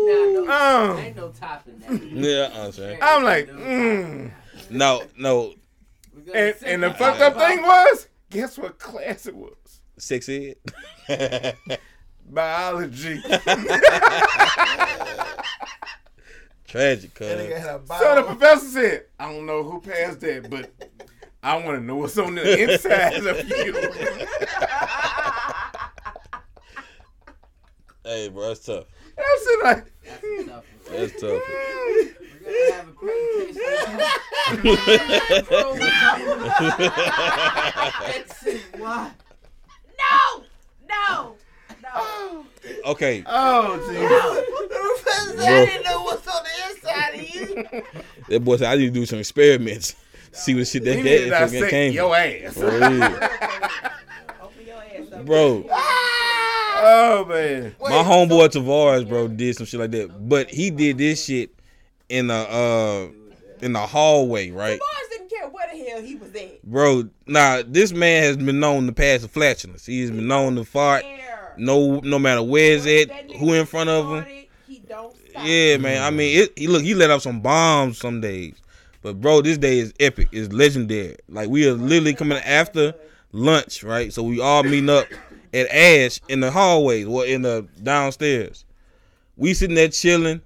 Nah, 0.05 0.41
no, 0.45 0.91
um. 0.91 0.97
ain't 0.97 1.15
no 1.15 1.29
topping 1.29 1.79
that. 1.79 2.01
Yeah, 2.11 2.49
I'm 2.53 2.71
saying. 2.71 2.99
I'm 3.01 3.23
like, 3.23 3.47
mm. 3.49 4.31
No, 4.69 5.03
no. 5.17 5.53
And, 6.33 6.55
and 6.65 6.83
the 6.83 6.93
fucked 6.93 7.21
up 7.21 7.37
thing 7.37 7.61
was, 7.61 8.07
guess 8.29 8.57
what 8.57 8.79
class 8.79 9.25
it 9.27 9.35
was? 9.35 9.55
Sex 9.97 10.29
ed. 10.29 10.55
Biology. 12.29 13.21
Tragic, 16.67 17.13
cuz. 17.13 17.27
So 17.29 18.15
the 18.15 18.23
professor 18.25 18.67
said, 18.67 19.05
I 19.19 19.31
don't 19.31 19.45
know 19.45 19.63
who 19.63 19.81
passed 19.81 20.21
that, 20.21 20.49
but 20.49 20.71
I 21.43 21.55
want 21.57 21.79
to 21.79 21.83
know 21.83 21.97
what's 21.97 22.17
on 22.17 22.35
the 22.35 22.63
inside 22.63 23.25
of 23.25 23.49
you. 23.49 23.73
Hey, 28.03 28.29
bro, 28.29 28.47
that's 28.47 28.65
tough. 28.65 28.85
I 29.23 29.37
said, 29.43 29.59
like, 29.63 29.85
That's 30.03 30.47
tough. 30.47 30.65
That's 30.89 31.13
tough. 31.21 31.41
We're 32.43 32.53
gonna 32.53 32.73
have 32.73 32.87
a 32.87 32.91
presentation. 32.91 33.61
Exit 38.15 38.61
what? 38.79 39.11
No, 39.99 40.43
no, 40.89 41.35
no. 41.83 42.45
okay, 42.85 43.23
oh, 43.27 43.77
Jesus. 43.87 45.47
I 45.47 45.65
didn't 45.65 45.85
know 45.85 46.03
what's 46.03 46.27
on 46.27 46.43
the 46.43 46.49
inside 46.69 47.13
of 47.15 47.21
you. 47.21 47.83
that 48.29 48.39
boy 48.43 48.57
said 48.57 48.67
I 48.67 48.75
need 48.75 48.87
to 48.87 48.91
do 48.91 49.05
some 49.05 49.19
experiments. 49.19 49.95
See 50.31 50.55
what 50.55 50.67
shit 50.67 50.83
that, 50.85 50.95
We 50.95 51.03
need 51.03 51.25
to 51.25 51.29
that 51.29 51.69
came 51.69 51.93
your 51.93 52.15
ass. 52.15 52.53
For 52.53 52.65
real. 52.65 52.81
Open 52.81 54.65
your 54.65 54.77
ass 54.77 55.11
up. 55.13 55.25
Bro, 55.25 55.65
Oh, 56.83 57.25
man. 57.25 57.75
my 57.79 58.03
homeboy 58.03 58.49
Tavares, 58.49 59.07
bro, 59.07 59.27
did 59.27 59.55
some 59.55 59.65
shit 59.65 59.79
like 59.79 59.91
that. 59.91 60.27
But 60.27 60.49
he 60.49 60.71
did 60.71 60.97
this 60.97 61.25
shit 61.25 61.53
in 62.09 62.29
a 62.29 62.33
uh 62.33 63.07
in 63.61 63.73
the 63.73 63.79
hallway, 63.79 64.49
right? 64.49 64.79
Bars 64.79 65.09
didn't 65.11 65.29
care 65.29 65.47
where 65.47 65.67
the 65.71 65.77
hell 65.77 66.01
he 66.01 66.15
was 66.15 66.33
at. 66.35 66.63
Bro, 66.63 67.09
nah, 67.27 67.61
this 67.65 67.91
man 67.93 68.23
has 68.23 68.37
been 68.37 68.59
known 68.59 68.87
to 68.87 68.93
pass 68.93 69.23
a 69.23 69.27
flatulence. 69.27 69.85
He's 69.85 70.11
been 70.11 70.27
known 70.27 70.55
to 70.55 70.65
fart. 70.65 71.05
No, 71.57 71.99
no 71.99 72.17
matter 72.17 72.41
where 72.41 72.75
it's 72.75 72.87
at, 72.87 73.31
who 73.31 73.53
in 73.53 73.65
front 73.65 73.89
of 73.89 74.05
him. 74.05 74.21
started, 74.21 74.47
He 74.67 74.79
don't 74.79 75.15
stop. 75.15 75.45
Yeah, 75.45 75.77
man. 75.77 76.01
I 76.01 76.09
mean, 76.09 76.43
it, 76.43 76.57
he 76.57 76.67
look, 76.67 76.81
he 76.81 76.95
let 76.95 77.11
out 77.11 77.21
some 77.21 77.41
bombs 77.41 77.99
some 77.99 78.21
days, 78.21 78.55
but 79.01 79.21
bro, 79.21 79.41
this 79.41 79.57
day 79.57 79.79
is 79.79 79.93
epic. 79.99 80.29
It's 80.31 80.51
legendary. 80.51 81.17
Like 81.29 81.49
we 81.49 81.67
are 81.67 81.73
literally 81.73 82.15
coming 82.15 82.39
after 82.39 82.95
lunch, 83.31 83.83
right? 83.83 84.11
So 84.11 84.23
we 84.23 84.41
all 84.41 84.63
meeting 84.63 84.89
up 84.89 85.05
at 85.53 85.67
Ash 85.69 86.19
in 86.27 86.39
the 86.39 86.51
hallways 86.51 87.05
or 87.05 87.25
in 87.25 87.41
the 87.41 87.67
downstairs. 87.81 88.65
We 89.37 89.53
sitting 89.53 89.75
there 89.75 89.89
chilling. 89.89 90.41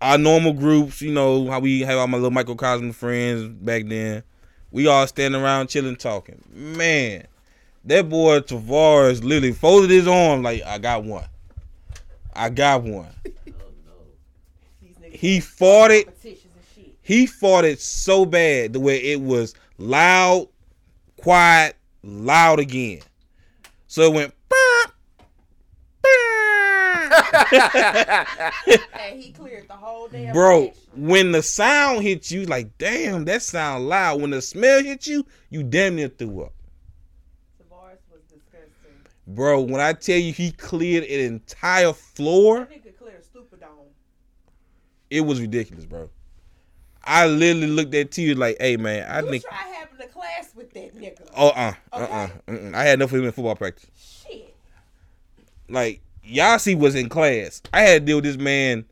Our 0.00 0.18
normal 0.18 0.52
groups, 0.52 1.00
you 1.00 1.12
know 1.12 1.48
how 1.48 1.60
we 1.60 1.80
have 1.82 1.98
all 1.98 2.08
my 2.08 2.16
little 2.16 2.32
microcosm 2.32 2.92
friends 2.92 3.46
back 3.46 3.86
then. 3.86 4.24
We 4.72 4.88
all 4.88 5.06
standing 5.06 5.40
around 5.40 5.68
chilling, 5.68 5.96
talking. 5.96 6.42
Man, 6.50 7.26
that 7.84 8.08
boy 8.08 8.40
Tavares 8.40 9.22
literally 9.22 9.52
folded 9.52 9.90
his 9.90 10.08
arm 10.08 10.42
like 10.42 10.62
I 10.64 10.78
got 10.78 11.04
one. 11.04 11.26
I 12.34 12.48
got 12.50 12.82
one. 12.82 13.10
He 15.12 15.38
fought 15.38 15.92
it. 15.92 16.06
competitions 16.06 16.52
and 16.56 16.84
shit. 16.84 16.98
He 17.00 17.26
fought 17.26 17.64
it 17.64 17.80
so 17.80 18.24
bad 18.24 18.72
the 18.72 18.80
way 18.80 18.96
it 18.96 19.20
was 19.20 19.54
loud, 19.78 20.48
quiet, 21.16 21.76
loud 22.02 22.58
again. 22.58 23.02
So 23.92 24.04
it 24.04 24.14
went. 24.14 24.34
And 28.98 29.20
he 29.20 29.32
cleared 29.32 29.68
the 29.68 29.74
whole 29.74 30.08
damn 30.08 30.32
Bro, 30.32 30.72
when 30.96 31.30
the 31.32 31.42
sound 31.42 32.02
hit 32.02 32.30
you, 32.30 32.46
like 32.46 32.78
damn, 32.78 33.26
that 33.26 33.42
sound 33.42 33.88
loud. 33.90 34.22
When 34.22 34.30
the 34.30 34.40
smell 34.40 34.82
hit 34.82 35.06
you, 35.06 35.26
you 35.50 35.62
damn 35.62 35.96
near 35.96 36.08
threw 36.08 36.44
up. 36.44 36.54
Tavares 37.60 37.98
was 38.10 38.22
disgusting. 38.30 38.96
Bro, 39.26 39.60
when 39.62 39.82
I 39.82 39.92
tell 39.92 40.16
you 40.16 40.32
he 40.32 40.52
cleared 40.52 41.04
an 41.04 41.20
entire 41.20 41.92
floor, 41.92 42.60
That 42.60 42.70
nigga 42.70 42.96
cleared 42.96 43.22
Superdome. 43.22 43.88
it 45.10 45.20
was 45.20 45.38
ridiculous, 45.38 45.84
bro. 45.84 46.08
I 47.04 47.26
literally 47.26 47.66
looked 47.68 47.94
at 47.94 48.16
you 48.18 48.34
like, 48.34 48.56
hey 48.60 48.76
man, 48.76 49.08
I 49.10 49.20
You 49.20 49.30
think 49.30 49.44
try 49.44 49.56
having 49.56 50.00
a 50.00 50.06
class 50.08 50.52
with 50.54 50.72
that 50.74 50.94
nigga. 50.96 51.28
oh 51.36 51.48
uh 51.48 51.72
uh 51.92 51.96
uh 51.96 52.28
Okay. 52.48 52.70
I 52.74 52.84
had 52.84 52.94
enough 53.00 53.12
of 53.12 53.18
him 53.18 53.24
in 53.24 53.32
football 53.32 53.56
practice. 53.56 53.86
Shit. 54.28 54.54
like 55.68 56.00
Yasi 56.24 56.74
was 56.74 56.94
in 56.94 57.08
class. 57.08 57.60
I 57.72 57.80
had 57.82 58.02
to 58.02 58.06
deal 58.06 58.16
with 58.18 58.24
this 58.24 58.36
man 58.36 58.84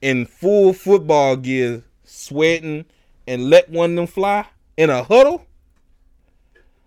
in 0.00 0.26
full 0.26 0.72
football 0.72 1.36
gear, 1.36 1.82
sweating, 2.04 2.84
and 3.26 3.50
let 3.50 3.68
one 3.68 3.90
of 3.90 3.96
them 3.96 4.06
fly 4.06 4.46
in 4.76 4.90
a 4.90 5.02
huddle. 5.02 5.44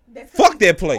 That's 0.08 0.32
Fuck 0.34 0.58
that 0.60 0.78
play. 0.78 0.98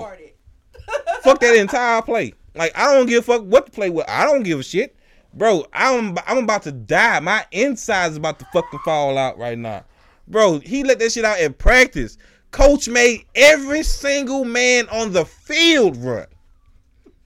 Fuck 1.23 1.39
that 1.39 1.55
entire 1.55 2.01
play. 2.01 2.33
Like 2.55 2.77
I 2.77 2.93
don't 2.93 3.07
give 3.07 3.19
a 3.27 3.33
fuck 3.33 3.43
what 3.43 3.65
to 3.65 3.71
play 3.71 3.89
with. 3.89 4.05
I 4.07 4.25
don't 4.25 4.43
give 4.43 4.59
a 4.59 4.63
shit, 4.63 4.95
bro. 5.33 5.65
I'm 5.73 6.17
I'm 6.25 6.39
about 6.39 6.63
to 6.63 6.71
die. 6.71 7.19
My 7.19 7.45
insides 7.51 8.17
about 8.17 8.39
to 8.39 8.45
fucking 8.53 8.79
fall 8.85 9.17
out 9.17 9.37
right 9.37 9.57
now, 9.57 9.83
bro. 10.27 10.59
He 10.59 10.83
let 10.83 10.99
that 10.99 11.11
shit 11.11 11.25
out 11.25 11.39
in 11.39 11.53
practice. 11.53 12.17
Coach 12.51 12.87
made 12.87 13.25
every 13.33 13.81
single 13.83 14.45
man 14.45 14.87
on 14.89 15.11
the 15.11 15.25
field 15.25 15.97
run. 15.97 16.27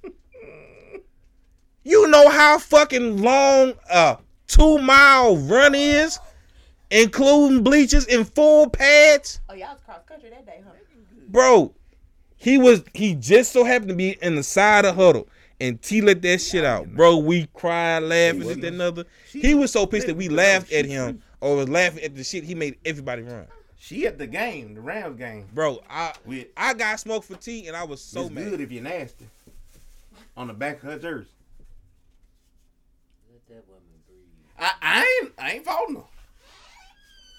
You 1.83 2.07
know 2.09 2.27
how 2.27 2.59
fucking 2.59 3.21
long 3.21 3.73
a 3.89 4.17
two 4.47 4.77
mile 4.79 5.37
run 5.37 5.73
is, 5.73 6.19
including 6.91 7.63
bleachers 7.63 8.05
and 8.07 8.27
full 8.27 8.69
pads 8.69 9.39
Oh, 9.49 9.53
y'all 9.53 9.71
was 9.71 9.81
cross 9.85 10.03
country 10.05 10.29
that 10.29 10.45
day, 10.45 10.61
huh? 10.65 10.73
bro. 11.29 11.73
He 12.35 12.57
was 12.57 12.83
he 12.93 13.15
just 13.15 13.53
so 13.53 13.63
happened 13.63 13.89
to 13.89 13.95
be 13.95 14.17
in 14.21 14.35
the 14.35 14.43
side 14.43 14.83
of 14.85 14.95
huddle, 14.95 15.27
and 15.59 15.81
T 15.81 16.01
let 16.01 16.21
that 16.21 16.39
shit 16.39 16.63
out, 16.63 16.93
bro. 16.93 17.17
We 17.17 17.47
cried, 17.53 17.99
laughing, 18.03 18.39
this, 18.41 18.55
that, 18.57 18.63
and 18.65 18.81
other. 18.81 19.05
He 19.31 19.53
was 19.55 19.71
so 19.71 19.85
pissed 19.85 20.07
that 20.07 20.15
we 20.15 20.29
laughed 20.29 20.71
at 20.71 20.85
him 20.85 21.21
or 21.41 21.55
was 21.55 21.69
laughing 21.69 22.03
at 22.03 22.15
the 22.15 22.23
shit 22.23 22.43
he 22.43 22.55
made 22.55 22.77
everybody 22.85 23.21
run, 23.23 23.47
She 23.77 24.05
at 24.07 24.17
the 24.17 24.27
game, 24.27 24.73
the 24.75 24.81
Rams 24.81 25.17
game. 25.17 25.47
bro. 25.53 25.81
I 25.89 26.13
With 26.25 26.47
I 26.55 26.73
got 26.73 26.99
smoked 26.99 27.25
for 27.27 27.35
T, 27.35 27.67
and 27.67 27.75
I 27.75 27.83
was 27.83 28.01
so 28.01 28.21
it's 28.23 28.31
mad. 28.31 28.49
good 28.51 28.61
if 28.61 28.71
you're 28.71 28.83
nasty. 28.83 29.25
On 30.35 30.47
the 30.47 30.53
back 30.53 30.77
of 30.83 30.91
her 30.91 30.99
jersey. 30.99 31.27
Let 33.31 33.47
that 33.47 33.67
woman 33.67 33.83
breathe. 34.07 34.59
I, 34.59 34.71
I 34.81 35.19
ain't 35.23 35.33
I 35.39 35.51
ain't 35.53 35.65
faulting 35.65 35.95
her. 35.95 36.01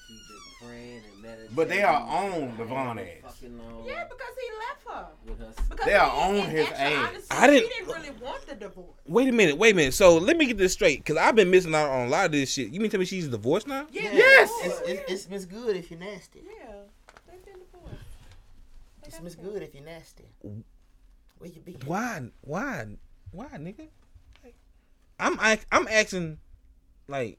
She's 0.08 0.18
been 0.26 0.68
praying 0.68 1.02
and 1.12 1.22
meditating. 1.22 1.37
But 1.54 1.68
they 1.68 1.82
are 1.82 2.00
on 2.02 2.56
Devon 2.56 2.98
ass. 2.98 3.06
Yeah, 3.42 4.04
because 4.04 4.34
he 4.36 4.48
left 4.58 4.86
her. 4.86 5.06
Because 5.70 5.86
They 5.86 5.94
are 5.94 6.10
he- 6.32 6.40
on 6.40 6.50
his 6.50 6.68
ass. 6.70 7.08
honesty, 7.08 7.26
I 7.30 7.46
didn't- 7.46 7.62
He 7.62 7.68
didn't 7.78 7.94
really 7.94 8.10
want 8.22 8.46
the 8.46 8.54
divorce. 8.54 8.96
Wait 9.06 9.28
a 9.28 9.32
minute, 9.32 9.56
wait 9.56 9.72
a 9.72 9.76
minute. 9.76 9.94
So 9.94 10.18
let 10.18 10.36
me 10.36 10.46
get 10.46 10.58
this 10.58 10.72
straight, 10.74 11.04
cause 11.04 11.16
I've 11.16 11.34
been 11.34 11.50
missing 11.50 11.74
out 11.74 11.88
on 11.90 12.06
a 12.06 12.10
lot 12.10 12.26
of 12.26 12.32
this 12.32 12.52
shit. 12.52 12.68
You 12.70 12.80
mean 12.80 12.90
tell 12.90 13.00
me 13.00 13.06
she's 13.06 13.28
divorced 13.28 13.66
now? 13.66 13.86
Yeah, 13.90 14.12
Yes! 14.12 14.50
divorce, 14.62 14.80
It's, 14.80 14.90
it's, 15.00 15.12
it's 15.12 15.28
Miss 15.28 15.44
Good 15.46 15.76
if 15.76 15.90
you're 15.90 16.00
nasty. 16.00 16.40
Yeah, 16.44 16.66
they've 17.30 17.44
been 17.44 17.54
divorced. 17.54 17.94
They 19.02 19.08
It's 19.08 19.20
Miss 19.20 19.34
divorced. 19.34 19.54
Good 19.54 19.62
if 19.68 19.74
you're 19.74 19.84
nasty. 19.84 20.24
Where 21.38 21.50
you 21.50 21.60
be? 21.60 21.76
Why? 21.86 22.28
Why? 22.42 22.86
Why, 23.30 23.46
nigga? 23.58 23.88
Like, 24.44 24.54
I'm 25.18 25.38
I, 25.40 25.58
I'm 25.72 25.86
asking, 25.88 26.38
like, 27.06 27.38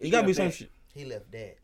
it 0.00 0.10
gotta 0.10 0.26
be 0.26 0.32
some 0.32 0.50
shit. 0.50 0.70
He 0.94 1.04
left 1.04 1.30
that. 1.32 1.56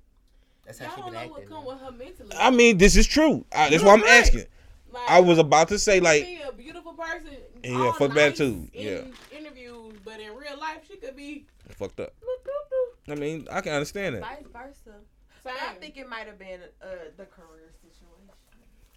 That's 0.78 0.78
how 0.78 0.86
Y'all 0.86 0.94
she 0.94 1.00
don't 1.02 1.12
been 1.12 1.22
know 1.28 1.32
what 1.32 1.48
come 1.48 1.64
now. 1.64 1.70
with 1.70 1.80
her 1.80 1.90
mentally. 1.92 2.30
I 2.38 2.50
mean, 2.50 2.78
this 2.78 2.96
is 2.96 3.06
true. 3.06 3.44
I, 3.52 3.70
that's 3.70 3.82
why 3.82 3.94
I'm 3.94 4.02
Right. 4.02 4.10
asking. 4.20 4.44
like, 4.92 5.10
I 5.10 5.20
was 5.20 5.38
about 5.38 5.68
to 5.68 5.78
say 5.78 5.98
like, 6.00 6.24
be 6.24 6.40
a 6.46 6.52
beautiful 6.52 6.92
person. 6.92 7.36
Yeah, 7.64 7.76
all 7.76 7.92
fuck 7.92 8.12
that 8.14 8.28
nice 8.30 8.38
too, 8.38 8.68
In 8.72 8.82
yeah. 8.86 9.36
interviews, 9.38 9.94
but 10.04 10.20
in 10.20 10.34
real 10.36 10.58
life, 10.58 10.78
she 10.88 10.96
could 10.96 11.16
be. 11.16 11.46
fucked 11.70 11.98
up. 12.00 12.14
I 13.08 13.14
mean, 13.16 13.48
I 13.50 13.60
can 13.60 13.72
understand 13.72 14.14
that. 14.16 14.22
Vice 14.22 14.44
versa. 14.52 14.96
Same. 15.42 15.52
I 15.60 15.74
think 15.74 15.96
it 15.96 16.08
might 16.08 16.26
have 16.26 16.38
been 16.38 16.60
uh, 16.82 16.86
the 17.16 17.24
career 17.24 17.70
situation. 17.82 18.28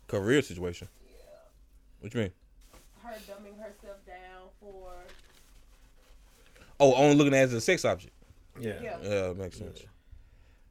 Career 0.08 0.42
situation. 0.42 0.88
Yeah. 1.10 1.16
What 2.02 2.14
you 2.14 2.20
mean? 2.22 2.32
Her 3.02 3.12
dumbing 3.28 3.58
herself 3.58 3.98
down 4.06 4.50
for 4.60 4.92
Oh, 6.80 6.94
only 6.96 7.16
looking 7.16 7.34
at 7.34 7.40
it 7.40 7.44
as 7.44 7.54
a 7.54 7.62
sex 7.62 7.84
object. 7.86 8.14
Yeah. 8.60 8.74
yeah. 8.82 8.98
Yeah, 9.02 9.10
it 9.32 9.38
makes 9.38 9.58
sense. 9.58 9.82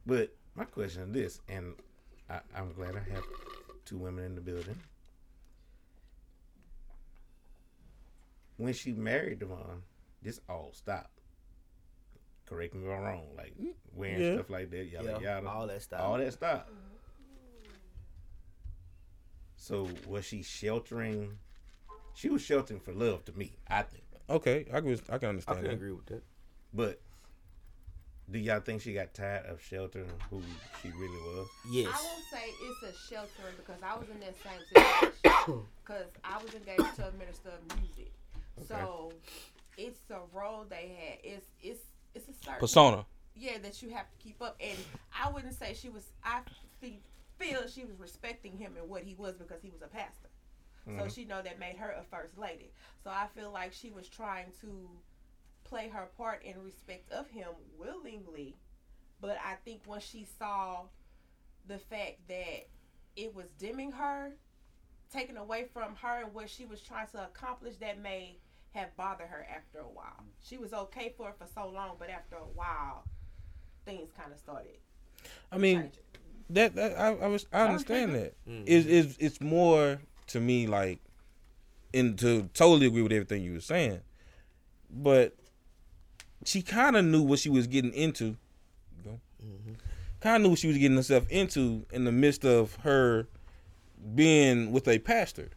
But 0.05 0.33
my 0.55 0.65
question 0.65 1.03
is 1.03 1.11
this, 1.11 1.41
and 1.49 1.73
I, 2.29 2.39
I'm 2.55 2.73
glad 2.73 2.95
I 2.95 3.13
have 3.13 3.23
two 3.85 3.97
women 3.97 4.25
in 4.25 4.35
the 4.35 4.41
building. 4.41 4.77
When 8.57 8.73
she 8.73 8.93
married 8.93 9.39
Devon, 9.39 9.81
this 10.21 10.39
all 10.47 10.71
stopped. 10.73 11.09
Correct 12.45 12.73
me 12.75 12.85
if 12.85 12.91
I'm 12.91 13.01
wrong. 13.03 13.27
Like 13.35 13.55
wearing 13.95 14.21
Yeah. 14.21 14.35
stuff 14.35 14.49
like 14.49 14.69
that, 14.71 14.85
yada 14.85 15.05
Yeah, 15.05 15.19
yada. 15.19 15.49
all 15.49 15.67
that 15.67 15.81
stuff. 15.81 16.01
All 16.01 16.17
that 16.17 16.33
stopped. 16.33 16.69
So 19.55 19.87
was 20.07 20.25
she 20.25 20.43
sheltering? 20.43 21.39
She 22.13 22.29
was 22.29 22.41
sheltering 22.41 22.79
for 22.79 22.93
love 22.93 23.25
to 23.25 23.31
me, 23.37 23.57
I 23.67 23.81
think. 23.83 24.03
Okay, 24.29 24.67
I 24.71 24.81
can 24.81 24.99
I 25.09 25.17
can 25.17 25.29
understand. 25.29 25.57
I 25.57 25.61
can 25.61 25.69
that. 25.69 25.73
agree 25.75 25.91
with 25.93 26.05
that. 26.07 26.23
But 26.73 27.01
do 28.33 28.39
y'all 28.39 28.59
think 28.59 28.81
she 28.81 28.93
got 28.93 29.13
tired 29.13 29.45
of 29.45 29.61
sheltering 29.61 30.09
who 30.29 30.41
she 30.81 30.89
really 30.89 31.17
was? 31.17 31.47
Yes. 31.71 31.87
I 31.87 32.03
won't 32.03 32.25
say 32.31 32.49
it's 32.61 32.83
a 32.83 33.07
sheltering 33.07 33.55
because 33.57 33.81
I 33.83 33.95
was 33.95 34.09
in 34.09 34.19
that 34.19 34.35
same 34.43 34.59
situation. 34.73 35.61
Because 35.83 36.05
I 36.23 36.41
was 36.41 36.53
engaged 36.53 36.95
to 36.95 37.09
a 37.09 37.11
minister 37.11 37.49
of 37.49 37.77
music, 37.77 38.13
so 38.69 39.11
it's 39.77 39.99
a 40.09 40.19
role 40.33 40.65
they 40.69 40.95
had. 40.97 41.17
It's 41.21 41.45
it's 41.61 41.81
it's 42.15 42.29
a 42.29 42.33
certain 42.43 42.59
Persona. 42.59 43.05
yeah 43.35 43.57
that 43.61 43.81
you 43.81 43.89
have 43.89 44.09
to 44.09 44.17
keep 44.23 44.41
up 44.41 44.55
and 44.59 44.77
i 45.19 45.29
wouldn't 45.29 45.53
say 45.53 45.73
she 45.73 45.89
was 45.89 46.11
i 46.23 46.39
fe- 46.79 46.99
feel 47.39 47.67
she 47.67 47.83
was 47.83 47.99
respecting 47.99 48.57
him 48.57 48.73
and 48.79 48.89
what 48.89 49.03
he 49.03 49.15
was 49.15 49.35
because 49.35 49.61
he 49.61 49.69
was 49.69 49.81
a 49.81 49.87
pastor 49.87 50.29
so 50.85 50.91
mm-hmm. 50.91 51.07
she 51.09 51.25
know 51.25 51.41
that 51.41 51.59
made 51.59 51.75
her 51.77 51.91
a 51.99 52.03
first 52.15 52.37
lady 52.37 52.71
so 53.03 53.09
i 53.09 53.25
feel 53.35 53.51
like 53.51 53.73
she 53.73 53.89
was 53.89 54.07
trying 54.07 54.47
to 54.61 54.67
play 55.63 55.89
her 55.89 56.07
part 56.17 56.43
in 56.43 56.61
respect 56.63 57.11
of 57.11 57.29
him 57.29 57.47
willingly 57.77 58.55
but 59.21 59.37
i 59.43 59.55
think 59.65 59.81
once 59.85 60.03
she 60.03 60.25
saw 60.37 60.81
the 61.67 61.77
fact 61.77 62.27
that 62.27 62.67
it 63.15 63.33
was 63.33 63.45
dimming 63.59 63.91
her 63.91 64.31
taken 65.11 65.37
away 65.37 65.65
from 65.71 65.95
her 66.01 66.23
and 66.23 66.33
what 66.33 66.49
she 66.49 66.65
was 66.65 66.81
trying 66.81 67.07
to 67.07 67.23
accomplish 67.23 67.75
that 67.77 68.01
may 68.01 68.37
have 68.73 68.95
bothered 68.97 69.27
her 69.27 69.45
after 69.55 69.77
a 69.77 69.83
while. 69.83 70.23
She 70.41 70.57
was 70.57 70.73
okay 70.73 71.13
for 71.15 71.29
it 71.29 71.35
for 71.37 71.45
so 71.53 71.69
long, 71.69 71.91
but 71.99 72.09
after 72.09 72.35
a 72.35 72.39
while, 72.39 73.03
things 73.85 74.09
kind 74.17 74.31
of 74.31 74.39
started. 74.39 74.77
I 75.51 75.59
mean, 75.59 75.91
that, 76.49 76.73
that 76.73 76.97
I, 76.99 77.09
I 77.09 77.27
was 77.27 77.45
I 77.53 77.67
understand 77.67 78.15
that. 78.15 78.33
Mhm. 78.47 78.63
It's, 78.65 78.87
it's 78.87 79.17
it's 79.19 79.41
more 79.41 80.01
to 80.27 80.39
me 80.39 80.65
like, 80.65 80.99
and 81.93 82.17
to 82.17 82.49
totally 82.55 82.87
agree 82.87 83.03
with 83.03 83.11
everything 83.11 83.43
you 83.43 83.53
were 83.53 83.61
saying, 83.61 83.99
but 84.89 85.35
she 86.45 86.61
kind 86.61 86.95
of 86.95 87.05
knew 87.05 87.21
what 87.21 87.39
she 87.39 87.49
was 87.49 87.67
getting 87.67 87.93
into. 87.93 88.37
kind 90.19 90.37
of 90.37 90.41
knew 90.43 90.49
what 90.49 90.59
she 90.59 90.67
was 90.67 90.77
getting 90.77 90.97
herself 90.97 91.25
into 91.29 91.85
in 91.91 92.05
the 92.05 92.11
midst 92.11 92.45
of 92.45 92.75
her 92.77 93.27
being 94.15 94.71
with 94.71 94.87
a 94.87 94.99
pastor. 94.99 95.49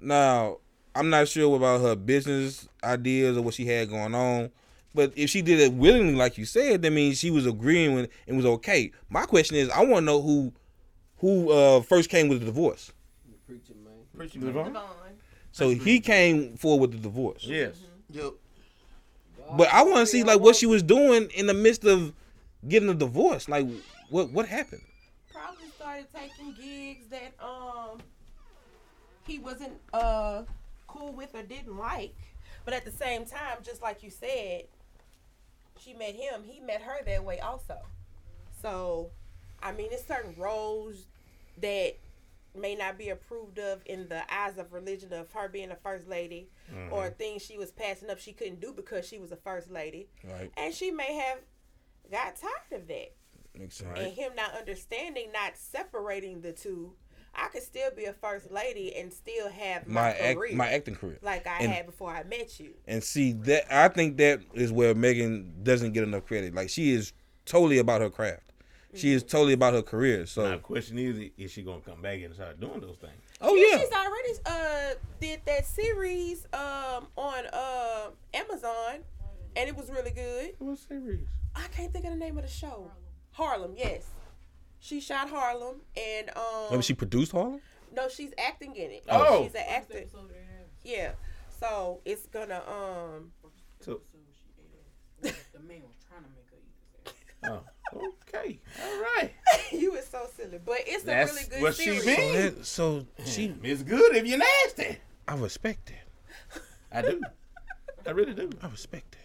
Now, 0.00 0.58
I'm 0.94 1.10
not 1.10 1.28
sure 1.28 1.56
about 1.56 1.80
her 1.82 1.94
business 1.94 2.68
ideas 2.82 3.36
or 3.36 3.42
what 3.42 3.54
she 3.54 3.66
had 3.66 3.90
going 3.90 4.14
on, 4.14 4.50
but 4.94 5.12
if 5.16 5.30
she 5.30 5.42
did 5.42 5.60
it 5.60 5.72
willingly, 5.72 6.14
like 6.14 6.36
you 6.38 6.44
said, 6.44 6.82
that 6.82 6.90
means 6.90 7.18
she 7.18 7.30
was 7.30 7.46
agreeing 7.46 7.94
with 7.94 8.10
and 8.26 8.36
was 8.36 8.46
okay. 8.46 8.90
My 9.08 9.24
question 9.24 9.56
is, 9.56 9.70
I 9.70 9.80
want 9.80 9.98
to 9.98 10.00
know 10.02 10.22
who 10.22 10.52
who 11.18 11.50
uh, 11.50 11.82
first 11.82 12.08
came 12.08 12.28
with 12.28 12.40
the 12.40 12.46
divorce. 12.46 12.92
The 13.28 13.36
preacher 13.46 13.74
man. 13.84 13.92
Preacher 14.16 14.38
Devon? 14.40 14.72
Devon. 14.72 14.82
So 15.52 15.70
he 15.70 16.00
came 16.00 16.56
forward 16.56 16.90
with 16.90 17.02
the 17.02 17.08
divorce. 17.08 17.44
Yes. 17.44 17.76
Yep. 18.10 18.32
But 19.56 19.68
I 19.72 19.82
want 19.82 19.98
to 19.98 20.06
see 20.06 20.22
like 20.22 20.40
what 20.40 20.56
she 20.56 20.66
was 20.66 20.82
doing 20.82 21.28
in 21.34 21.46
the 21.46 21.54
midst 21.54 21.84
of 21.84 22.12
getting 22.68 22.88
a 22.88 22.94
divorce. 22.94 23.48
Like 23.48 23.66
what 24.10 24.30
what 24.30 24.46
happened? 24.46 24.82
Probably 25.32 25.68
started 25.76 26.06
taking 26.14 26.54
gigs 26.54 27.06
that 27.08 27.34
um 27.42 28.00
he 29.26 29.38
wasn't 29.38 29.72
uh 29.92 30.42
cool 30.86 31.12
with 31.12 31.34
or 31.34 31.42
didn't 31.42 31.76
like. 31.76 32.14
But 32.64 32.74
at 32.74 32.84
the 32.84 32.92
same 32.92 33.24
time, 33.24 33.58
just 33.62 33.82
like 33.82 34.02
you 34.02 34.10
said, 34.10 34.64
she 35.78 35.94
met 35.94 36.14
him, 36.14 36.42
he 36.44 36.60
met 36.60 36.82
her 36.82 37.02
that 37.04 37.24
way 37.24 37.40
also. 37.40 37.78
So 38.62 39.10
I 39.62 39.72
mean 39.72 39.88
it's 39.90 40.06
certain 40.06 40.34
roles 40.36 41.06
that 41.60 41.96
may 42.54 42.74
not 42.74 42.98
be 42.98 43.10
approved 43.10 43.58
of 43.58 43.82
in 43.86 44.08
the 44.08 44.22
eyes 44.32 44.58
of 44.58 44.72
religion 44.72 45.12
of 45.12 45.30
her 45.32 45.48
being 45.48 45.70
a 45.70 45.76
first 45.76 46.08
lady 46.08 46.48
mm-hmm. 46.72 46.92
or 46.92 47.10
things 47.10 47.42
she 47.42 47.58
was 47.58 47.70
passing 47.70 48.10
up 48.10 48.18
she 48.18 48.32
couldn't 48.32 48.60
do 48.60 48.72
because 48.72 49.06
she 49.06 49.18
was 49.18 49.32
a 49.32 49.36
first 49.36 49.70
lady. 49.70 50.08
Right. 50.24 50.50
And 50.56 50.74
she 50.74 50.90
may 50.90 51.14
have 51.14 51.38
got 52.10 52.36
tired 52.36 52.82
of 52.82 52.88
that 52.88 53.12
and 53.54 54.12
him 54.12 54.32
not 54.34 54.54
understanding, 54.56 55.30
not 55.32 55.56
separating 55.56 56.40
the 56.40 56.52
two, 56.52 56.92
I 57.34 57.48
could 57.48 57.62
still 57.62 57.90
be 57.94 58.06
a 58.06 58.12
first 58.12 58.50
lady 58.50 58.94
and 58.96 59.12
still 59.12 59.48
have 59.48 59.86
my, 59.86 60.00
My 60.00 60.10
act, 60.10 60.52
my 60.52 60.68
acting 60.68 60.96
career. 60.96 61.18
like 61.22 61.46
I 61.46 61.58
and- 61.60 61.72
had 61.72 61.86
before 61.86 62.10
I 62.10 62.24
met 62.24 62.58
you. 62.58 62.74
And 62.86 63.02
see 63.02 63.32
that 63.32 63.72
I 63.74 63.88
think 63.88 64.16
that 64.18 64.40
is 64.54 64.72
where 64.72 64.94
Meagan 64.94 65.62
doesn't 65.62 65.92
get 65.92 66.02
enough 66.02 66.26
credit. 66.26 66.54
Like 66.54 66.70
she 66.70 66.92
is 66.92 67.12
totally 67.44 67.78
about 67.78 68.00
her 68.00 68.10
craft. 68.10 68.49
She 68.94 69.12
is 69.12 69.22
totally 69.22 69.52
about 69.52 69.74
her 69.74 69.82
career. 69.82 70.26
So 70.26 70.42
Now, 70.42 70.50
the 70.56 70.58
question 70.58 70.98
is, 70.98 71.30
is 71.38 71.52
she 71.52 71.62
gonna 71.62 71.80
come 71.80 72.02
back 72.02 72.20
and 72.22 72.34
start 72.34 72.58
doing 72.60 72.80
those 72.80 72.96
things? 72.96 73.12
oh 73.40 73.54
Yeah, 73.54 73.66
yeah. 73.70 73.78
she's 73.78 73.92
already 73.92 74.32
uh 74.46 74.94
did 75.20 75.40
that 75.46 75.66
series 75.66 76.46
um 76.52 77.06
on 77.16 77.46
uh 77.52 78.10
Amazon, 78.34 79.00
and 79.56 79.68
it 79.68 79.76
was 79.76 79.90
really 79.90 80.10
good. 80.10 80.54
What 80.58 80.78
series? 80.78 81.28
I 81.54 81.66
can't 81.68 81.92
think 81.92 82.04
of 82.04 82.10
the 82.12 82.16
name 82.18 82.36
of 82.36 82.44
the 82.44 82.50
show. 82.50 82.90
Harlem, 83.32 83.74
yes. 83.76 84.06
She 84.80 85.00
shot 85.00 85.28
Harlem, 85.28 85.82
and 85.96 86.30
um 86.36 86.70
Maybe 86.70 86.82
she 86.82 86.94
produced 86.94 87.32
Harlem. 87.32 87.60
no, 87.94 88.08
she's 88.08 88.32
acting 88.38 88.74
in 88.76 88.90
it. 88.90 89.04
Oh. 89.08 89.44
she's 89.44 89.54
an 89.54 89.64
actor. 89.68 90.04
Yeah, 90.82 91.12
so 91.60 92.00
it's 92.04 92.26
gonna 92.26 92.62
um 92.68 93.30
So, 93.80 94.00
The 95.22 95.28
man 95.60 95.82
was 95.86 95.96
trying 96.08 96.22
to 96.24 96.30
make 96.34 96.48
her 96.50 96.56
eat 96.56 96.72
his 97.04 97.12
ass. 97.12 97.12
Oh, 97.44 97.60
okay, 98.28 98.58
all 98.84 99.00
right. 99.00 99.32
you 99.72 99.94
is 99.94 100.06
so 100.06 100.26
silly, 100.36 100.58
but 100.64 100.76
it's 100.86 101.02
That's 101.04 101.30
a 101.32 101.34
really 101.34 101.46
good 101.48 101.62
what 101.62 101.74
she 101.74 101.98
series. 101.98 102.06
mean. 102.06 102.16
So, 102.16 102.32
that, 102.42 102.66
so 102.66 103.06
she, 103.24 103.54
It's 103.62 103.82
good 103.82 104.14
if 104.16 104.26
you're 104.26 104.38
nasty. 104.38 104.98
I 105.26 105.34
respect 105.36 105.90
it. 105.90 106.60
I 106.92 107.02
do. 107.02 107.20
I 108.06 108.10
really 108.10 108.34
do. 108.34 108.50
I 108.62 108.68
respect 108.68 109.14
it. 109.14 109.18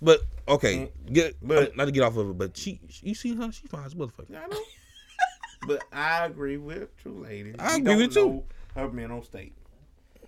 But 0.00 0.20
okay, 0.48 0.90
get 1.12 1.34
Mm. 1.42 1.48
But- 1.48 1.76
not 1.76 1.84
to 1.86 1.92
get 1.92 2.02
off 2.02 2.16
of 2.16 2.30
it, 2.30 2.38
but 2.38 2.56
she, 2.56 2.80
you 3.02 3.14
see 3.14 3.34
her, 3.36 3.50
she 3.52 3.66
fine 3.68 3.84
as 3.84 3.94
motherfucker. 3.94 4.36
I 4.36 4.46
know. 4.46 4.60
but 5.66 5.84
I 5.92 6.26
agree 6.26 6.56
with 6.56 6.96
True 6.96 7.22
Lady. 7.22 7.54
I 7.58 7.76
We 7.76 7.80
agree 7.82 7.84
don't 7.92 7.98
with 7.98 8.16
you. 8.16 8.24
know 8.26 8.44
Her 8.74 8.88
mental 8.90 9.22
state. 9.22 9.54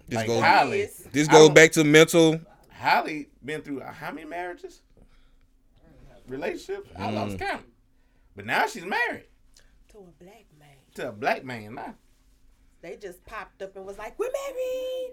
This 0.09 0.16
Like 0.19 0.27
goes, 0.27 0.43
Halle. 0.43 0.78
Yes. 0.78 1.03
this 1.12 1.28
goes 1.28 1.51
back 1.51 1.73
to 1.73 1.82
mental. 1.85 2.41
Halle 2.69 3.27
been 3.45 3.62
through 3.62 3.81
uh, 3.81 3.91
how 3.93 4.12
many 4.12 4.27
marriages? 4.28 4.81
Relationships? 6.29 6.89
I 6.97 7.09
Mm. 7.11 7.15
lost 7.15 7.39
count. 7.39 7.65
But 8.37 8.47
now 8.47 8.67
she's 8.67 8.85
married 8.85 9.27
To 9.89 9.99
a 9.99 10.03
black 10.25 10.45
man. 10.59 10.77
to 10.95 11.09
a 11.09 11.13
black 11.13 11.45
man 11.45 11.75
now. 11.75 11.95
They 12.81 12.97
just 12.97 13.25
popped 13.25 13.63
up 13.63 13.77
and 13.77 13.85
was 13.87 13.99
like, 13.99 14.19
"We're 14.19 14.31
married." 14.49 15.13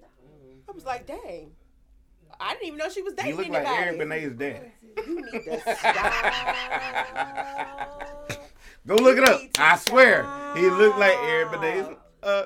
I 0.68 0.72
was 0.74 0.86
like, 0.86 1.06
"Dang." 1.06 1.56
I 2.40 2.54
didn't 2.54 2.68
even 2.68 2.78
know 2.80 2.90
she 2.90 3.02
was 3.02 3.14
He 3.14 3.18
dating 3.24 3.36
look 3.38 3.50
like 3.50 3.68
anybody. 3.68 3.84
Eric 3.84 3.98
Benet's 4.00 4.36
dad. 4.38 4.72
You 5.06 5.16
need 5.22 5.44
to 5.44 5.60
stop. 5.78 6.14
Go 8.88 8.96
look 8.96 9.18
it 9.18 9.24
up. 9.30 9.42
I 9.60 9.76
swear. 9.78 10.24
He 10.56 10.68
looked 10.70 10.98
like 10.98 11.16
Eric 11.18 11.52
Benet's 11.52 11.90
uh 12.24 12.46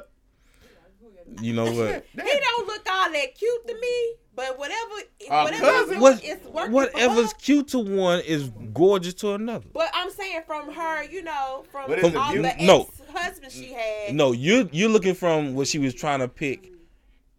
You 1.41 1.53
know 1.53 1.65
what? 1.65 2.05
he 2.13 2.17
don't 2.17 2.67
look 2.67 2.87
all 2.89 3.11
that 3.11 3.35
cute 3.35 3.67
to 3.67 3.73
me, 3.73 4.13
but 4.35 4.57
whatever, 4.57 4.91
Our 5.29 5.43
whatever 5.45 5.63
cousin. 5.63 6.19
It's 6.23 6.45
working 6.47 6.71
whatever's 6.71 7.33
for 7.33 7.39
cute 7.39 7.67
to 7.69 7.79
one 7.79 8.19
is 8.21 8.49
gorgeous 8.73 9.13
to 9.15 9.33
another. 9.33 9.65
But 9.73 9.89
I'm 9.93 10.11
saying 10.11 10.41
from 10.45 10.71
her, 10.73 11.03
you 11.03 11.23
know, 11.23 11.65
from 11.71 11.89
What 11.89 11.99
is 11.99 12.05
it, 12.05 12.15
all 12.15 12.33
the 12.33 12.41
beauty? 12.41 12.65
No. 12.65 12.81
ex-husbands 12.81 13.55
she 13.55 13.73
had. 13.73 14.15
No, 14.15 14.31
you 14.31 14.69
you're 14.71 14.89
looking 14.89 15.15
from 15.15 15.55
what 15.55 15.67
she 15.67 15.79
was 15.79 15.93
trying 15.93 16.19
to 16.19 16.27
pick 16.27 16.71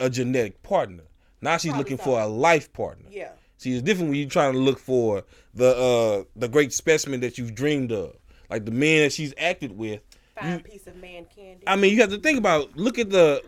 a 0.00 0.10
genetic 0.10 0.62
partner. 0.62 1.04
Now 1.40 1.56
she's 1.56 1.70
Probably 1.70 1.78
looking 1.78 1.98
so. 1.98 2.04
for 2.04 2.20
a 2.20 2.26
life 2.26 2.72
partner. 2.72 3.06
Yeah. 3.10 3.30
See, 3.58 3.72
it's 3.72 3.82
different 3.82 4.10
when 4.10 4.18
you're 4.18 4.28
trying 4.28 4.52
to 4.52 4.58
look 4.58 4.78
for 4.78 5.24
the 5.54 5.76
uh 5.76 6.24
the 6.34 6.48
great 6.48 6.72
specimen 6.72 7.20
that 7.20 7.38
you've 7.38 7.54
dreamed 7.54 7.92
of, 7.92 8.14
like 8.50 8.64
the 8.64 8.70
man 8.70 9.02
that 9.02 9.12
she's 9.12 9.32
acted 9.38 9.76
with. 9.76 10.00
Fine 10.38 10.60
piece 10.60 10.86
of 10.86 10.96
man 10.96 11.26
candy. 11.34 11.62
I 11.66 11.76
mean, 11.76 11.94
you 11.94 12.00
have 12.02 12.10
to 12.10 12.18
think 12.18 12.38
about 12.38 12.76
look 12.76 12.98
at 12.98 13.08
the 13.10 13.42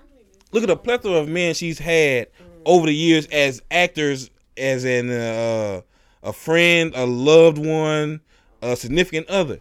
look 0.53 0.63
at 0.63 0.69
the 0.69 0.77
plethora 0.77 1.13
of 1.13 1.29
men 1.29 1.55
she's 1.55 1.79
had 1.79 2.29
over 2.65 2.87
the 2.87 2.95
years 2.95 3.27
as 3.27 3.63
actors, 3.71 4.31
as 4.57 4.85
an 4.85 5.11
uh, 5.11 5.81
a 6.23 6.33
friend, 6.33 6.93
a 6.95 7.07
loved 7.07 7.59
one, 7.59 8.21
a 8.63 8.77
significant 8.77 9.29
other. 9.29 9.59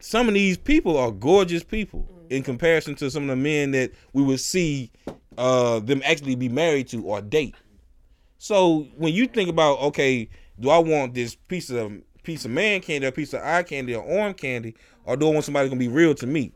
Some 0.00 0.28
of 0.28 0.34
these 0.34 0.56
people 0.56 0.96
are 0.96 1.12
gorgeous 1.12 1.62
people 1.62 2.08
in 2.30 2.42
comparison 2.42 2.94
to 2.96 3.10
some 3.10 3.24
of 3.24 3.28
the 3.28 3.36
men 3.36 3.70
that 3.72 3.92
we 4.12 4.22
would 4.22 4.40
see 4.40 4.90
uh, 5.38 5.80
them 5.80 6.02
actually 6.04 6.34
be 6.34 6.48
married 6.48 6.88
to 6.88 7.02
or 7.04 7.20
date. 7.20 7.54
So 8.38 8.88
when 8.96 9.12
you 9.14 9.26
think 9.26 9.48
about 9.48 9.78
okay, 9.80 10.28
do 10.58 10.70
I 10.70 10.78
want 10.78 11.14
this 11.14 11.34
piece 11.34 11.70
of 11.70 11.92
piece 12.22 12.44
of 12.44 12.50
man 12.50 12.80
candy, 12.80 13.06
or 13.06 13.10
piece 13.10 13.32
of 13.32 13.42
eye 13.42 13.62
candy, 13.62 13.94
or 13.94 14.20
arm 14.20 14.34
candy, 14.34 14.74
or 15.04 15.16
do 15.16 15.28
I 15.28 15.32
want 15.32 15.44
somebody 15.44 15.68
gonna 15.68 15.78
be 15.78 15.88
real 15.88 16.14
to 16.16 16.26
me? 16.26 16.52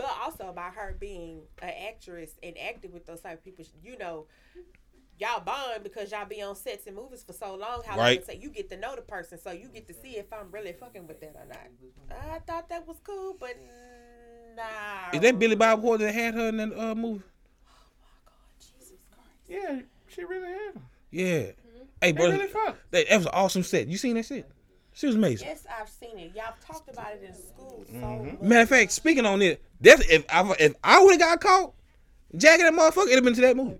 But 0.00 0.16
also 0.24 0.50
by 0.54 0.70
her 0.70 0.96
being 0.98 1.42
an 1.60 1.74
actress 1.88 2.30
and 2.42 2.56
acting 2.58 2.90
with 2.90 3.04
those 3.04 3.20
type 3.20 3.34
of 3.34 3.44
people, 3.44 3.66
you 3.84 3.98
know, 3.98 4.24
y'all 5.18 5.40
bond 5.44 5.82
because 5.82 6.10
y'all 6.10 6.24
be 6.24 6.40
on 6.40 6.56
sets 6.56 6.86
and 6.86 6.96
movies 6.96 7.22
for 7.22 7.34
so 7.34 7.54
long. 7.54 7.82
How 7.84 7.98
Right. 7.98 8.26
long 8.26 8.40
you 8.40 8.48
get 8.48 8.70
to 8.70 8.78
know 8.78 8.96
the 8.96 9.02
person, 9.02 9.36
so 9.36 9.50
you 9.50 9.68
get 9.68 9.86
to 9.88 9.92
see 9.92 10.16
if 10.16 10.32
I'm 10.32 10.50
really 10.50 10.72
fucking 10.72 11.06
with 11.06 11.20
that 11.20 11.36
or 11.36 11.44
not. 11.46 12.18
I 12.34 12.38
thought 12.38 12.70
that 12.70 12.88
was 12.88 12.96
cool, 13.04 13.36
but 13.38 13.54
nah. 14.56 15.10
Is 15.12 15.20
that 15.20 15.38
Billy 15.38 15.54
Bob 15.54 15.82
Thornton 15.82 16.06
that 16.06 16.14
had 16.14 16.32
her 16.32 16.48
in 16.48 16.56
that 16.56 16.72
uh, 16.72 16.94
movie? 16.94 17.22
Oh 17.22 17.74
my 18.00 18.08
God, 18.24 18.34
Jesus 18.58 18.96
Christ. 19.12 19.28
Yeah, 19.46 19.80
she 20.08 20.24
really 20.24 20.48
had 20.50 20.74
him. 20.76 20.82
Yeah. 21.10 21.22
Hey, 21.28 21.52
They 22.00 22.12
bro, 22.12 22.30
really 22.30 22.46
that, 22.46 23.08
that 23.10 23.16
was 23.18 23.26
an 23.26 23.32
awesome 23.34 23.64
set. 23.64 23.86
You 23.86 23.98
seen 23.98 24.14
that 24.14 24.24
set? 24.24 24.48
She 25.00 25.06
was 25.06 25.16
amazing. 25.16 25.48
Yes, 25.48 25.66
I've 25.80 25.88
seen 25.88 26.18
it. 26.18 26.32
Y'all 26.36 26.52
talked 26.66 26.90
about 26.90 27.12
it 27.14 27.22
in 27.26 27.34
school 27.34 27.84
so 27.88 27.94
Mm-hmm. 27.94 28.26
much. 28.26 28.40
Matter 28.42 28.60
of 28.62 28.68
fact, 28.68 28.92
speaking 28.92 29.24
on 29.24 29.40
it, 29.40 29.62
that's 29.80 30.06
if 30.10 30.26
I 30.28 30.54
if 30.60 30.74
I 30.84 31.02
would 31.02 31.12
have 31.12 31.20
got 31.20 31.40
caught 31.40 31.72
jacking 32.36 32.66
that 32.66 32.74
motherfucker, 32.74 33.04
it'd 33.06 33.14
have 33.14 33.24
been 33.24 33.32
to 33.34 33.40
that 33.40 33.56
movie. 33.56 33.78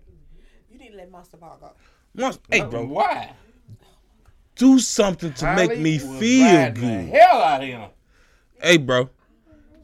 You 0.73 0.79
need 0.79 0.93
to 0.93 0.97
let 0.97 1.11
Monster 1.11 1.37
Ball 1.37 1.59
go. 1.61 1.73
Once, 2.17 2.39
hey, 2.51 2.63
bro, 2.63 2.87
Why? 2.87 3.33
do 4.57 4.79
something 4.79 5.33
to 5.35 5.55
make 5.55 5.79
me 5.79 5.99
feel 5.99 6.73
good. 6.73 6.77
The 6.77 7.19
hell 7.19 7.43
out 7.43 7.63
of 7.63 7.69
him. 7.69 7.91
Hey, 8.63 8.79
bro. 8.79 9.11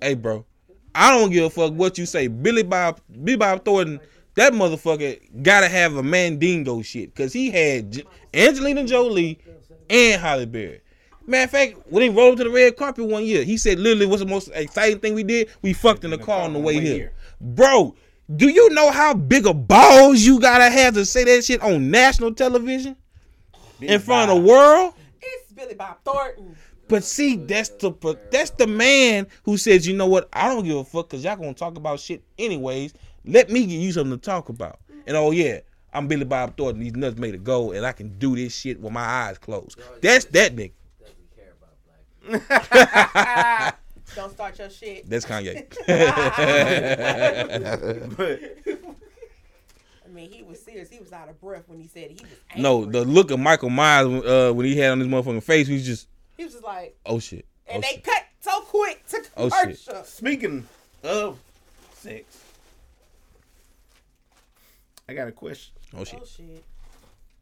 Hey, 0.00 0.14
bro. 0.14 0.46
I 0.94 1.10
don't 1.18 1.30
give 1.30 1.44
a 1.44 1.50
fuck 1.50 1.74
what 1.74 1.98
you 1.98 2.06
say. 2.06 2.28
Billy 2.28 2.62
Bob, 2.62 2.98
Billy 3.24 3.36
Bob 3.36 3.62
Thornton, 3.62 4.00
that 4.36 4.54
motherfucker 4.54 5.20
gotta 5.42 5.68
have 5.68 5.96
a 5.96 6.02
Mandingo 6.02 6.80
shit 6.80 7.14
because 7.14 7.34
he 7.34 7.50
had 7.50 7.92
J- 7.92 8.04
Angelina 8.32 8.84
Jolie 8.84 9.38
and 9.90 10.20
Halle 10.20 10.46
Berry. 10.46 10.80
Matter 11.27 11.44
of 11.44 11.51
fact, 11.51 11.74
when 11.89 12.03
he 12.03 12.09
rolled 12.09 12.39
to 12.39 12.44
the 12.44 12.51
red 12.51 12.77
carpet 12.77 13.05
one 13.05 13.24
year, 13.24 13.43
he 13.43 13.57
said, 13.57 13.78
"Literally, 13.78 14.07
what's 14.07 14.23
the 14.23 14.28
most 14.28 14.51
exciting 14.55 15.01
thing 15.01 15.15
we 15.15 15.24
did? 15.24 15.48
We 15.62 15.73
fucked 15.73 16.05
in 16.05 16.11
the 16.11 16.19
car 16.19 16.43
on 16.43 16.53
the 16.53 16.59
way 16.59 16.81
here." 16.81 17.12
Bro, 17.40 17.97
do 18.35 18.48
you 18.48 18.70
know 18.70 18.90
how 18.90 19.15
big 19.15 19.47
of 19.47 19.69
balls 19.69 20.20
you 20.20 20.40
gotta 20.40 20.70
have 20.70 20.94
to 20.94 21.05
say 21.05 21.24
that 21.24 21.44
shit 21.44 21.62
on 21.62 21.90
national 21.90 22.35
television 22.35 22.97
in 23.81 24.01
front 24.01 24.31
of 24.31 24.36
the 24.36 24.43
world? 24.48 24.94
It's 25.20 25.53
Billy 25.53 25.74
Bob 25.74 25.98
Thornton. 26.05 26.57
But 26.89 27.03
see, 27.03 27.36
that's 27.36 27.70
the 27.70 27.93
that's 28.31 28.51
the 28.51 28.66
man 28.66 29.27
who 29.43 29.57
says, 29.57 29.86
you 29.86 29.97
know 29.97 30.07
what? 30.07 30.28
I 30.32 30.48
don't 30.48 30.65
give 30.65 30.77
a 30.77 30.85
fuck 30.85 31.09
because 31.09 31.24
y'all 31.24 31.36
gonna 31.36 31.55
talk 31.55 31.77
about 31.77 32.01
shit 32.01 32.23
anyways. 32.39 32.94
Let 33.24 33.51
me 33.51 33.66
give 33.66 33.81
you 33.81 33.93
something 33.93 34.19
to 34.19 34.24
talk 34.24 34.48
about. 34.48 34.78
And 35.07 35.16
oh 35.16 35.32
yeah, 35.32 35.61
I'm 35.93 36.07
Billy 36.07 36.24
Bob 36.24 36.57
Thornton. 36.57 36.82
These 36.82 36.94
nuts 36.94 37.19
made 37.19 37.35
a 37.35 37.39
go, 37.39 37.73
and 37.73 37.85
I 37.85 37.93
can 37.93 38.16
do 38.19 38.36
this 38.36 38.55
shit 38.55 38.81
with 38.81 38.93
my 38.93 39.05
eyes 39.05 39.39
closed. 39.39 39.81
That's 40.01 40.27
that 40.27 40.55
nigga. 40.55 40.73
Doesn't 41.01 41.36
care 41.36 41.55
about 41.59 41.74
black. 41.85 42.01
Don't 44.15 44.31
start 44.32 44.59
your 44.59 44.70
shit. 44.70 45.09
That's 45.09 45.27
Kanye. 45.27 45.66
But 48.16 48.40
I 50.05 50.09
mean, 50.09 50.31
he 50.31 50.43
was 50.43 50.62
serious. 50.62 50.89
He 50.89 50.98
was 50.98 51.12
out 51.12 51.28
of 51.28 51.40
breath 51.40 51.65
when 51.66 51.81
he 51.81 51.89
said 51.89 52.11
he 52.11 52.19
was. 52.23 52.31
no, 52.57 52.85
the 52.85 53.05
look 53.05 53.31
of 53.31 53.40
Michael 53.40 53.70
Myers 53.70 54.07
uh, 54.24 54.53
when 54.55 54.66
he 54.66 54.77
had 54.78 54.93
on 54.93 55.01
his 55.01 55.09
motherfucking 55.09 55.43
face, 55.43 55.66
he 55.66 55.74
was 55.74 55.85
just, 55.85 56.09
he 56.36 56.44
was 56.44 56.53
just 56.55 56.65
like, 56.65 56.97
oh 57.05 57.19
shit. 57.19 57.44
Oh, 57.69 57.74
and 57.74 57.82
they 57.82 57.89
shit. 57.89 58.05
cut 58.05 58.23
so 58.40 58.61
quick 58.61 59.05
to 59.09 59.23
Oh, 59.36 59.48
shit. 59.48 59.61
commercial. 59.85 60.05
speaking 60.05 60.66
of 61.03 61.39
sex, 61.94 62.24
I 65.09 65.15
got 65.15 65.28
a 65.28 65.32
question. 65.32 65.74
Oh 65.97 66.05
shit. 66.05 66.20
Oh 66.23 66.24
shit. 66.24 66.65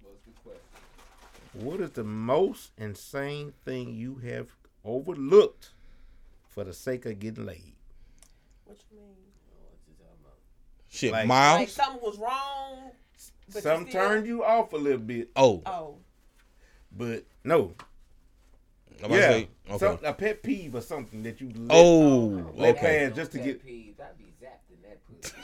What's 0.02 0.24
the 0.24 0.32
question? 0.42 1.66
What 1.66 1.80
is 1.80 1.90
the 1.90 2.04
most 2.04 2.70
insane 2.78 3.52
thing 3.64 3.94
you 3.94 4.16
have 4.26 4.48
overlooked 4.84 5.70
for 6.48 6.64
the 6.64 6.72
sake 6.72 7.06
of 7.06 7.18
getting 7.18 7.46
laid? 7.46 7.72
What 8.64 8.78
you 8.90 8.96
mean? 8.98 9.06
What 9.62 9.78
you 9.88 9.94
talking 9.94 10.18
about? 10.22 10.38
Shit, 10.88 11.12
Like- 11.12 11.26
Miles. 11.26 11.60
Like 11.60 11.68
something 11.68 12.02
was 12.02 12.18
wrong. 12.18 12.90
But 13.48 13.56
you 13.56 13.60
Some 13.60 13.88
still- 13.88 14.00
turned 14.08 14.26
you 14.26 14.44
off 14.44 14.72
a 14.72 14.76
little 14.76 14.98
bit, 14.98 15.30
oh, 15.36 15.62
Oh, 15.66 15.98
but 16.92 17.24
no. 17.44 17.74
I'm 19.00 19.06
about 19.06 19.14
to 19.16 19.20
Yeah, 19.20 19.30
say, 19.30 19.48
okay. 19.70 19.78
some, 19.78 19.98
a 20.04 20.12
pet 20.14 20.42
peeve 20.42 20.74
or 20.74 20.80
something 20.80 21.22
that 21.24 21.40
you 21.40 21.50
let, 21.54 21.76
oh, 21.76 22.52
let 22.54 22.76
okay. 22.76 23.06
pass 23.08 23.16
just 23.16 23.32
to 23.32 23.38
Pet 23.38 23.46
get. 23.46 23.66
peeves, 23.66 24.00
I'd 24.00 24.16
be 24.16 24.32
zapped 24.40 24.70
in 24.70 24.80
that 24.82 25.00
pussy. 25.04 25.34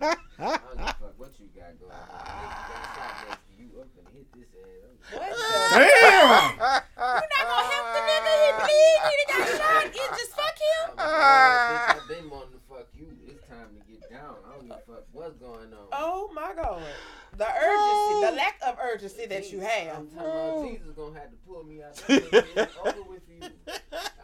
I 0.00 0.16
don't 0.46 0.60
give 0.76 0.80
a 0.80 0.86
fuck 0.86 1.14
what 1.18 1.32
you 1.38 1.48
got 1.54 1.78
going 1.80 1.92
on. 1.92 1.98
Nigga 1.98 2.08
got 2.08 2.94
shot 2.94 3.28
next 3.28 3.46
to 3.48 3.52
you 3.62 3.68
up 3.80 3.88
and 3.98 4.06
hit 4.14 4.26
this 4.32 4.50
ass. 4.54 5.18
what 5.18 5.30
the? 5.30 5.78
Damn! 5.78 6.56
You're 6.58 7.30
not 7.30 7.44
gonna 7.44 7.68
help 7.68 7.86
the 7.94 8.02
nigga. 8.64 8.70
He 8.70 9.00
bleed. 9.04 9.20
He 9.26 9.32
got 9.32 9.48
shot. 9.58 9.94
You 9.94 10.06
just 10.16 10.32
fuck 10.32 10.56
him. 10.58 10.94
I'm 10.96 10.96
like, 10.96 11.06
"Oh, 11.06 11.70
bitch, 11.70 12.02
I've 12.02 12.08
been 12.08 12.30
wanting 12.30 12.52
to 12.52 12.60
fuck 12.68 12.86
you. 12.94 13.06
It's 13.26 13.46
time 13.48 13.68
to 13.78 13.92
get 13.92 14.10
down. 14.10 14.34
I 14.46 14.52
don't 14.56 14.62
give 14.68 14.70
a 14.76 14.92
fuck 14.92 15.04
what's 15.12 15.36
going 15.36 15.72
on. 15.72 15.86
Oh 15.92 16.30
my 16.34 16.52
god. 16.54 16.82
The 17.36 17.46
urgency, 17.46 18.26
the 18.26 18.36
lack 18.36 18.60
of 18.66 18.78
urgency 18.80 19.26
that 19.26 19.50
you 19.52 19.60
have. 19.60 19.96
I'm 19.98 20.06
talking 20.08 20.18
about 20.20 20.68
Jesus 20.68 20.86
gonna 20.96 21.18
have 21.18 21.30
to 21.30 21.36
pull 21.46 21.64
me 21.64 21.82
out. 21.82 21.94
That 21.96 22.22
shit 22.22 22.46
is 22.56 22.68
over 22.84 23.02
with 23.10 23.22
you. 23.28 23.48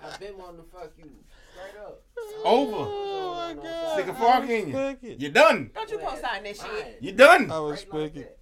I've 0.05 0.21
been 0.21 0.39
wanting 0.39 0.59
to 0.59 0.67
fuck 0.73 0.93
you. 0.97 1.11
Straight 1.53 1.83
up. 1.83 2.03
Over. 2.45 2.77
Oh 2.77 3.53
my 3.57 3.63
God. 3.63 3.93
Stick 3.95 4.09
a 4.09 4.15
fork 4.15 4.49
in 4.49 4.69
you. 4.69 5.17
You're 5.19 5.31
done. 5.33 5.71
Don't 5.75 5.91
you 5.91 5.99
co-sign 5.99 6.45
that 6.45 6.57
shit. 6.57 6.99
You're 7.01 7.15
done. 7.15 7.51
I 7.51 7.59
Right 7.59 7.71
respect 7.73 7.95
like 7.95 8.17
it. 8.17 8.39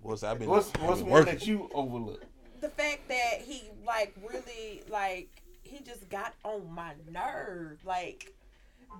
What's 0.00 0.22
I've 0.22 0.38
been, 0.38 0.48
What's 0.48 0.68
I've 0.68 0.80
been 0.80 0.86
one 0.86 1.10
working. 1.10 1.34
that 1.34 1.46
you 1.46 1.68
overlooked? 1.74 2.24
The 2.60 2.68
fact 2.68 3.08
that 3.08 3.42
he 3.44 3.70
like 3.86 4.14
really 4.28 4.82
like 4.88 5.28
he 5.62 5.80
just 5.80 6.08
got 6.08 6.34
on 6.44 6.72
my 6.72 6.94
nerve. 7.10 7.78
Like 7.84 8.32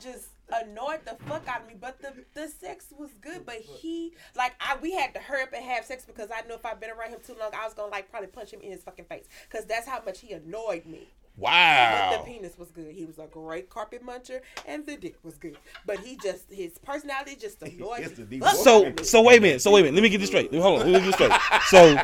just 0.00 0.28
annoyed 0.50 1.00
the 1.04 1.16
fuck 1.24 1.48
out 1.48 1.62
of 1.62 1.68
me. 1.68 1.74
But 1.80 2.00
the 2.00 2.12
the 2.34 2.48
sex 2.48 2.86
was 2.96 3.10
good. 3.20 3.44
But 3.44 3.56
he 3.56 4.12
like 4.36 4.54
I 4.60 4.76
we 4.80 4.92
had 4.92 5.14
to 5.14 5.20
hurry 5.20 5.42
up 5.42 5.52
and 5.52 5.64
have 5.64 5.84
sex 5.84 6.04
because 6.04 6.30
I 6.30 6.46
knew 6.46 6.54
if 6.54 6.64
I'd 6.64 6.80
been 6.80 6.90
around 6.90 7.10
him 7.10 7.20
too 7.26 7.34
long, 7.38 7.50
I 7.54 7.64
was 7.64 7.74
gonna 7.74 7.90
like 7.90 8.10
probably 8.10 8.28
punch 8.28 8.52
him 8.52 8.60
in 8.60 8.70
his 8.70 8.82
fucking 8.82 9.06
face. 9.06 9.28
Cause 9.50 9.64
that's 9.64 9.88
how 9.88 10.02
much 10.04 10.20
he 10.20 10.32
annoyed 10.32 10.86
me. 10.86 11.08
But 11.40 11.44
Wow. 11.44 12.24
the 12.24 12.30
penis 12.32 12.58
was 12.58 12.70
good. 12.70 12.92
He 12.92 13.04
was 13.04 13.18
a 13.18 13.26
great 13.26 13.70
carpet 13.70 14.04
muncher, 14.04 14.40
and 14.66 14.84
the 14.84 14.96
dick 14.96 15.14
was 15.22 15.38
good. 15.38 15.56
But 15.86 16.00
he 16.00 16.16
just 16.16 16.50
his 16.50 16.78
personality 16.78 17.36
just 17.40 17.62
annoyed 17.62 18.00
It's 18.00 18.18
me. 18.18 18.24
deep 18.24 18.42
Fuck 18.42 18.54
voice. 18.54 18.64
So, 18.64 18.92
so 19.02 19.22
wait 19.22 19.38
a 19.38 19.40
minute. 19.42 19.62
So 19.62 19.70
wait 19.70 19.80
a 19.80 19.82
minute. 19.84 19.94
Let 19.96 20.02
me 20.02 20.08
get 20.08 20.18
this 20.18 20.28
straight. 20.30 20.52
Hold 20.52 20.80
on. 20.80 20.92
Let 20.92 21.02
me 21.02 21.10
get 21.10 21.18
this 21.18 21.28
straight. 21.28 21.62
So, 21.68 21.96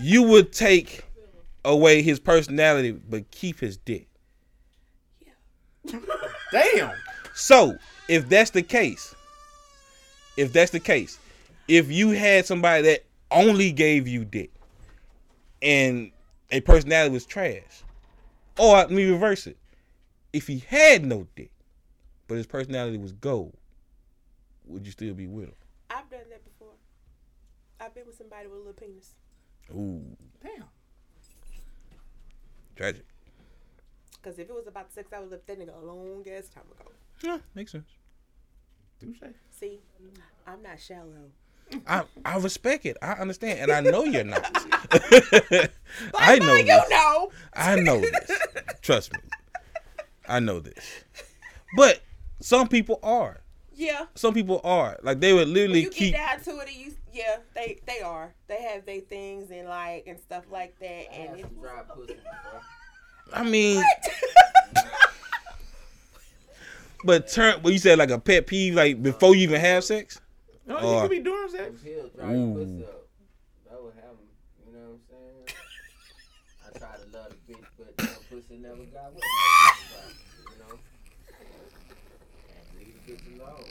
you 0.00 0.22
would 0.22 0.52
take 0.52 1.04
away 1.64 2.00
his 2.02 2.18
personality, 2.20 2.92
but 2.92 3.30
keep 3.30 3.60
his 3.60 3.76
dick. 3.76 4.08
Yeah. 5.84 5.98
Damn. 6.52 6.92
So, 7.34 7.76
if 8.08 8.28
that's 8.28 8.50
the 8.50 8.62
case, 8.62 9.14
if 10.36 10.52
that's 10.52 10.70
the 10.70 10.80
case, 10.80 11.18
if 11.68 11.90
you 11.90 12.10
had 12.10 12.46
somebody 12.46 12.82
that 12.84 13.04
only 13.30 13.72
gave 13.72 14.06
you 14.08 14.24
dick 14.24 14.52
and 15.62 16.12
a 16.50 16.60
personality 16.60 17.12
was 17.12 17.26
trash, 17.26 17.62
or 18.58 18.76
let 18.76 18.90
me 18.90 19.04
reverse 19.10 19.46
it, 19.46 19.56
if 20.32 20.46
he 20.46 20.58
had 20.68 21.04
no 21.04 21.26
dick, 21.36 21.50
but 22.28 22.36
his 22.36 22.46
personality 22.46 22.98
was 22.98 23.12
gold, 23.12 23.56
would 24.66 24.84
you 24.86 24.92
still 24.92 25.14
be 25.14 25.26
with 25.26 25.46
him? 25.46 25.54
I've 25.90 26.08
done 26.10 26.20
that 26.30 26.44
before. 26.44 26.74
I've 27.80 27.94
been 27.94 28.06
with 28.06 28.16
somebody 28.16 28.46
with 28.46 28.56
a 28.56 28.58
little 28.58 28.72
penis. 28.72 29.10
Ooh, 29.70 30.16
Damn. 30.42 30.64
tragic. 32.76 33.04
Cause 34.22 34.38
if 34.38 34.48
it 34.48 34.54
was 34.54 34.66
about 34.66 34.90
sex, 34.92 35.12
I 35.12 35.20
would 35.20 35.30
left 35.30 35.46
that 35.46 35.58
nigga 35.58 35.76
a 35.82 35.84
long 35.84 36.24
ass 36.34 36.48
time 36.48 36.64
ago. 36.80 36.90
Yeah, 37.22 37.38
makes 37.54 37.72
sense. 37.72 37.90
Do 38.98 39.12
Touche. 39.12 39.34
See, 39.50 39.80
I'm 40.46 40.62
not 40.62 40.80
shallow. 40.80 41.30
I 41.86 42.04
I 42.24 42.38
respect 42.38 42.86
it. 42.86 42.96
I 43.02 43.12
understand, 43.12 43.60
and 43.60 43.70
I 43.70 43.80
know 43.80 44.04
you're 44.04 44.24
not. 44.24 44.44
But 46.12 46.20
I 46.22 46.38
know 46.38 46.54
you 46.54 46.64
this. 46.64 46.90
know. 46.90 47.30
I 47.54 47.76
know 47.76 48.00
this. 48.00 48.30
Trust 48.82 49.12
me. 49.12 49.18
I 50.28 50.40
know 50.40 50.60
this. 50.60 51.04
But 51.76 52.00
some 52.40 52.68
people 52.68 52.98
are. 53.02 53.40
Yeah. 53.74 54.06
Some 54.14 54.34
people 54.34 54.60
are. 54.64 54.98
Like 55.02 55.20
they 55.20 55.32
would 55.32 55.46
When 55.48 55.54
literally 55.54 55.82
you 55.82 55.90
keep 55.90 56.14
get 56.14 56.44
down 56.44 56.56
to 56.56 56.62
it, 56.62 56.72
you 56.72 56.92
yeah, 57.12 57.36
they 57.54 57.80
they 57.86 58.00
are. 58.00 58.34
They 58.48 58.60
have 58.62 58.86
their 58.86 59.00
things 59.00 59.50
and 59.50 59.68
like 59.68 60.04
and 60.06 60.18
stuff 60.18 60.44
like 60.50 60.78
that, 60.80 61.12
I 61.12 61.14
and 61.14 61.28
had 61.30 61.38
it's 61.38 61.48
some 61.48 61.60
dry 61.60 61.82
pussy. 61.94 62.16
I 63.32 63.44
mean 63.44 63.82
but 67.04 67.28
turn 67.28 67.60
what 67.62 67.72
you 67.72 67.78
said 67.78 67.98
like 67.98 68.10
a 68.10 68.18
pet 68.18 68.46
peeve 68.46 68.74
like 68.74 69.02
before 69.02 69.34
you 69.34 69.42
even 69.42 69.60
have 69.60 69.84
sex? 69.84 70.20
No, 70.66 70.76
Or- 70.78 70.94
you 70.94 71.00
could 71.02 71.10
be 71.10 71.18
doing 71.20 71.48
sex. 71.50 71.64
Them 71.64 71.78
pills 71.84 72.10
dry 72.16 72.32
Ooh. 72.32 72.36
your 72.36 72.54
pussy 72.64 72.84
up. 72.84 73.06
That 73.70 73.82
would 73.82 73.94
happen. 73.94 74.16
You 74.66 74.72
know 74.72 74.80
what 74.80 74.88
I'm 74.88 75.00
saying? 75.46 75.58
I 76.74 76.78
try 76.78 76.96
to 76.96 77.06
love 77.16 77.32
the 77.46 77.52
bitch, 77.52 77.66
but 77.78 77.96
my 78.62 78.68
never 78.68 78.84
got 78.84 79.14
with. 79.14 79.24
You 80.50 80.58
know? 80.58 80.78
Leave 82.78 83.06
the 83.06 83.12
bitch 83.12 83.40
alone. 83.40 83.64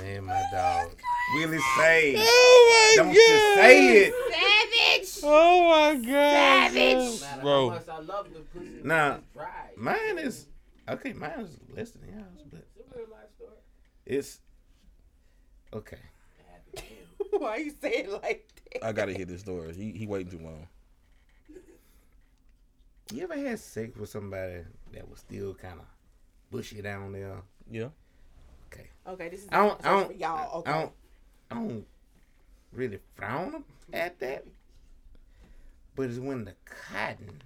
Man, 0.00 0.24
my 0.24 0.42
dog. 0.52 0.90
Willie 1.34 1.58
say. 1.76 2.14
Oh 2.18 2.94
Don't 2.96 3.12
you 3.12 3.54
say 3.56 3.96
it. 4.06 4.14
savage. 4.30 5.24
Oh 5.24 5.68
my 5.70 5.94
god. 6.06 6.74
No 6.74 7.18
Bro. 7.42 7.68
how 7.70 7.74
much 7.76 7.88
I 7.88 7.98
love 8.00 8.26
the 8.32 8.40
pussy, 8.40 8.80
Nah, 8.84 9.14
it's 9.16 9.24
dry. 9.34 9.46
Mine 9.76 10.18
is 10.18 10.46
okay. 10.88 11.12
Mine 11.12 11.30
is 11.40 11.58
less 11.74 11.90
than 11.90 12.08
yours, 12.08 12.24
but 12.50 12.66
It's 12.78 12.92
a 12.92 12.98
real 12.98 13.06
life 13.10 13.28
story. 13.36 13.50
it's 14.06 14.40
okay. 15.74 15.98
It 16.38 16.80
happened 16.80 16.94
to. 17.32 17.38
Why 17.38 17.56
you 17.56 17.70
say 17.80 17.90
it 17.90 18.10
like 18.10 18.48
that? 18.72 18.84
I 18.86 18.92
gotta 18.92 19.12
hear 19.12 19.26
this 19.26 19.40
story. 19.40 19.74
He 19.74 19.92
he 19.92 20.06
waiting 20.06 20.30
too 20.38 20.44
long. 20.44 20.66
You 23.12 23.22
ever 23.22 23.36
had 23.36 23.58
sex 23.58 23.96
with 23.96 24.10
somebody 24.10 24.64
that 24.92 25.08
was 25.08 25.20
still 25.20 25.54
kind 25.54 25.78
of 25.80 25.86
bushy 26.50 26.82
down 26.82 27.12
there? 27.12 27.36
Yeah. 27.70 27.88
Okay. 28.72 28.88
Okay, 29.06 29.28
this 29.30 29.40
is 29.44 29.48
I 29.50 29.56
don't. 29.66 29.86
I 29.86 29.90
don't. 29.90 30.16
y'all. 30.18 30.58
Okay. 30.60 30.70
I 30.70 30.80
don't. 30.80 30.92
I 31.50 31.54
don't 31.54 31.86
really 32.72 32.98
frown 33.14 33.64
at 33.92 34.18
that. 34.20 34.44
But 35.96 36.10
it's 36.10 36.18
when 36.18 36.44
the 36.44 36.52
cotton 36.66 37.42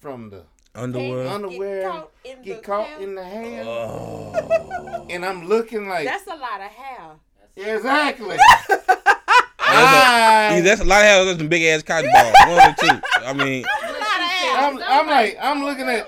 from 0.00 0.30
the 0.30 0.44
Underwear. 0.74 1.28
underwear 1.28 1.88
caught 1.90 2.10
in 2.24 2.42
get 2.42 2.56
the 2.56 2.62
caught 2.66 2.86
hair. 2.86 3.00
in 3.00 3.14
the 3.14 3.24
hair, 3.24 3.62
Oh. 3.66 5.06
and 5.10 5.24
I'm 5.24 5.46
looking 5.46 5.86
like 5.88 6.06
That's 6.06 6.26
a 6.26 6.30
lot 6.34 6.60
of 6.60 6.70
hair. 6.72 7.10
exactly. 7.56 8.36
That's 8.36 8.88
I, 9.58 10.60
that's 10.62 10.80
a 10.80 10.84
lot 10.84 11.00
of 11.00 11.04
hair. 11.06 11.24
That's 11.26 11.38
some 11.38 11.48
big 11.48 11.62
ass 11.62 11.82
cotton 11.82 12.10
balls. 12.12 12.34
One 12.46 12.70
or 12.70 12.74
two. 12.78 13.00
I 13.24 13.32
mean, 13.32 13.64
I'm, 14.62 14.82
I'm 14.82 15.06
like 15.06 15.36
I'm 15.40 15.62
looking 15.64 15.88
at. 15.88 16.06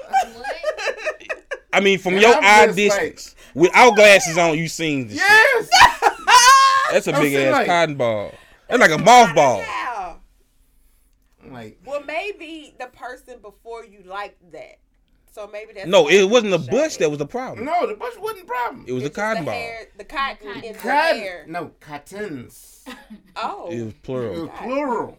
I 1.73 1.81
mean, 1.81 1.99
from 1.99 2.17
your 2.17 2.35
eye 2.35 2.67
just 2.67 2.77
distance, 2.77 3.35
without 3.55 3.97
glasses 3.97 4.39
on, 4.39 4.57
you 4.57 4.69
seen 4.69 5.09
this. 5.09 5.19
shit. 5.19 5.29
Yes. 5.29 5.69
That's 6.93 7.09
a 7.09 7.15
I'm 7.15 7.23
big 7.23 7.35
ass 7.35 7.53
like- 7.53 7.67
cotton 7.67 7.97
ball. 7.97 8.33
That's 8.69 8.81
like 8.81 8.91
a 8.93 9.03
mothball. 9.03 9.59
Yeah. 9.59 10.15
Like 11.51 11.79
Well, 11.85 12.03
maybe 12.05 12.75
the 12.79 12.87
person 12.87 13.39
before 13.43 13.85
you 13.85 14.03
liked 14.07 14.51
that. 14.53 14.79
So 15.33 15.49
maybe 15.53 15.73
that's 15.75 15.89
No, 15.89 16.09
it 16.09 16.31
wasn't 16.31 16.53
the 16.53 16.61
shade. 16.61 16.71
bush 16.71 16.97
that 16.99 17.11
was 17.11 17.19
the 17.19 17.27
problem. 17.27 17.65
no, 17.67 17.87
the 17.89 17.95
bush 17.95 18.15
wasn't 18.19 18.45
a 18.45 18.47
problem. 18.47 18.85
It 18.87 18.93
was 18.93 19.03
a 19.03 19.07
It's 19.07 19.17
just 19.17 19.17
cotton 19.17 19.45
the 19.45 19.51
ball. 19.51 19.55
Hair, 19.61 19.87
the 19.99 20.05
cotton 20.05 20.49
in 20.63 20.73
the 20.75 20.79
Cotton. 20.79 21.19
hair. 21.21 21.45
No, 21.49 21.73
cottons. 21.81 22.85
Oh, 23.35 23.69
It 23.71 23.83
was 23.83 23.95
plural. 24.03 24.35
It 24.37 24.41
was 24.43 24.51
plural. 24.59 25.19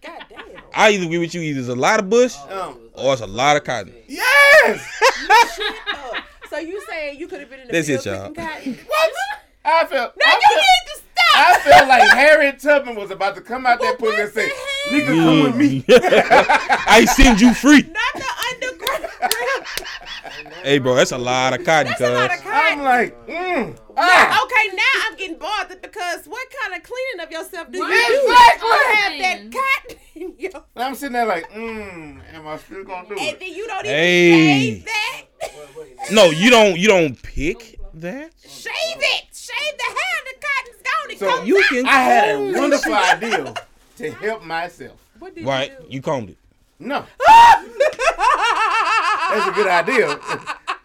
God 0.00 0.24
damn. 0.28 0.40
I 0.74 0.90
either 0.90 1.04
agree 1.06 1.18
with 1.18 1.34
you. 1.34 1.40
Either 1.42 1.60
it's 1.60 1.68
a 1.68 1.74
lot 1.74 2.00
of 2.00 2.08
bush 2.10 2.36
Um, 2.48 2.78
or 2.94 3.12
it's 3.12 3.22
a 3.22 3.26
lot 3.26 3.56
of 3.56 3.64
cotton. 3.64 3.94
Yes. 4.08 4.86
Oh, 5.92 6.14
so 6.50 6.58
you 6.58 6.82
saying 6.88 7.18
you 7.20 7.26
could 7.28 7.40
have 7.40 7.48
been 7.50 7.60
in 7.60 7.66
the 7.68 7.72
That's 7.72 7.86
field 7.86 8.00
it, 8.00 8.06
y'all. 8.06 8.28
picking 8.28 8.44
cotton? 8.44 8.78
What? 8.86 9.12
I 9.64 9.84
felt. 9.86 10.14
No, 10.16 10.26
I 10.26 10.32
you 10.34 10.40
felt, 10.40 10.56
need 10.56 10.84
to 10.86 10.89
stop. 10.89 10.89
I 11.34 11.60
felt 11.64 11.88
like 11.88 12.08
Harriet 12.12 12.58
Tubman 12.60 12.94
was 12.96 13.10
about 13.10 13.34
to 13.36 13.40
come 13.40 13.66
out 13.66 13.80
that 13.80 13.98
pussy 13.98 14.20
and 14.22 14.32
say, 14.32 14.50
"Nigga, 14.90 15.14
come 15.24 15.42
with 15.42 15.56
me." 15.56 15.84
I 15.88 17.04
send 17.16 17.40
you 17.40 17.54
free. 17.54 17.82
Not 17.82 18.14
the 18.14 18.24
underground 18.52 19.06
Hey, 20.62 20.78
bro, 20.78 20.94
that's 20.94 21.12
a 21.12 21.18
lot 21.18 21.58
of 21.58 21.64
cotton, 21.64 21.86
That's 21.88 22.00
a 22.02 22.12
lot 22.12 22.32
of 22.34 22.40
cotton. 22.42 22.80
I'm 22.80 22.82
like, 22.84 23.26
mm, 23.26 23.76
ah. 23.96 24.44
Okay, 24.44 24.76
now 24.76 24.82
I'm 25.06 25.16
getting 25.16 25.38
bothered 25.38 25.80
because 25.80 26.26
what 26.26 26.46
kind 26.62 26.74
of 26.80 26.82
cleaning 26.86 27.20
of 27.26 27.30
yourself 27.30 27.70
do 27.72 27.78
you 27.78 27.84
Right. 27.84 28.06
do? 28.08 28.14
Exactly. 28.30 28.68
You 28.68 29.24
have 29.24 29.50
that 29.50 29.60
cotton 29.60 29.98
in 30.14 30.34
your, 30.38 30.64
I'm 30.76 30.94
sitting 30.94 31.14
there 31.14 31.24
like, 31.26 31.50
mm, 31.50 32.20
am 32.34 32.46
I 32.46 32.58
still 32.58 32.84
gonna 32.84 33.08
do 33.08 33.14
and 33.14 33.22
it? 33.22 33.32
And 33.34 33.40
then 33.42 33.54
you 33.54 33.66
don't 33.66 33.84
even 33.86 33.96
Hey. 33.96 34.74
shave 34.74 34.84
that. 34.84 35.22
No, 36.12 36.24
you 36.26 36.50
don't. 36.50 36.76
You 36.78 36.88
don't 36.88 37.20
pick 37.22 37.78
that. 37.94 38.30
Shave 38.42 38.72
it. 38.98 39.24
Shave 39.34 39.76
the 39.78 39.84
hair. 39.84 40.16
The 40.26 40.34
cotton's 40.46 40.59
gone. 41.02 41.10
It 41.10 41.18
So 41.18 41.28
comes 41.36 41.48
You 41.48 41.58
out. 41.58 41.64
can. 41.68 41.86
I 41.86 41.90
had 41.92 42.34
a 42.34 42.52
wonderful 42.52 42.94
idea 42.94 43.54
to 43.98 44.10
help 44.12 44.42
myself. 44.44 44.96
What 45.18 45.34
did 45.34 45.44
Right, 45.44 45.72
you 45.72 45.78
do? 45.88 45.94
you 45.94 46.02
combed 46.02 46.30
it. 46.30 46.36
No, 46.78 47.04
that's 47.28 47.66
a 49.48 49.52
good 49.52 49.66
idea. 49.66 50.18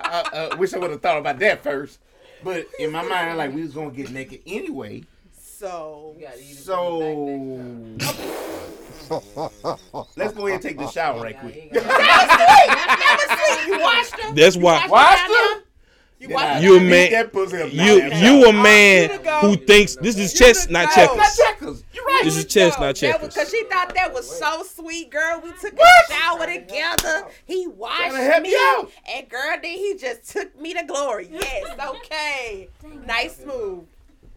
I 0.02 0.50
uh, 0.52 0.56
wish 0.58 0.74
I 0.74 0.78
would 0.80 0.92
have 0.92 1.02
thought 1.02 1.18
about 1.18 1.40
that 1.40 1.64
first. 1.64 2.00
But 2.44 2.68
in 2.80 2.92
my 2.92 3.02
mind, 3.02 3.38
like 3.38 3.54
we 3.54 3.62
was 3.64 3.74
gonna 3.74 3.92
get 3.92 4.12
naked 4.12 4.42
anyway. 4.46 5.04
So 5.42 6.16
You 6.20 6.26
gotta 6.26 6.38
eat 6.40 6.52
it 6.52 6.58
So 6.58 7.00
from 7.00 7.98
the 7.98 8.06
back 8.06 8.20
neck 8.20 8.30
let's 10.18 10.34
go 10.34 10.48
ahead 10.48 10.56
and 10.56 10.62
take 10.62 10.78
the 10.78 10.88
shower 10.90 11.22
right 11.22 11.40
first. 11.40 11.54
quick. 11.54 11.72
you 13.68 13.80
washed 13.80 14.18
them. 14.18 14.36
That's 14.36 14.58
why 14.58 14.88
Watch 14.88 14.90
down 14.90 14.90
them. 14.90 14.90
You 14.90 14.90
Then 14.90 14.90
washed 14.90 15.30
I 15.30 15.56
them. 15.56 15.64
You 16.18 16.78
a 16.78 16.80
man- 16.80 17.12
That 17.12 17.34
pussy 17.34 17.62
up 17.62 17.74
you 17.74 18.02
you 18.16 18.46
a 18.48 18.54
man 18.54 19.10
you 19.12 19.18
to 19.18 19.24
go. 19.24 19.40
who 19.42 19.56
thinks 19.58 19.96
this 19.98 20.18
is 20.18 20.34
chess, 20.34 20.70
not 20.70 20.88
go. 20.90 20.96
checkers. 20.96 21.18
not 21.18 21.36
checkers. 21.36 21.84
You're 21.94 22.06
right. 22.06 22.22
This 22.24 22.38
is 22.38 22.46
chess, 22.46 22.74
not 22.80 22.88
That 22.88 22.96
checkers. 22.96 23.28
because 23.34 23.50
she 23.52 23.64
thought 23.66 23.94
that 23.96 24.14
was 24.14 24.30
so 24.40 24.64
sweet, 24.64 25.10
girl. 25.12 25.42
We 25.44 25.52
took 25.62 25.78
What? 25.78 26.10
a 26.10 26.14
shower 26.14 26.46
together. 26.48 27.28
He 27.46 27.68
washed 27.68 27.98
Trying 27.98 28.12
to 28.14 28.18
help 28.24 28.44
me, 28.44 28.56
out. 28.56 28.92
and 29.14 29.30
girl, 29.30 29.56
then 29.62 29.78
he 29.78 29.96
just 30.00 30.32
took 30.32 30.60
me 30.60 30.74
to 30.74 30.84
glory. 30.86 31.28
Yes, 31.32 31.66
okay, 31.98 32.70
nice 33.06 33.42
move, 33.46 33.84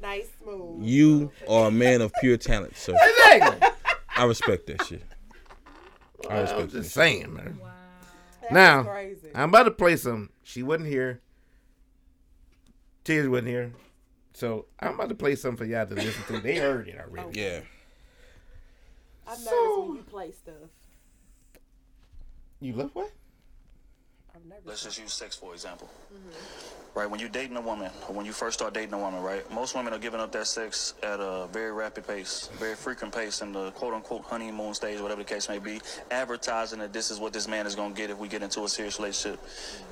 nice 0.02 0.28
move. 0.44 0.82
You 0.82 1.30
are 1.48 1.68
a 1.68 1.70
man 1.70 2.00
of 2.02 2.12
pure 2.20 2.36
talent, 2.36 2.76
so 2.76 2.94
I 3.00 4.24
respect 4.24 4.66
that 4.66 4.84
shit. 4.84 5.02
I 6.28 6.34
I'm 6.34 6.40
respect 6.42 6.72
just 6.72 6.94
that. 6.94 7.00
saying, 7.00 7.32
man. 7.32 7.58
Wow. 7.62 7.68
Now, 8.50 8.82
crazy. 8.82 9.28
I'm 9.34 9.50
about 9.50 9.64
to 9.64 9.70
play 9.70 9.94
some. 9.96 10.30
She 10.42 10.62
wasn't 10.64 10.88
here. 10.88 11.20
Tiz 13.08 13.26
wasn't 13.26 13.48
here. 13.48 13.72
So 14.34 14.66
I'm 14.78 14.92
about 14.92 15.08
to 15.08 15.14
play 15.14 15.34
something 15.34 15.56
for 15.56 15.64
y'all 15.64 15.86
to 15.86 15.94
listen 15.94 16.22
to. 16.26 16.42
They 16.42 16.56
heard 16.56 16.88
it 16.88 16.98
already. 17.00 17.40
Yeah. 17.40 17.60
I'm 19.26 19.32
nervous 19.32 19.48
so- 19.48 19.84
when 19.86 19.96
you 19.96 20.02
play 20.02 20.32
stuff. 20.32 20.54
You 22.60 22.72
love 22.74 22.90
what? 22.92 23.10
Let's 24.64 24.82
just 24.82 24.98
use 24.98 25.12
sex 25.12 25.34
for 25.34 25.54
example. 25.54 25.88
Mm-hmm. 26.12 26.98
Right, 26.98 27.10
when 27.10 27.20
you're 27.20 27.28
dating 27.28 27.56
a 27.56 27.60
woman, 27.60 27.90
or 28.08 28.14
when 28.14 28.26
you 28.26 28.32
first 28.32 28.58
start 28.58 28.74
dating 28.74 28.92
a 28.92 28.98
woman, 28.98 29.22
right, 29.22 29.50
most 29.52 29.74
women 29.74 29.92
are 29.92 29.98
giving 29.98 30.20
up 30.20 30.32
that 30.32 30.46
sex 30.46 30.94
at 31.02 31.20
a 31.20 31.48
very 31.52 31.72
rapid 31.72 32.06
pace, 32.06 32.50
very 32.58 32.74
frequent 32.74 33.14
pace 33.14 33.40
in 33.40 33.52
the 33.52 33.70
quote 33.72 33.94
unquote 33.94 34.24
honeymoon 34.24 34.74
stage, 34.74 35.00
whatever 35.00 35.22
the 35.22 35.28
case 35.28 35.48
may 35.48 35.58
be, 35.58 35.80
advertising 36.10 36.78
that 36.80 36.92
this 36.92 37.10
is 37.10 37.18
what 37.18 37.32
this 37.32 37.48
man 37.48 37.66
is 37.66 37.74
going 37.74 37.94
to 37.94 37.96
get 37.96 38.10
if 38.10 38.18
we 38.18 38.28
get 38.28 38.42
into 38.42 38.64
a 38.64 38.68
serious 38.68 38.98
relationship. 38.98 39.40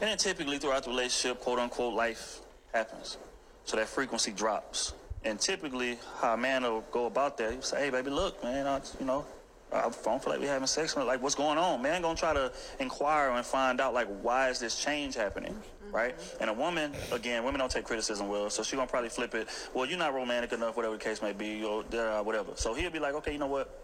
And 0.00 0.10
then 0.10 0.18
typically 0.18 0.58
throughout 0.58 0.84
the 0.84 0.90
relationship, 0.90 1.40
quote 1.40 1.58
unquote, 1.58 1.94
life 1.94 2.40
happens. 2.76 3.16
So 3.64 3.76
that 3.76 3.88
frequency 3.88 4.32
drops. 4.32 4.94
And 5.24 5.40
typically, 5.40 5.98
how 6.20 6.34
a 6.34 6.36
man 6.36 6.62
will 6.62 6.84
go 6.92 7.06
about 7.06 7.36
that, 7.38 7.52
he'll 7.52 7.62
say, 7.62 7.84
hey, 7.84 7.90
baby, 7.90 8.10
look, 8.10 8.42
man, 8.44 8.66
I, 8.66 8.80
you 9.00 9.06
know, 9.06 9.24
I 9.72 9.82
don't 9.82 10.22
feel 10.22 10.32
like 10.32 10.38
we're 10.38 10.46
having 10.46 10.68
sex. 10.68 10.96
Like, 10.96 11.20
what's 11.20 11.34
going 11.34 11.58
on? 11.58 11.82
Man 11.82 12.00
gonna 12.00 12.16
try 12.16 12.32
to 12.32 12.52
inquire 12.78 13.30
and 13.30 13.44
find 13.44 13.80
out, 13.80 13.92
like, 13.92 14.06
why 14.22 14.50
is 14.50 14.60
this 14.60 14.76
change 14.76 15.16
happening, 15.16 15.52
mm-hmm. 15.52 15.96
right? 15.96 16.14
And 16.40 16.48
a 16.48 16.52
woman, 16.52 16.92
again, 17.10 17.42
women 17.42 17.58
don't 17.58 17.70
take 17.70 17.84
criticism 17.84 18.28
well, 18.28 18.48
so 18.50 18.62
she 18.62 18.76
gonna 18.76 18.86
probably 18.86 19.08
flip 19.10 19.34
it. 19.34 19.48
Well, 19.74 19.86
you're 19.86 19.98
not 19.98 20.14
romantic 20.14 20.52
enough, 20.52 20.76
whatever 20.76 20.96
the 20.96 21.02
case 21.02 21.20
may 21.20 21.32
be, 21.32 21.64
or 21.64 21.82
whatever. 22.22 22.52
So 22.54 22.74
he'll 22.74 22.90
be 22.90 23.00
like, 23.00 23.14
okay, 23.14 23.32
you 23.32 23.38
know 23.38 23.48
what? 23.48 23.82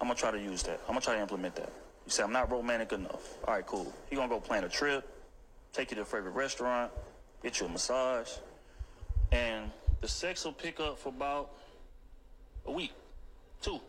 I'm 0.00 0.08
gonna 0.08 0.18
try 0.18 0.30
to 0.30 0.38
use 0.38 0.62
that. 0.64 0.80
I'm 0.82 0.88
gonna 0.88 1.00
try 1.00 1.14
to 1.14 1.20
implement 1.22 1.54
that. 1.56 1.72
You 2.04 2.12
say 2.12 2.22
I'm 2.22 2.32
not 2.32 2.50
romantic 2.50 2.92
enough. 2.92 3.38
All 3.46 3.54
right, 3.54 3.64
cool. 3.66 3.90
He 4.10 4.16
gonna 4.16 4.28
go 4.28 4.40
plan 4.40 4.64
a 4.64 4.68
trip, 4.68 5.08
take 5.72 5.90
you 5.90 5.94
to 5.96 6.02
a 6.02 6.04
favorite 6.04 6.32
restaurant, 6.32 6.92
get 7.42 7.60
you 7.60 7.66
a 7.66 7.68
massage, 7.68 8.30
and 9.32 9.70
the 10.00 10.08
sex 10.08 10.44
will 10.44 10.52
pick 10.52 10.80
up 10.80 10.98
for 10.98 11.10
about 11.10 11.50
a 12.66 12.72
week, 12.72 12.92
two, 13.60 13.80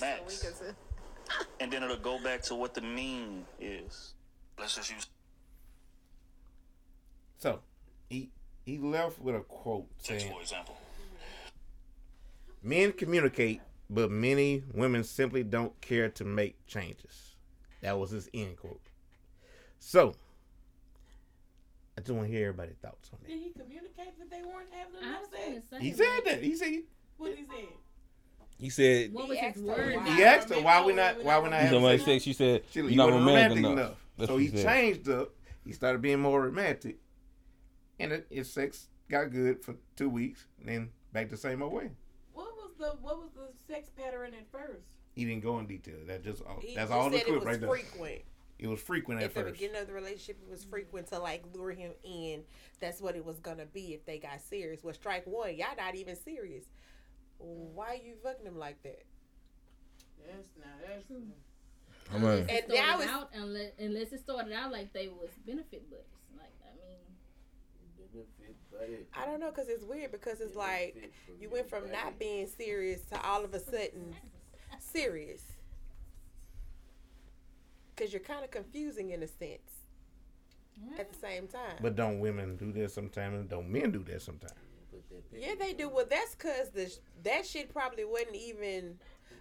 max 0.00 0.44
and 1.60 1.72
then 1.72 1.82
it'll 1.82 1.96
go 1.96 2.18
back 2.22 2.42
to 2.42 2.54
what 2.54 2.74
the 2.74 2.80
mean 2.80 3.44
is. 3.60 4.14
Let's 4.58 4.76
just 4.76 4.90
use 4.90 5.06
So 7.38 7.60
he 8.08 8.30
he 8.64 8.78
left 8.78 9.18
with 9.20 9.34
a 9.34 9.40
quote 9.40 9.86
sex 9.98 10.22
saying, 10.22 10.34
for 10.34 10.40
example. 10.40 10.76
"Men 12.62 12.92
communicate, 12.92 13.60
but 13.88 14.10
many 14.10 14.64
women 14.74 15.04
simply 15.04 15.42
don't 15.44 15.78
care 15.80 16.08
to 16.10 16.24
make 16.24 16.66
changes." 16.66 17.36
That 17.82 17.98
was 17.98 18.10
his 18.10 18.28
end 18.34 18.56
quote. 18.56 18.80
So 19.78 20.14
I 21.98 22.00
just 22.00 22.12
want 22.12 22.28
to 22.28 22.32
hear 22.32 22.50
everybody's 22.50 22.76
thoughts 22.76 23.10
on 23.12 23.18
Did 23.26 23.40
he 23.40 23.50
communicate 23.50 24.16
that 24.20 24.30
they 24.30 24.42
weren't 24.42 24.68
having 24.70 25.02
enough 25.02 25.22
sex? 25.32 25.82
He 25.82 25.92
said 25.92 26.20
that. 26.26 26.40
He 26.40 26.54
said 26.54 26.82
What 27.16 27.32
he 27.36 27.44
said? 27.44 27.66
He 28.56 28.70
said. 28.70 29.12
What 29.12 29.28
was 29.28 29.36
He 29.38 29.44
his 29.44 29.56
asked 29.56 29.58
her 29.58 29.66
word? 29.66 29.96
why. 29.96 30.14
he 30.16 30.22
asked 30.22 30.48
her 30.50 30.60
why 30.60 30.84
we 30.84 30.92
not 30.92 31.24
why 31.24 31.38
we 31.40 31.50
not 31.50 31.54
having 31.60 31.72
somebody 31.76 31.98
sex. 31.98 32.06
said. 32.06 32.22
She 32.22 32.32
said 32.34 32.62
She, 32.70 32.80
you're 32.82 32.90
not 32.92 33.08
weren't 33.10 33.26
romantic 33.26 33.64
enough. 33.64 33.94
That's 34.16 34.30
so 34.30 34.36
he 34.36 34.46
said. 34.46 34.64
changed 34.64 35.08
up. 35.08 35.30
He 35.64 35.72
started 35.72 36.00
being 36.00 36.20
more 36.20 36.40
romantic, 36.40 36.98
and 37.98 38.12
it, 38.12 38.26
his 38.30 38.48
sex 38.48 38.86
got 39.10 39.32
good 39.32 39.64
for 39.64 39.74
two 39.96 40.08
weeks. 40.08 40.46
And 40.60 40.68
then 40.68 40.90
back 41.12 41.30
the 41.30 41.36
same 41.36 41.62
old 41.64 41.72
way. 41.72 41.90
What 42.32 42.46
was 42.54 42.70
the 42.78 42.96
what 43.02 43.18
was 43.18 43.30
the 43.34 43.48
sex 43.72 43.90
pattern 43.90 44.34
at 44.34 44.48
first? 44.52 44.86
He 45.16 45.24
didn't 45.24 45.42
go 45.42 45.58
in 45.58 45.66
detail. 45.66 45.96
That 46.06 46.22
just 46.22 46.42
all, 46.44 46.60
He 46.60 46.76
that's 46.76 46.90
just 46.90 46.92
all 46.92 47.10
the 47.10 47.18
said 47.18 47.26
clip 47.26 47.36
it 47.36 47.38
was 47.40 47.46
right 47.46 47.60
there. 47.60 47.68
Frequent. 48.58 48.66
It 48.66 48.68
was 48.68 48.80
frequent 48.80 49.20
at 49.20 49.26
At 49.26 49.34
the 49.34 49.40
first. 49.42 49.52
beginning 49.54 49.80
of 49.80 49.86
the 49.86 49.92
relationship, 49.92 50.38
it 50.42 50.50
was 50.50 50.64
frequent 50.64 51.08
to 51.08 51.18
like 51.18 51.44
lure 51.54 51.72
him 51.72 51.92
in. 52.04 52.42
That's 52.80 53.00
what 53.00 53.16
it 53.16 53.24
was 53.24 53.38
gonna 53.40 53.66
be 53.66 53.94
if 53.94 54.04
they 54.04 54.18
got 54.18 54.40
serious. 54.40 54.82
Well, 54.82 54.94
strike 54.94 55.26
one, 55.26 55.56
y'all 55.56 55.76
not 55.76 55.94
even 55.94 56.16
serious. 56.16 56.64
Why 57.38 58.00
you 58.04 58.14
fucking 58.22 58.46
him 58.46 58.58
like 58.58 58.82
that? 58.82 59.02
That's 60.26 60.48
not 60.58 60.68
that's 60.86 61.04
hmm. 61.06 61.30
I'm 62.14 62.24
a, 62.24 62.36
And 62.38 62.48
Started 62.48 62.74
now 62.74 63.00
it's 63.00 63.10
out 63.10 63.30
unless, 63.34 63.72
unless 63.78 64.12
it 64.12 64.20
started 64.20 64.52
out 64.52 64.72
like 64.72 64.92
they 64.92 65.08
was 65.08 65.30
benefit 65.46 65.88
buddies. 65.90 66.04
Like 66.36 66.52
I 66.64 66.72
mean, 66.88 66.98
Benefit, 68.12 68.56
but 68.70 69.20
I 69.20 69.26
don't 69.26 69.40
know 69.40 69.50
because 69.50 69.68
it's 69.68 69.84
weird 69.84 70.10
because 70.12 70.40
it's 70.40 70.56
like 70.56 71.12
you 71.40 71.50
went 71.50 71.68
from 71.68 71.90
not 71.92 72.18
being 72.18 72.46
serious 72.46 73.02
to 73.12 73.22
all 73.22 73.44
of 73.44 73.54
a 73.54 73.60
sudden 73.60 74.14
serious. 74.80 75.42
Because 77.98 78.12
you're 78.12 78.20
kind 78.20 78.44
of 78.44 78.50
confusing 78.50 79.10
in 79.10 79.22
a 79.22 79.26
sense 79.26 79.72
at 80.98 81.10
the 81.12 81.18
same 81.18 81.48
time. 81.48 81.76
But 81.80 81.96
don't 81.96 82.20
women 82.20 82.56
do 82.56 82.72
that 82.72 82.92
sometimes? 82.92 83.40
And 83.40 83.48
don't 83.48 83.68
men 83.68 83.90
do 83.90 84.04
that 84.04 84.22
sometimes? 84.22 84.52
put 84.90 85.08
that 85.10 85.30
picture 85.32 85.48
Yeah, 85.48 85.54
they 85.58 85.72
do. 85.72 85.88
Well, 85.88 86.06
that's 86.08 86.34
because 86.34 86.70
the 86.70 86.92
that 87.24 87.46
shit 87.46 87.72
probably 87.72 88.04
wasn't 88.04 88.36
even 88.36 88.98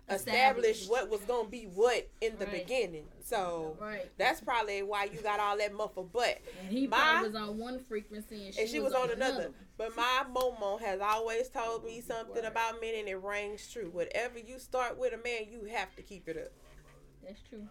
Established. 0.10 0.28
established 0.28 0.90
what 0.90 1.10
was 1.10 1.20
gonna 1.22 1.50
be 1.50 1.66
what 1.66 2.10
in 2.22 2.38
the 2.40 2.46
Right. 2.46 2.66
beginning. 2.66 3.08
So 3.20 3.76
right. 3.80 4.10
that's 4.18 4.40
probably 4.42 4.82
why 4.82 5.06
you 5.06 5.20
got 5.22 5.40
all 5.40 5.58
that 5.58 5.74
muffled 5.74 6.12
butt. 6.14 6.40
And 6.62 6.70
he 6.72 6.88
My- 6.88 7.22
was 7.22 7.36
on 7.36 7.58
one 7.58 7.80
frequency 7.80 8.46
and 8.46 8.56
she, 8.56 8.62
and 8.62 8.70
she 8.70 8.80
was, 8.80 8.94
on 8.94 9.12
another. 9.12 9.52
But 9.78 9.96
my 9.96 10.26
Momo 10.34 10.80
has 10.80 11.02
always 11.02 11.50
told 11.50 11.84
me 11.86 12.02
something 12.02 12.46
about 12.46 12.80
men, 12.82 12.96
and 12.96 13.08
it 13.10 13.18
rings 13.22 13.72
true. 13.72 13.90
Whatever 13.92 14.40
you 14.40 14.60
start 14.60 14.98
with 14.98 15.14
a 15.14 15.18
man, 15.18 15.48
you 15.52 15.66
have 15.66 15.94
to 15.98 16.02
keep 16.02 16.28
it 16.30 16.38
up. 16.38 16.52
That's 17.24 17.42
true. 17.42 17.68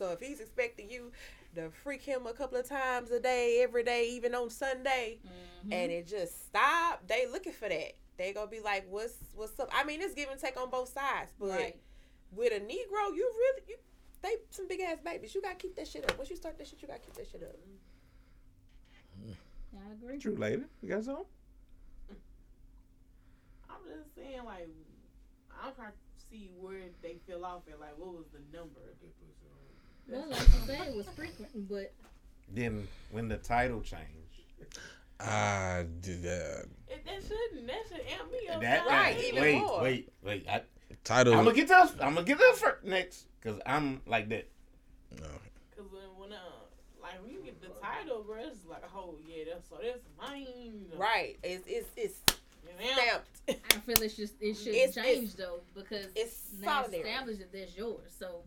So 0.00 0.12
if 0.12 0.20
he's 0.20 0.40
expecting 0.40 0.88
you 0.88 1.12
to 1.54 1.68
freak 1.84 2.00
him 2.00 2.26
a 2.26 2.32
couple 2.32 2.56
of 2.56 2.66
times 2.66 3.10
a 3.10 3.20
day, 3.20 3.60
every 3.62 3.82
day, 3.84 4.08
even 4.12 4.34
on 4.34 4.48
Sunday, 4.48 5.18
Mm-hmm. 5.26 5.72
and 5.74 5.92
it 5.92 6.06
just 6.08 6.46
stop, 6.46 7.06
they 7.06 7.26
looking 7.30 7.52
for 7.52 7.68
that. 7.68 7.92
They 8.16 8.32
gonna 8.32 8.46
be 8.50 8.60
like, 8.60 8.86
"What's 8.88 9.12
what's 9.34 9.60
up?" 9.60 9.68
I 9.74 9.84
mean, 9.84 10.00
it's 10.00 10.14
give 10.14 10.30
and 10.30 10.40
take 10.40 10.56
on 10.58 10.70
both 10.70 10.88
sides, 10.88 11.32
but 11.38 11.50
Right. 11.50 11.76
with 12.32 12.50
a 12.50 12.60
Negro, 12.60 13.14
you 13.14 13.30
really 13.42 13.62
you 13.68 13.76
they 14.22 14.36
some 14.48 14.68
big 14.68 14.80
ass 14.80 15.00
babies. 15.04 15.34
You 15.34 15.42
gotta 15.42 15.56
keep 15.56 15.76
that 15.76 15.86
shit 15.86 16.10
up. 16.10 16.16
Once 16.16 16.30
you 16.30 16.36
start 16.36 16.56
that 16.56 16.66
shit, 16.66 16.80
you 16.80 16.88
gotta 16.88 17.00
keep 17.00 17.12
that 17.14 17.28
shit 17.30 17.42
up. 17.42 17.56
Yeah, 19.22 19.34
I 19.86 19.92
agree. 19.92 20.18
True, 20.18 20.34
lady. 20.36 20.62
You 20.80 20.88
got 20.88 21.04
something? 21.04 21.26
I'm 23.68 23.82
just 23.86 24.14
saying 24.16 24.44
like 24.46 24.68
I'm 25.62 25.74
trying 25.74 25.92
to 25.92 26.24
see 26.30 26.48
where 26.58 26.88
they 27.02 27.18
fell 27.28 27.44
off 27.44 27.68
at 27.70 27.78
like 27.78 27.98
what 27.98 28.14
was 28.14 28.26
the 28.32 28.40
number? 28.56 28.80
Well, 30.10 30.26
like 30.28 30.40
you 30.40 30.46
said, 30.66 30.88
it 30.88 30.94
was 30.96 31.06
frequent, 31.16 31.68
but 31.68 31.92
Then 32.52 32.86
when 33.10 33.28
the 33.28 33.36
title 33.38 33.80
changed, 33.80 34.06
I 35.20 35.84
did 36.00 36.22
that. 36.22 36.64
It, 36.88 37.04
that 37.04 37.22
shouldn't 37.22 37.66
that 37.66 37.82
should 37.88 38.00
amp 38.18 38.32
me 38.32 38.48
up. 38.48 38.60
that 38.62 38.86
Right, 38.86 39.16
now. 39.16 39.22
even 39.22 39.42
wait, 39.42 39.58
more. 39.60 39.82
wait, 39.82 40.12
wait. 40.22 40.46
I, 40.48 40.62
Title. 41.04 41.34
I'm 41.34 41.44
gonna 41.44 41.56
get 41.56 41.68
this. 41.68 41.92
I'm 42.00 42.14
gonna 42.14 42.24
get 42.26 42.38
this 42.38 42.60
first 42.60 42.84
next 42.84 43.26
because 43.40 43.60
I'm 43.64 44.00
like 44.06 44.28
that. 44.30 44.48
no. 45.20 45.26
Cause 45.76 45.86
when 45.90 46.02
when 46.18 46.32
uh 46.32 46.36
like 47.02 47.12
Like 47.12 47.22
when 47.22 47.30
you 47.32 47.40
get 47.44 47.60
the 47.62 47.68
title, 47.80 48.22
bro, 48.26 48.36
it's 48.40 48.66
like, 48.68 48.82
oh 48.94 49.14
yeah, 49.26 49.44
that's 49.52 49.68
so 49.68 49.78
that's 49.82 50.00
mine. 50.20 50.86
Right. 50.96 51.36
It's 51.42 51.64
it's 51.66 51.88
it's 51.96 52.20
Yeah. 52.80 52.94
stamped. 52.94 53.72
I 53.74 53.78
feel 53.80 54.02
it's 54.02 54.14
just 54.16 54.34
it 54.40 54.54
should 54.56 54.74
It's- 54.74 54.94
change 54.94 55.30
it's- 55.30 55.34
though 55.34 55.60
because 55.74 56.06
it's 56.16 56.40
now 56.60 56.82
solidary. 56.82 57.00
established 57.06 57.38
that 57.40 57.52
that's 57.52 57.76
yours. 57.76 58.10
So 58.18 58.42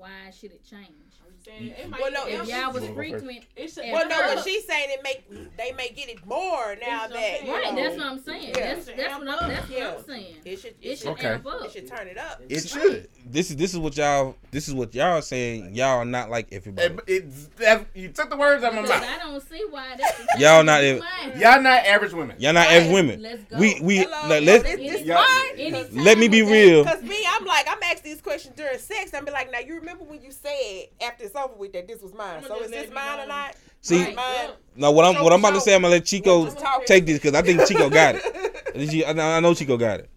why 0.00 0.30
should 0.38 0.52
it 0.52 0.64
change? 0.64 0.88
I'm 1.22 1.34
saying 1.44 1.74
it 1.78 1.88
might 1.90 2.00
Well, 2.00 2.12
no, 2.12 2.26
it 2.26 2.34
If 2.34 2.42
if 2.42 2.48
y'all 2.48 2.72
was 2.72 2.86
frequent, 2.88 3.44
it 3.56 3.70
should, 3.70 3.84
Well, 3.92 4.08
no, 4.08 4.34
but 4.34 4.44
she's 4.44 4.66
saying 4.66 4.88
it 4.90 5.00
make 5.02 5.56
they 5.56 5.72
may 5.72 5.88
get 5.90 6.08
it 6.08 6.24
more 6.26 6.76
now 6.80 7.06
That's 7.06 7.12
what 7.12 7.12
that 7.12 7.20
saying. 7.20 7.46
you 7.46 7.52
right? 7.54 7.74
know, 7.74 7.82
That's 7.82 7.96
what 7.96 8.06
I'm 8.06 8.22
saying. 8.22 8.48
Yeah. 8.48 8.74
That's 8.74 8.86
that's 8.86 8.98
what 9.18 9.28
I'm 9.28 9.48
that's 9.48 9.70
Yeah. 9.70 9.88
what 9.90 9.98
I'm 9.98 10.04
saying. 10.04 10.34
it 10.44 10.56
should 10.60 10.70
It 10.70 10.76
it 10.82 10.88
should 10.90 10.98
should, 10.98 11.08
Okay. 11.08 11.28
amp 11.28 11.46
up. 11.46 11.64
it 11.64 11.72
should 11.72 11.86
turn 11.88 12.08
it 12.08 12.18
up. 12.18 12.42
It 12.48 12.68
should. 12.68 13.08
This 13.26 13.50
is 13.50 13.56
this 13.56 13.72
is 13.72 13.78
what 13.78 13.96
y'all 13.96 14.36
this 14.50 14.68
is 14.68 14.74
what 14.74 14.94
y'all 14.94 15.22
saying. 15.22 15.74
Y'all 15.74 15.98
are 16.00 16.04
not 16.04 16.30
like 16.30 16.48
everybody. 16.52 16.94
It, 16.94 17.00
it's 17.06 17.46
that 17.56 17.86
you 17.94 18.08
took 18.08 18.28
the 18.30 18.36
words 18.36 18.62
out 18.64 18.74
of 18.74 18.82
my 18.82 18.88
mouth. 18.88 19.04
I 19.04 19.18
don't 19.18 19.48
see 19.48 19.64
why 19.70 19.96
that's 19.96 20.20
Y'all 20.38 20.62
not 20.64 20.82
ev- 20.82 21.02
Y'all 21.36 21.60
not 21.62 21.84
average 21.86 22.12
women. 22.12 22.36
Y'all 22.38 22.52
not 22.54 22.66
Right. 22.66 22.82
as 22.82 22.92
women. 22.92 23.22
Let's 23.22 23.42
go. 23.44 23.58
We 23.58 23.78
we 23.82 23.98
Hello, 23.98 24.28
let, 24.28 24.44
this, 24.44 24.62
let's 24.64 24.76
this 24.76 25.02
Y'all- 25.02 25.16
mine. 25.22 25.58
Anytime 25.58 26.04
let 26.04 26.18
me 26.18 26.28
be 26.28 26.42
real. 26.42 26.84
Cause 26.84 27.02
me, 27.02 27.24
I'm 27.28 27.44
like, 27.44 27.66
I'm 27.68 27.82
asking 27.84 28.12
these 28.12 28.20
questions 28.22 28.54
during 28.56 28.78
sex. 28.78 29.12
I'm 29.14 29.24
be 29.24 29.30
like, 29.30 29.50
now 29.52 29.58
you 29.58 29.74
remember 29.74 29.89
when 29.98 30.22
you 30.22 30.30
said 30.30 30.84
after 31.02 31.24
it's 31.24 31.34
over 31.36 31.54
with 31.54 31.72
that 31.72 31.88
this 31.88 32.00
was 32.02 32.14
mine. 32.14 32.38
I'ma 32.38 32.46
So 32.48 32.58
just 32.58 32.64
is 32.74 32.82
this 32.86 32.90
mine 32.94 33.20
or 33.20 33.26
not? 33.26 33.56
see. 33.80 34.04
Right. 34.04 34.14
Mine. 34.16 34.50
Now 34.76 34.90
what 34.92 35.04
I'm 35.04 35.14
So- 35.14 35.24
what 35.24 35.32
I'm 35.32 35.40
about 35.40 35.54
to 35.54 35.60
say, 35.60 35.74
I'm 35.74 35.82
gonna 35.82 35.94
let 35.94 36.04
Chico 36.04 36.50
take 36.86 37.06
this 37.06 37.18
because 37.18 37.34
I 37.34 37.42
think 37.42 37.66
Chico 37.66 37.90
got 37.90 38.16
it. 38.16 39.04
I 39.06 39.12
know- 39.12 39.22
I 39.32 39.40
know 39.40 39.54
Chico 39.54 39.76
got 39.76 40.00
it. 40.00 40.10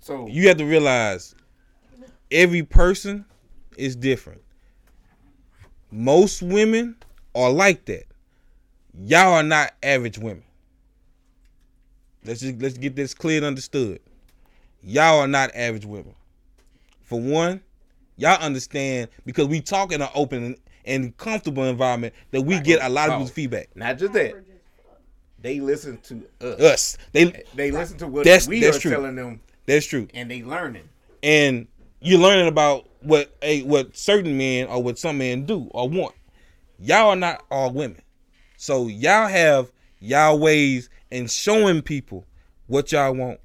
So 0.00 0.26
You 0.28 0.48
have 0.48 0.56
to 0.58 0.64
realize 0.64 1.34
every 2.30 2.62
person 2.62 3.24
is 3.76 3.96
different. 3.96 4.42
Most 5.90 6.42
women 6.42 6.96
are 7.34 7.50
like 7.50 7.84
that. 7.86 8.04
Y'all 8.94 9.32
are 9.34 9.42
not 9.42 9.72
average 9.82 10.18
women. 10.18 10.42
Let's 12.24 12.40
just 12.40 12.60
let's 12.60 12.76
get 12.76 12.94
this 12.96 13.14
clear 13.14 13.38
and 13.38 13.46
understood. 13.46 14.00
Y'all 14.82 15.20
are 15.20 15.28
not 15.28 15.50
average 15.54 15.86
women. 15.86 16.14
For 17.02 17.18
one, 17.20 17.60
y'all 18.18 18.38
understand 18.42 19.08
because 19.24 19.46
we 19.48 19.60
talk 19.62 19.92
in 19.92 20.02
an 20.02 20.08
open 20.14 20.56
and, 20.84 21.16
comfortable 21.16 21.64
environment 21.64 22.12
that 22.32 22.42
we 22.42 22.60
get 22.60 22.82
a 22.82 22.88
lot 22.90 23.08
of 23.08 23.14
Oh. 23.14 23.16
people's 23.18 23.30
feedback. 23.30 23.68
not 23.74 23.96
just 23.98 24.12
that. 24.12 24.34
They 25.40 25.60
listen 25.60 25.98
to 26.04 26.26
us. 26.40 26.60
Us. 26.60 26.98
They 27.12 27.44
They 27.54 27.70
listen 27.70 27.96
to 27.98 28.06
what 28.08 28.24
That's- 28.24 28.46
we 28.48 28.60
that's 28.60 28.76
are 28.78 28.80
true. 28.80 28.90
telling 28.90 29.14
them, 29.16 29.40
that's 29.66 29.86
true. 29.86 30.08
and 30.12 30.30
they 30.30 30.42
learning. 30.42 30.88
and 31.22 31.66
you're 32.00 32.18
learning 32.20 32.46
about 32.48 32.88
what 33.00 33.34
a 33.42 33.62
what 33.62 33.96
certain 33.96 34.36
men 34.36 34.66
or 34.66 34.82
what 34.82 34.98
some 34.98 35.18
men 35.18 35.44
do 35.46 35.68
or 35.72 35.88
want. 35.88 36.14
Y'all 36.80 37.10
are 37.10 37.16
not 37.16 37.44
all 37.50 37.70
women, 37.72 38.00
so 38.56 38.86
y'all 38.88 39.28
have 39.28 39.70
y'all 40.00 40.38
ways 40.38 40.88
in 41.10 41.26
showing 41.28 41.82
people 41.82 42.24
what 42.66 42.90
y'all 42.92 43.14
want. 43.14 43.40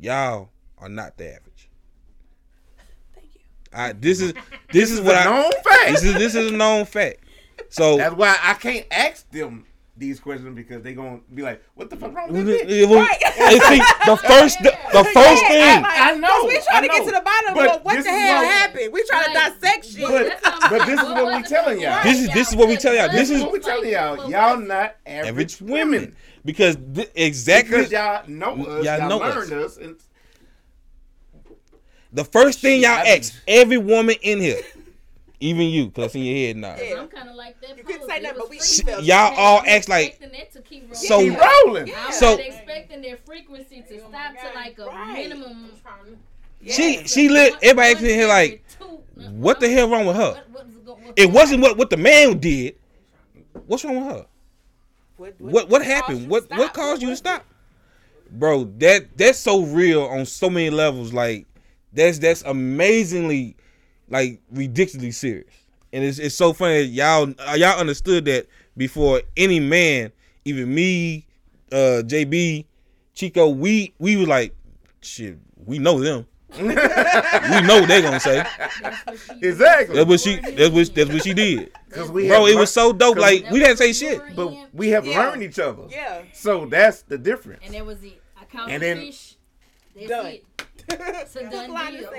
Y'all 0.00 0.50
are 0.78 0.88
not 0.88 1.16
the 1.16 1.26
average. 1.28 1.42
Thank 1.42 1.45
you. 1.45 1.45
I 3.76 3.92
this 3.92 4.20
is 4.20 4.32
this 4.72 4.90
is 4.90 5.00
what 5.00 5.14
a 5.14 5.20
I 5.20 5.24
known 5.24 5.52
fact. 5.52 5.86
this 5.90 6.02
is 6.04 6.14
this 6.14 6.34
is 6.34 6.50
a 6.52 6.56
known 6.56 6.84
fact. 6.86 7.18
So 7.68 7.96
That's 7.96 8.14
why 8.14 8.36
I 8.42 8.54
can't 8.54 8.86
ask 8.90 9.28
them 9.30 9.66
these 9.98 10.20
questions 10.20 10.54
because 10.54 10.82
they 10.82 10.92
gonna 10.92 11.20
be 11.34 11.40
like, 11.42 11.62
"What 11.74 11.88
the 11.90 11.96
fuck 11.96 12.14
wrong 12.14 12.30
with 12.30 12.46
this?" 12.46 12.62
bitch?" 12.62 12.68
it 12.68 12.88
was- 12.88 13.08
and 13.40 13.62
see, 13.62 13.78
the 14.04 14.16
first 14.28 14.58
the, 14.58 14.70
the 14.92 15.04
first 15.04 15.42
Yeah, 15.42 15.48
thing 15.48 15.82
like, 15.82 16.00
I 16.00 16.12
know, 16.16 16.28
'cause 16.28 16.44
We 16.48 16.60
trying 16.70 16.82
to 16.82 16.88
get 16.88 17.04
to 17.06 17.10
the 17.12 17.20
bottom 17.22 17.54
But 17.54 17.76
of 17.76 17.84
what 17.84 18.04
the 18.04 18.10
hell 18.10 18.42
why- 18.42 18.44
happened. 18.44 18.92
We 18.92 19.02
trying 19.04 19.34
Right. 19.34 19.52
to 19.54 19.60
dissect 19.60 19.84
shit. 19.86 20.02
But- 20.06 20.28
That's 20.28 20.42
what 20.44 20.64
I'm 20.64 20.78
but 20.78 20.86
this 20.86 21.00
is 21.00 21.08
what 21.08 21.26
we 21.26 21.40
was 21.40 21.48
telling 21.48 21.80
y'all. 21.80 22.02
This 22.02 22.20
is- 22.20 22.28
this 22.34 22.48
is 22.50 22.56
what 22.56 22.68
we 22.68 22.76
telling 22.76 22.98
y'all. 22.98 23.08
This 23.08 23.16
This 23.20 23.30
is 23.30 23.36
is- 23.38 23.42
what 23.42 23.52
we 23.52 23.58
telling 23.60 23.90
y'all. 23.90 24.30
Y'all 24.30 24.56
not 24.58 24.96
average, 25.06 25.28
average 25.28 25.60
women 25.62 25.90
women 25.90 26.16
because 26.44 26.76
th- 26.94 27.10
exactly 27.14 27.76
because 27.78 27.90
y'all 27.92 28.22
know 28.28 28.52
us. 28.66 28.84
Y'all 28.84 28.98
Y'all, 28.98 29.08
know 29.08 29.18
learned 29.18 29.52
us. 29.54 29.76
and 29.78 29.96
The 32.16 32.24
first 32.24 32.60
thing 32.60 32.80
y'all 32.80 32.92
I 32.92 33.16
ask 33.18 33.34
every 33.46 33.76
woman 33.76 34.16
in 34.22 34.40
here, 34.40 34.62
even 35.38 35.64
you, 35.66 35.90
cause 35.90 36.14
in 36.14 36.22
your 36.22 36.34
head 36.34 36.56
now. 36.56 36.74
Yeah. 36.82 37.00
I'm 37.02 37.08
kind 37.08 37.28
of 37.28 37.36
like 37.36 37.60
that. 37.60 37.76
You 37.76 37.84
couldn't 37.84 38.00
pose. 38.00 38.08
say 38.08 38.16
It 38.16 38.22
nothing, 38.22 38.38
was 38.38 38.48
but 38.48 38.50
we- 38.50 38.58
free. 38.58 38.84
we 38.86 38.92
felt 38.92 39.04
Y'all 39.04 39.34
all 39.36 39.58
I'm 39.60 39.66
act 39.68 39.88
like 39.90 40.06
expecting 40.08 40.38
that 40.38 40.52
to 40.54 40.60
keep 40.62 40.82
rolling. 40.84 40.96
So- 40.96 41.18
keep 41.20 41.38
rolling. 41.38 41.92
I'm 41.94 42.12
So- 42.12 42.30
not 42.36 42.40
expecting 42.40 43.02
their 43.02 43.16
frequency 43.18 43.82
to 43.86 43.94
Oh 43.96 44.08
stop 44.08 44.12
my 44.34 44.48
to 44.48 44.54
like 44.54 44.78
a 44.78 44.86
Right. 44.86 45.12
minimum. 45.28 45.70
she 46.66 46.94
Yeah. 46.96 47.02
she 47.04 47.28
lit. 47.28 47.52
Everybody 47.62 47.74
one 47.76 47.96
asking 47.96 48.08
here 48.08 48.28
like, 48.28 48.64
two- 48.78 48.84
uh-uh. 48.86 49.30
what 49.32 49.60
the 49.60 49.68
hell 49.68 49.90
wrong 49.90 50.06
with 50.06 50.16
her? 50.16 50.42
What, 50.52 50.66
what's 50.66 50.88
what- 50.88 51.12
It 51.18 51.30
wasn't 51.30 51.60
what 51.60 51.76
what 51.76 51.90
the 51.90 51.98
man 51.98 52.38
did. 52.38 52.76
What's 53.66 53.84
wrong 53.84 53.96
with 54.06 54.16
her? 54.16 54.26
What, 55.18 55.34
What 55.38 55.68
what 55.68 55.82
caused 55.82 55.90
happened? 55.90 56.28
What 56.30 56.48
what 56.48 56.72
caused 56.72 57.02
you 57.02 57.10
to 57.10 57.16
stop? 57.16 57.44
Bro, 58.30 58.72
that 58.78 59.18
that's 59.18 59.38
so 59.38 59.60
real 59.64 60.04
on 60.04 60.24
so 60.24 60.48
many 60.48 60.70
levels. 60.70 61.12
Like 61.12 61.44
that's 61.96 62.18
that's 62.18 62.42
amazingly 62.42 63.56
like 64.08 64.40
ridiculously 64.50 65.10
serious. 65.10 65.52
And 65.92 66.04
it's 66.04 66.18
it's 66.18 66.34
so 66.36 66.52
funny 66.52 66.82
y'all 66.82 67.32
uh, 67.38 67.54
y'all 67.54 67.78
understood 67.80 68.24
that 68.26 68.46
before 68.76 69.22
any 69.36 69.58
man, 69.60 70.12
even 70.44 70.72
me, 70.74 71.26
uh 71.72 72.02
JB, 72.06 72.66
Chico, 73.14 73.48
we 73.48 73.94
we 73.98 74.16
were 74.16 74.26
like, 74.26 74.54
shit, 75.00 75.38
we 75.64 75.78
know 75.78 75.98
them. 76.00 76.26
we 76.58 76.62
know 76.62 77.80
what 77.80 77.88
they 77.88 78.00
gonna 78.02 78.20
say. 78.20 78.44
Exactly. 79.42 79.96
That's 79.96 80.08
what 80.08 80.20
she 80.20 80.36
that's 80.36 80.70
what 80.72 80.94
that's 80.94 81.10
what 81.10 81.22
she 81.24 81.34
did. 81.34 81.72
Because 81.88 82.10
we 82.10 82.28
Bro, 82.28 82.46
have 82.46 82.54
it 82.54 82.58
was 82.58 82.72
so 82.72 82.92
dope. 82.92 83.16
Like 83.18 83.50
we 83.50 83.58
didn't 83.58 83.76
say 83.78 83.92
shit. 83.92 84.20
but 84.34 84.52
we 84.72 84.88
have 84.90 85.06
Yeah. 85.06 85.18
learned 85.18 85.42
each 85.42 85.58
other. 85.58 85.82
Yeah. 85.90 86.22
So 86.32 86.66
that's 86.66 87.02
the 87.02 87.18
difference. 87.18 87.62
And 87.64 87.74
that 87.74 87.84
was 87.84 88.02
it. 88.02 88.20
I 88.40 88.44
caught 88.44 88.70
And 88.70 88.82
then- 88.82 88.98
fish. 88.98 89.34
That's 89.94 90.08
Done. 90.08 90.26
it. 90.26 90.44
It's 90.98 91.36
a 91.36 91.40
Hook, 91.40 91.50
done 91.52 91.72
line, 91.72 91.92
deal. 91.94 92.10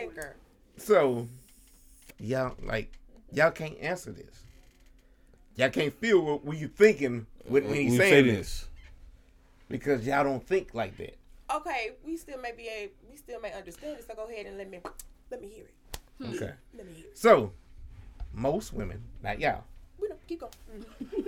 So 0.77 1.27
y'all 2.19 2.55
like 2.63 2.91
y'all 3.31 3.51
can't 3.51 3.77
answer 3.79 4.11
this. 4.11 4.43
Y'all 5.55 5.69
can't 5.69 5.93
feel 5.99 6.21
what 6.21 6.45
we 6.45 6.65
thinking 6.67 7.25
when, 7.47 7.65
when 7.65 7.73
he's 7.75 7.97
saying 7.97 8.11
say 8.11 8.21
this. 8.21 8.37
this. 8.37 8.67
because 9.69 10.05
y'all 10.05 10.23
don't 10.23 10.45
think 10.45 10.73
like 10.73 10.97
that. 10.97 11.17
Okay, 11.55 11.91
we 12.05 12.17
still 12.17 12.39
may 12.39 12.51
be 12.51 12.67
a, 12.67 12.89
we 13.09 13.15
still 13.17 13.39
may 13.39 13.53
understand 13.53 13.97
it. 13.97 14.05
So 14.07 14.13
go 14.15 14.25
ahead 14.29 14.45
and 14.45 14.57
let 14.57 14.69
me 14.69 14.79
let 15.31 15.41
me 15.41 15.47
hear 15.47 15.65
it. 15.65 15.73
Hmm. 16.19 16.35
Okay. 16.35 16.53
Let 16.75 16.85
me 16.85 16.93
hear 16.93 17.05
it. 17.05 17.17
So 17.17 17.53
most 18.33 18.73
women, 18.73 19.01
not 19.23 19.39
y'all. 19.39 19.63
We 19.99 20.09
don't 20.09 20.27
keep 20.27 20.41
going. 20.41 20.85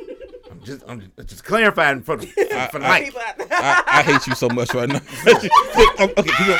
I'm 0.50 0.64
just 0.64 0.84
I'm 0.88 1.12
just 1.26 1.44
clarifying 1.44 2.02
for 2.02 2.18
the 2.18 2.28
for 2.72 2.80
the 2.80 2.86
I- 2.86 3.00
mic. 3.00 3.06
People. 3.06 3.22
I, 3.52 3.84
I 3.88 4.04
hate 4.04 4.28
you 4.28 4.36
so 4.36 4.50
much 4.50 4.74
right 4.74 4.90
now. 4.90 5.02
okay, 5.28 5.50
keep 6.24 6.38
going. 6.48 6.60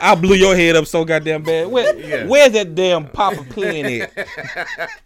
I 0.00 0.14
blew 0.14 0.36
your 0.36 0.54
head 0.54 0.76
up 0.76 0.86
so 0.86 1.04
goddamn 1.04 1.42
bad. 1.42 1.68
Where, 1.68 1.96
Yeah. 1.98 2.26
Where's 2.26 2.52
that 2.52 2.74
damn 2.74 3.08
Papa 3.08 3.44
playing 3.44 4.02
at? 4.02 4.90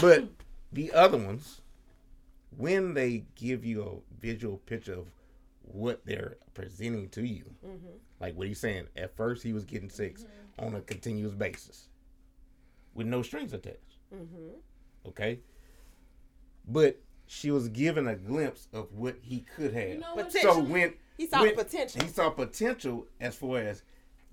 But 0.00 0.28
the 0.72 0.92
other 0.92 1.18
ones, 1.18 1.60
when 2.56 2.94
they 2.94 3.24
give 3.34 3.66
you 3.66 3.82
a 3.82 4.20
visual 4.24 4.56
picture 4.58 4.94
of 4.94 5.06
what 5.62 6.04
they're 6.06 6.38
presenting 6.54 7.10
to 7.10 7.22
you, 7.22 7.44
mm-hmm. 7.64 7.86
like 8.18 8.34
what 8.34 8.46
he's 8.46 8.60
saying, 8.60 8.86
at 8.96 9.14
first 9.14 9.42
he 9.42 9.52
was 9.52 9.64
getting 9.64 9.90
sex 9.90 10.22
mm-hmm. 10.22 10.64
on 10.64 10.74
a 10.74 10.80
continuous 10.80 11.34
basis 11.34 11.88
with 12.94 13.06
no 13.06 13.20
strings 13.20 13.52
attached. 13.52 13.98
Mm-hmm. 14.14 15.08
Okay? 15.08 15.40
But 16.72 17.00
she 17.26 17.50
was 17.50 17.68
given 17.68 18.08
a 18.08 18.16
glimpse 18.16 18.68
of 18.72 18.92
what 18.92 19.16
he 19.22 19.44
could 19.56 19.72
have. 19.72 20.00
know 20.00 20.14
what? 20.14 20.32
so 20.32 20.60
when 20.60 20.94
He 21.16 21.26
saw 21.26 21.42
when- 21.42 21.54
potential. 21.54 22.02
He 22.02 22.08
saw 22.08 22.30
potential 22.30 23.06
as 23.20 23.36
far 23.36 23.58
as 23.58 23.82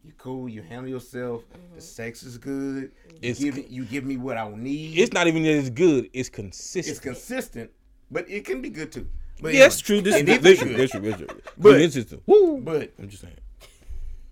you 0.03 0.13
cool, 0.17 0.47
you 0.47 0.61
handle 0.61 0.89
yourself, 0.89 1.43
the 1.51 1.57
mm-hmm. 1.57 1.79
sex 1.79 2.23
is 2.23 2.37
good, 2.37 2.91
you 3.09 3.17
It's 3.21 3.39
give, 3.39 3.69
you 3.69 3.83
give 3.83 4.05
me 4.05 4.15
what 4.17 4.37
I 4.37 4.49
need 4.49 4.97
It's 4.97 5.11
not 5.11 5.27
even 5.27 5.43
that 5.43 5.49
it's 5.57 5.69
good. 5.69 6.09
It's 6.13 6.29
consistent. 6.29 6.87
it's 6.87 6.99
consistent, 6.99 7.71
but 8.09 8.29
it 8.29 8.45
can 8.45 8.61
be 8.61 8.69
good 8.69 8.91
too. 8.91 9.07
But 9.41 9.53
yeah, 9.53 9.63
that's 9.63 9.89
anyway, 9.89 10.01
true. 10.01 10.11
This, 10.11 10.23
this, 10.23 10.37
is 10.37 10.43
this, 10.43 10.59
good. 10.63 10.77
this, 10.77 10.91
this, 10.91 11.01
this, 11.01 11.27
this, 11.27 11.37
But- 11.57 11.81
it's 11.81 11.93
just 11.93 12.13
woo. 12.25 12.61
But 12.61 12.93
I'm 12.97 13.09
just 13.09 13.21
saying. 13.21 13.35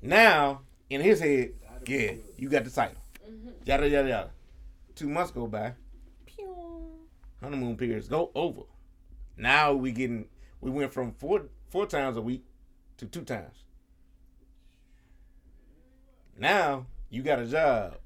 now 0.02 0.61
in 0.90 1.02
his 1.02 1.19
head, 1.19 1.53
yeah, 1.86 2.14
you 2.38 2.49
got 2.49 2.64
the 2.64 2.72
title. 2.72 2.95
Mm-hmm. 3.27 3.49
Yada 3.65 3.90
yada 3.90 4.10
yada. 4.10 4.30
Two 4.95 5.10
months 5.10 5.32
go 5.32 5.45
by, 5.45 5.73
honeymoon 7.45 7.77
periods 7.77 8.07
go 8.07 8.31
over. 8.35 8.61
Now 9.38 9.73
we 9.73 9.91
getting 9.91 10.26
we 10.61 10.72
went 10.72 10.91
from 10.91 11.13
four 11.13 11.43
four 11.69 11.85
times 11.85 12.17
a 12.17 12.22
week 12.22 12.43
to 12.97 13.05
two 13.05 13.22
times. 13.23 13.63
Now 16.38 16.88
you 17.09 17.22
got 17.22 17.39
a 17.39 17.45
job. 17.45 17.97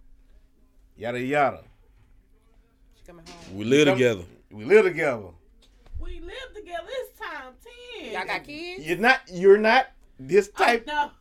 Yada 0.98 1.20
yada. 1.22 1.64
She 2.98 3.06
coming 3.06 3.26
home. 3.26 3.58
We 3.58 3.64
live 3.66 3.88
together. 3.88 4.24
We 4.52 4.66
live 4.66 4.86
together. 4.86 5.30
We 6.00 6.20
live 6.20 6.54
together. 6.54 6.88
It's 6.90 7.18
time 7.20 7.54
ten. 7.64 8.14
Y'all 8.14 8.26
got 8.26 8.44
kids? 8.44 8.86
You're 8.86 8.98
not 8.98 9.22
you're 9.32 9.58
not 9.58 9.88
this 10.20 10.52
I 10.58 10.66
type 10.66 10.88
know. 10.88 11.12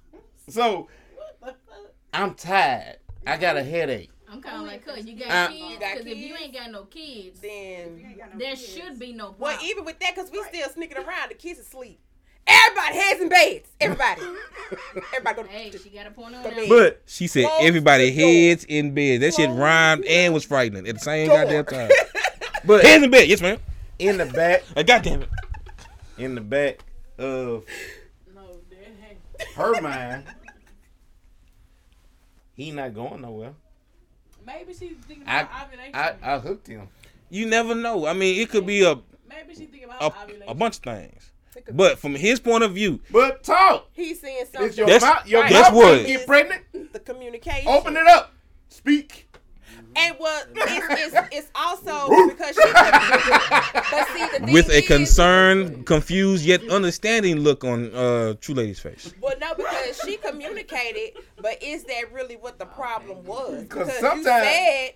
so 0.49 0.89
What 1.15 1.39
the 1.41 1.47
fuck? 1.47 1.93
I'm 2.13 2.35
tired. 2.35 2.97
I 3.27 3.37
got 3.37 3.57
a 3.57 3.63
headache. 3.63 4.11
I'm 4.31 4.43
kind 4.43 4.57
of 4.57 4.67
like, 4.67 4.85
cuz 4.85 5.07
you 5.07 5.15
got 5.17 5.31
Uh, 5.31 5.49
kids. 5.49 5.79
Because 5.79 6.07
if 6.07 6.19
you 6.19 6.37
ain't 6.37 6.53
got 6.53 6.71
no 6.71 6.85
kids, 6.85 7.41
Then 7.41 8.17
there 8.37 8.57
should 8.57 8.99
be 8.99 9.13
no 9.13 9.35
well, 9.39 9.59
even 9.63 9.85
with 9.85 9.99
that, 10.01 10.15
because 10.15 10.31
we 10.31 10.43
still 10.45 10.69
sneaking 10.71 10.99
around, 10.99 11.31
the 11.31 11.35
kids 11.35 11.59
asleep. 11.61 11.99
Everybody 12.47 12.95
heads 12.99 13.21
in 13.21 13.29
beds. 13.29 13.69
Everybody. 13.81 14.23
Everybody 15.15 15.37
go 15.37 15.43
to 15.43 15.49
Hey, 15.49 15.71
she 15.71 15.91
got 15.91 16.07
a 16.07 16.11
point 16.11 16.35
on 16.35 16.43
that. 16.43 16.57
bed. 16.57 16.69
But 16.69 17.03
She 17.07 17.27
said 17.27 17.45
Close 17.45 17.61
everybody 17.61 18.11
heads 18.11 18.65
in 18.65 18.95
bed. 18.95 19.21
That 19.21 19.35
shit 19.35 19.49
Close 19.49 19.59
rhymed 19.59 20.05
and 20.07 20.33
was 20.33 20.45
frightening 20.45 20.87
at 20.89 20.95
the 20.95 21.01
same 21.01 21.29
door. 21.29 21.45
goddamn 21.45 21.65
time. 21.67 21.91
but 22.65 22.83
heads 22.85 23.05
in 23.05 23.11
bed, 23.11 23.29
yes, 23.29 23.43
ma'am. 23.43 23.59
in 23.99 24.17
the 24.17 24.25
back, 24.27 24.63
Uh, 24.77 24.83
goddamn 24.83 25.23
it. 25.23 25.29
in 26.17 26.35
the 26.35 26.41
back 26.41 26.79
of 27.19 27.65
No, 28.35 28.61
that 28.71 28.79
hey. 29.03 29.47
her 29.55 29.81
mind, 29.83 30.25
he 32.55 32.71
not 32.71 32.95
going 32.95 33.21
nowhere. 33.21 33.53
Maybe 34.49 34.73
she's 34.73 34.97
thinking 35.07 35.25
I 35.29 35.43
ovulation. 35.65 35.95
I, 35.95 36.15
I 36.23 36.39
hooked 36.39 36.67
him. 36.67 36.89
You 37.31 37.47
never 37.47 37.75
know. 37.75 38.07
I 38.07 38.13
mean, 38.15 38.41
it 38.41 38.49
could 38.51 38.67
be 38.67 38.83
a 38.83 38.97
Maybe 39.29 39.51
she's 39.51 39.69
thinking 39.69 39.85
about 39.85 40.03
a, 40.03 40.07
ovulation. 40.25 40.49
a 40.49 40.55
bunch 40.55 40.77
of 40.79 40.83
things. 40.83 41.31
But 41.73 41.99
from 41.99 42.15
his 42.15 42.41
point 42.41 42.63
of 42.65 42.73
view, 42.73 43.01
But 43.11 43.43
talk. 43.43 43.89
He's 43.93 44.21
saying 44.21 44.39
It's 44.41 44.53
something. 44.53 44.73
your 44.77 44.87
That's- 44.87 45.03
mouth. 45.03 45.27
Your 45.29 45.43
right. 45.43 45.53
mouth 45.53 45.63
That's 45.65 45.75
what- 45.77 45.95
can't 45.97 46.07
get 46.07 46.27
pregnant. 46.27 46.93
the 46.93 47.01
communication. 47.01 47.69
Open 47.69 47.97
it 47.97 48.07
up. 48.07 48.33
Speak. 48.69 49.29
And 49.97 50.17
well, 50.21 50.45
it's, 50.55 51.15
it's, 51.15 51.29
it's 51.33 51.51
also 51.55 52.29
because 52.29 52.55
she. 52.55 52.73
but 52.73 54.07
see, 54.09 54.39
the 54.39 54.45
thing 54.45 54.53
with 54.53 54.69
a 54.69 54.79
is- 54.79 54.87
concerned, 54.87 55.87
confused 55.87 56.45
yet 56.45 56.63
understanding 56.71 57.41
look 57.41 57.65
on 57.65 57.95
uh 57.95 58.35
True 58.41 58.55
Lady's 58.55 58.79
face. 58.81 59.13
Well, 59.21 59.35
no, 59.41 59.55
because 59.55 60.01
she 60.05 60.17
communicated, 60.19 61.21
but 61.41 61.63
is 61.63 61.85
that 61.85 62.13
really 62.13 62.37
what 62.37 62.59
the 62.59 62.67
problem 62.67 63.25
was? 63.25 63.65
Because 63.69 63.89
you 64.01 64.23
said 64.23 64.93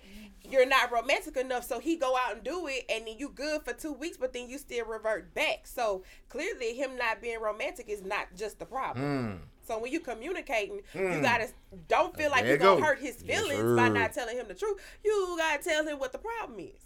you're 0.49 0.65
not 0.65 0.91
romantic 0.91 1.37
enough, 1.37 1.63
so 1.63 1.79
he 1.79 1.95
go 1.95 2.15
out 2.17 2.33
and 2.35 2.43
do 2.43 2.67
it, 2.67 2.85
and 2.89 3.07
then 3.07 3.15
you 3.17 3.29
good 3.29 3.63
for 3.63 3.73
two 3.73 3.93
weeks, 3.93 4.17
but 4.17 4.33
then 4.33 4.49
you 4.49 4.57
still 4.57 4.85
revert 4.85 5.33
back. 5.33 5.65
So 5.65 6.03
clearly, 6.29 6.73
him 6.73 6.97
not 6.97 7.21
being 7.21 7.39
romantic 7.39 7.87
is 7.89 8.03
not 8.03 8.27
just 8.35 8.59
the 8.59 8.65
problem. 8.65 9.39
Mm. 9.39 9.47
So 9.65 9.79
when 9.79 9.91
you 9.93 10.01
communicating, 10.01 10.81
you 10.93 10.99
Mm. 11.01 11.21
gotta 11.21 11.49
don't 11.87 12.15
feel 12.17 12.29
like 12.29 12.43
you 12.43 12.51
you 12.51 12.57
gonna 12.57 12.81
go. 12.81 12.85
hurt 12.85 12.99
his 12.99 13.23
Yes, 13.23 13.39
feelings 13.41 13.77
by 13.77 13.87
not 13.89 14.13
telling 14.13 14.35
him 14.35 14.47
the 14.47 14.53
truth. 14.53 14.79
You 15.03 15.35
gotta 15.37 15.63
tell 15.63 15.85
him 15.85 15.99
what 15.99 16.11
the 16.11 16.17
problem 16.19 16.59
is. 16.59 16.81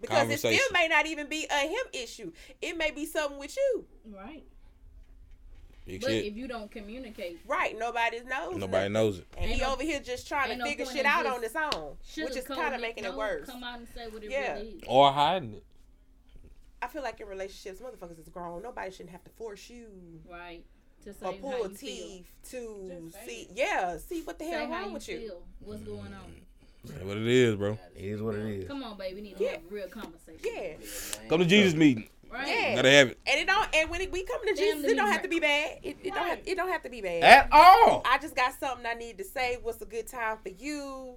Because 0.00 0.30
it 0.30 0.38
still 0.38 0.72
may 0.72 0.88
not 0.88 1.04
even 1.04 1.26
be 1.28 1.46
a 1.50 1.58
him 1.68 1.84
issue. 1.92 2.32
It 2.62 2.78
may 2.78 2.90
be 2.90 3.04
something 3.04 3.38
with 3.38 3.54
you. 3.54 3.84
Right. 4.06 4.44
Big 5.86 6.00
But 6.02 6.10
shit. 6.10 6.26
if 6.26 6.36
you 6.36 6.46
don't 6.46 6.70
communicate, 6.70 7.40
Right. 7.46 7.76
Nobody 7.78 8.20
knows. 8.20 8.56
Nobody 8.56 8.70
nothing. 8.88 8.92
knows 8.92 9.18
it. 9.18 9.26
And 9.36 9.46
Ain't 9.46 9.54
he 9.54 9.60
no- 9.60 9.72
over 9.72 9.82
here 9.82 9.98
just 10.00 10.28
trying 10.28 10.50
to 10.50 10.56
no 10.56 10.64
figure 10.64 10.84
point 10.84 10.96
shit 10.98 11.06
out 11.06 11.26
on 11.26 11.42
his 11.42 11.56
own, 11.56 11.96
which 12.16 12.36
is 12.36 12.44
kind 12.46 12.74
of 12.74 12.80
making 12.80 13.04
it 13.04 13.14
worse. 13.14 13.46
Come 13.48 13.64
out 13.64 13.78
and 13.78 13.88
say 13.94 14.06
what 14.08 14.22
it 14.22 14.30
Yeah. 14.30 14.54
really 14.54 14.68
is. 14.68 14.82
Or 14.86 15.10
hiding 15.12 15.54
it. 15.54 15.64
I 16.82 16.86
feel 16.88 17.02
like 17.02 17.20
in 17.20 17.26
relationships, 17.28 17.80
motherfuckers 17.80 18.18
is 18.20 18.28
grown. 18.28 18.62
Nobody 18.62 18.90
shouldn't 18.90 19.10
have 19.10 19.24
to 19.24 19.30
force 19.30 19.68
you 19.68 19.88
Right. 20.30 20.64
To 21.04 21.12
say 21.14 21.26
or 21.26 21.32
how 21.32 21.38
pull 21.38 21.58
you 21.58 21.68
feel. 21.70 21.76
teeth 21.76 22.26
to 22.50 23.12
see. 23.26 23.42
it. 23.42 23.48
Yeah, 23.54 23.96
see 23.98 24.22
what 24.22 24.38
the 24.38 24.44
Say 24.44 24.50
hell 24.50 24.66
how 24.66 24.72
wrong 24.72 24.86
you 24.88 24.92
with 24.94 25.08
you. 25.08 25.18
feel. 25.20 25.42
What's 25.60 25.80
mm. 25.82 25.86
going 25.86 26.12
on? 26.14 26.40
That's 26.84 27.02
what 27.04 27.16
it 27.18 27.26
is, 27.26 27.56
bro. 27.56 27.78
It 27.96 28.04
is 28.04 28.22
what 28.22 28.34
it 28.36 28.46
is. 28.46 28.68
Come 28.68 28.82
on, 28.84 28.96
baby. 28.96 29.16
We 29.16 29.20
need 29.22 29.36
to 29.38 29.44
Yeah. 29.44 29.50
have 29.52 29.64
a 29.64 29.74
real 29.74 29.88
conversation. 29.88 30.40
Yeah, 30.44 30.74
Come 31.28 31.40
to 31.40 31.46
Jesus 31.46 31.74
meeting. 31.74 32.08
Right. 32.30 32.46
Yeah. 32.48 32.76
Gotta 32.76 32.90
have 32.90 33.08
it. 33.08 33.18
and 33.26 33.40
it 33.40 33.46
don't. 33.46 33.68
And 33.74 33.90
when 33.90 34.00
it, 34.00 34.12
we 34.12 34.22
come 34.24 34.40
to 34.46 34.54
Jesus, 34.54 34.74
Family 34.74 34.90
it 34.92 34.96
don't 34.96 35.10
have 35.10 35.22
to 35.22 35.28
be 35.28 35.40
bad. 35.40 35.78
It, 35.82 35.96
it 36.02 36.14
don't. 36.14 36.26
Have, 36.28 36.38
it 36.46 36.56
don't 36.56 36.68
have 36.70 36.82
to 36.82 36.90
be 36.90 37.00
bad. 37.00 37.22
At 37.24 37.48
all. 37.52 38.02
I 38.04 38.18
just 38.18 38.36
got 38.36 38.54
something 38.58 38.86
I 38.86 38.94
need 38.94 39.18
to 39.18 39.24
say. 39.24 39.58
What's 39.62 39.82
a 39.82 39.86
good 39.86 40.06
time 40.06 40.38
for 40.42 40.50
you? 40.50 41.14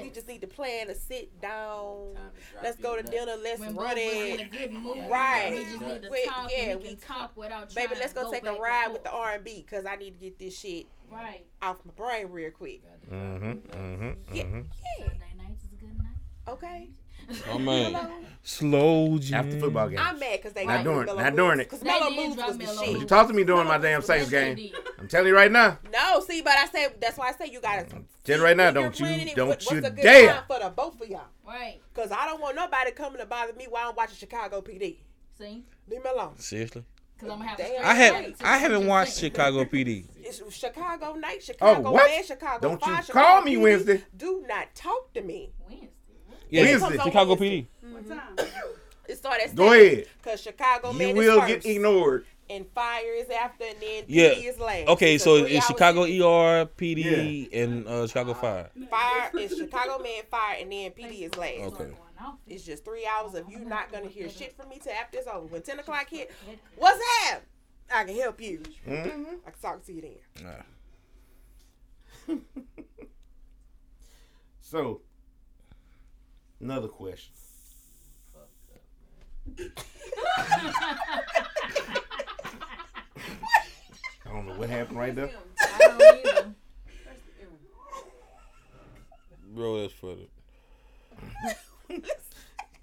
We 0.00 0.10
just 0.10 0.28
need 0.28 0.40
to 0.42 0.46
plan 0.46 0.86
to 0.86 0.94
sit 0.94 1.40
down. 1.40 2.14
To 2.14 2.62
Let's 2.62 2.76
go 2.78 2.94
to 2.94 3.02
nuts. 3.02 3.10
dinner. 3.10 3.32
Let's 3.42 3.58
When 3.58 3.74
run 3.74 3.90
of 3.92 3.98
us 3.98 4.04
in 4.04 4.38
it. 4.38 4.40
a 4.42 4.44
good 4.68 5.10
Right. 5.10 5.50
We 5.50 5.64
just 5.64 5.80
need 5.80 6.02
to 6.02 6.08
Wait, 6.10 6.26
talk. 6.28 6.50
yeah, 6.56 6.76
we 6.76 6.82
we 6.82 6.88
can 6.90 6.96
talk 6.98 7.36
without 7.36 7.74
Baby, 7.74 7.94
let's 7.98 8.12
to 8.12 8.20
go 8.22 8.30
take 8.30 8.46
a 8.46 8.52
ride 8.52 8.92
with 8.92 9.02
the. 9.02 9.10
R 9.10 9.32
and 9.32 9.42
B 9.42 9.64
because 9.68 9.84
I 9.84 9.96
need 9.96 10.12
to 10.12 10.18
get 10.20 10.38
this 10.38 10.56
shit 10.56 10.86
Right. 11.10 11.44
off 11.60 11.78
my 11.84 11.92
brain 11.94 12.28
real 12.30 12.52
quick. 12.52 12.82
Mm-hmm. 13.10 13.44
Mm-hmm. 13.46 14.34
Yeah, 14.34 14.42
Mm-hmm. 14.44 14.60
yeah. 14.60 15.06
Saturday 15.06 15.34
nights 15.38 15.64
is 15.64 15.72
a 15.72 15.76
good 15.76 15.98
night. 15.98 16.16
Okay. 16.48 16.90
Oh 17.50 17.58
man. 17.58 17.92
Hello. 17.94 18.10
Slow 18.46 19.18
jam. 19.18 19.46
After 19.46 19.58
football 19.58 19.88
game. 19.88 19.98
I'm 19.98 20.18
mad 20.18 20.32
because 20.38 20.52
they 20.52 20.66
Not 20.66 20.76
got 20.78 20.84
doing 20.84 20.98
it. 21.00 21.06
Melo 21.06 21.22
Not 21.22 21.36
doing 21.36 21.48
Moves, 21.56 21.60
it. 21.60 21.70
Because 21.70 21.82
Melo 21.84 22.08
did 22.10 22.16
Moves 22.18 22.36
drop 22.36 22.48
was 22.48 22.58
the 22.58 22.64
Melo 22.64 22.82
shit. 22.84 23.00
You 23.00 23.06
talk 23.06 23.26
to 23.28 23.32
me 23.32 23.44
during 23.44 23.66
my 23.66 23.78
damn 23.78 24.02
Saints 24.02 24.28
game. 24.30 24.70
I'm 24.98 25.08
telling 25.08 25.28
you 25.28 25.34
right 25.34 25.50
now. 25.50 25.78
No, 25.90 26.20
see, 26.20 26.42
but 26.42 26.52
I 26.58 26.66
said 26.66 27.00
that's 27.00 27.16
why 27.16 27.28
I 27.28 27.32
say 27.32 27.50
you 27.50 27.60
gotta. 27.62 27.86
Tell 28.24 28.36
you 28.38 28.44
right 28.44 28.56
now, 28.56 28.70
don't 28.70 28.98
you- 29.00 29.06
it, 29.06 29.34
don't 29.34 29.48
what- 29.48 29.62
you 29.70 29.76
what's 29.76 29.86
a 29.86 29.90
good 29.90 30.02
dare. 30.02 30.28
time 30.34 30.42
for 30.46 30.58
the 30.58 30.68
both 30.68 31.00
of 31.00 31.08
y'all? 31.08 31.22
Right. 31.46 31.80
Cause 31.94 32.10
I 32.12 32.26
don't 32.26 32.40
want 32.40 32.54
nobody 32.56 32.90
coming 32.90 33.18
to 33.20 33.26
bother 33.26 33.54
me 33.54 33.66
while 33.68 33.88
I'm 33.88 33.96
watching 33.96 34.16
Chicago 34.16 34.60
PD. 34.60 34.98
See? 35.38 35.64
Leave 35.88 36.04
me 36.04 36.10
alone. 36.14 36.38
Seriously. 36.38 36.84
Because 37.16 37.30
I'm 37.32 37.38
going 37.38 37.56
to 37.56 37.62
have 37.62 37.72
Damn, 37.72 37.84
I 37.86 37.94
have 37.94 38.34
I 38.42 38.56
haven't 38.58 38.86
watched. 38.86 39.16
Chicago 39.18 39.64
PD. 39.64 40.04
It's 40.20 40.42
Chicago 40.54 41.14
night, 41.14 41.36
oh, 41.38 41.44
Chicago 41.44 41.92
what? 41.92 42.10
man, 42.10 42.24
Chicago 42.24 42.60
Don't 42.60 42.72
you 42.86 42.92
five, 42.92 43.06
call 43.08 43.40
Chicago 43.40 43.44
me 43.44 43.54
PD. 43.56 43.62
Wednesday. 43.62 44.02
Do 44.16 44.44
not 44.48 44.74
talk 44.74 45.12
to 45.14 45.22
me. 45.22 45.52
Wednesday. 45.66 45.88
Yeah, 46.50 46.62
Wednesday. 46.78 47.02
Chicago 47.02 47.36
PD. 47.36 47.66
What 47.90 48.08
time? 48.08 48.46
It 49.08 49.16
started. 49.18 49.48
at 49.50 49.54
Go 49.54 49.72
ahead. 49.72 50.06
Cause 50.22 50.40
Chicago 50.40 50.92
You 50.92 50.98
man 50.98 51.16
will 51.16 51.46
get 51.46 51.64
ignored. 51.66 52.26
and 52.48 52.66
fire 52.74 53.14
is 53.16 53.28
after, 53.30 53.64
and 53.64 53.76
then 53.80 54.04
Yeah. 54.06 54.30
PD 54.34 54.44
is 54.48 54.58
last. 54.58 54.88
Okay, 54.88 55.14
It's 55.16 55.24
so 55.24 55.36
it's 55.44 55.66
Chicago 55.66 56.04
series. 56.04 56.20
ER, 56.22 56.66
PD, 56.76 57.48
and 57.52 57.86
uh, 57.88 58.06
Chicago 58.06 58.34
Fire. 58.34 58.70
Fire 58.90 59.30
is 59.38 59.56
Chicago 59.56 60.02
man 60.02 60.22
fire, 60.30 60.56
and 60.60 60.70
then 60.72 60.90
PD 60.92 61.22
is 61.22 61.36
last. 61.36 61.72
Okay. 61.74 61.90
It's 62.46 62.64
just 62.64 62.84
three 62.84 63.06
hours 63.06 63.34
of 63.34 63.50
you 63.50 63.58
not 63.60 63.90
gonna 63.92 64.06
hear 64.08 64.28
shit 64.30 64.56
from 64.56 64.68
me 64.70 64.78
till 64.82 64.92
after 64.92 65.18
it's 65.18 65.26
over. 65.26 65.46
When 65.46 65.62
ten 65.62 65.78
o'clock 65.78 66.08
hit, 66.08 66.30
what's 66.76 67.00
up? 67.32 67.42
I 67.92 68.04
can 68.04 68.16
help 68.16 68.40
you. 68.40 68.60
Mm-hmm. 68.88 69.34
I 69.46 69.50
can 69.50 69.60
talk 69.60 69.84
to 69.84 69.92
you 69.92 70.00
then. 70.02 70.44
Nah. 72.28 72.36
So, 74.60 75.02
another 76.64 76.88
question. 76.88 77.32
I 84.26 84.30
don't 84.32 84.46
know 84.46 84.54
what 84.54 84.70
happened 84.70 84.98
right 84.98 85.14
there. 85.14 85.30
I 85.60 85.78
don't 85.78 86.26
either. 86.26 86.54
Bro, 89.54 89.82
that's 89.82 89.92
funny. 89.94 90.28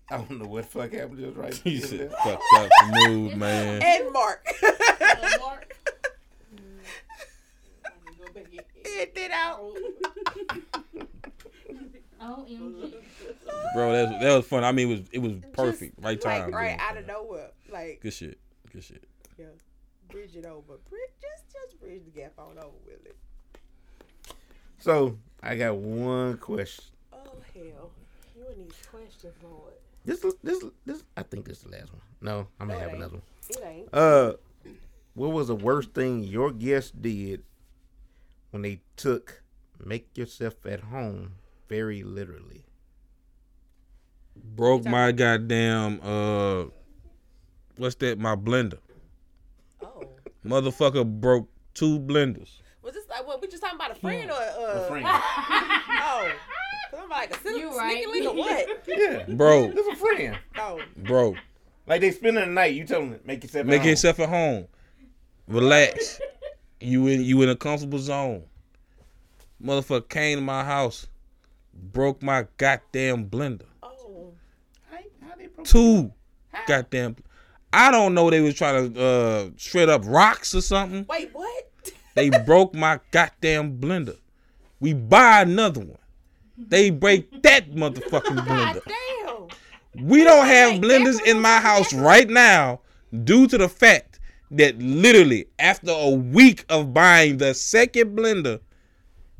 I 0.09 0.17
don't 0.17 0.31
know 0.39 0.47
what 0.47 0.63
the 0.65 0.69
fuck 0.79 0.91
happened 0.93 1.19
just 1.19 1.35
right 1.35 1.53
He 1.53 1.79
there. 1.79 1.87
said, 1.87 2.11
fucked 2.23 2.43
up 2.55 2.69
the 2.79 3.07
mood, 3.09 3.35
man. 3.37 3.81
And 3.83 4.13
Mark. 4.13 4.45
Mark. 5.41 5.75
Go 7.83 8.25
back 8.33 8.45
and- 8.53 9.17
it 9.17 9.31
out. 9.31 9.73
OMG. 12.22 12.93
Bro, 13.73 13.91
that 13.93 14.10
was, 14.11 14.22
that 14.22 14.35
was 14.38 14.45
fun. 14.45 14.64
I 14.64 14.72
mean, 14.72 14.89
it 14.89 14.91
was 14.91 15.02
it 15.14 15.19
was 15.19 15.34
perfect. 15.53 15.95
Just, 15.95 16.06
right 16.06 16.19
time. 16.22 16.52
Like 16.52 16.53
right 16.53 16.80
out 16.80 16.98
of 16.98 17.07
nowhere. 17.07 17.49
Like 17.72 17.99
Good 18.02 18.14
shit. 18.14 18.38
Good 18.72 18.84
shit. 18.84 19.03
yeah. 19.38 19.45
Bridge 20.10 20.35
it 20.35 20.45
over. 20.45 20.77
Bridge 20.89 21.10
just 21.22 21.43
just 21.52 21.80
bridge 21.80 22.02
the 22.06 22.11
gap 22.11 22.34
on 22.38 22.57
over 22.57 22.69
with 22.85 23.06
it. 23.06 23.15
So, 24.80 25.18
I 25.43 25.56
got 25.56 25.76
one 25.76 26.38
question. 26.38 26.85
Oh 27.14 27.19
hell. 27.53 27.91
You 28.35 28.45
and 28.49 28.65
these 28.65 28.77
questions, 28.89 29.34
Lord. 29.43 29.73
This, 30.03 30.26
this, 30.43 30.64
this. 30.85 31.03
I 31.15 31.22
think 31.23 31.45
this 31.45 31.57
is 31.60 31.64
the 31.65 31.69
last 31.69 31.91
one. 31.93 32.02
No, 32.22 32.48
I'm 32.60 32.68
gonna 32.68 32.73
No, 32.73 32.80
have 32.80 32.89
ain't. 32.89 32.98
another 32.98 33.14
one. 33.18 33.22
It 33.49 33.60
ain't. 33.64 33.93
Uh, 33.93 34.34
what 35.14 35.31
was 35.31 35.48
the 35.48 35.56
worst 35.56 35.93
thing 35.93 36.23
your 36.23 36.52
guests 36.52 36.91
did 36.91 37.43
when 38.49 38.64
they 38.64 38.81
took 38.95 39.43
"make 39.85 40.18
yourself 40.18 40.65
at 40.65 40.80
home" 40.81 41.34
very 41.72 42.03
literally? 42.03 42.65
Broke 44.35 44.84
my 44.85 45.11
goddamn 45.14 46.02
uh, 46.03 46.65
what's 47.77 47.95
that? 47.95 48.19
My 48.19 48.35
blender. 48.35 48.77
Oh. 49.81 50.03
Motherfucker 50.45 51.06
broke 51.06 51.48
two 51.73 51.98
blenders. 51.99 52.49
Was 52.84 52.93
this 52.93 53.07
like 53.10 53.26
what 53.26 53.41
we 53.41 53.48
just 53.48 53.64
talking 53.64 53.77
about 53.77 53.91
a 53.91 53.95
friend 53.95 54.30
or 54.30 54.34
uh 54.34 54.84
A 54.84 54.88
friend. 54.88 55.06
Oh. 56.03 56.31
I'm 57.03 57.07
like 57.10 57.34
a 57.34 57.39
sneaky 57.39 57.60
You 57.61 57.77
right. 57.77 58.03
sneaky 58.03 58.19
link 58.19 58.30
or 58.30 58.35
what? 58.35 58.68
yeah, 58.88 59.23
Bro, 59.30 59.72
it's 59.73 59.88
a 59.88 59.95
friend. 59.95 60.38
Oh. 60.57 60.81
bro. 60.98 61.35
Like 61.88 62.02
they 62.02 62.11
spending 62.11 62.43
the 62.45 62.52
night. 62.52 62.73
You 62.76 62.84
tell 62.85 62.99
them 62.99 63.18
make 63.23 63.43
yourself. 63.43 63.61
at 63.61 63.68
Make 63.68 63.81
home. 63.81 63.89
yourself 63.89 64.19
at 64.19 64.27
home. 64.30 64.68
Relax. 65.48 66.19
you 66.81 67.07
in 67.07 67.23
you 67.23 67.41
in 67.43 67.49
a 67.49 67.56
comfortable 67.56 67.99
zone. 67.99 68.43
Motherfucker 69.64 70.10
came 70.10 70.39
to 70.39 70.43
my 70.43 70.64
house, 70.65 71.07
broke 71.81 72.21
my 72.21 72.45
goddamn 72.57 73.25
blender. 73.29 73.65
Oh. 73.83 74.33
How, 74.89 74.97
how 75.27 75.35
they 75.35 75.47
broke- 75.47 75.67
Two 75.67 76.11
goddamn. 76.67 77.15
I 77.73 77.89
don't 77.91 78.13
know. 78.13 78.29
They 78.29 78.41
was 78.41 78.55
trying 78.55 78.93
to 78.93 79.01
uh, 79.03 79.49
shred 79.57 79.89
up 79.89 80.01
rocks 80.05 80.53
or 80.55 80.61
something. 80.61 81.05
Wait, 81.09 81.29
what? 81.33 81.67
They 82.13 82.29
broke 82.29 82.75
my 82.75 82.99
goddamn 83.11 83.77
blender. 83.79 84.17
We 84.81 84.93
buy 84.93 85.41
another 85.43 85.79
one. 85.79 85.97
they 86.57 86.89
break 86.89 87.41
that 87.43 87.71
motherfucking 87.71 88.37
blender. 88.45 88.81
Damn. 88.85 90.07
We 90.07 90.23
don't 90.25 90.45
have 90.45 90.81
blenders 90.81 91.25
in 91.25 91.39
my 91.39 91.61
house 91.61 91.93
right 91.93 92.29
now 92.29 92.81
due 93.23 93.47
to 93.47 93.57
the 93.57 93.69
fact 93.69 94.19
that 94.51 94.77
literally 94.79 95.45
after 95.57 95.91
a 95.91 96.09
week 96.09 96.65
of 96.67 96.93
buying 96.93 97.37
the 97.37 97.53
second 97.53 98.17
blender, 98.17 98.59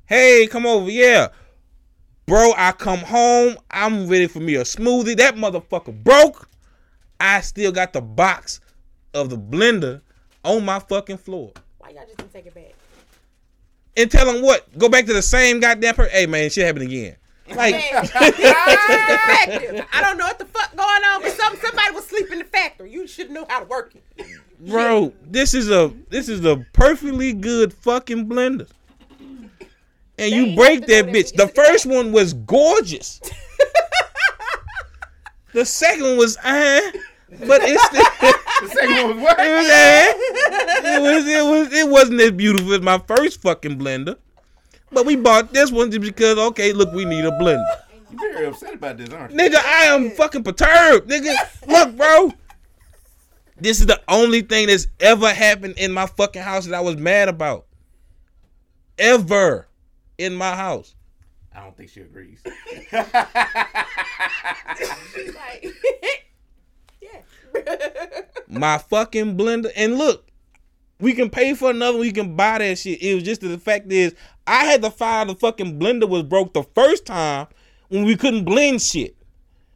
hey, 0.06 0.48
come 0.50 0.66
over, 0.66 0.90
yeah. 0.90 1.28
Bro, 2.26 2.54
I 2.56 2.72
come 2.72 3.00
home, 3.00 3.58
I'm 3.70 4.08
ready 4.08 4.28
for 4.28 4.40
me 4.40 4.56
a 4.56 4.62
smoothie. 4.62 5.18
That 5.18 5.36
motherfucker 5.36 6.04
broke. 6.04 6.48
I 7.20 7.42
still 7.42 7.72
got 7.72 7.94
the 7.94 8.02
box 8.02 8.60
of 9.14 9.30
the 9.30 9.38
blender 9.38 10.02
on 10.44 10.66
my 10.66 10.80
fucking 10.80 11.18
floor. 11.18 11.52
Why 11.80 11.90
y'all 11.90 12.06
just 12.06 12.18
didn't 12.18 12.34
take 12.34 12.46
it 12.46 12.56
back? 12.56 12.74
And 13.98 14.10
tell 14.10 14.32
them 14.32 14.42
what? 14.42 14.78
Go 14.78 14.90
back 14.90 15.06
to 15.06 15.14
the 15.14 15.22
same 15.22 15.60
goddamn 15.60 15.96
person. 15.96 16.12
Hey 16.12 16.26
man, 16.26 16.50
shit 16.50 16.66
happened 16.66 16.86
again. 16.86 17.18
Like 17.50 17.74
Man, 17.76 18.04
this 18.04 18.04
is 18.04 19.06
defective. 19.08 19.86
I 19.92 20.02
don't 20.02 20.18
know 20.18 20.26
what 20.26 20.40
the 20.40 20.46
fuck 20.46 20.76
going 20.76 21.04
on, 21.04 21.22
but 21.22 21.32
some 21.34 21.56
somebody 21.58 21.94
was 21.94 22.06
sleeping 22.06 22.34
in 22.34 22.40
the 22.40 22.46
factory. 22.46 22.92
You 22.92 23.08
should 23.08 23.30
know 23.30 23.46
how 23.50 23.60
to 23.60 23.66
work 23.66 23.94
it. 23.96 24.28
bro, 24.60 25.14
this 25.24 25.54
is 25.54 25.70
a 25.70 25.92
this 26.10 26.30
is 26.30 26.46
a 26.46 26.66
perfectly 26.74 27.34
good 27.34 27.74
fucking 27.74 28.28
blender. 28.28 28.70
And 30.18 30.32
you 30.32 30.56
break 30.56 30.86
that 30.88 31.08
bitch. 31.08 31.34
The 31.36 31.48
first 31.48 31.86
one 31.86 32.12
was 32.12 32.34
gorgeous. 32.34 33.20
the 35.54 35.66
second 35.66 36.04
one 36.04 36.18
was 36.18 36.38
uh, 36.38 36.82
but 37.40 37.62
it's 37.64 37.84
still, 37.86 38.04
The 38.62 38.68
second 38.68 39.08
one 39.08 39.16
was 39.16 39.24
what? 39.24 39.40
it 39.40 39.52
was 39.52 39.70
uh, 39.70 40.14
it 40.88 41.02
was 41.02 41.28
it 41.28 41.44
was 41.44 41.74
it 41.74 41.90
wasn't 41.90 42.22
as 42.22 42.32
beautiful 42.32 42.74
as 42.74 42.82
my 42.82 43.00
first 43.00 43.42
fucking 43.42 43.80
blender. 43.80 44.18
But 44.92 45.06
we 45.06 45.16
bought 45.16 45.54
this 45.54 45.72
one 45.72 45.90
just 45.90 46.02
because 46.02 46.38
okay, 46.38 46.74
look, 46.74 46.92
we 46.94 47.06
need 47.06 47.26
a 47.26 47.32
blender. 47.32 47.64
You're 48.12 48.34
very 48.34 48.46
upset 48.48 48.74
about 48.74 48.98
this, 48.98 49.10
aren't 49.10 49.32
you? 49.32 49.38
Nigga, 49.38 49.56
I 49.56 49.86
am 49.86 50.12
fucking 50.12 50.44
perturbed. 50.44 51.10
Nigga, 51.10 51.36
look, 51.68 51.96
bro. 51.96 52.34
This 53.58 53.80
is 53.80 53.86
the 53.86 54.02
only 54.08 54.42
thing 54.42 54.68
that's 54.68 54.88
ever 55.00 55.32
happened 55.34 55.76
in 55.78 55.92
my 55.94 56.08
fucking 56.08 56.42
house 56.42 56.66
that 56.66 56.74
I 56.74 56.82
was 56.82 56.98
mad 56.98 57.30
about. 57.30 57.66
Ever 58.98 59.68
in 60.22 60.36
my 60.36 60.56
house. 60.56 60.96
I 61.54 61.62
don't 61.62 61.76
think 61.76 61.90
she 61.90 62.02
agrees. 62.02 62.42
Like, 65.36 65.66
yeah. 67.02 68.22
My 68.48 68.78
fucking 68.78 69.38
blender. 69.38 69.72
And 69.76 69.98
look, 69.98 70.28
we 71.00 71.14
can 71.14 71.30
pay 71.30 71.54
for 71.54 71.72
another. 71.72 71.98
We 71.98 72.12
can 72.12 72.36
buy 72.36 72.60
that 72.60 72.78
shit. 72.78 73.02
It 73.02 73.16
was 73.16 73.24
just 73.24 73.42
the 73.42 73.58
fact 73.58 73.92
is, 73.92 74.16
I 74.48 74.66
had 74.66 74.82
to 74.84 74.92
find 74.92 75.30
the 75.30 75.36
fucking 75.36 75.80
blender 75.80 76.08
was 76.08 76.24
broke 76.24 76.54
the 76.54 76.64
first 76.64 77.06
time 77.06 77.48
when 77.90 78.06
we 78.06 78.16
couldn't 78.16 78.46
blend 78.46 78.82
shit. 78.82 79.16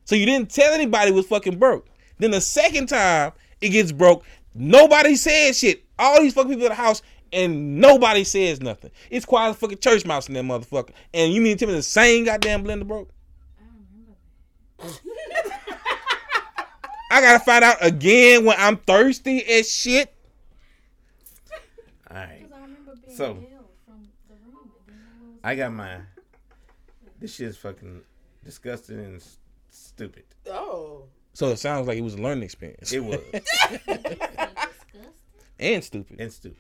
So 0.05 0.15
you 0.15 0.26
didn't 0.26 0.51
tell 0.51 0.73
anybody 0.73 1.11
it 1.11 1.15
was 1.15 1.27
fucking 1.27 1.57
broke. 1.57 1.88
Then 2.19 2.31
the 2.31 2.41
second 2.41 2.88
time 2.88 3.34
it 3.59 3.69
gets 3.69 3.91
broke, 3.91 4.23
nobody 4.53 5.15
says 5.15 5.57
shit. 5.57 5.84
All 5.97 6.22
these 6.22 6.34
fucking 6.34 6.51
people 6.51 6.65
in 6.65 6.69
the 6.69 6.76
house 6.76 7.01
and 7.34 7.80
nobody 7.80 8.23
says 8.23 8.61
nothing. 8.61 8.91
It's 9.10 9.26
quiet 9.26 9.52
as 9.52 9.56
fucking 9.57 9.80
church 9.80 10.06
mouse 10.06 10.27
in 10.27 10.34
that 10.35 10.43
motherfucker. 10.43 10.91
And 11.14 11.34
you 11.34 11.41
mean 11.41 11.57
to 11.57 11.65
tell 11.65 11.72
me 11.73 11.77
the 11.77 11.84
same 11.84 12.26
goddamn 12.26 12.64
blender 12.64 12.88
broke? 12.88 13.10
I 17.11 17.22
gotta 17.22 17.39
find 17.43 17.64
out 17.64 17.77
again 17.81 18.45
when 18.45 18.56
I'm 18.60 18.77
thirsty 18.77 19.43
as 19.45 19.72
shit. 19.72 20.14
All 22.10 22.18
right. 22.18 22.39
Because 22.41 22.52
I 22.53 22.61
remember 22.61 22.95
being 23.06 23.15
So- 23.18 23.26
ill 23.26 23.69
from 23.85 24.07
the 24.27 24.35
room. 24.35 24.72
And 24.88 24.97
then 25.34 25.39
I 25.43 25.56
got 25.56 25.72
mine. 25.72 26.07
This 27.19 27.35
shit 27.35 27.47
is 27.47 27.57
fucking 27.57 28.02
disgusting 28.43 28.99
and 28.99 29.15
s- 29.18 29.38
stupid. 29.69 30.23
Oh. 30.52 31.03
So 31.34 31.47
it 31.49 31.57
sounds 31.57 31.88
like 31.88 31.97
it 31.97 32.02
was 32.02 32.15
a 32.15 32.22
learning 32.22 32.43
experience. 32.43 32.91
It 32.91 33.03
was. 33.03 33.19
and 35.60 35.84
stupid. 35.84 36.19
and 36.19 36.31
stupid. 36.31 36.57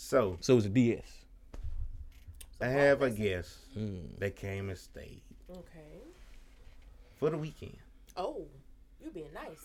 So 0.00 0.38
So 0.40 0.52
it 0.52 0.56
was 0.56 0.66
a 0.66 0.68
DS. 0.68 1.24
I 2.60 2.68
have 2.68 3.02
a 3.02 3.10
guest 3.10 3.56
hmm. 3.74 3.96
that 4.18 4.36
came 4.36 4.68
and 4.68 4.78
stayed 4.78 5.22
Okay. 5.50 5.98
for 7.16 7.30
the 7.30 7.36
weekend, 7.36 7.76
Oh, 8.16 8.46
you 9.04 9.10
being 9.10 9.32
nice. 9.34 9.58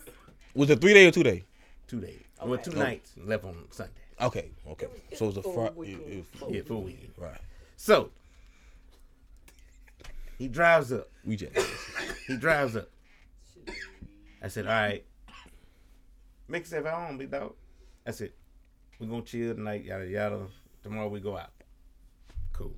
Was 0.54 0.70
it 0.70 0.80
three 0.80 0.92
day 0.92 1.06
or 1.06 1.12
two 1.12 1.22
day? 1.22 1.44
two 1.86 2.00
days, 2.00 2.20
well, 2.42 2.54
Okay. 2.54 2.62
two 2.64 2.76
nights 2.76 3.12
left 3.16 3.44
on 3.44 3.56
Sunday. 3.70 3.92
Okay, 4.20 4.50
okay. 4.70 4.88
So 5.14 5.26
it 5.26 5.28
was 5.28 5.36
a 5.36 5.42
full 5.42 5.68
Friday. 5.68 6.24
Yeah, 6.48 6.62
full 6.62 6.82
weekend. 6.82 7.12
Right. 7.16 7.40
So 7.76 8.10
he 10.36 10.48
drives 10.48 10.92
up. 10.92 11.08
We 11.24 11.36
just 11.36 11.54
He 12.26 12.36
drives 12.36 12.74
up. 12.74 12.88
I 14.42 14.48
said, 14.48 14.66
"All 14.66 14.72
right, 14.72 15.04
make 16.48 16.64
yourself 16.64 16.86
at 16.86 16.92
home, 16.94 17.18
big 17.18 17.30
dog." 17.30 17.54
I 18.06 18.10
said, 18.10 18.32
"We're 18.98 19.08
gonna 19.08 19.22
chill 19.22 19.54
tonight, 19.54 19.84
yada 19.84 20.06
yada. 20.06 20.46
Tomorrow 20.82 21.08
we 21.08 21.20
go 21.20 21.36
out." 21.36 21.50
Cool. 22.52 22.76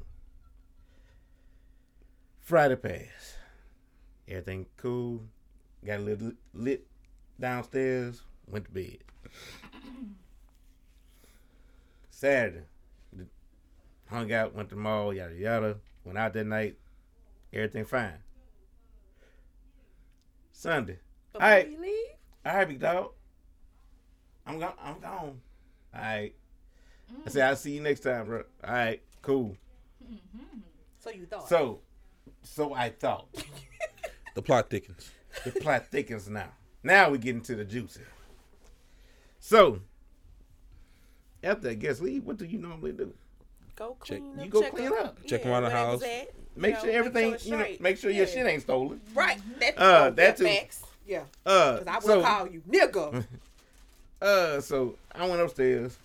Friday 2.41 2.77
pass. 2.77 3.37
Everything 4.29 4.67
cool. 4.77 5.23
Got 5.85 6.01
a 6.01 6.03
little 6.03 6.33
lit 6.55 6.87
downstairs. 7.39 8.23
Went 8.47 8.67
to 8.67 8.71
bed. 8.71 8.99
Saturday, 12.11 12.63
hung 14.07 14.33
out, 14.33 14.55
went 14.55 14.71
to 14.71 14.75
the 14.75 14.81
mall, 14.81 15.13
yada 15.13 15.35
yada. 15.35 15.79
Went 16.05 16.19
out 16.19 16.33
that 16.33 16.47
night. 16.47 16.77
Everything 17.53 17.85
fine. 17.85 18.19
Sunday. 20.53 20.99
All 21.35 21.41
right, 21.41 21.69
all 22.47 22.55
right, 22.57 22.69
big 22.69 22.81
dog. 22.81 23.11
I'm 24.47 24.59
gone. 24.59 24.73
I'm 24.81 25.01
gone. 25.01 25.41
All 25.97 26.03
right. 26.03 26.35
I 27.25 27.31
said 27.31 27.49
I'll 27.49 27.57
see 27.57 27.73
you 27.73 27.81
next 27.81 28.01
time, 28.01 28.27
bro. 28.27 28.43
All 28.65 28.73
right, 28.75 29.01
cool. 29.23 29.57
So 30.99 31.11
you 31.11 31.27
thought. 31.27 31.49
So, 31.49 31.81
so 32.43 32.75
I 32.75 32.91
thought 32.91 33.29
the 34.35 34.43
plot 34.43 34.69
thickens. 34.71 35.11
the 35.45 35.53
plot 35.53 35.87
thickens 35.91 36.29
now. 36.29 36.49
Now 36.83 37.11
we 37.11 37.19
get 37.19 37.35
into 37.37 37.55
the 37.55 37.65
juicy. 37.65 38.01
So, 39.39 39.81
after 41.43 41.69
I 41.71 41.75
guess 41.75 42.01
leave, 42.01 42.25
what 42.25 42.37
do 42.39 42.45
you 42.45 42.59
normally 42.59 42.93
do? 42.93 43.13
go 43.77 43.97
Check- 44.05 44.19
clean 44.19 44.39
you 44.41 44.49
go 44.51 44.63
check 44.63 44.73
clean 44.73 44.89
up. 44.89 45.19
Check 45.27 45.45
yeah, 45.45 45.51
around 45.51 45.63
the 45.65 45.69
where 45.71 45.79
it 45.89 45.93
was 45.93 46.03
house. 46.03 46.11
at, 46.11 46.29
Make 46.57 46.75
you 46.75 46.81
sure 46.81 46.91
know, 46.93 46.99
everything, 46.99 47.33
it's 47.35 47.47
you 47.47 47.57
know, 47.57 47.67
make 47.81 47.99
sure 47.99 48.11
your 48.11 48.27
shit 48.27 48.47
ain't 48.47 48.63
stolen. 48.63 49.01
Right. 49.15 49.39
That, 49.61 49.79
Uh, 49.79 50.11
that 50.11 50.37
too. 50.39 50.45
Facts. 50.45 50.83
Yeah. 51.07 51.25
Uh, 51.45 51.79
Because 51.79 51.87
I 51.87 51.95
will 51.99 52.03
so, 52.03 52.23
call 52.23 52.49
you 52.49 52.63
nigga. 52.69 53.25
Uh, 54.21 54.61
so 54.61 54.97
I 55.15 55.29
went 55.29 55.43
upstairs, 55.43 55.99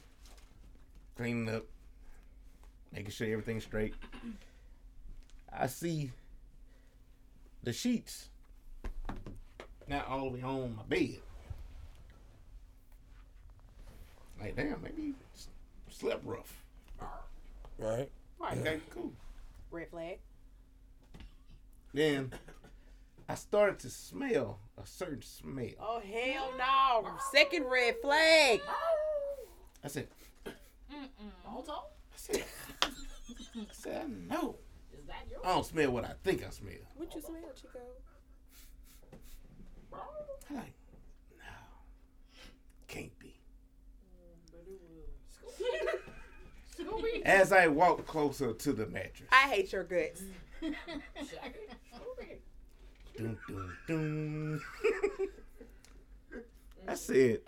cleaning 1.15 1.49
up, 1.49 1.63
making 2.91 3.11
sure 3.11 3.27
everything's 3.27 3.63
straight. 3.63 3.93
I 5.51 5.67
see 5.67 6.11
the 7.63 7.73
sheets 7.73 8.29
not 9.87 10.07
all 10.07 10.29
the 10.29 10.37
way 10.37 10.43
on 10.43 10.75
my 10.75 10.83
bed. 10.83 11.17
Like, 14.39 14.55
damn, 14.55 14.81
maybe 14.81 15.01
you 15.01 15.15
slept 15.89 16.25
rough. 16.25 16.63
Right. 17.77 18.09
Okay, 18.41 18.79
cool. 18.89 19.11
Red 19.69 19.89
flag. 19.89 20.17
Then 21.93 22.31
I 23.31 23.35
started 23.35 23.79
to 23.79 23.89
smell 23.89 24.59
a 24.77 24.85
certain 24.85 25.21
smell. 25.21 25.69
Oh 25.79 26.01
hell 26.01 26.51
no! 26.57 27.09
Second 27.31 27.63
red 27.63 27.95
flag. 28.01 28.59
I 29.81 29.87
said, 29.87 30.09
Hold 31.45 31.69
on. 31.69 31.75
I 32.13 32.17
said, 32.17 32.43
I 32.83 32.89
said, 33.71 34.01
I 34.03 34.35
know. 34.35 34.57
Is 34.91 35.07
that 35.07 35.25
your? 35.29 35.39
I 35.45 35.53
don't 35.53 35.65
smell 35.65 35.91
what 35.91 36.03
I 36.03 36.11
think 36.25 36.45
I 36.45 36.49
smell. 36.49 36.73
What 36.97 37.15
you 37.15 37.21
smell, 37.21 37.53
Chico? 37.55 37.79
I'm 40.49 40.55
like, 40.57 40.73
no, 41.37 41.45
can't 42.89 43.17
be. 43.17 43.39
As 47.23 47.53
I 47.53 47.67
walk 47.67 48.05
closer 48.05 48.51
to 48.51 48.73
the 48.73 48.87
mattress, 48.87 49.29
I 49.31 49.47
hate 49.47 49.71
your 49.71 49.85
guts. 49.85 50.21
Scooby. 53.13 53.17
doom, 53.17 53.37
doom, 53.47 53.71
doom. 53.87 54.61
I 56.87 56.95
said, 56.95 57.39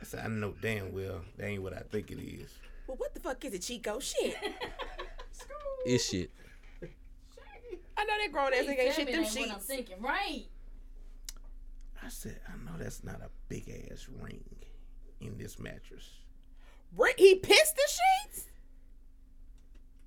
I 0.00 0.04
said, 0.04 0.24
I 0.24 0.28
know 0.28 0.54
damn 0.60 0.92
well 0.92 1.22
that 1.36 1.46
ain't 1.46 1.62
what 1.62 1.72
I 1.72 1.80
think 1.90 2.10
it 2.10 2.18
is. 2.20 2.50
Well, 2.86 2.96
what 2.98 3.14
the 3.14 3.20
fuck 3.20 3.44
is 3.44 3.54
it, 3.54 3.62
Chico? 3.62 3.98
Shit. 4.00 4.36
It's 5.88 6.08
shit. 6.10 6.32
I 6.82 8.04
know 8.04 8.14
that 8.20 8.32
grown 8.32 8.52
ass 8.52 8.64
nigga 8.64 8.80
ain't 8.80 8.94
shit 8.96 9.06
them 9.06 9.22
What 9.22 9.50
I'm 9.52 9.60
thinking, 9.60 10.02
right? 10.02 10.44
I 12.02 12.08
said, 12.08 12.40
I 12.48 12.56
know 12.64 12.76
that's 12.76 13.04
not 13.04 13.20
a 13.22 13.30
big 13.48 13.68
ass 13.92 14.08
ring 14.20 14.42
in 15.20 15.38
this 15.38 15.60
mattress. 15.60 16.10
Ri- 16.96 17.14
He 17.16 17.36
pissed 17.36 17.76
the 17.76 17.88
sheets. 17.88 18.46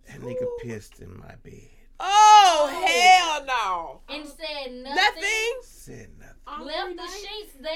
That 0.07 0.19
nigga 0.19 0.45
pissed 0.61 0.99
in 0.99 1.17
my 1.17 1.35
bed. 1.43 1.69
Oh, 1.99 2.69
oh 2.71 2.85
hell 2.85 3.45
no! 3.45 4.15
And 4.15 4.25
said 4.27 4.71
nothing. 4.71 4.95
Nothing 4.95 5.59
Said 5.63 6.09
nothing. 6.19 6.65
Left 6.65 6.85
three 6.87 6.95
the 6.95 7.07
sheets 7.07 7.53
there. 7.61 7.71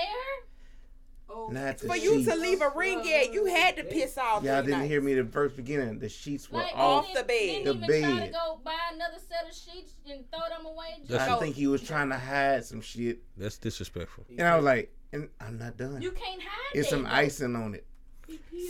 Oh, 1.30 1.48
Not 1.52 1.78
the 1.80 1.88
for 1.88 1.96
you 1.96 2.24
to 2.24 2.36
leave 2.36 2.62
a 2.62 2.70
ring 2.76 3.02
yet. 3.04 3.34
You 3.34 3.46
had 3.46 3.76
to 3.78 3.84
piss 3.84 4.18
off. 4.18 4.44
Y'all 4.44 4.62
didn't 4.62 4.80
nights. 4.80 4.90
hear 4.90 5.02
me 5.02 5.14
the 5.16 5.24
first 5.26 5.56
beginning. 5.56 5.98
The 6.00 6.10
sheets 6.10 6.52
were 6.52 6.60
Like 6.60 6.74
off. 6.76 7.06
Off 7.06 7.14
the 7.14 7.24
bed. 7.24 7.64
Didn't 7.66 7.82
The 7.82 7.98
even 7.98 8.18
try 8.18 8.26
to 8.28 8.32
go 8.32 8.60
buy 8.64 8.76
another 8.94 9.18
set 9.18 9.50
of 9.50 9.56
sheets 9.56 9.94
and 10.10 10.24
throw 10.32 10.56
them 10.56 10.66
away. 10.66 10.96
Just 11.00 11.10
That's- 11.10 11.30
I 11.30 11.40
think 11.40 11.56
he 11.56 11.66
was 11.68 11.82
trying 11.82 12.10
to 12.10 12.18
hide 12.18 12.66
some 12.66 12.82
shit, 12.82 13.20
That's 13.38 13.58
disrespectful. 13.58 14.26
and 14.38 14.48
I 14.48 14.56
was 14.58 14.66
like, 14.66 14.94
and 15.12 15.30
I'm 15.42 15.58
not 15.58 15.78
done. 15.78 16.02
you 16.02 16.12
can't 16.12 16.42
hide 16.42 16.76
it. 16.76 16.80
It's 16.80 16.90
that, 16.90 16.96
some 16.96 17.04
though. 17.04 17.10
icing 17.10 17.56
on 17.56 17.74
it. 17.76 17.86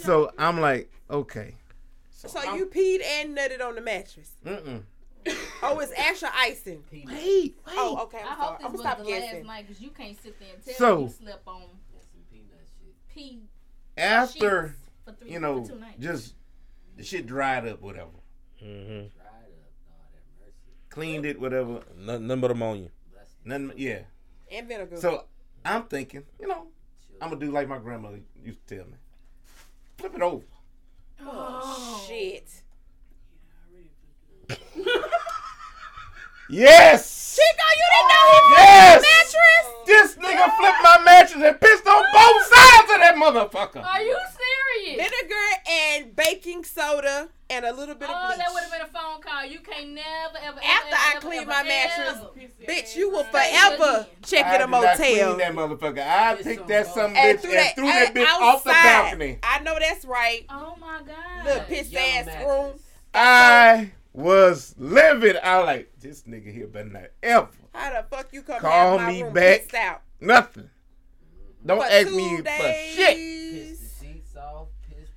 So 0.04 0.28
on 0.28 0.32
I'm 0.38 0.62
like, 0.62 0.90
okay. 1.10 1.56
So 2.12 2.40
I'm- 2.40 2.58
you 2.58 2.68
peed 2.68 3.04
and 3.04 3.36
nutted 3.38 3.62
on 3.62 3.76
the 3.76 3.82
mattress. 3.82 4.32
Mm-mm. 4.46 4.84
Oh, 5.62 5.80
it's 5.80 5.94
actual 5.98 6.30
icing. 6.36 6.84
Wait, 6.92 7.08
wait. 7.08 7.56
Oh, 7.70 8.04
okay. 8.04 8.20
I 8.20 8.32
I'm 8.32 8.38
sorry. 8.38 8.38
hope 8.38 8.50
I'm 8.50 8.58
this 8.58 8.62
gonna 8.64 8.72
was 8.72 8.82
stop 8.82 8.98
the 9.00 9.04
guessing. 9.06 9.36
last 9.38 9.46
night 9.48 9.68
because 9.68 9.82
you 9.82 9.90
can't 9.92 10.22
sit 10.22 10.40
there 10.40 10.50
and 10.54 10.66
tell 10.66 10.76
So- 10.76 10.98
me 10.98 11.04
you 11.04 11.10
slept 11.10 11.48
on 11.48 11.62
peanut 12.32 12.68
shit. 12.80 13.16
pee 13.16 13.40
After 13.98 14.68
sheets 14.68 14.80
for 15.06 15.12
three, 15.14 15.32
you 15.32 15.40
know, 15.40 15.64
for 15.64 15.72
two 15.74 15.80
nights. 15.80 16.00
just 16.00 16.36
the 16.98 17.04
shit 17.04 17.26
dried 17.26 17.66
up, 17.68 17.82
whatever. 17.82 18.10
Mm-hmm. 18.62 18.88
Dried 18.90 19.00
up. 19.00 19.10
Lord 19.88 20.10
have 20.14 20.24
mercy. 20.40 20.54
Cleaned 20.90 21.26
it, 21.26 21.40
whatever. 21.40 21.82
Nothing, 21.98 22.28
nothing 22.28 22.42
but 22.42 22.52
ammonia. 22.52 22.90
Bless 23.14 23.28
the 23.44 23.50
Nothing. 23.50 23.74
Yeah. 23.78 24.00
And 24.52 24.68
vinegar. 24.68 24.98
So 24.98 25.24
I'm 25.66 25.84
thinking, 25.84 26.24
you 26.40 26.48
know, 26.48 26.68
I'm 27.22 27.30
gonna 27.30 27.40
do 27.40 27.52
like 27.52 27.68
my 27.70 27.78
grandmother 27.78 28.20
used 28.44 28.66
to 28.68 28.76
tell 28.76 28.86
me. 28.86 28.98
Flip 29.98 30.16
it 30.16 30.22
over. 30.22 30.44
oh, 31.22 32.04
shit. 32.08 32.50
Yes. 36.54 37.36
Chico, 37.36 37.68
you 37.80 37.88
didn't 37.94 38.10
know 38.10 38.26
he 38.30 38.40
flipped 38.48 38.70
Yes. 38.70 39.02
the 39.02 39.08
mattress? 39.10 39.66
This 39.86 40.16
nigga 40.18 40.58
flipped 40.58 40.84
my 40.84 41.02
mattress 41.04 41.44
and 41.44 41.60
pissed 41.60 41.88
on 41.88 42.04
both 42.14 42.44
sides 42.46 42.92
of 42.94 43.00
that 43.00 43.16
motherfucker. 43.16 43.84
Are 43.84 44.02
you 44.02 44.16
serious? 44.16 45.02
Vinegar 45.10 45.62
and 45.70 46.16
baking 46.16 46.64
soda 46.64 47.30
and 47.50 47.66
a 47.66 47.74
little 47.74 47.96
bit 47.96 48.10
of 48.10 48.16
Oh, 48.18 48.38
that 48.38 48.48
would 48.54 48.64
have 48.64 48.72
been 48.72 48.82
a 48.82 48.86
phone 48.88 49.22
call. 49.22 49.46
You 49.46 49.60
can't 49.60 49.90
never 49.90 50.38
ever. 50.42 50.60
After 50.64 50.88
ever, 50.88 50.96
I 50.96 51.12
ever, 51.16 51.22
clean 51.22 51.42
ever, 51.42 51.50
my 51.50 51.60
ever, 51.60 51.68
mattress. 51.68 52.48
Bitch, 52.68 52.96
you 52.96 53.10
will 53.10 53.24
forever 53.26 54.02
me. 54.10 54.16
check 54.26 54.46
I 54.46 54.56
in 54.56 54.62
a 54.62 54.66
did 54.66 54.72
not 54.72 54.96
clean 54.98 55.18
motel. 55.18 55.38
that 55.38 55.54
motherfucker. 55.54 56.08
I 56.08 56.36
Piss 56.36 56.46
picked 56.46 56.62
on 56.62 56.68
that 56.68 56.86
both. 56.86 56.94
some 56.94 57.16
And 57.16 57.38
bitch 57.38 57.42
threw 57.42 57.50
and 57.52 57.60
that, 57.60 57.76
threw 57.76 57.86
that 57.88 58.14
bitch 58.14 58.28
off 58.42 58.64
the 58.64 58.70
balcony. 58.70 59.40
I 59.44 59.60
know 59.60 59.78
that's 59.80 60.06
right. 60.06 60.46
Oh 60.50 60.76
my 60.80 61.02
god. 61.06 61.46
Little 61.46 61.64
piss 61.64 61.90
Yellow 61.92 62.06
ass 62.08 62.26
mattress. 62.28 62.46
room. 62.48 62.74
I 63.16 63.92
was 64.14 64.76
livid. 64.78 65.38
I 65.38 65.58
was 65.60 65.66
like, 65.66 65.92
this 66.00 66.24
nigga 66.24 66.54
here 66.54 66.68
better 66.68 66.90
not 66.90 67.04
ever. 67.22 67.50
How 67.74 67.90
the 68.02 68.06
fuck 68.16 68.28
you 68.32 68.44
come 68.44 68.60
Call 68.60 68.98
have 68.98 69.08
my 69.08 69.12
me 69.14 69.24
room 69.24 69.34
back. 69.34 69.74
out? 69.74 70.02
Nothing. 70.22 70.70
Don't 71.66 71.80
For 71.80 71.86
ask 71.86 72.08
two 72.08 72.16
me 72.18 72.38
for 72.38 72.44
shit. 72.44 73.18
Pissed 73.18 74.00
the 74.02 74.06
sheets 74.06 74.36
off. 74.36 74.68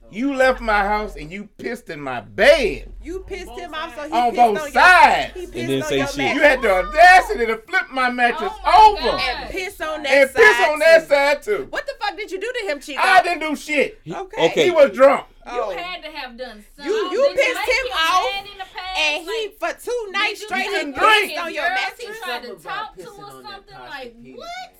You 0.09 0.35
left 0.35 0.61
my 0.61 0.85
house 0.85 1.17
and 1.17 1.33
you 1.33 1.49
pissed 1.59 1.91
in 1.91 2.01
my 2.01 2.21
bed. 2.21 2.93
You 3.03 3.25
pissed 3.27 3.51
him 3.51 3.75
off, 3.75 3.97
so 3.97 4.05
he 4.07 4.13
On 4.13 4.31
pissed 4.31 4.37
both 4.37 4.59
on 4.63 4.71
sides. 4.71 5.35
Your, 5.35 5.45
he 5.45 5.51
pissed 5.51 5.53
didn't 5.67 5.83
on 5.83 5.89
say 5.89 5.99
your 5.99 6.07
shit. 6.07 6.17
mattress 6.19 6.37
You 6.37 6.43
had 6.49 6.63
the 6.63 6.71
audacity 6.71 7.47
to 7.47 7.57
flip 7.59 7.83
my 7.93 8.11
mattress 8.11 8.53
Oh 8.65 8.97
my 9.01 9.01
over 9.09 9.17
God. 9.17 9.21
and 9.43 9.51
piss 9.51 9.81
on 9.81 10.03
that 10.05 10.13
and 10.13 10.31
side. 10.31 10.37
piss 10.37 10.69
on 10.69 10.79
that 10.79 11.01
too. 11.01 11.07
side 11.09 11.43
too. 11.43 11.67
What 11.71 11.87
the 11.87 11.93
fuck 12.01 12.17
did 12.17 12.31
you 12.31 12.41
do 12.41 12.53
to 12.61 12.67
him, 12.71 12.81
Chico? 12.81 13.01
I 13.03 13.23
didn't 13.23 13.41
do 13.41 13.57
shit. 13.57 14.01
Okay. 14.09 14.47
Okay. 14.47 14.65
He 14.67 14.71
was 14.71 14.93
drunk. 14.93 15.27
Oh. 15.49 15.71
You 15.71 15.77
had 15.79 16.03
to 16.03 16.11
have 16.11 16.37
done 16.37 16.65
something. 16.77 16.93
You- 16.93 17.11
you 17.13 17.23
Did 17.29 17.37
pissed 17.37 17.69
him 17.69 17.93
off, 17.93 18.31
mad 18.33 18.47
in 18.53 18.59
the 18.59 18.65
past? 18.65 18.99
and 18.99 19.25
he 19.25 19.49
Like, 19.61 19.79
for 19.79 19.85
two 19.85 20.09
nights 20.11 20.43
straight 20.45 20.67
and 20.75 20.95
pissed 20.95 21.39
on 21.39 21.55
your 21.55 21.69
mattress. 21.71 22.01
he 22.01 22.07
tried 22.23 22.43
to 22.43 22.55
talk 22.57 22.97
to 22.97 23.09
or 23.09 23.43
something 23.43 23.79
like 23.79 24.15
what? 24.35 24.73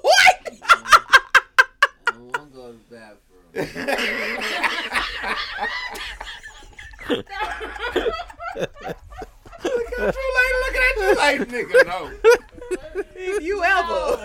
what? 0.00 0.38
I 2.06 2.16
want 2.16 2.34
to 2.34 2.56
go 2.56 2.72
to 2.72 2.78
the 2.88 2.96
bathroom. 2.96 4.54
Look 9.64 9.92
at 9.98 10.14
you 10.14 10.28
like 10.34 10.54
looking 10.64 10.82
at 10.84 10.96
you 11.00 11.10
like 11.16 11.40
nigga 11.48 11.86
no. 11.86 12.10
if 13.16 13.42
you 13.42 13.62
ever. 13.62 14.24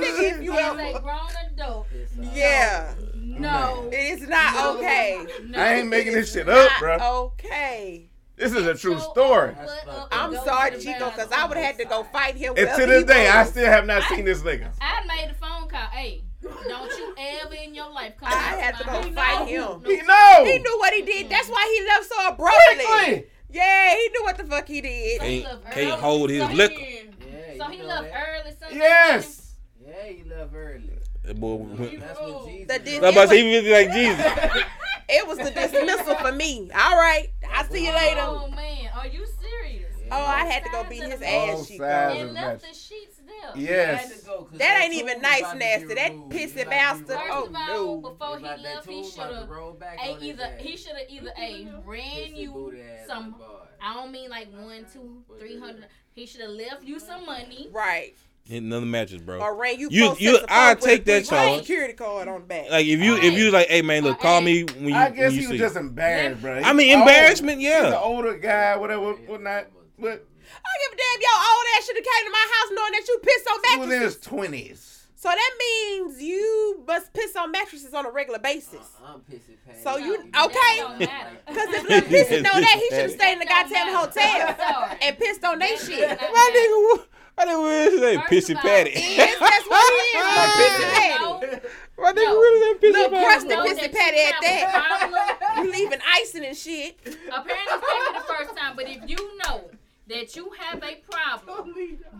Nigga, 0.00 0.22
if 0.36 0.42
you 0.42 0.52
ever. 0.54 1.00
grown 1.00 1.28
adult. 1.52 1.86
Yeah. 2.32 2.94
No. 3.40 3.88
It's 3.92 4.22
not 4.28 4.76
okay. 4.76 5.26
no. 5.46 5.58
I 5.58 5.74
ain't 5.74 5.88
making 5.88 6.12
this 6.14 6.32
shit 6.32 6.48
up, 6.48 6.70
bro. 6.78 6.96
Okay. 7.34 8.08
This 8.36 8.52
is 8.52 8.66
a 8.66 8.74
true 8.74 8.94
Show 8.98 9.10
story. 9.12 9.54
up, 9.86 10.08
I'm 10.10 10.34
sorry, 10.36 10.78
Chico, 10.80 11.10
because 11.10 11.30
I 11.30 11.46
would 11.46 11.56
have 11.56 11.66
had 11.66 11.78
to 11.78 11.84
go 11.84 12.02
fight 12.04 12.34
him. 12.34 12.54
And 12.56 12.68
to 12.80 12.86
this 12.86 13.02
he 13.02 13.06
day, 13.06 13.28
I 13.28 13.44
still 13.44 13.66
have 13.66 13.86
not 13.86 14.02
seen 14.04 14.24
this 14.24 14.42
nigga. 14.42 14.70
I 14.80 15.04
made 15.06 15.30
a 15.30 15.34
phone 15.34 15.68
call. 15.68 15.86
Hey, 15.92 16.24
don't 16.42 16.90
you 16.98 17.14
ever 17.44 17.54
in 17.54 17.74
your 17.74 17.90
life 17.92 18.14
come 18.18 18.28
I 18.28 18.32
back 18.32 18.58
had 18.58 18.78
to 18.78 18.84
go 18.84 18.90
house. 18.90 19.08
fight 19.14 19.38
No, 19.40 19.44
him. 19.46 19.82
no, 19.82 19.88
He 19.90 19.96
know. 20.02 20.44
He 20.44 20.58
knew 20.58 20.78
what 20.78 20.92
he 20.94 21.02
did. 21.02 21.28
That's 21.28 21.48
why 21.48 21.76
he 21.78 21.86
left 21.86 22.06
so 22.06 22.28
abruptly. 22.28 22.84
Quickly. 22.84 23.26
Yeah, 23.50 23.94
he 23.96 24.08
knew 24.08 24.22
what 24.24 24.38
the 24.38 24.44
fuck 24.44 24.66
he 24.66 24.80
did. 24.80 25.20
So 25.20 25.26
he 25.26 25.42
Can't, 25.42 25.70
can't 25.70 26.00
hold 26.00 26.30
his 26.30 26.40
So 26.42 26.48
he- 26.48 26.56
liquor. 26.56 26.74
Yeah, 26.80 27.64
So 27.64 27.70
he 27.70 27.82
left 27.82 28.08
early 28.08 28.56
Sunday 28.58 28.76
Yes. 28.78 29.54
Yeah, 29.86 30.06
he 30.06 30.24
left 30.28 30.52
early. 30.54 30.90
That 31.24 31.38
boy 31.40 31.54
went- 31.54 32.00
That's 32.00 32.20
when 32.20 32.46
Jesus. 32.46 32.66
The 32.66 32.72
left. 32.74 32.84
dis- 32.84 32.96
I'm 32.98 33.04
about 33.04 33.22
to 33.22 33.28
say 33.28 33.42
he 33.42 33.56
really 33.56 33.70
like 33.70 33.92
Jesus. 33.92 34.62
It 35.14 35.26
was 35.26 35.36
the 35.36 35.50
dismissal 35.50 36.14
for 36.14 36.32
me. 36.32 36.70
All 36.74 36.96
right, 36.96 37.28
I'll 37.52 37.64
see 37.64 37.84
you 37.86 37.92
later. 37.92 38.20
Oh 38.22 38.48
man, 38.48 38.88
are 38.96 39.06
you 39.06 39.26
serious? 39.26 39.92
Oh, 40.10 40.16
I 40.24 40.46
had 40.46 40.64
to 40.64 40.70
go 40.70 40.84
beat 40.88 41.02
his 41.02 41.20
ass, 41.20 41.54
Both 41.54 41.68
Chico. 41.68 41.84
sides. 41.84 42.20
And 42.20 42.32
left 42.32 42.62
that. 42.62 42.68
the 42.70 42.74
sheets 42.78 43.16
there. 43.26 43.50
Yes. 43.56 44.22
to 44.22 44.46
That 44.56 44.80
ain't 44.82 44.94
even 44.94 45.20
nice, 45.20 45.40
about 45.40 45.52
to 45.54 45.58
be 45.58 45.64
nasty. 45.64 45.94
That 45.94 46.10
removed. 46.12 46.32
pissy 46.32 46.38
He 46.56 46.60
about 46.62 46.62
to 46.62 46.64
be 46.64 46.70
bastard. 46.70 47.10
Oh, 47.10 47.18
First 47.18 47.30
Oh, 47.30 47.44
of 47.46 47.54
all, 47.56 47.96
no. 48.02 48.10
before 48.10 48.38
He 48.38 48.44
he 48.56 48.62
left, 48.62 48.88
he 48.88 49.04
should 49.10 49.34
have. 49.34 49.48
roll 49.50 49.72
back 49.72 49.98
A 49.98 50.12
on 50.12 50.14
his 50.20 50.22
either 50.30 50.50
he 50.58 50.76
should 50.78 50.96
have 50.96 51.10
either 51.10 51.32
a 51.38 51.68
ran 51.84 52.34
you 52.36 52.74
some. 53.06 53.34
I 53.82 53.94
don't 53.94 54.12
mean 54.12 54.30
like 54.30 54.48
one, 54.52 54.86
two, 54.90 55.22
three 55.38 55.58
hundred. 55.58 55.86
He 56.14 56.24
should 56.26 56.40
have 56.42 56.50
left 56.50 56.84
you 56.84 56.98
some 56.98 57.26
money. 57.26 57.68
Right. 57.70 58.14
Hit 58.44 58.62
another 58.62 58.86
mattress, 58.86 59.22
bro. 59.22 59.38
Or 59.40 59.54
ran 59.56 59.78
you. 59.78 59.88
You- 59.90 60.16
you- 60.18 60.38
I 60.48 60.74
phone 60.74 60.82
take 60.82 61.04
that 61.04 61.26
three- 61.26 61.36
charge. 61.36 61.58
Security 61.60 61.92
card 61.94 62.26
on 62.28 62.40
the 62.40 62.46
back. 62.46 62.70
Like 62.70 62.86
if 62.86 63.00
you 63.00 63.16
if 63.16 63.34
you 63.38 63.50
like, 63.52 63.68
hey 63.68 63.82
man, 63.82 64.02
look, 64.02 64.18
call 64.18 64.40
me 64.40 64.64
when 64.64 64.88
you 64.88 64.94
I 64.94 65.10
guess 65.10 65.30
when 65.30 65.34
you 65.34 65.40
he 65.42 65.46
was 65.46 65.50
see. 65.52 65.58
just 65.58 65.76
embarrassed, 65.76 66.42
bro. 66.42 66.54
I 66.58 66.72
mean, 66.72 66.88
He's 66.88 66.96
old. 66.96 67.08
embarrassment, 67.08 67.60
He's 67.60 67.70
an 67.70 67.92
older 67.94 68.36
guy, 68.36 68.76
whatever, 68.76 69.12
whatnot. 69.12 69.66
But 69.98 70.08
I 70.08 70.68
don't 70.68 70.90
give 70.90 70.92
a 70.92 70.96
damn. 70.96 71.20
Your 71.20 71.38
old 71.38 71.64
ass 71.76 71.86
should 71.86 71.96
have 71.96 72.04
came 72.04 72.24
to 72.26 72.30
my 72.32 72.46
house 72.52 72.70
knowing 72.74 72.92
that 72.92 73.08
you 73.08 73.20
piss 73.22 73.46
on 73.46 73.54
he 73.54 73.76
was 73.78 73.84
in 73.84 73.90
mattresses. 73.90 74.14
his 74.16 74.26
twenties. 74.26 74.88
So 75.14 75.28
that 75.28 75.50
means 75.56 76.20
you 76.20 76.82
must 76.84 77.12
piss 77.12 77.36
on 77.36 77.52
mattresses 77.52 77.94
on 77.94 78.06
a 78.06 78.10
regular 78.10 78.40
basis. 78.40 78.74
Uh, 79.00 79.12
I'm 79.14 79.20
pissy 79.20 79.54
pants. 79.64 79.84
So 79.84 79.96
you 79.96 80.18
No, 80.34 80.46
okay? 80.46 80.54
That 80.58 80.76
don't 80.80 80.98
matter. 80.98 81.30
Because 81.46 81.68
if 81.74 81.82
little 81.88 82.08
pissy 82.38 82.42
know 82.42 82.60
that, 82.60 82.74
he 82.74 82.88
should 82.90 83.02
have 83.02 83.10
stayed 83.12 83.32
in 83.34 83.38
the 83.38 83.44
goddamn 83.46 83.94
hotel 83.94 84.96
and 85.00 85.16
pissed 85.18 85.44
on 85.44 85.60
they 85.60 85.76
That 85.76 85.78
shit. 85.86 86.18
does 86.18 86.28
My 86.32 86.96
nigga, 86.98 87.04
my 87.36 87.44
nigga 87.44 87.64
really 87.64 87.98
say 87.98 88.16
First 88.16 88.28
pissy 88.32 88.50
of 88.50 88.56
all, 88.56 88.62
patty. 88.62 88.90
Yes, 88.94 89.36
that's 89.40 89.66
what 89.68 89.92
he 89.92 90.18
is. 90.18 90.24
No, 90.24 90.30
A 90.32 90.46
pissy 90.58 90.80
no, 90.80 91.38
patty. 91.40 91.66
My 91.98 92.12
nigga 92.12 92.24
No. 92.24 92.40
really 92.40 92.60
say 92.60 92.86
pissy 92.88 92.92
Little 92.92 93.10
patty. 93.10 93.24
crusty 93.24 93.48
know 93.48 93.64
pissy 93.64 93.76
that 93.76 93.82
you 93.82 93.98
patty 93.98 94.20
at 94.20 94.34
that. 94.42 94.98
problem. 94.98 95.18
You 95.66 95.70
leaving 95.70 95.98
icing 96.14 96.44
and 96.46 96.56
shit. 96.56 96.96
Apparently, 97.04 97.52
it's 97.68 97.86
taking 97.86 98.14
the 98.14 98.24
first 98.26 98.56
time. 98.56 98.74
But 98.74 98.88
if 98.88 99.08
you 99.08 99.16
know 99.38 99.70
that 100.08 100.34
you 100.34 100.50
have 100.58 100.82
a 100.82 100.94
problem, 101.10 101.74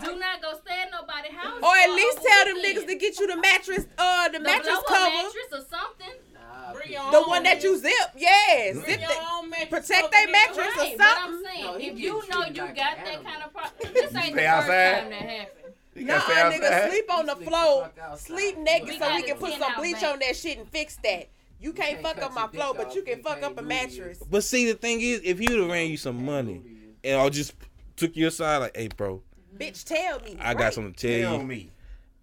do 0.04 0.16
not 0.18 0.40
go 0.42 0.52
stay 0.64 0.82
at 0.82 0.90
nobody's 0.92 1.32
house. 1.32 1.58
Or 1.62 1.74
at 1.74 1.90
least 1.90 2.18
tell 2.22 2.44
them 2.44 2.58
niggas 2.62 2.86
to 2.86 2.94
get 2.96 3.18
you 3.18 3.26
the 3.26 3.36
mattress, 3.40 3.86
uh, 3.98 4.28
the 4.28 4.38
The 4.38 4.44
mattress 4.44 4.66
blow-up 4.66 4.86
cover. 4.86 5.10
mattress 5.10 5.48
or 5.52 5.64
something. 5.68 6.14
Nah, 6.52 6.72
Bring 6.74 6.92
your 6.92 7.10
The 7.10 7.16
own 7.18 7.28
one 7.28 7.42
that 7.44 7.62
you 7.62 7.78
zip, 7.78 7.92
yes. 8.16 8.76
Zip 8.76 8.86
your 8.86 9.10
it. 9.10 9.18
own 9.32 9.50
mattress 9.50 9.68
Protect 9.88 10.00
cover, 10.02 10.08
they 10.12 10.26
nigga. 10.26 10.32
mattress 10.32 10.58
or 10.58 10.80
Right, 10.82 10.98
but 10.98 11.06
I'm 11.06 11.32
something. 11.32 11.50
saying, 11.52 11.64
No, 11.64 11.74
if 11.76 11.98
you 11.98 12.28
know 12.28 12.44
you 12.46 12.62
like 12.62 12.76
got 12.76 12.96
that 12.96 13.24
kind 13.24 13.42
of 13.44 13.52
problem, 13.52 13.92
this 13.94 14.02
ain't 14.02 14.12
the 14.12 14.40
Stay 14.40 14.46
first 14.46 14.66
time 14.66 14.66
that 14.68 15.12
happened. 15.12 15.74
Nah, 15.94 16.18
gotta 16.18 16.56
nigga, 16.56 16.88
sleep 16.90 17.12
on 17.12 17.26
the 17.26 17.36
floor. 17.36 17.90
Sleep 18.16 18.58
naked 18.58 18.88
We 18.88 18.98
so 18.98 19.14
we 19.14 19.22
can 19.22 19.36
put 19.36 19.52
some 19.58 19.72
bleach 19.76 20.00
back. 20.00 20.12
on 20.12 20.18
that 20.20 20.36
shit 20.36 20.58
and 20.58 20.68
fix 20.68 20.96
that. 21.04 21.28
You 21.60 21.72
can't 21.72 22.00
can't 22.00 22.02
fuck 22.16 22.22
up 22.24 22.32
my 22.34 22.42
your 22.42 22.48
floor, 22.50 22.74
but 22.74 22.94
you 22.94 23.02
can 23.02 23.18
You 23.18 23.22
fuck 23.22 23.42
up 23.42 23.58
a 23.58 23.62
do 23.62 23.68
mattress. 23.68 24.22
But 24.30 24.42
see, 24.42 24.66
the 24.66 24.74
thing 24.76 25.00
is, 25.00 25.20
if 25.22 25.40
you'd 25.40 25.60
have 25.60 25.68
ran 25.70 25.88
you 25.90 25.96
some 25.96 26.24
money, 26.24 26.62
and 27.04 27.20
I 27.20 27.28
just 27.28 27.54
took 27.96 28.16
you 28.16 28.26
aside, 28.26 28.56
like, 28.58 28.76
hey, 28.76 28.88
bro, 28.88 29.22
Bitch, 29.56 29.84
tell 29.84 30.18
me. 30.20 30.36
I 30.40 30.54
got 30.54 30.72
something 30.74 30.94
to 30.94 31.08
tell 31.20 31.30
Tell 31.30 31.40
you. 31.40 31.46
me. 31.46 31.70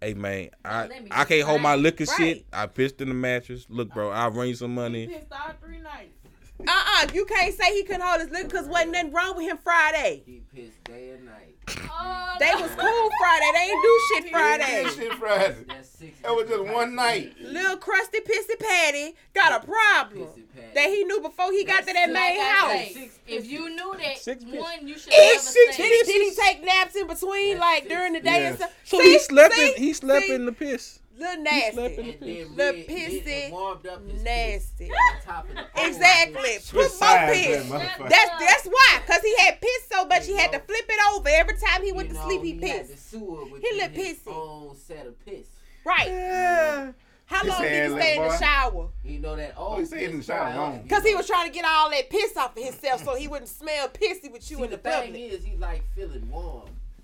Hey, 0.02 0.14
man, 0.14 0.50
I 0.64 0.88
me 0.88 1.10
I 1.12 1.26
can't 1.26 1.44
hold 1.46 1.62
my 1.62 1.76
liquor 1.76 2.06
Right. 2.06 2.18
shit. 2.18 2.46
I 2.54 2.68
pissed 2.68 3.02
in 3.02 3.10
the 3.10 3.14
mattress. 3.14 3.66
Look, 3.70 3.94
bro, 3.94 4.10
I'll 4.12 4.32
run 4.32 4.48
you 4.48 4.56
some 4.56 4.74
money. 4.74 5.08
pissed 5.08 5.28
all 5.32 5.54
three 5.62 5.82
nights. 5.82 6.19
Uh 6.68 6.72
uh 6.72 7.08
you 7.14 7.26
can't 7.26 7.54
say 7.56 7.74
he 7.74 7.84
couldn't 7.84 8.02
hold 8.02 8.22
his 8.22 8.30
liquor 8.32 8.48
because 8.50 8.68
wasn't 8.68 8.92
nothing 8.92 9.14
wrong 9.14 9.38
with 9.38 9.46
him 9.50 9.58
Friday. 9.58 10.24
He 10.26 10.42
pissed 10.54 10.84
day 10.84 11.12
and 11.12 11.26
night. 11.26 11.56
Oh, 11.92 12.36
They 12.40 12.52
was 12.56 12.72
cool 12.72 13.10
Friday. 13.20 13.52
They 13.54 13.72
ain't 13.72 13.84
do 13.84 14.00
shit 14.10 14.32
Friday. 14.32 14.84
That 14.84 14.94
shit 14.94 15.14
Friday. 15.16 15.56
That's 15.68 15.90
six. 15.90 16.20
That 16.22 16.36
was 16.36 16.48
just 16.50 16.64
one 16.66 16.96
night. 16.96 17.34
Little 17.42 17.78
crusty 17.78 18.20
pissy 18.20 18.60
patty 18.60 19.16
got 19.34 19.64
a 19.64 19.66
problem 19.66 20.30
that 20.74 20.90
he 20.90 21.04
knew 21.06 21.22
before 21.22 21.52
he 21.52 21.64
got 21.64 21.86
to 21.88 21.94
that 21.94 22.12
main 22.12 22.40
house. 22.40 22.94
say, 22.94 23.10
if 23.28 23.46
you 23.50 23.70
knew 23.70 23.96
that 23.98 24.18
Six 24.18 24.44
bitches. 24.44 24.60
one, 24.60 24.88
you 24.88 24.98
should 24.98 25.12
never 25.12 25.40
Did 25.54 25.76
he, 25.76 26.04
say. 26.04 26.04
did 26.06 26.22
he 26.30 26.36
take 26.36 26.64
naps 26.64 26.96
in 26.96 27.08
between, 27.08 27.58
That's 27.58 27.62
like 27.62 27.84
six 27.84 27.94
during 27.96 28.14
the 28.14 28.20
day 28.22 28.30
and 28.30 28.40
Yes. 28.44 28.56
stuff? 28.58 28.72
So 28.84 29.00
See? 29.00 29.12
he 29.12 29.20
slept 29.20 29.56
See? 29.56 29.66
in 29.76 29.84
he 29.84 29.94
slept 29.94 30.28
See? 30.28 30.34
in 30.36 30.46
the 30.46 30.52
piss. 30.52 30.99
Little 31.20 31.44
slept 31.44 31.44
nasty. 31.44 32.10
in 32.10 32.10
And 32.10 32.22
then 32.22 32.56
The 32.56 32.64
red- 32.64 32.88
pissy 32.88 33.26
red 33.26 33.52
warmed 33.52 33.88
up 33.88 34.10
his 34.10 34.24
Nasty. 34.24 34.88
piss 34.88 34.98
on 35.16 35.22
top 35.36 35.50
of 35.50 35.56
the. 35.56 35.66
Exactly. 35.88 36.54
Put 36.56 36.62
Switch 36.64 36.92
more 37.02 37.18
piss. 37.28 37.70
That's 37.70 38.32
that's 38.40 38.66
why, 38.66 39.00
cause 39.06 39.22
he 39.22 39.36
had 39.40 39.60
pissed 39.62 39.92
so 39.92 40.06
much 40.06 40.26
he 40.26 40.36
had 40.38 40.52
to 40.54 40.60
flip 40.60 40.86
it 40.88 41.00
over 41.16 41.30
every 41.30 41.58
time 41.58 41.84
he 41.84 41.92
went 41.92 42.10
to 42.10 42.16
know, 42.16 42.24
sleep. 42.26 42.42
He 42.44 42.54
he 42.54 42.68
had 42.68 42.86
the 42.86 42.94
pissed. 42.94 43.10
sewer 43.12 43.46
with 43.46 43.62
He 43.62 43.82
look 43.82 43.92
his 43.92 44.18
pissy. 44.20 44.34
own 44.34 44.76
set 44.76 45.06
of 45.08 45.26
piss. 45.26 45.48
Right. 45.86 46.08
Yeah. 46.08 46.92
How 47.26 47.46
long 47.46 47.62
did 47.62 47.92
he 47.92 47.96
stay 48.00 48.16
in 48.18 48.24
the 48.24 48.38
shower? 48.40 48.88
You 49.06 49.20
know 49.20 49.36
that 49.36 49.54
oh, 49.56 49.64
old 49.68 49.80
he 49.80 49.86
stayed 49.86 50.10
in 50.10 50.18
the 50.18 50.24
shower 50.24 50.56
long. 50.56 50.88
Cause 50.88 51.04
he 51.04 51.14
was 51.14 51.28
trying 51.28 51.48
to 51.48 51.54
get 51.54 51.64
all 51.64 51.90
that 51.92 52.10
piss 52.10 52.36
off 52.38 52.58
of 52.58 52.64
himself 52.64 53.04
so 53.04 53.14
he 53.16 53.28
wouldn't 53.28 53.50
smell 53.50 53.88
pissy 53.90 54.32
with 54.32 54.50
you 54.50 54.58
See, 54.58 54.64
in 54.64 54.70
the 54.72 54.78
the 54.78 54.78
thing 54.78 55.04
public. 55.04 55.34
is, 55.34 55.44
he 55.44 55.56
like 55.58 55.84
feeling 55.96 56.28
warm. 56.32 56.70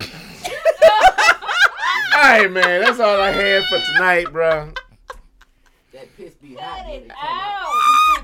All 2.16 2.22
right, 2.22 2.50
man. 2.50 2.80
That's 2.80 2.98
all 2.98 3.20
I 3.20 3.30
had 3.30 3.62
for 3.64 3.78
tonight, 3.92 4.32
bro. 4.32 4.72
That 5.92 6.16
piss 6.16 6.34
be 6.34 6.54
hot 6.54 6.88
it 6.88 7.02
it 7.04 7.10
out. 7.10 7.66
out. 7.66 7.72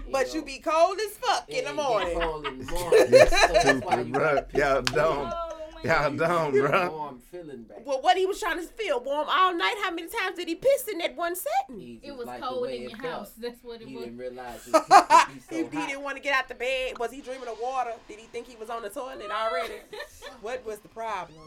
But 0.11 0.35
you 0.35 0.43
be 0.43 0.59
cold 0.59 0.99
as 1.01 1.13
fuck 1.19 1.49
in 1.49 1.65
the 1.65 1.73
morning. 1.75 2.19
get 2.19 2.23
cold 2.23 2.47
in 2.47 2.59
the 2.59 2.65
morning. 2.73 3.07
so 3.09 3.09
that's 3.19 3.61
Stupid, 3.63 4.13
bro. 4.13 4.35
Y'all 4.55 4.83
piss 4.83 4.95
don't. 4.95 5.33
Oh, 5.35 5.49
Y'all 5.85 6.11
man. 6.11 6.17
don't, 6.17 6.53
bro. 6.53 6.91
warm 6.91 7.19
feeling 7.31 7.63
back. 7.65 7.79
Well, 7.85 8.01
what 8.03 8.17
he 8.17 8.25
was 8.27 8.39
trying 8.41 8.59
to 8.59 8.63
feel 8.67 9.01
warm 9.03 9.27
all 9.29 9.55
night. 9.55 9.77
How 9.83 9.91
many 9.91 10.09
times 10.09 10.37
did 10.37 10.49
he 10.49 10.55
piss 10.55 10.87
in 10.91 10.99
that 10.99 11.17
one 11.17 11.35
setting? 11.35 11.81
He 11.81 12.01
It 12.03 12.17
was 12.17 12.27
liked 12.27 12.41
the 12.43 12.47
cold 12.47 12.69
in 12.69 12.75
it 12.75 12.81
your 12.83 12.91
felt. 12.91 13.13
house. 13.13 13.33
That's 13.39 13.63
what 13.65 13.81
it 13.83 13.89
He 13.89 13.95
was. 13.97 14.05
didn't 14.05 14.19
realize 14.19 14.65
his 14.65 14.73
piss 14.75 15.47
could 15.49 15.71
be 15.71 15.77
so 15.77 15.77
he, 15.79 15.81
he 15.81 15.87
didn't 15.93 16.03
want 16.03 16.17
to 16.17 16.23
get 16.23 16.35
out 16.35 16.49
the 16.49 16.55
bed. 16.55 16.99
Was 16.99 17.11
he 17.11 17.21
dreaming 17.21 17.49
of 17.49 17.57
water? 17.61 17.93
Did 18.09 18.19
he 18.21 18.27
think 18.27 18.47
he 18.47 18.57
was 18.57 18.71
on 18.71 18.83
the 18.83 18.91
toilet 18.91 19.31
already? 19.31 19.75
what 20.41 20.65
was 20.67 20.79
the 20.81 20.89
problem? 20.89 21.39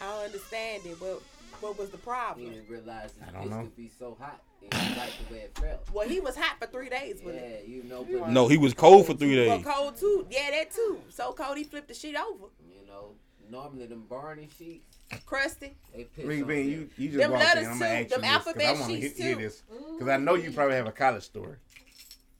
I 0.00 0.04
don't 0.10 0.24
understand 0.26 0.82
it. 0.86 0.98
But 1.00 1.20
what 1.64 1.78
was 1.78 1.90
the 1.90 1.96
He 1.96 2.02
problem? 2.02 2.50
didn't 2.50 2.68
realize 2.68 3.12
his 3.12 3.22
I 3.28 3.32
don't 3.32 3.42
piss 3.42 3.50
know. 3.50 3.60
could 3.62 3.76
be 3.76 3.90
so 3.98 4.16
hot. 4.20 4.40
He 4.60 4.68
liked 4.98 5.28
the 5.28 5.34
way 5.34 5.40
it 5.40 5.58
felt. 5.58 5.90
Well, 5.92 6.08
he 6.08 6.20
was 6.20 6.36
hot 6.36 6.56
for 6.60 6.66
three 6.66 6.88
days 6.88 7.20
with 7.24 7.34
it. 7.34 7.64
Yeah, 7.66 7.74
you 7.74 7.82
know, 7.84 8.04
but 8.10 8.30
No, 8.30 8.48
he 8.48 8.56
was 8.56 8.74
cold 8.74 9.06
for 9.06 9.14
three 9.14 9.46
Well, 9.46 9.58
days. 9.58 9.66
cold 9.66 9.96
too. 9.96 10.26
Yeah, 10.30 10.50
that 10.52 10.70
too. 10.70 11.00
So 11.10 11.32
cold 11.32 11.56
he 11.58 11.64
flipped 11.64 11.88
the 11.88 11.94
shit 11.94 12.14
over. 12.16 12.46
you 12.68 12.86
know, 12.86 13.14
normally 13.50 13.86
them 13.86 14.04
Barney 14.08 14.48
sheets, 14.58 14.98
Crusty. 15.26 15.76
they 15.94 16.04
piss 16.04 16.26
Big 16.26 16.42
on 16.42 16.48
Bean, 16.48 16.70
you, 16.70 16.90
you 16.96 17.08
just 17.08 17.18
Them 17.18 17.30
walked 17.32 17.42
in. 17.42 17.48
letters 17.48 17.66
I'm 17.66 17.72
too, 17.74 17.78
gonna 17.80 17.92
ask 17.94 18.02
you 18.02 18.08
them 18.08 18.20
this, 18.20 18.30
'cause 18.44 18.56
I 18.56 18.72
want 18.72 18.92
to 18.92 19.00
sheets 19.00 19.18
hear 19.18 19.36
this. 19.36 19.62
Because 19.92 20.08
I 20.08 20.16
know 20.16 20.34
you 20.34 20.42
mm-hmm. 20.44 20.54
probably 20.54 20.76
have 20.76 20.86
a 20.86 20.92
college 20.92 21.24
story. 21.24 21.56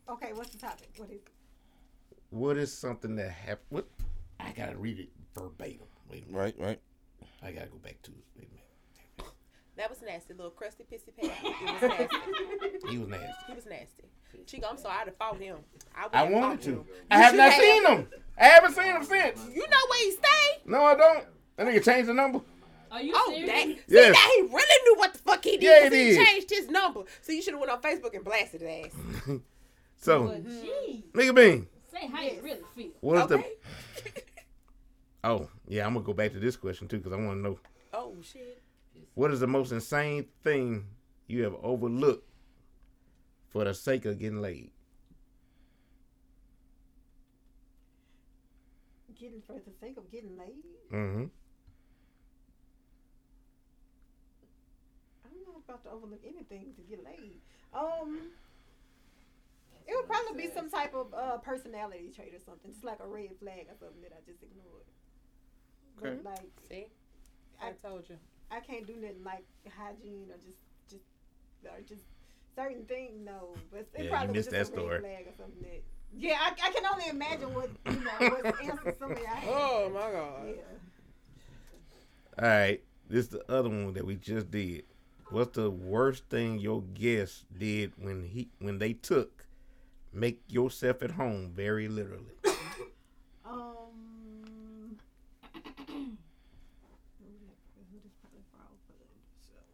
Okay, 0.09 0.32
what's 0.34 0.51
the 0.51 0.59
topic? 0.59 0.88
What 0.96 1.09
is 1.10 1.16
it? 1.16 1.28
What 2.30 2.56
is 2.56 2.72
something 2.72 3.16
that 3.16 3.30
happened? 3.30 3.66
What? 3.70 3.86
I 4.40 4.51
gotta 4.52 4.76
read 4.76 4.98
it 4.98 5.09
verbatim. 5.34 5.86
Wait 6.10 6.24
a 6.24 6.32
minute. 6.32 6.56
Right, 6.59 6.59
right. 6.59 6.80
I 7.42 7.52
gotta 7.52 7.68
go 7.68 7.78
back 7.78 8.01
to 8.02 8.10
it. 8.10 8.48
Wait 9.76 9.84
a 9.84 9.88
minute. 9.90 9.90
That 9.90 9.90
was 9.90 10.02
nasty. 10.02 10.34
Little 10.34 10.51
crusty 10.51 10.84
pissy 10.84 11.14
patty. 11.16 11.30
It 11.46 11.82
was 11.82 11.82
nasty. 11.82 12.88
He 12.90 12.98
was 12.98 13.09
nasty. 13.09 13.26
He 13.48 13.55
was 13.55 13.66
nasty. 13.66 14.05
Chico, 14.46 14.66
I'm 14.68 14.76
sorry. 14.76 14.96
I'd 15.01 15.06
have 15.06 15.16
fought 15.16 15.38
him. 15.40 15.56
I, 15.96 16.05
would 16.06 16.14
I 16.14 16.22
wanted 16.30 16.62
to. 16.62 16.70
him. 16.70 16.84
I 17.10 17.18
have 17.18 17.34
not 17.34 17.52
have. 17.52 17.62
seen 17.62 17.86
him. 17.86 18.09
I 18.38 18.44
haven't 18.46 18.74
seen 18.74 18.84
him 18.96 19.05
since. 19.05 19.40
You 19.55 19.60
know 19.68 19.76
where 19.88 20.05
he 20.05 20.10
stayed? 20.12 20.60
No, 20.66 20.84
I 20.84 20.94
don't. 20.96 21.24
That 21.56 21.66
nigga 21.68 21.84
changed 21.84 22.09
the 22.09 22.14
number. 22.14 22.40
Are 22.90 23.01
you 23.02 23.12
Oh, 23.16 23.30
serious? 23.30 23.48
dang. 23.48 23.68
See, 23.76 23.82
Yes. 23.88 24.12
now 24.14 24.28
he 24.36 24.42
really 24.55 24.84
knew 24.84 24.94
what 24.98 25.12
the 25.12 25.18
fuck 25.20 25.42
he 25.44 25.52
did. 25.56 25.62
Yeah, 25.62 25.82
'cause 25.88 25.92
he 25.92 26.05
he 26.05 26.10
did. 26.16 26.26
changed 26.26 26.51
his 26.51 26.68
number. 26.68 27.02
So 27.22 27.32
you 27.32 27.42
should 27.42 27.55
have 27.55 27.60
went 27.60 27.72
on 27.72 27.80
Facebook 27.80 28.14
and 28.14 28.24
blasted 28.24 28.60
his 28.60 28.86
ass. 28.86 29.36
So, 29.96 30.24
But 30.28 30.44
gee, 30.46 31.05
nigga 31.14 31.34
Bean, 31.34 31.66
say 31.90 32.06
how 32.09 32.20
you 32.22 32.40
really 32.42 32.60
feel. 32.76 32.90
what 33.01 33.16
is 33.16 33.22
Okay. 33.32 33.52
the? 34.05 34.22
Oh, 35.24 35.48
yeah, 35.66 35.86
I'm 35.86 35.94
gonna 35.94 36.05
go 36.05 36.12
back 36.12 36.32
to 36.32 36.38
this 36.38 36.56
question 36.56 36.86
too 36.88 36.98
because 36.98 37.12
I 37.12 37.16
want 37.16 37.38
to 37.38 37.42
know 37.42 37.59
Oh, 37.94 38.14
shit. 38.22 38.60
What 39.15 39.31
is 39.31 39.41
the 39.41 39.47
most 39.47 39.73
insane 39.73 40.27
thing 40.43 40.86
you 41.27 41.43
have 41.45 41.55
overlooked 41.62 42.28
for 43.49 43.65
the 43.65 43.73
sake 43.73 44.05
of 44.05 44.19
getting 44.19 44.43
laid. 44.43 44.70
Getting 49.19 49.41
for 49.47 49.55
the 49.55 49.73
sake 49.81 49.97
of 49.97 50.11
getting 50.11 50.36
laid? 50.36 50.65
Mm-hmm. 50.93 51.24
I 55.24 55.28
don't 55.28 55.47
know 55.47 55.62
about 55.66 55.85
to 55.85 55.91
overlook 55.91 56.20
anything 56.27 56.74
to 56.74 56.82
get 56.82 57.05
laid. 57.05 57.41
Um, 57.73 58.19
it 59.86 59.95
would 59.95 60.09
probably 60.09 60.47
be 60.47 60.53
some 60.53 60.69
type 60.69 60.95
of 60.95 61.15
uh, 61.15 61.39
personality 61.39 62.11
trait 62.15 62.35
or 62.35 62.41
something, 62.45 62.73
just 62.73 62.85
like 62.85 62.99
a 63.01 63.07
red 63.07 63.31
flag 63.41 63.66
or 63.69 63.77
something 63.78 64.03
that 64.03 64.12
I 64.12 64.20
just 64.28 64.43
ignored. 64.43 64.89
Okay. 65.99 66.20
But 66.23 66.31
like, 66.32 66.51
See? 66.69 66.86
I 67.62 67.73
told 67.86 68.09
you. 68.09 68.16
I 68.50 68.60
can't 68.60 68.86
do 68.86 68.94
nothing 68.96 69.24
like 69.24 69.44
hygiene 69.76 70.28
or 70.30 70.36
just 70.36 70.58
just 70.90 71.04
or 71.64 71.80
just 71.88 72.04
certain 72.54 72.84
things. 72.84 73.12
No, 73.24 73.54
but 73.70 73.80
it 73.80 73.88
Yeah, 73.96 74.02
you 74.04 74.08
probably 74.10 74.28
was 74.28 74.36
missed 74.36 74.50
just 74.50 74.72
that 74.72 74.78
a 74.78 74.80
story. 74.80 75.00
flag 75.00 75.26
or 75.26 75.32
something 75.36 75.62
that. 75.62 75.82
Yeah, 76.16 76.38
I, 76.40 76.52
I 76.68 76.70
can 76.70 76.84
only 76.86 77.08
imagine 77.08 77.52
what 77.54 77.70
you 77.86 77.92
know 78.04 78.28
what 78.30 78.46
answer 78.62 78.94
somebody 78.98 79.26
I 79.26 79.34
had. 79.34 79.48
Oh, 79.52 79.90
my 79.92 80.10
God. 80.12 80.46
Yeah. 80.48 80.62
All 82.42 82.48
right, 82.48 82.82
this 83.08 83.24
is 83.26 83.28
the 83.30 83.52
other 83.52 83.68
one 83.68 83.92
that 83.94 84.04
we 84.06 84.14
just 84.16 84.50
did. 84.50 84.84
What's 85.30 85.56
the 85.56 85.70
worst 85.70 86.24
thing 86.28 86.58
your 86.60 86.82
guest 86.82 87.44
did 87.58 87.92
when 87.98 88.22
he 88.24 88.48
when 88.60 88.78
they 88.78 88.92
took 88.92 89.46
make 90.12 90.40
yourself 90.48 91.02
at 91.02 91.10
home 91.12 91.50
very 91.54 91.88
literally? 91.88 92.26
Um. 93.44 94.96
who 95.52 95.62
this- 95.72 96.18
who 97.90 97.98
this 98.02 98.12
probably 98.20 98.44
fall 98.52 98.70
for 98.86 98.94
the 98.94 99.06
show. 99.48 99.64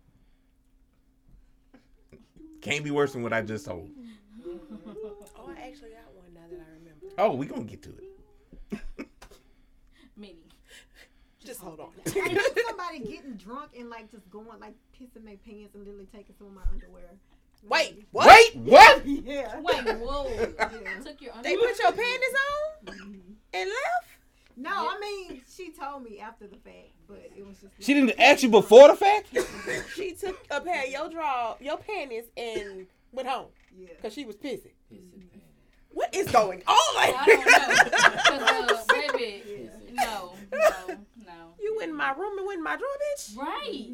Can't 2.60 2.84
be 2.84 2.90
worse 2.90 3.12
than 3.12 3.22
what 3.22 3.32
I 3.32 3.42
just 3.42 3.64
told. 3.64 3.90
Oh, 5.36 5.48
I 5.48 5.68
actually 5.68 5.90
got 5.90 6.12
one 6.14 6.32
now 6.34 6.40
that 6.50 6.60
I 6.60 6.66
remember. 6.78 7.06
Oh, 7.18 7.34
we 7.34 7.46
gonna 7.46 7.64
get 7.64 7.82
to 7.82 7.90
it. 7.90 8.04
Many. 10.16 10.36
Just 11.44 11.60
hold 11.60 11.80
on. 11.80 11.88
I 12.06 12.10
somebody 12.66 12.98
getting 13.00 13.34
drunk 13.34 13.70
and 13.78 13.88
like 13.88 14.10
just 14.10 14.28
going 14.30 14.60
like 14.60 14.74
pissing 14.98 15.24
their 15.24 15.36
pants 15.36 15.74
and 15.74 15.84
literally 15.84 16.06
taking 16.14 16.34
some 16.38 16.48
of 16.48 16.54
my 16.54 16.62
underwear. 16.70 17.16
Wait, 17.68 18.06
what? 18.10 18.26
Wait, 18.26 18.56
what? 18.56 19.06
Yeah. 19.06 19.60
Wait, 19.60 19.96
whoa. 19.98 20.30
Yeah. 20.58 21.00
Took 21.04 21.20
your 21.20 21.32
They 21.42 21.56
put 21.56 21.78
your 21.78 21.92
panties 21.92 22.34
on 22.50 22.86
and 23.54 23.70
left? 23.70 24.19
No, 24.62 24.70
I 24.70 24.98
mean 25.00 25.42
she 25.54 25.70
told 25.72 26.02
me 26.04 26.20
after 26.20 26.46
the 26.46 26.56
fact, 26.56 26.90
but 27.08 27.30
it 27.36 27.46
was 27.46 27.58
just. 27.60 27.72
She 27.80 27.94
didn't 27.94 28.18
ask 28.20 28.42
you 28.42 28.48
before 28.48 28.88
the 28.88 28.96
fact. 28.96 29.28
She 29.94 30.12
took 30.12 30.38
a 30.50 30.60
pair 30.60 30.84
of 30.84 30.90
your 30.90 31.08
draw, 31.08 31.56
your 31.60 31.76
panties, 31.78 32.24
and 32.36 32.86
went 33.12 33.28
home 33.28 33.46
Yeah. 33.76 33.88
because 33.96 34.12
she 34.12 34.24
was 34.24 34.36
pissy. 34.36 34.72
Pissing 34.92 35.12
panties. 35.30 35.48
What 35.92 36.14
is 36.14 36.30
going 36.30 36.62
on? 36.66 36.76
I 36.96 37.24
don't 37.26 37.40
know. 37.46 38.66
'Cause, 38.68 38.86
uh, 38.88 38.92
baby, 39.18 39.68
no, 39.92 40.34
no, 40.52 40.68
no. 41.26 41.54
You 41.60 41.74
went 41.76 41.90
in 41.90 41.96
my 41.96 42.12
room 42.12 42.38
and 42.38 42.46
went 42.46 42.58
in 42.58 42.64
my 42.64 42.76
drawer, 42.76 42.88
bitch? 43.16 43.36
Right. 43.36 43.90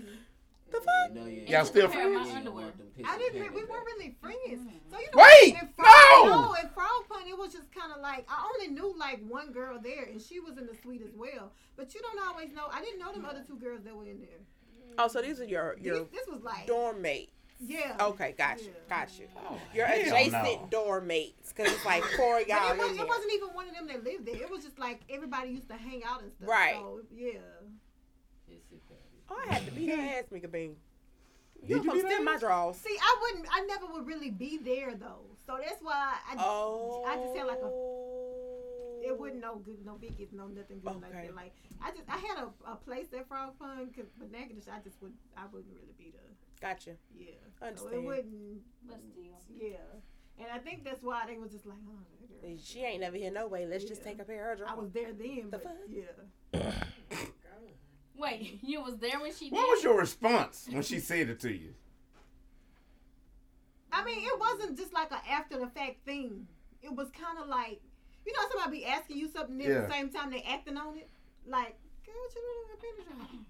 The 0.77 0.85
fuck? 0.85 1.09
You 1.09 1.15
know 1.21 1.27
you 1.27 1.41
ain't 1.41 1.49
Y'all 1.49 1.59
gonna- 1.59 1.65
still 1.67 1.87
you 1.87 1.93
friends? 1.93 2.29
ain't 2.29 2.45
gonna 2.45 2.51
want 2.51 2.79
them 2.79 2.87
I 3.05 3.19
didn't. 3.19 3.55
We 3.55 3.65
weren't 3.65 3.85
really 3.87 4.17
friends. 4.21 4.37
Mm-hmm. 4.61 4.91
So 4.91 4.99
you 4.99 5.09
know, 5.15 5.23
Wait, 5.23 5.55
in 5.55 5.69
frog, 5.77 5.89
no! 6.25 6.41
no, 6.47 6.55
in 6.55 6.69
frog 6.71 7.09
pun, 7.09 7.23
it 7.29 7.39
was 7.39 7.53
just 7.53 7.71
kind 7.75 7.93
of 7.93 8.01
like 8.01 8.27
I 8.29 8.51
only 8.55 8.75
knew 8.75 8.95
like 8.99 9.21
one 9.29 9.53
girl 9.53 9.79
there, 9.83 10.05
and 10.05 10.21
she 10.21 10.41
was 10.41 10.57
in 10.59 10.67
the 10.67 10.75
suite 10.83 11.03
as 11.03 11.15
well. 11.15 11.53
But 11.77 11.95
you 11.95 12.01
don't 12.01 12.19
always 12.29 12.53
know. 12.53 12.67
I 12.73 12.81
didn't 12.83 12.99
know 13.01 13.13
them 13.13 13.25
other 13.25 13.43
two 13.47 13.57
girls 13.57 13.83
that 13.85 13.95
were 13.95 14.05
in 14.07 14.21
there. 14.21 14.41
Oh, 14.99 15.09
so 15.09 15.21
these 15.21 15.41
are 15.41 15.45
your 15.45 15.77
These, 15.77 15.85
your 15.87 16.05
this 16.13 16.27
was 16.27 16.43
like 16.43 16.67
dorm 16.67 17.03
mates. 17.03 17.33
yeah. 17.61 17.97
Okay, 18.01 18.35
got 18.39 18.61
you, 18.63 18.69
Yeah. 18.89 18.97
got 19.01 19.19
you. 19.19 19.27
Oh, 19.49 19.59
your 19.75 19.87
adjacent 19.87 20.33
no. 20.33 20.69
dorm 20.71 21.07
mates, 21.07 21.53
because 21.55 21.73
it's 21.73 21.85
like 21.85 22.03
four 22.17 22.41
of 22.41 22.49
y'all 22.49 22.71
it, 22.73 22.79
was, 22.79 22.93
in 22.93 22.99
it 22.99 23.07
wasn't 23.09 23.33
even 23.35 23.49
one 23.51 23.69
of 23.69 23.75
them 23.75 23.87
that 23.89 24.05
lived 24.05 24.25
there. 24.27 24.37
It 24.37 24.51
was 24.51 24.65
just 24.65 24.79
like 24.79 25.01
everybody 25.11 25.51
used 25.51 25.69
to 25.69 25.77
hang 25.77 26.03
out 26.05 26.23
and 26.23 26.33
stuff. 26.33 26.49
Right. 26.49 26.75
So, 26.77 27.01
yeah. 27.15 27.33
Pissing 29.29 29.37
panties. 29.39 29.47
Oh, 29.47 29.51
I 29.51 29.53
had 29.55 29.67
to 29.67 29.73
beat 29.73 29.91
her 29.91 30.19
ass, 30.19 30.25
Mika 30.31 30.49
Bean. 30.49 30.77
Did 31.61 31.71
You 31.71 31.77
you 31.77 31.83
come 31.85 31.95
beat 31.97 32.07
steal 32.07 32.19
her 32.19 32.25
my 32.25 32.33
ass? 32.35 32.41
drawers. 32.41 32.77
See, 32.77 32.97
I 33.01 33.17
wouldn't. 33.23 33.49
I 33.53 33.61
never 33.67 33.87
would 33.93 34.07
really 34.07 34.31
be 34.31 34.59
there 34.59 34.95
though. 34.95 35.25
So 35.47 35.59
that's 35.61 35.83
why 35.83 36.15
I. 36.31 36.37
Oh. 36.39 37.05
I 37.07 37.17
just 37.17 37.37
had 37.37 37.47
like 37.47 37.59
a. 37.63 37.71
It 39.07 39.17
wasn't 39.19 39.41
no 39.41 39.57
good, 39.57 39.85
no 39.87 39.93
biggies, 39.95 40.33
no 40.33 40.49
nothing 40.49 40.81
good 40.81 41.01
like 41.01 41.13
that. 41.13 41.35
Like 41.35 41.55
I 41.81 41.91
just, 41.93 42.09
I 42.09 42.17
had 42.19 42.39
a, 42.39 42.71
a 42.73 42.75
place 42.75 43.07
at 43.17 43.29
Frog 43.29 43.57
Pond, 43.59 43.95
cause 43.95 44.07
but 44.19 44.33
Natchitoches, 44.33 44.67
I 44.69 44.81
just 44.83 45.01
would, 45.01 45.13
I 45.37 45.43
wouldn't 45.53 45.73
really 45.75 45.95
be 45.97 46.11
there. 46.13 46.23
Gotcha. 46.61 46.97
Yeah. 47.17 47.27
So 47.61 47.67
Understand. 47.67 47.95
it 47.95 48.03
wouldn't. 48.03 48.61
But 48.89 48.99
still. 49.13 49.69
Yeah. 49.69 49.77
And 50.39 50.49
I 50.53 50.59
think 50.59 50.85
that's 50.85 51.03
why 51.05 51.23
they 51.27 51.39
was 51.39 51.53
just 51.53 51.67
like, 51.67 51.79
oh. 51.89 52.49
She 52.63 52.81
ain't 52.81 53.01
never 53.01 53.17
here 53.17 53.31
no 53.31 53.47
way. 53.47 53.65
Let's 53.67 53.85
just 53.85 54.03
take 54.03 54.19
her 54.19 54.25
pair 54.25 54.53
of 54.53 54.61
I 54.67 54.75
was 54.75 54.91
there 54.91 55.13
then, 55.13 55.49
but 55.51 55.63
fuck? 55.63 55.73
yeah. 55.89 56.61
Wait, 58.19 58.59
you 58.63 58.83
was 58.83 58.97
there 58.99 59.21
when 59.21 59.33
she 59.35 59.51
did? 59.51 59.55
What 59.57 59.69
was 59.71 59.83
your 59.83 59.99
response 59.99 60.67
when 60.71 60.83
she 60.83 60.99
said 60.99 61.29
it 61.29 61.41
to 61.41 61.53
you? 61.53 61.75
I 63.93 64.05
mean, 64.05 64.19
it 64.21 64.39
wasn't 64.39 64.77
just 64.77 64.93
like 64.93 65.11
an 65.11 65.19
after 65.31 65.59
the 65.59 65.69
fact 65.69 66.05
thing. 66.05 66.47
It 66.83 66.95
was 66.95 67.09
kind 67.11 67.39
of 67.39 67.49
like, 67.49 67.81
you 68.27 68.33
know, 68.33 68.41
somebody 68.51 68.81
be 68.81 68.87
asking 68.87 69.17
you 69.17 69.29
something 69.29 69.61
and 69.61 69.73
at 69.73 69.89
the 69.89 69.95
same 69.95 70.11
time 70.11 70.31
they 70.31 70.43
acting 70.43 70.77
on 70.77 70.97
it. 70.99 71.09
Like, 71.47 71.77
girl, 72.05 72.15
what 72.15 72.35
you 72.35 72.43
doing 72.43 72.59
with 72.61 72.83
your 72.83 72.93
penis 72.93 73.09
on? 73.13 73.47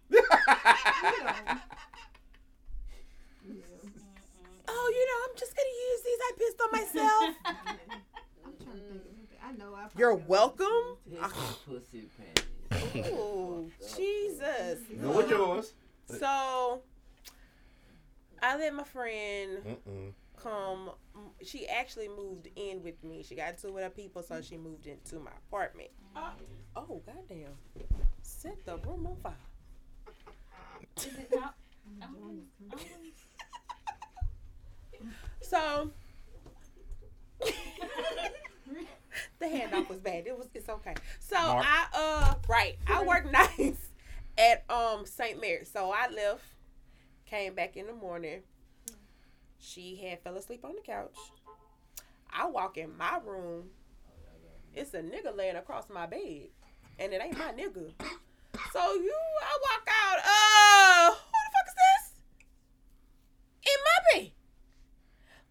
you 3.49 3.55
know. 3.55 3.63
Oh, 4.69 4.93
you 4.95 5.07
know, 5.07 5.19
I'm 5.29 5.37
just 5.37 5.55
gonna 5.57 5.69
use 5.91 6.03
these. 6.05 6.19
I 6.21 6.33
pissed 6.39 6.61
on 6.61 6.71
myself. 6.73 7.35
I'm 8.45 8.55
trying 8.65 8.77
to 8.77 8.83
think 8.83 9.01
of 9.01 9.07
anything. 9.17 9.39
I 9.43 9.53
know 9.53 9.75
I. 9.75 9.89
You're 9.97 10.15
welcome. 10.15 10.99
Pussy 11.67 12.09
panties. 12.17 12.45
Oh, 13.13 13.67
Jesus. 13.97 14.81
Go 15.01 15.11
with 15.17 15.31
yours. 15.31 15.75
So, 16.07 16.83
I 18.43 18.57
let 18.57 18.75
my 18.75 18.85
friend 18.85 19.59
Mm-mm. 19.67 20.13
come. 20.37 20.91
She 21.43 21.67
actually 21.67 22.09
moved 22.09 22.49
in 22.57 22.83
with 22.83 23.03
me. 23.03 23.23
She 23.23 23.35
got 23.35 23.51
into 23.51 23.69
it 23.69 23.75
with 23.75 23.85
her 23.85 23.91
people, 23.91 24.23
so 24.23 24.41
she 24.41 24.57
moved 24.57 24.87
into 24.87 25.19
my 25.19 25.31
apartment. 25.49 25.91
Uh. 26.15 26.31
Oh, 26.77 27.03
goddamn. 27.07 27.53
Set 28.23 28.65
the 28.65 28.77
room 28.79 29.07
on 29.07 29.17
fire. 29.17 29.33
Is 30.99 31.07
it 31.07 31.35
out? 31.43 31.55
So 35.41 35.91
the 39.39 39.47
handoff 39.47 39.89
was 39.89 40.01
bad. 40.01 40.27
It 40.27 40.37
was 40.37 40.49
it's 40.55 40.69
okay. 40.69 40.95
So 41.19 41.37
Mark. 41.37 41.67
I 41.67 41.87
uh 41.95 42.35
right. 42.49 42.77
I 42.87 43.05
work 43.05 43.31
nights 43.59 43.89
at 44.39 44.65
um 44.71 45.07
St. 45.07 45.41
Mary's. 45.41 45.71
So 45.71 45.91
I 45.91 46.09
left, 46.09 46.45
came 47.27 47.55
back 47.55 47.77
in 47.77 47.87
the 47.87 47.93
morning. 47.93 48.43
She 49.59 49.97
had 49.97 50.23
fell 50.23 50.37
asleep 50.37 50.65
on 50.65 50.75
the 50.75 50.83
couch. 50.83 51.17
I 52.33 52.47
walk 52.47 52.77
in 52.79 52.97
my 52.97 53.19
room. 53.25 53.71
It's 54.75 54.93
a 54.95 55.01
nigga 55.01 55.35
laying 55.37 55.57
across 55.57 55.89
my 55.89 56.07
bed. 56.07 56.49
And 56.99 57.13
it 57.13 57.21
ain't 57.23 57.39
my 57.39 57.53
nigga. 57.53 57.93
So 58.73 58.95
you 58.95 59.15
I 59.43 59.59
walk 59.63 59.89
out, 59.89 60.19
uh 60.19 61.15
who 61.15 61.39
the 61.45 61.51
fuck 61.53 61.67
is 61.67 61.75
this? 61.75 62.13
In 63.73 63.79
my 63.85 64.21
bed. 64.21 64.31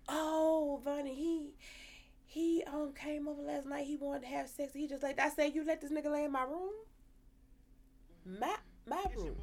Oh, 0.08 0.82
Vonnie, 0.84 1.16
he 1.16 1.54
he 2.36 2.62
um 2.68 2.92
came 2.94 3.30
over 3.30 3.42
last 3.42 3.66
night. 3.66 3.88
He 3.88 3.96
wanted 3.96 4.24
to 4.24 4.28
have 4.28 4.50
sex. 4.50 4.74
He 4.74 4.88
just 4.88 5.02
like 5.02 5.18
I 5.20 5.30
said, 5.30 5.56
you 5.56 5.64
let 5.66 5.80
this 5.80 5.90
nigga 5.90 6.12
lay 6.12 6.26
in 6.26 6.34
my 6.34 6.44
room? 6.44 6.74
My 8.26 8.54
my 8.86 9.06
room. 9.16 9.38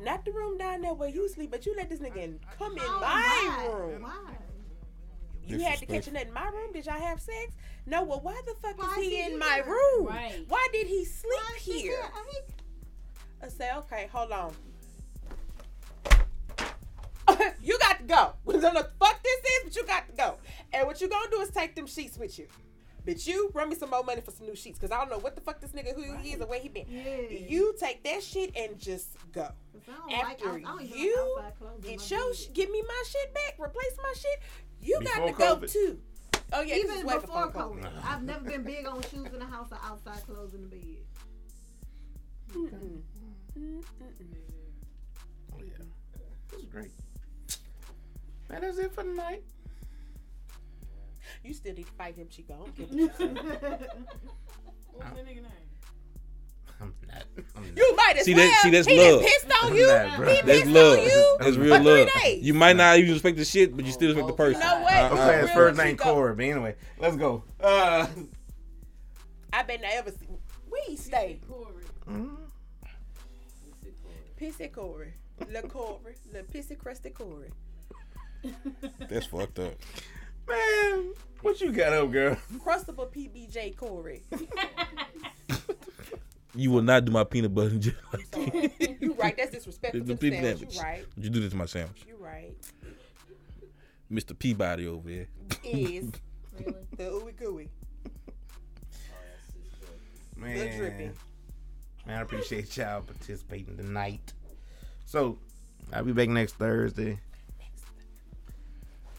Not 0.00 0.24
the 0.24 0.30
room 0.30 0.56
down 0.56 0.80
there 0.82 0.94
where 0.94 1.08
you 1.08 1.28
sleep, 1.28 1.50
but 1.50 1.66
you 1.66 1.74
let 1.76 1.88
this 1.90 1.98
nigga 1.98 2.16
in, 2.18 2.38
come 2.56 2.72
in 2.74 2.78
Oh, 2.80 3.00
my 3.00 3.50
why? 3.50 3.68
room. 3.68 4.02
Why? 4.02 4.36
You 5.44 5.58
had 5.58 5.80
to 5.80 5.86
catch 5.86 6.06
him 6.06 6.14
in 6.14 6.32
my 6.32 6.44
room? 6.46 6.72
Did 6.72 6.86
y'all 6.86 7.00
have 7.00 7.20
sex? 7.20 7.56
No, 7.84 8.04
well 8.04 8.20
why 8.20 8.40
the 8.46 8.54
fuck 8.62 8.78
Why 8.78 8.90
is 8.90 8.94
he 8.94 9.02
is 9.16 9.26
he 9.26 9.32
in 9.32 9.38
my 9.40 9.54
here? 9.64 9.64
room? 9.66 10.06
Right. 10.06 10.44
Why 10.46 10.68
did 10.72 10.86
he 10.86 11.04
sleep 11.04 11.32
Why 11.32 11.58
here? 11.60 11.98
I 12.14 12.22
mean, 12.26 12.42
I 13.42 13.48
say, 13.48 13.70
okay, 13.78 14.08
hold 14.12 14.30
on. 14.30 14.54
you 17.60 17.76
got 17.80 17.95
to 18.06 18.14
go. 18.14 18.32
We 18.44 18.54
don't 18.54 18.62
know 18.74 18.80
what 18.80 18.98
the 18.98 19.04
fuck 19.06 19.22
this 19.22 19.34
is, 19.38 19.60
but 19.64 19.76
you 19.76 19.86
got 19.86 20.08
to 20.08 20.14
go. 20.16 20.34
And 20.72 20.86
what 20.86 21.00
you 21.00 21.08
gonna 21.08 21.30
do 21.30 21.40
is 21.40 21.50
take 21.50 21.74
them 21.74 21.86
sheets 21.86 22.18
with 22.18 22.38
you. 22.38 22.46
But 23.04 23.24
you 23.26 23.50
run 23.54 23.68
me 23.68 23.76
some 23.76 23.90
more 23.90 24.02
money 24.02 24.20
for 24.20 24.32
some 24.32 24.46
new 24.46 24.56
sheets, 24.56 24.80
cause 24.80 24.90
I 24.90 24.98
don't 24.98 25.08
know 25.10 25.18
what 25.18 25.36
the 25.36 25.40
fuck 25.40 25.60
this 25.60 25.70
nigga 25.70 25.94
who 25.94 26.16
he 26.16 26.32
is 26.32 26.40
or 26.40 26.46
where 26.46 26.58
he 26.58 26.68
been. 26.68 26.86
Yeah. 26.88 27.38
You 27.48 27.72
take 27.78 28.02
that 28.02 28.20
shit 28.22 28.50
and 28.56 28.76
just 28.78 29.10
go. 29.32 29.42
I 29.88 29.92
don't 29.92 30.10
like, 30.10 30.24
After 30.32 30.48
I, 30.48 30.52
I 30.52 30.82
you 30.82 31.34
like 31.36 31.44
outside 31.46 31.58
clothes 31.58 31.84
in 31.84 31.90
Get 31.90 32.00
my 32.00 32.06
your 32.16 32.28
bed. 32.30 32.36
sh- 32.36 32.46
give 32.52 32.70
me 32.70 32.82
my 32.82 33.02
shit 33.08 33.32
back, 33.34 33.54
replace 33.60 33.96
my 34.02 34.12
shit. 34.16 34.40
You 34.80 35.00
got 35.04 35.14
Before 35.14 35.28
to 35.28 35.32
go 35.34 35.56
COVID? 35.56 35.72
too. 35.72 35.98
Oh 36.52 36.60
yeah, 36.62 36.74
Even 36.76 37.02
before 37.02 37.20
before 37.20 37.52
COVID, 37.52 37.92
I've 38.04 38.22
never 38.24 38.40
been 38.44 38.62
big 38.64 38.86
on 38.86 39.00
shoes 39.02 39.28
in 39.32 39.38
the 39.38 39.44
house 39.46 39.68
or 39.70 39.78
outside 39.84 40.24
clothes 40.26 40.54
in 40.54 40.62
the 40.62 40.68
bed. 40.68 40.96
Mm-mm. 42.54 43.00
Mm-mm. 43.58 43.84
Oh 45.52 45.60
yeah, 45.64 45.84
this 46.50 46.60
is 46.60 46.66
great. 46.66 46.90
Man, 48.48 48.60
that's 48.60 48.78
it 48.78 48.92
for 48.92 49.02
tonight. 49.02 49.42
You 51.44 51.54
still 51.54 51.74
need 51.74 51.86
to 51.86 51.92
fight 51.92 52.16
him, 52.16 52.28
Chico. 52.28 52.54
I 52.54 52.56
don't 52.56 52.76
care 52.76 52.86
what. 52.86 53.80
What's 54.92 55.10
the 55.10 55.20
nigga 55.22 55.36
name? 55.36 55.44
I'm 56.80 56.94
not. 57.08 57.22
I'm 57.56 57.62
not. 57.64 57.76
You 57.76 57.96
might 57.96 58.16
as 58.18 58.24
See, 58.24 58.34
well. 58.34 58.46
that- 58.48 58.60
see, 58.62 58.70
that's 58.70 58.86
he 58.86 58.96
done 58.96 59.12
love. 59.14 59.22
pissed 59.22 59.46
on 59.46 59.70
I'm 59.72 59.76
you. 59.76 59.86
not, 59.86 60.16
bro. 60.16 60.28
he 60.28 60.34
That's 60.34 60.46
That's 60.46 60.60
pissed 60.60 60.70
love. 60.74 60.98
on 60.98 61.04
you. 61.04 61.36
That's 61.40 61.56
for 61.56 61.62
real 61.62 61.76
three 61.76 61.84
love. 62.04 62.08
days. 62.22 62.44
You 62.44 62.54
might 62.54 62.76
not 62.76 62.98
even 62.98 63.12
respect 63.12 63.36
the 63.38 63.44
shit, 63.44 63.76
but 63.76 63.84
you 63.84 63.92
still 63.92 64.08
respect 64.08 64.26
the 64.28 64.32
person. 64.34 64.60
You 64.60 64.66
know 64.66 64.80
what? 64.82 64.92
Uh, 64.92 65.06
Okay, 65.12 65.38
uh, 65.38 65.40
his 65.42 65.50
first 65.50 65.76
name 65.78 65.96
Chico. 65.96 66.14
Corey. 66.14 66.34
But 66.34 66.42
anyway, 66.44 66.74
let's 66.98 67.16
go. 67.16 67.44
Uh, 67.60 68.06
I 69.52 69.62
bet 69.62 69.80
not 69.82 69.92
ever 69.92 70.10
see. 70.10 70.26
We 70.88 70.96
stay. 70.96 71.40
Corey. 71.48 71.72
Pissy 74.40 74.70
Corey. 74.72 75.14
Le 75.50 75.62
Corey. 75.62 76.14
Le 76.32 76.42
pissy 76.42 76.76
crusty 76.78 77.10
Corey. 77.10 77.50
That's 79.08 79.26
fucked 79.26 79.58
up. 79.58 79.74
man, 80.48 81.12
what 81.42 81.60
you 81.60 81.72
got 81.72 81.92
up, 81.92 82.10
girl? 82.12 82.36
Crustable 82.58 83.10
PBJ 83.12 83.76
Corey. 83.76 84.22
You 86.58 86.70
will 86.70 86.80
not 86.80 87.04
do 87.04 87.12
my 87.12 87.22
peanut 87.22 87.54
butter 87.54 87.68
and 87.68 87.82
jelly. 87.82 87.96
like 88.14 88.98
you 89.02 89.12
right. 89.18 89.36
That's 89.36 89.50
disrespectful 89.50 90.00
The 90.04 90.14
to 90.14 90.30
the 90.30 90.30
sandwich. 90.30 90.58
sandwich. 90.58 90.74
You 90.76 90.80
right. 90.82 91.04
You 91.18 91.28
do 91.28 91.40
this 91.40 91.50
to 91.50 91.56
my 91.56 91.66
sandwich. 91.66 92.04
You 92.08 92.16
right. 92.18 92.54
Mr. 94.10 94.38
Peabody 94.38 94.86
over 94.86 95.06
there. 95.06 95.26
Is 95.62 96.12
Really? 96.58 96.74
the 96.96 97.02
ooey 97.04 97.36
gooey. 97.36 97.68
Man, 100.34 100.78
drippy. 100.78 101.10
man, 102.06 102.18
I 102.18 102.20
appreciate 102.22 102.74
y'all 102.76 103.02
participating 103.02 103.76
tonight. 103.76 104.32
So, 105.04 105.38
I'll 105.92 106.04
be 106.04 106.12
back 106.12 106.30
next 106.30 106.54
Thursday. 106.54 107.18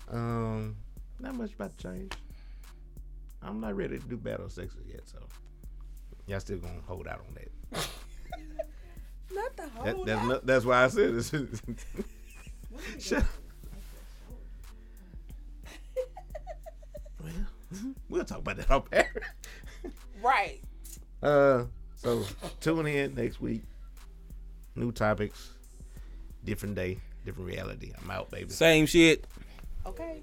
Um, 0.10 0.76
not 1.20 1.36
much 1.36 1.54
about 1.54 1.78
to 1.78 1.84
change. 1.92 2.14
I'm 3.42 3.60
not 3.60 3.76
ready 3.76 4.00
to 4.00 4.06
do 4.06 4.18
battle 4.18 4.50
sexes 4.50 4.86
yet, 4.88 5.02
so 5.06 5.20
y'all 6.26 6.40
still 6.40 6.58
gonna 6.58 6.82
hold 6.86 7.08
out 7.08 7.20
on 7.28 7.36
that. 7.36 7.50
Not 9.34 9.58
the 9.58 9.68
whole. 9.68 9.84
that 9.84 10.06
that's, 10.06 10.26
not, 10.28 10.46
that's 10.46 10.66
why 10.66 10.84
I 10.86 10.88
said 10.88 11.14
this. 11.16 11.32
Shut- 13.00 13.24
well, 17.22 17.34
we'll 18.10 18.24
talk 18.24 18.40
about 18.40 18.58
that 18.58 18.72
off 18.72 18.86
air. 18.92 19.12
right. 20.24 20.62
Uh, 21.22 21.66
so 21.98 22.24
tune 22.62 22.88
in 22.88 23.16
next 23.16 23.42
week. 23.42 23.64
New 24.76 24.92
topics, 24.94 25.52
different 26.46 26.76
day, 26.76 27.00
different 27.26 27.50
reality. 27.50 27.92
I'm 28.02 28.10
out, 28.10 28.32
baby. 28.32 28.50
Same 28.50 28.86
shit. 28.86 29.26
Okay. 29.88 30.22